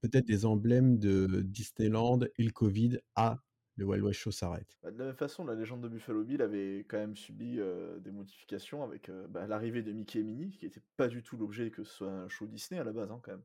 peut-être 0.02 0.26
des 0.26 0.44
emblèmes 0.44 0.98
de 0.98 1.40
Disneyland 1.40 2.20
et 2.36 2.42
le 2.42 2.52
Covid. 2.52 2.98
Ah, 3.14 3.38
le 3.76 3.84
Wild 3.84 4.04
West 4.04 4.20
Show 4.20 4.30
s'arrête. 4.30 4.78
Bah, 4.82 4.90
de 4.90 4.98
la 4.98 5.06
même 5.06 5.16
façon, 5.16 5.44
la 5.44 5.54
légende 5.54 5.82
de 5.82 5.88
Buffalo 5.88 6.22
Bill 6.24 6.42
avait 6.42 6.84
quand 6.88 6.98
même 6.98 7.16
subi 7.16 7.58
euh, 7.58 7.98
des 7.98 8.10
modifications 8.10 8.82
avec 8.82 9.08
euh, 9.08 9.26
bah, 9.28 9.46
l'arrivée 9.46 9.82
de 9.82 9.92
Mickey 9.92 10.20
et 10.20 10.22
Minnie, 10.22 10.50
qui 10.50 10.64
n'était 10.64 10.82
pas 10.96 11.08
du 11.08 11.22
tout 11.22 11.36
l'objet 11.36 11.70
que 11.70 11.84
ce 11.84 11.92
soit 11.92 12.10
un 12.10 12.28
show 12.28 12.46
Disney 12.46 12.80
à 12.80 12.84
la 12.84 12.92
base, 12.92 13.10
hein, 13.10 13.20
quand 13.22 13.32
même. 13.32 13.42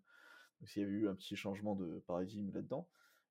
Donc 0.60 0.76
il 0.76 0.82
y 0.82 0.84
avait 0.84 0.92
eu 0.92 1.08
un 1.08 1.16
petit 1.16 1.36
changement 1.36 1.76
de 1.76 2.04
paradigme 2.06 2.52
là-dedans. 2.54 2.88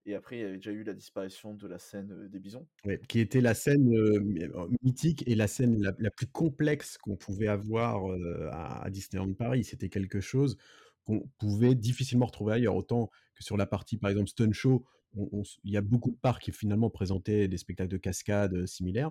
Et 0.07 0.15
après, 0.15 0.39
il 0.39 0.41
y 0.41 0.45
avait 0.45 0.57
déjà 0.57 0.71
eu 0.71 0.85
la 0.85 0.95
disparition 0.95 1.53
de 1.53 1.67
la 1.67 1.79
scène 1.79 2.29
des 2.29 2.39
bisons. 2.39 2.67
Ouais, 2.87 2.99
qui 3.09 3.21
était 3.21 3.43
la 3.43 3.53
scène 3.53 3.93
euh, 3.95 4.21
my- 4.21 4.49
mythique 4.83 5.23
et 5.29 5.35
la 5.35 5.47
scène 5.47 5.83
la, 5.83 5.93
la 5.99 6.11
plus 6.11 6.27
complexe 6.27 6.97
qu'on 6.97 7.17
pouvait 7.17 7.49
avoir 7.49 8.11
euh, 8.11 8.49
à, 8.51 8.85
à 8.85 8.91
Disneyland 8.91 9.35
Paris. 9.35 9.65
C'était 9.65 9.91
quelque 9.91 10.21
chose 10.21 10.57
qu'on 11.05 11.29
pouvait 11.39 11.75
difficilement 11.75 12.25
retrouver 12.25 12.55
ailleurs. 12.55 12.77
Autant 12.77 13.11
que 13.35 13.45
sur 13.45 13.59
la 13.59 13.67
partie, 13.67 13.99
par 13.99 14.09
exemple, 14.09 14.31
Stun 14.31 14.53
Show, 14.53 14.87
il 15.15 15.73
y 15.73 15.77
a 15.77 15.81
beaucoup 15.81 16.11
de 16.11 16.17
parcs 16.17 16.43
qui 16.43 16.53
finalement 16.53 16.91
présentaient 16.91 17.49
des 17.49 17.57
spectacles 17.59 17.91
de 17.91 17.97
cascade 17.97 18.55
euh, 18.55 18.67
similaires. 18.67 19.11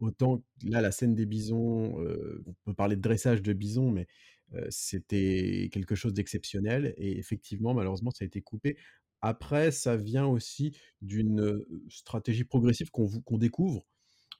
Autant 0.00 0.42
là, 0.64 0.80
la 0.80 0.92
scène 0.92 1.14
des 1.14 1.26
bisons, 1.26 2.00
euh, 2.00 2.42
on 2.46 2.54
peut 2.64 2.74
parler 2.74 2.96
de 2.96 3.00
dressage 3.02 3.42
de 3.42 3.52
bisons, 3.52 3.90
mais 3.90 4.06
euh, 4.54 4.66
c'était 4.70 5.68
quelque 5.72 5.94
chose 5.94 6.14
d'exceptionnel. 6.14 6.94
Et 6.96 7.18
effectivement, 7.18 7.74
malheureusement, 7.74 8.10
ça 8.10 8.24
a 8.24 8.26
été 8.26 8.40
coupé. 8.40 8.76
Après, 9.20 9.70
ça 9.70 9.96
vient 9.96 10.26
aussi 10.26 10.76
d'une 11.00 11.64
stratégie 11.88 12.44
progressive 12.44 12.90
qu'on 12.90 13.38
découvre. 13.38 13.86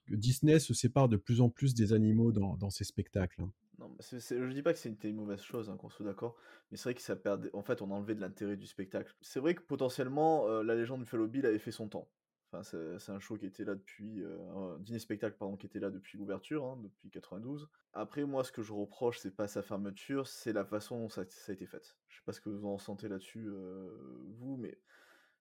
Disney 0.08 0.58
se 0.58 0.74
sépare 0.74 1.08
de 1.08 1.16
plus 1.16 1.40
en 1.40 1.48
plus 1.50 1.74
des 1.74 1.92
animaux 1.92 2.32
dans, 2.32 2.56
dans 2.56 2.70
ses 2.70 2.84
spectacles. 2.84 3.42
hein. 3.42 3.52
Non, 3.82 3.96
c'est- 4.00 4.20
c'est- 4.20 4.38
je 4.38 4.52
dis 4.52 4.62
pas 4.62 4.72
que 4.72 4.78
c'était 4.78 5.08
une 5.10 5.16
mauvaise 5.16 5.40
chose, 5.42 5.68
hein, 5.70 5.76
qu'on 5.76 5.88
soit 5.90 6.04
d'accord, 6.06 6.36
mais 6.70 6.76
c'est 6.76 6.84
vrai 6.84 6.94
que 6.94 7.00
ça 7.02 7.16
perdait. 7.16 7.50
En 7.52 7.62
fait, 7.62 7.82
on 7.82 7.90
enlevait 7.90 8.14
de 8.14 8.20
l'intérêt 8.20 8.56
du 8.56 8.66
spectacle. 8.66 9.14
C'est 9.20 9.40
vrai 9.40 9.54
que 9.54 9.62
potentiellement, 9.62 10.46
euh, 10.48 10.62
la 10.62 10.74
légende 10.74 11.00
du 11.00 11.04
Buffalo 11.04 11.26
Bill 11.26 11.46
avait 11.46 11.58
fait 11.58 11.72
son 11.72 11.88
temps. 11.88 12.08
Enfin, 12.52 12.62
c'est 12.98 13.10
un 13.12 13.18
show 13.18 13.38
qui 13.38 13.46
était 13.46 13.64
là 13.64 13.74
depuis, 13.74 14.20
heu, 14.20 14.38
un 14.54 14.78
dîner-spectacle 14.78 15.36
pardon, 15.38 15.56
qui 15.56 15.66
était 15.66 15.80
là 15.80 15.90
depuis 15.90 16.18
l'ouverture, 16.18 16.64
hein, 16.66 16.78
depuis 16.82 17.10
92. 17.10 17.68
Après 17.94 18.24
moi, 18.24 18.44
ce 18.44 18.52
que 18.52 18.62
je 18.62 18.72
reproche, 18.74 19.18
c'est 19.18 19.34
pas 19.34 19.48
sa 19.48 19.62
fermeture, 19.62 20.26
c'est 20.28 20.52
la 20.52 20.64
façon 20.66 20.98
dont 21.00 21.08
ça 21.08 21.22
a 21.22 21.52
été 21.52 21.66
fait. 21.66 21.96
Je 22.08 22.16
sais 22.16 22.22
pas 22.26 22.32
ce 22.34 22.40
que 22.42 22.50
vous 22.50 22.66
en 22.66 22.74
ressentez 22.76 23.08
là-dessus, 23.08 23.46
heu, 23.48 24.22
vous, 24.38 24.56
mais 24.58 24.78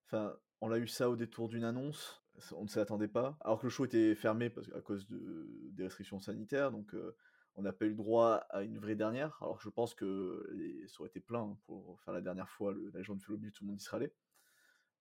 enfin, 0.08 0.38
on 0.62 0.70
l'a 0.70 0.80
eu 0.80 0.88
ça 0.88 1.10
au 1.10 1.16
détour 1.18 1.50
d'une 1.50 1.64
annonce, 1.66 2.24
on 2.54 2.64
ne 2.64 2.68
s'y 2.70 2.80
attendait 2.80 3.08
pas, 3.10 3.38
alors 3.42 3.60
que 3.60 3.66
le 3.66 3.70
show 3.72 3.86
était 3.86 4.16
fermé 4.16 4.50
parce 4.50 4.70
à 4.74 4.82
cause 4.82 5.08
de 5.08 5.48
des 5.72 5.84
restrictions 5.84 6.20
sanitaires, 6.20 6.72
donc 6.72 6.94
on 7.56 7.62
n'a 7.64 7.74
pas 7.74 7.86
eu 7.86 7.90
le 7.90 7.96
droit 7.96 8.36
à 8.50 8.64
une 8.64 8.80
vraie 8.80 8.96
dernière, 8.96 9.38
alors 9.42 9.60
je 9.60 9.70
pense 9.70 9.94
que 9.94 10.48
ça 10.88 11.02
aurait 11.02 11.10
été 11.10 11.20
plein, 11.20 11.42
hein, 11.42 11.58
pour 11.66 12.00
faire 12.02 12.14
la 12.14 12.22
dernière 12.22 12.50
fois, 12.50 12.74
le 12.74 12.90
la 12.94 13.00
Légende 13.00 13.18
de 13.18 13.24
Philomèle, 13.24 13.52
tout 13.52 13.64
le 13.64 13.70
monde 13.70 13.82
y 13.82 13.84
serait 13.84 13.98
allé. 13.98 14.14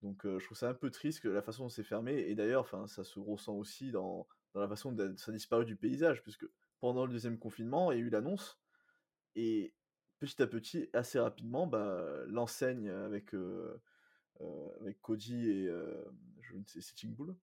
Donc 0.03 0.23
je 0.25 0.45
trouve 0.45 0.57
ça 0.57 0.71
un 0.71 0.75
peu 0.75 0.91
triste 0.91 1.25
la 1.25 1.43
façon 1.43 1.65
dont 1.65 1.69
c'est 1.69 1.85
fermé 1.85 2.15
et 2.15 2.35
d'ailleurs, 2.35 2.67
ça 2.89 3.05
se 3.05 3.21
ressent 3.21 3.55
aussi 3.55 3.93
dans 3.93 4.27
la 4.55 4.67
façon 4.69 4.93
dont 4.93 5.17
ça 5.17 5.31
a 5.31 5.35
disparu 5.35 5.65
du 5.65 5.77
paysage 5.77 6.23
puisque 6.23 6.47
pendant 6.81 7.05
le 7.05 7.17
2e 7.17 7.39
confinement, 7.39 7.93
il 7.93 7.99
y 7.99 8.01
a 8.01 8.05
eu 8.05 8.11
l'annonce 8.11 8.59
et 9.37 9.75
petit 10.19 10.43
à 10.43 10.47
petit, 10.47 10.89
assez 10.93 11.19
rapidement, 11.19 11.67
bah, 11.67 12.25
l'enseigne 12.27 12.89
avec, 12.89 13.35
Cody 15.03 15.51
et 15.51 15.67
je 16.41 16.57
ne 16.57 16.65
sais 16.67 16.81
Sitting 16.81 17.15
Bull, 17.15 17.37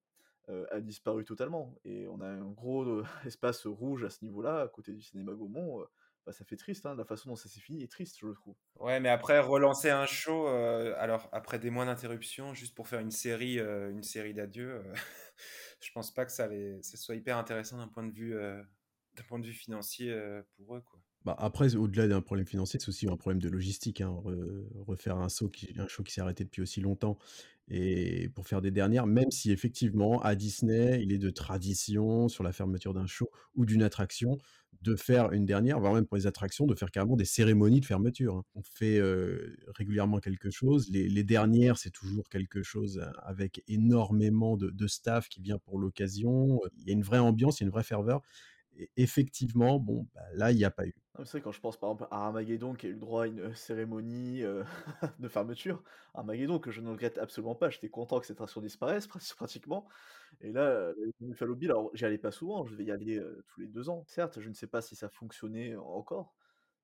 a 0.72 0.82
disparu 0.82 1.26
totalement 1.26 1.76
et 1.84 2.08
on 2.08 2.22
a 2.22 2.28
un 2.28 2.52
gros, 2.52 2.84
heu, 2.86 3.04
espace 3.26 3.66
rouge 3.68 4.04
à 4.04 4.10
ce 4.10 4.24
niveau-là, 4.24 4.62
à 4.62 4.68
côté 4.68 4.94
du 4.94 5.02
cinéma 5.02 5.34
Gaumont, 5.34 5.82
heu, 5.82 5.88
bah, 6.26 6.32
ça 6.34 6.46
fait 6.46 6.58
triste, 6.58 6.86
hein, 6.86 6.96
la 6.96 7.06
façon 7.06 7.30
dont 7.30 7.36
ça 7.36 7.50
s'est 7.50 7.60
fini 7.62 7.84
est 7.84 7.92
triste, 7.92 8.18
je 8.20 8.28
le 8.28 8.34
trouve. 8.34 8.56
Ouais, 8.76 9.00
mais 9.00 9.10
après 9.10 9.40
relancer 9.40 9.90
un 9.90 10.06
show, 10.06 10.46
alors 10.48 11.30
après 11.32 11.58
des 11.58 11.72
mois 11.72 11.86
d'interruption, 11.86 12.54
juste 12.54 12.76
pour 12.76 12.88
faire 12.88 13.00
une 13.00 13.10
série, 13.10 13.58
heu, 13.60 13.90
une 13.90 14.04
série 14.04 14.36
d'adieux, 14.36 14.70
heu, 14.86 14.94
je 15.82 15.92
pense 15.94 16.14
pas 16.14 16.26
que 16.26 16.32
ça 16.32 16.48
les 16.48 16.82
ça 16.84 16.96
soit 16.98 17.16
hyper 17.16 17.38
intéressant 17.38 17.78
d'un 17.78 17.88
point 17.88 18.04
de 18.04 18.12
vue, 18.14 18.34
d'un 18.36 19.24
point 19.28 19.40
de 19.40 19.48
vue 19.48 19.54
financier, 19.54 20.16
pour 20.56 20.76
eux, 20.78 20.82
quoi. 20.82 21.02
Bah, 21.26 21.36
après, 21.40 21.76
au-delà 21.76 22.08
d'un 22.08 22.22
problème 22.22 22.46
financier, 22.48 22.80
c'est 22.80 22.88
aussi 22.90 23.08
un 23.10 23.18
problème 23.18 23.42
de 23.42 23.50
logistique, 23.50 24.02
hein. 24.02 24.10
Re 24.24 24.34
refaire 24.88 25.18
un 25.18 25.30
saut 25.30 25.50
qui 25.50 25.74
un 25.78 25.88
show 25.88 26.04
qui 26.04 26.14
s'est 26.14 26.22
arrêté 26.22 26.44
depuis 26.46 26.62
aussi 26.62 26.80
longtemps 26.80 27.18
et 27.70 28.30
pour 28.30 28.48
faire 28.48 28.62
des 28.62 28.72
dernières, 28.72 29.08
même 29.08 29.32
si 29.32 29.52
effectivement 29.52 30.22
à 30.22 30.36
Disney, 30.36 31.02
il 31.04 31.12
est 31.12 31.18
de 31.18 31.30
tradition 31.30 32.28
sur 32.30 32.44
la 32.44 32.54
fermeture 32.54 32.94
d'un 32.94 33.08
show 33.08 33.30
ou 33.56 33.66
d'une 33.66 33.84
attraction, 33.84 34.38
de 34.84 34.96
faire 34.96 35.32
une 35.34 35.46
dernière, 35.46 35.80
voire 35.80 35.94
même 35.94 36.06
pour 36.06 36.18
les 36.18 36.28
attractions, 36.28 36.66
de 36.68 36.76
faire 36.76 36.92
carrément 36.92 37.16
des 37.18 37.26
cérémonies 37.26 37.82
de 37.82 37.86
fermeture, 37.86 38.36
hein. 38.38 38.44
On 38.56 38.62
fait, 38.64 39.02
régulièrement 39.76 40.20
quelque 40.20 40.50
chose, 40.52 40.90
les 40.92 41.24
dernières, 41.24 41.78
c'est 41.78 41.90
toujours 41.92 42.30
quelque 42.30 42.64
chose 42.64 43.02
avec 43.24 43.64
énormément 43.68 44.56
de 44.58 44.70
de 44.70 44.88
staff 44.88 45.28
qui 45.30 45.42
vient 45.42 45.58
pour 45.60 45.80
l'occasion, 45.80 46.60
il 46.78 46.88
y 46.88 46.92
a 46.92 46.94
une 46.94 47.04
vraie 47.04 47.20
ambiance, 47.20 47.60
il 47.60 47.64
y 47.64 47.66
a 47.66 47.68
une 47.68 47.72
vraie 47.72 47.84
ferveur 47.84 48.22
et 48.78 48.92
effectivement, 48.98 49.80
bon, 49.80 50.08
bah, 50.14 50.22
là, 50.34 50.52
il 50.52 50.58
y 50.60 50.66
a 50.66 50.72
pas 50.72 50.86
eu. 50.88 50.94
C'est 51.26 51.42
quand 51.42 51.52
je 51.52 51.60
pense 51.60 51.78
par 51.80 51.90
exemple 51.92 52.08
à 52.12 52.26
Armageddon 52.28 52.76
qui 52.76 52.86
a 52.86 52.90
eu 52.90 52.94
le 52.94 53.00
droit 53.00 53.24
à 53.24 53.28
une, 53.28 53.40
heu, 53.40 53.54
cérémonie, 53.56 54.44
heu, 54.44 54.64
de 55.20 55.28
fermeture. 55.28 55.84
Armageddon 56.14 56.60
que 56.60 56.70
je 56.70 56.80
ne 56.82 56.90
regrette 56.92 57.18
absolument 57.18 57.56
pas, 57.56 57.72
j'étais 57.72 57.90
content 57.90 58.20
que 58.20 58.28
cette 58.28 58.36
attraction 58.38 58.62
disparaisse 58.62 59.08
prat 59.08 59.20
pratiquement 59.38 59.88
et 60.42 60.52
là, 60.52 60.94
Buffalo 61.22 61.56
Bill, 61.56 61.72
alors 61.72 61.92
j'y 61.96 62.06
allais 62.06 62.18
pas 62.20 62.32
souvent, 62.32 62.66
je 62.66 62.74
devais 62.74 62.86
y 62.86 62.92
aller, 62.92 63.22
tous 63.48 63.62
les 63.62 63.68
2 63.68 63.90
ans. 63.90 64.06
Certes, 64.08 64.42
je 64.42 64.50
ne 64.50 64.56
sais 64.56 64.68
pas 64.68 64.82
si 64.82 64.96
ça 64.98 65.10
fonctionnait 65.10 65.76
encore, 65.78 66.36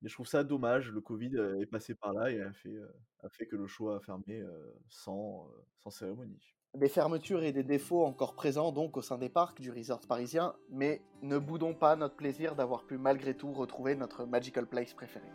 mais 0.01 0.09
je 0.09 0.15
trouve 0.15 0.27
ça 0.27 0.43
dommage. 0.45 0.91
Le 0.91 1.01
covid, 1.01 1.31
est 1.61 1.67
passé 1.67 1.95
par 1.95 2.13
là 2.13 2.31
et 2.31 2.41
a 2.41 2.53
fait, 2.53 2.75
a 3.23 3.29
fait 3.29 3.47
que 3.47 3.55
le 3.57 3.67
show 3.67 3.89
a 3.91 4.01
fermé, 4.01 4.43
sans, 4.89 5.49
sans 5.79 5.91
cérémonie. 5.91 6.55
Des 6.75 6.89
fermetures 6.89 7.43
et 7.43 7.51
des 7.51 7.61
défauts 7.61 8.03
encore 8.03 8.33
présents 8.33 8.71
donc 8.71 8.97
au 8.97 9.03
sein 9.03 9.19
des 9.19 9.29
parcs 9.29 9.61
du 9.61 9.71
resort 9.71 9.99
parisien, 10.07 10.55
mais 10.71 11.01
ne 11.21 11.37
boudons 11.37 11.75
pas 11.75 11.95
notre 11.95 12.15
plaisir 12.15 12.55
d'avoir 12.55 12.83
pu 12.83 12.97
malgré 12.97 13.35
tout 13.35 13.53
retrouver 13.53 13.93
notre 13.93 14.25
magical 14.25 14.65
place 14.65 14.93
préféré. 14.93 15.25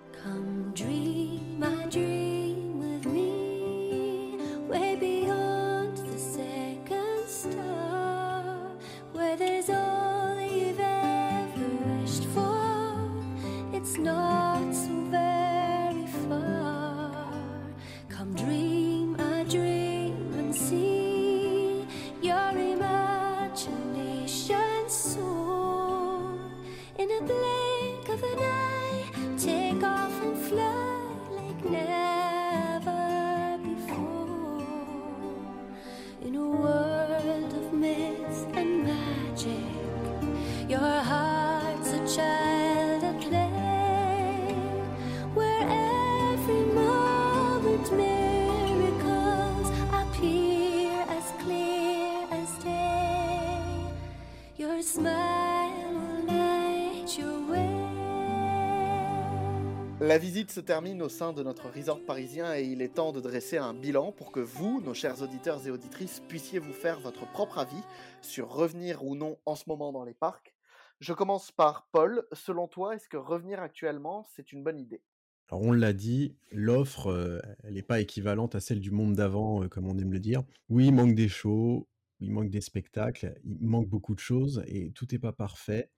La 60.19 60.25
visite 60.25 60.51
se 60.51 60.59
termine 60.59 61.01
au 61.01 61.09
sein 61.09 61.33
de 61.33 61.45
notre 61.45 61.71
resort 61.71 62.05
parisien 62.05 62.53
et 62.57 62.65
il 62.65 62.83
est 62.83 62.97
temps 62.97 63.13
de 63.13 63.21
dresser 63.21 63.57
un 63.57 63.73
bilan 63.73 64.11
pour 64.11 64.33
que 64.33 64.41
vous, 64.41 64.81
nos 64.81 64.93
chers 64.93 65.23
auditeurs 65.23 65.65
et 65.65 65.71
auditrices, 65.71 66.21
puissiez 66.27 66.59
vous 66.59 66.73
faire 66.73 66.99
votre 66.99 67.25
propre 67.31 67.59
avis 67.59 67.85
sur 68.21 68.49
revenir 68.49 69.05
ou 69.05 69.15
non 69.15 69.39
en 69.47 69.55
ce 69.55 69.63
moment 69.69 69.93
dans 69.93 70.03
les 70.03 70.15
parcs. 70.15 70.57
Je 70.99 71.13
commence 71.13 71.53
par 71.53 71.89
Paul. 71.93 72.27
Selon 72.33 72.67
toi, 72.67 72.97
est-ce 72.97 73.09
que 73.09 73.17
revenir 73.17 73.61
actuellement, 73.61 74.27
c'est 74.35 74.53
une 74.53 74.65
bonne 74.65 74.81
idée? 74.81 75.05
Alors 75.51 75.63
on 75.63 75.71
l'a 75.71 75.93
dit, 75.93 76.35
l'offre, 76.51 77.13
heu, 77.13 77.41
elle 77.63 77.79
est 77.79 77.83
pas 77.83 78.01
équivalente 78.01 78.57
à 78.57 78.61
celle 78.61 78.81
du 78.81 78.91
monde 78.91 79.15
d'avant, 79.15 79.63
heu, 79.63 79.69
comme 79.69 79.87
on 79.87 79.97
aime 79.99 80.13
le 80.13 80.19
dire. 80.19 80.43
Oui, 80.69 80.89
il 80.89 80.95
manque 80.95 81.15
des 81.15 81.29
shows, 81.29 81.87
il 82.19 82.33
manque 82.33 82.51
des 82.51 82.61
spectacles, 82.61 83.39
il 83.45 83.69
manque 83.69 83.87
beaucoup 83.87 84.17
de 84.17 84.21
choses 84.21 84.65
et 84.67 84.91
tout 84.91 85.15
est 85.15 85.21
pas 85.21 85.33
parfait. 85.33 85.93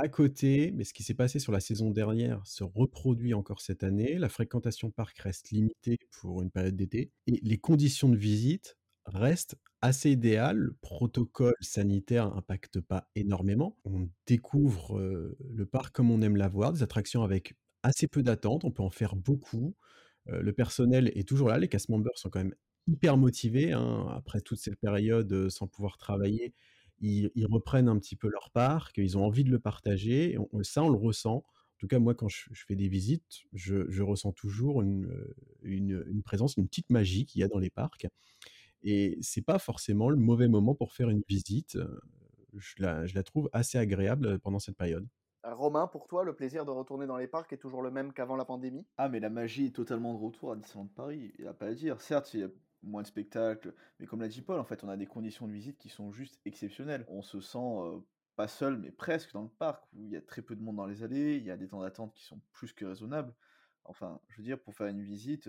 À 0.00 0.08
côté, 0.08 0.70
mais 0.76 0.84
ce 0.84 0.94
qui 0.94 1.02
s'est 1.02 1.12
passé 1.12 1.40
sur 1.40 1.50
la 1.50 1.58
saison 1.58 1.90
dernière 1.90 2.46
se 2.46 2.62
reproduit 2.62 3.34
encore 3.34 3.60
cette 3.60 3.82
année. 3.82 4.16
La 4.16 4.28
fréquentation 4.28 4.92
parc 4.92 5.18
reste 5.18 5.50
limitée 5.50 5.98
pour 6.12 6.40
une 6.40 6.52
période 6.52 6.76
d'été 6.76 7.10
et 7.26 7.40
les 7.42 7.58
conditions 7.58 8.08
de 8.08 8.16
visite 8.16 8.76
restent 9.06 9.56
assez 9.80 10.12
idéales. 10.12 10.56
Le 10.56 10.76
protocole 10.80 11.56
sanitaire 11.60 12.26
impacte 12.36 12.80
pas 12.80 13.08
énormément. 13.16 13.76
On 13.84 14.08
découvre, 14.26 15.00
le 15.00 15.66
parc 15.66 15.96
comme 15.96 16.12
on 16.12 16.22
aime 16.22 16.36
l'avoir, 16.36 16.72
des 16.72 16.84
attractions 16.84 17.24
avec 17.24 17.54
assez 17.82 18.06
peu 18.06 18.22
d'attente, 18.22 18.64
on 18.64 18.70
peut 18.70 18.84
en 18.84 18.90
faire 18.90 19.16
beaucoup. 19.16 19.74
Le 20.26 20.52
personnel 20.52 21.10
est 21.16 21.26
toujours 21.26 21.48
là, 21.48 21.58
les 21.58 21.68
cast 21.68 21.88
members 21.88 22.16
sont 22.18 22.30
quand 22.30 22.40
même 22.40 22.54
hyper 22.86 23.16
motivés, 23.16 23.72
hein, 23.72 24.06
après 24.14 24.40
toute 24.42 24.60
cette 24.60 24.78
période, 24.78 25.48
sans 25.48 25.66
pouvoir 25.66 25.96
travailler, 25.96 26.54
ils 27.00 27.30
ils 27.34 27.46
reprennent 27.46 27.88
un 27.88 27.98
petit 27.98 28.16
peu 28.16 28.28
leur 28.30 28.50
parc, 28.50 28.98
ils 28.98 29.16
ont 29.18 29.24
envie 29.24 29.44
de 29.44 29.50
le 29.50 29.58
partager 29.60 30.32
et 30.34 30.38
on 30.38 30.62
ça, 30.64 30.82
on 30.84 30.90
le 30.90 30.98
ressent. 30.98 31.36
En 31.38 31.78
tout 31.78 31.86
cas, 31.88 31.98
moi, 32.00 32.14
quand 32.14 32.28
je 32.28 32.46
je 32.52 32.64
fais 32.66 32.76
des 32.76 32.88
visites, 32.88 33.42
je 33.52 33.88
je 33.90 34.02
ressens 34.02 34.32
toujours 34.32 34.82
une, 34.82 35.06
heu, 35.06 35.34
une, 35.62 36.04
une 36.08 36.22
présence, 36.22 36.56
une 36.56 36.68
petite 36.68 36.90
magie 36.90 37.26
qu'il 37.26 37.40
y 37.40 37.44
a 37.44 37.48
dans 37.48 37.58
les 37.60 37.70
parcs 37.70 38.06
et 38.82 39.18
c'est 39.22 39.42
pas 39.42 39.58
forcément 39.58 40.10
le 40.10 40.16
mauvais 40.16 40.48
moment 40.48 40.74
pour 40.74 40.94
faire 40.94 41.10
une 41.10 41.22
visite, 41.28 41.76
heu, 41.76 42.00
je 42.56 42.74
la 42.78 43.06
je 43.06 43.14
la 43.14 43.22
trouve 43.22 43.48
assez 43.52 43.78
agréable, 43.78 44.38
pendant 44.40 44.58
cette 44.60 44.76
période. 44.76 45.08
Euh, 45.46 45.52
Romain, 45.54 45.86
pour 45.88 46.06
toi, 46.06 46.22
le 46.24 46.34
plaisir 46.36 46.64
de 46.64 46.70
retourner 46.70 47.06
dans 47.06 47.16
les 47.16 47.26
parcs 47.28 47.52
est 47.52 47.58
toujours 47.58 47.82
le 47.82 47.90
même 47.90 48.12
qu'avant 48.12 48.36
la 48.36 48.44
pandémie? 48.44 48.86
Ah, 48.96 49.08
mais 49.08 49.18
la 49.20 49.30
magie 49.30 49.66
est 49.66 49.74
totalement 49.74 50.14
de 50.14 50.18
retour 50.18 50.52
à 50.52 50.56
Disneyland 50.56 50.86
Paris, 50.94 51.32
il 51.38 51.44
y 51.44 51.48
a 51.48 51.54
pas 51.54 51.66
à 51.66 51.74
dire. 51.74 52.00
Certes, 52.00 52.32
il 52.34 52.40
y 52.40 52.44
a 52.44 52.48
moins 52.82 53.02
de 53.02 53.06
spectacles, 53.06 53.74
mais 53.98 54.06
comme 54.06 54.20
l'a 54.20 54.28
dit 54.28 54.42
Paul, 54.42 54.58
en 54.60 54.64
fait, 54.64 54.84
on 54.84 54.88
a 54.88 54.96
des 54.96 55.06
conditions 55.06 55.46
de 55.48 55.52
visite 55.52 55.78
qui 55.78 55.88
sont 55.88 56.12
juste 56.12 56.40
exceptionnelles. 56.44 57.04
On 57.08 57.22
se 57.22 57.40
sent, 57.40 57.76
pas 58.36 58.48
seul, 58.48 58.78
mais 58.78 58.92
presque 58.92 59.32
dans 59.32 59.42
le 59.42 59.48
parc, 59.48 59.84
où 59.92 60.06
il 60.06 60.12
y 60.12 60.16
a 60.16 60.22
très 60.22 60.42
peu 60.42 60.54
de 60.54 60.62
monde 60.62 60.76
dans 60.76 60.86
les 60.86 61.02
allées, 61.02 61.36
il 61.36 61.44
y 61.44 61.50
a 61.50 61.56
des 61.56 61.68
temps 61.68 61.80
d'attente 61.82 62.14
qui 62.14 62.24
sont 62.24 62.40
plus 62.52 62.72
que 62.72 62.84
raisonnables. 62.84 63.34
Enfin, 63.84 64.20
je 64.28 64.36
veux 64.36 64.44
dire, 64.44 64.60
pour 64.62 64.74
faire 64.74 64.86
une 64.86 65.02
visite, 65.02 65.48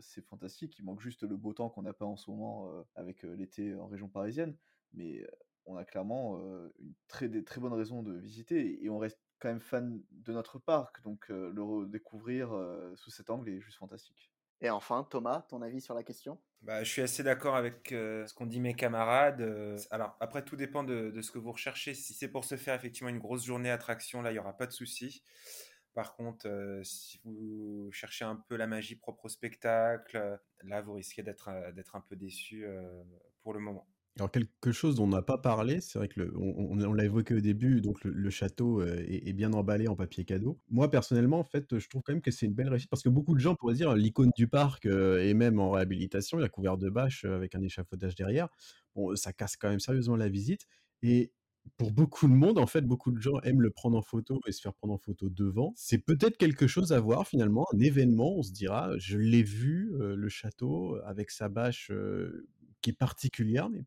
c'est 0.00 0.24
fantastique. 0.26 0.78
Il 0.78 0.84
manque 0.84 1.00
juste 1.00 1.22
le 1.22 1.36
beau 1.36 1.52
temps 1.52 1.70
qu'on 1.70 1.82
n'a 1.82 1.92
pas 1.92 2.06
en 2.06 2.16
ce 2.16 2.30
moment, 2.30 2.68
avec, 2.94 3.22
l'été 3.22 3.74
en 3.76 3.86
région 3.86 4.08
parisienne, 4.08 4.56
mais, 4.92 5.24
on 5.66 5.76
a 5.76 5.84
clairement, 5.84 6.38
une 6.78 6.94
très 7.08 7.28
des 7.28 7.44
très 7.44 7.60
bonnes 7.60 7.72
raisons 7.72 8.02
de 8.02 8.12
visiter 8.18 8.84
et 8.84 8.90
on 8.90 8.98
reste 8.98 9.18
quand 9.38 9.48
même 9.48 9.60
fan 9.60 10.02
de 10.10 10.32
notre 10.32 10.58
parc, 10.58 11.02
donc, 11.02 11.28
le 11.28 11.62
redécouvrir, 11.62 12.50
sous 12.96 13.10
cet 13.10 13.30
angle 13.30 13.48
est 13.48 13.60
juste 13.60 13.78
fantastique. 13.78 14.33
Et 14.60 14.70
enfin, 14.70 15.06
Thomas, 15.10 15.42
ton 15.48 15.62
avis 15.62 15.80
sur 15.80 15.94
la 15.94 16.02
question? 16.02 16.38
Bah, 16.62 16.82
je 16.82 16.90
suis 16.90 17.02
assez 17.02 17.22
d'accord 17.22 17.56
avec 17.56 17.92
euh, 17.92 18.26
ce 18.26 18.32
qu'ont 18.32 18.46
dit 18.46 18.60
mes 18.60 18.74
camarades. 18.74 19.42
euh, 19.42 19.78
alors, 19.90 20.16
après, 20.20 20.42
tout 20.42 20.56
dépend 20.56 20.82
de, 20.82 21.20
ce 21.20 21.30
que 21.30 21.38
vous 21.38 21.52
recherchez. 21.52 21.92
Si 21.92 22.14
c'est 22.14 22.28
pour 22.28 22.44
se 22.44 22.56
faire 22.56 22.74
effectivement 22.74 23.10
une 23.10 23.18
grosse 23.18 23.44
journée 23.44 23.70
attraction, 23.70 24.22
là, 24.22 24.30
il 24.30 24.34
n'y 24.34 24.38
aura 24.38 24.56
pas 24.56 24.66
de 24.66 24.72
souci. 24.72 25.22
Par 25.92 26.16
contre, 26.16 26.48
euh, 26.48 26.82
si 26.82 27.20
vous 27.24 27.90
cherchez 27.92 28.24
un 28.24 28.36
peu 28.36 28.56
la 28.56 28.66
magie 28.66 28.96
propre 28.96 29.26
au 29.26 29.28
spectacle, 29.28 30.40
là, 30.62 30.80
vous 30.80 30.94
risquez 30.94 31.22
d'être 31.22 31.48
un 31.48 32.00
peu 32.00 32.16
déçu 32.16 32.66
pour 33.42 33.52
le 33.52 33.60
moment. 33.60 33.86
Alors 34.16 34.30
quelque 34.30 34.70
chose 34.70 34.94
dont 34.94 35.04
on 35.04 35.08
n'a 35.08 35.22
pas 35.22 35.38
parlé, 35.38 35.80
c'est 35.80 35.98
vrai 35.98 36.06
que 36.06 36.32
on, 36.36 36.76
l'a 36.92 37.04
évoqué 37.04 37.34
au 37.34 37.40
début, 37.40 37.80
donc 37.80 38.04
le, 38.04 38.30
château 38.30 38.80
euh, 38.80 39.04
est, 39.08 39.32
bien 39.32 39.52
emballé 39.52 39.88
en 39.88 39.96
papier 39.96 40.24
cadeau. 40.24 40.60
Moi 40.70 40.88
personnellement, 40.88 41.40
en 41.40 41.44
fait, 41.44 41.80
je 41.80 41.88
trouve 41.88 42.02
quand 42.02 42.12
même 42.12 42.22
que 42.22 42.30
c'est 42.30 42.46
une 42.46 42.54
belle 42.54 42.68
réussite 42.68 42.88
parce 42.88 43.02
que 43.02 43.08
beaucoup 43.08 43.34
de 43.34 43.40
gens 43.40 43.56
pourraient 43.56 43.74
dire 43.74 43.92
l'icône 43.94 44.30
du 44.36 44.46
parc 44.46 44.86
euh, 44.86 45.18
est 45.18 45.34
même 45.34 45.58
en 45.58 45.72
réhabilitation, 45.72 46.38
il 46.38 46.44
a 46.44 46.48
couvert 46.48 46.78
de 46.78 46.90
bâches 46.90 47.24
euh, 47.24 47.34
avec 47.34 47.56
un 47.56 47.62
échafaudage 47.62 48.14
derrière. 48.14 48.48
Bon, 48.94 49.16
ça 49.16 49.32
casse 49.32 49.56
quand 49.56 49.68
même 49.68 49.80
sérieusement 49.80 50.14
la 50.14 50.28
visite 50.28 50.68
et 51.02 51.32
pour 51.76 51.90
beaucoup 51.90 52.28
de 52.28 52.34
monde, 52.34 52.58
en 52.58 52.66
fait, 52.66 52.82
beaucoup 52.82 53.10
de 53.10 53.20
gens 53.20 53.40
aiment 53.42 53.62
le 53.62 53.70
prendre 53.70 53.96
en 53.96 54.02
photo 54.02 54.38
et 54.46 54.52
se 54.52 54.60
faire 54.60 54.74
prendre 54.74 54.94
en 54.94 54.98
photo 54.98 55.28
devant. 55.28 55.72
C'est 55.76 55.98
peut-être 55.98 56.36
quelque 56.36 56.68
chose 56.68 56.92
à 56.92 57.00
voir 57.00 57.26
finalement, 57.26 57.66
un 57.74 57.80
événement, 57.80 58.36
on 58.36 58.42
se 58.42 58.52
dira, 58.52 58.90
je 58.98 59.16
l'ai 59.18 59.42
vu, 59.42 59.92
euh, 59.94 60.14
le 60.14 60.28
château, 60.28 60.98
avec 61.04 61.30
sa 61.30 61.48
bâche 61.48 61.90
qui 62.80 62.90
est 62.90 62.98
particulière, 62.98 63.70
mais 63.70 63.86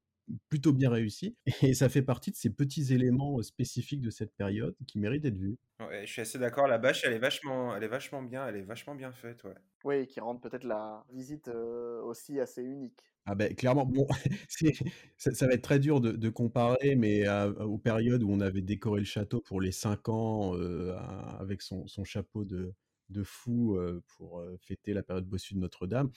plutôt 0.49 0.73
bien 0.73 0.89
réussi. 0.89 1.35
Et 1.63 1.73
ça 1.73 1.89
fait 1.89 2.01
partie 2.01 2.31
de 2.31 2.35
ces 2.35 2.49
petits 2.49 2.93
éléments 2.93 3.41
spécifiques 3.43 4.01
de 4.01 4.09
cette 4.09 4.33
période 4.35 4.75
qui 4.87 4.99
méritent 4.99 5.23
d'être 5.23 5.37
vus. 5.37 5.57
Ouais, 5.79 6.05
je 6.05 6.11
suis 6.11 6.21
assez 6.21 6.39
d'accord. 6.39 6.67
La 6.67 6.79
bâche, 6.79 7.03
elle 7.05 7.13
est 7.13 7.19
vachement, 7.19 7.75
elle 7.75 7.83
est 7.83 7.87
vachement 7.87 8.23
bien. 8.23 8.47
Elle 8.47 8.55
est 8.57 8.61
vachement 8.63 8.95
bien 8.95 9.11
faite, 9.11 9.43
ouais. 9.43 9.53
Oui, 9.83 10.07
qui 10.07 10.19
rendent 10.19 10.41
peut-être 10.41 10.63
la 10.63 11.05
visite 11.13 11.47
euh, 11.49 12.01
aussi 12.01 12.39
assez 12.39 12.63
unique. 12.63 12.99
Ah 13.25 13.35
ben 13.35 13.53
clairement, 13.55 13.85
bon, 13.85 14.07
c'est- 14.49 14.73
ça, 15.17 15.33
ça 15.33 15.47
va 15.47 15.53
être 15.53 15.61
très 15.61 15.79
dur 15.79 15.99
de, 16.01 16.13
de 16.13 16.29
comparer, 16.29 16.95
mais 16.95 17.25
à- 17.25 17.49
aux 17.49 17.77
périodes 17.77 18.23
où 18.23 18.31
on 18.31 18.39
avait 18.39 18.61
décoré 18.61 18.99
le 19.01 19.05
château 19.05 19.41
pour 19.41 19.61
les 19.61 19.71
5 19.71 20.09
ans 20.09 20.55
euh, 20.55 20.93
à- 20.95 21.37
avec 21.39 21.61
son, 21.61 21.85
son 21.87 22.03
chapeau 22.05 22.45
de, 22.45 22.73
de 23.09 23.23
fou 23.23 23.75
euh, 23.77 24.01
pour 24.17 24.39
euh, 24.39 24.57
fêter 24.61 24.93
la 24.93 25.03
période 25.03 25.25
bossue 25.27 25.53
de 25.55 25.59
Notre-Dame. 25.59 26.09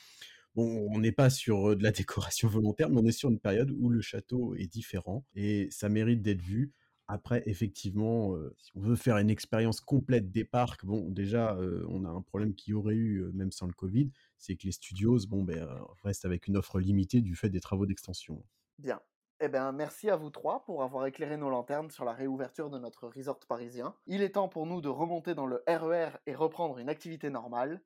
Bon, 0.55 0.89
on 0.91 0.99
n'est 0.99 1.13
pas 1.13 1.31
sur 1.31 1.77
de 1.77 1.83
la 1.83 1.93
décoration 1.93 2.49
volontaire, 2.49 2.91
mais 2.91 3.01
on 3.01 3.07
est 3.07 3.13
sur 3.13 3.31
une 3.31 3.39
période 3.41 3.71
où 3.79 3.89
le 3.89 4.01
château 4.01 4.55
est 4.57 4.67
différent 4.67 5.25
et 5.35 5.69
ça 5.71 5.89
mérite 5.89 6.23
d'être 6.23 6.43
vu. 6.43 6.73
Après, 7.13 7.43
effectivement, 7.47 8.37
si 8.57 8.71
on 8.77 8.81
veut 8.81 8.95
faire 8.95 9.17
une 9.19 9.31
expérience 9.31 9.81
complète 9.81 10.31
des 10.31 10.45
parcs, 10.45 10.85
bon, 10.85 11.11
déjà, 11.11 11.59
on 11.89 12.05
a 12.05 12.09
un 12.09 12.23
problème 12.23 12.55
qu'il 12.55 12.71
y 12.71 12.75
aurait 12.75 12.95
eu 12.95 13.25
même 13.35 13.51
sans 13.51 13.67
le 13.67 13.73
Covid, 13.73 14.11
c'est 14.39 14.55
que 14.55 14.67
les 14.67 14.73
studios, 14.73 15.19
bon, 15.27 15.43
ben, 15.43 15.69
restent 16.05 16.25
avec 16.25 16.47
une 16.47 16.57
offre 16.57 16.79
limitée 16.79 17.21
du 17.21 17.35
fait 17.35 17.49
des 17.49 17.59
travaux 17.59 17.85
d'extension. 17.85 18.45
Bien. 18.79 19.01
Eh 19.43 19.49
bien, 19.49 19.73
merci 19.73 20.11
à 20.11 20.17
vous 20.17 20.29
trois 20.29 20.63
pour 20.65 20.83
avoir 20.83 21.07
éclairé 21.07 21.39
nos 21.39 21.49
lanternes 21.49 21.91
sur 21.91 22.05
la 22.05 22.13
réouverture 22.13 22.69
de 22.69 22.79
notre 22.79 23.09
resort 23.09 23.41
parisien. 23.49 23.95
Il 24.07 24.23
est 24.23 24.33
temps 24.33 24.49
pour 24.49 24.67
nous 24.67 24.83
de 24.83 24.89
remonter 24.89 25.35
dans 25.35 25.47
le 25.47 25.65
RER 25.67 26.11
et 26.27 26.35
reprendre 26.35 26.79
une 26.79 26.91
activité 26.91 27.31
normale. 27.31 27.81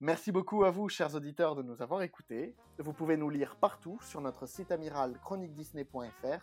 Merci 0.00 0.30
beaucoup 0.30 0.62
à 0.62 0.70
vous, 0.70 0.88
chers 0.88 1.16
auditeurs, 1.16 1.56
de 1.56 1.62
nous 1.62 1.82
avoir 1.82 2.02
écoutés. 2.02 2.54
Vous 2.78 2.92
pouvez 2.92 3.16
nous 3.16 3.30
lire 3.30 3.56
partout 3.56 3.98
sur 4.00 4.20
notre 4.20 4.46
site 4.46 4.70
amiral 4.70 5.18
chroniquedisney.fr, 5.24 6.38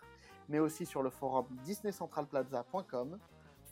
mais 0.50 0.58
aussi 0.58 0.84
sur 0.84 1.02
le 1.02 1.08
forum 1.08 1.46
disneycentralplaza.com, 1.64 3.18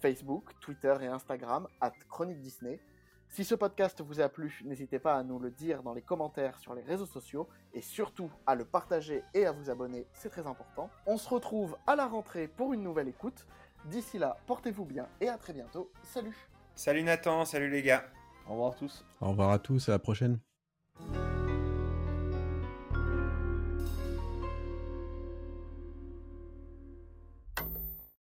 Facebook, 0.01 0.52
Twitter 0.61 0.97
et 1.02 1.06
Instagram, 1.09 1.69
at 1.82 1.93
Chronique 2.09 2.40
Disney. 2.40 2.81
Si 3.28 3.44
ce 3.44 3.55
podcast 3.55 4.01
vous 4.01 4.20
a 4.20 4.31
plu, 4.31 4.62
n'hésitez 4.65 4.98
pas 4.98 5.16
à 5.16 5.23
nous 5.23 5.39
le 5.39 5.51
dire 5.51 5.82
dans 5.82 5.93
les 5.93 6.01
commentaires 6.01 6.59
sur 6.59 6.74
les 6.74 6.82
réseaux 6.82 7.05
sociaux 7.05 7.47
et 7.74 7.82
surtout 7.82 8.31
à 8.47 8.55
le 8.55 8.65
partager 8.65 9.23
et 9.35 9.44
à 9.44 9.52
vous 9.52 9.69
abonner, 9.69 10.06
c'est 10.15 10.31
très 10.31 10.47
important. 10.47 10.89
On 11.05 11.19
se 11.19 11.28
retrouve 11.28 11.77
à 11.86 11.94
la 11.94 12.06
rentrée 12.06 12.48
pour 12.48 12.73
une 12.73 12.82
nouvelle 12.82 13.09
écoute. 13.09 13.47
D'ici 13.85 14.16
là, 14.16 14.39
portez-vous 14.47 14.86
bien 14.86 15.06
et 15.20 15.28
à 15.28 15.36
très 15.36 15.52
bientôt. 15.52 15.90
Salut 16.02 16.48
Salut 16.74 17.02
Nathan, 17.02 17.44
salut 17.44 17.69
les 17.69 17.82
gars. 17.82 18.06
Au 18.46 18.52
revoir 18.52 18.72
à 18.72 18.74
tous. 18.74 19.04
Au 19.20 19.28
revoir 19.30 19.50
à 19.50 19.58
tous, 19.58 19.88
à 19.88 19.92
la 19.92 19.98
prochaine. 19.98 20.38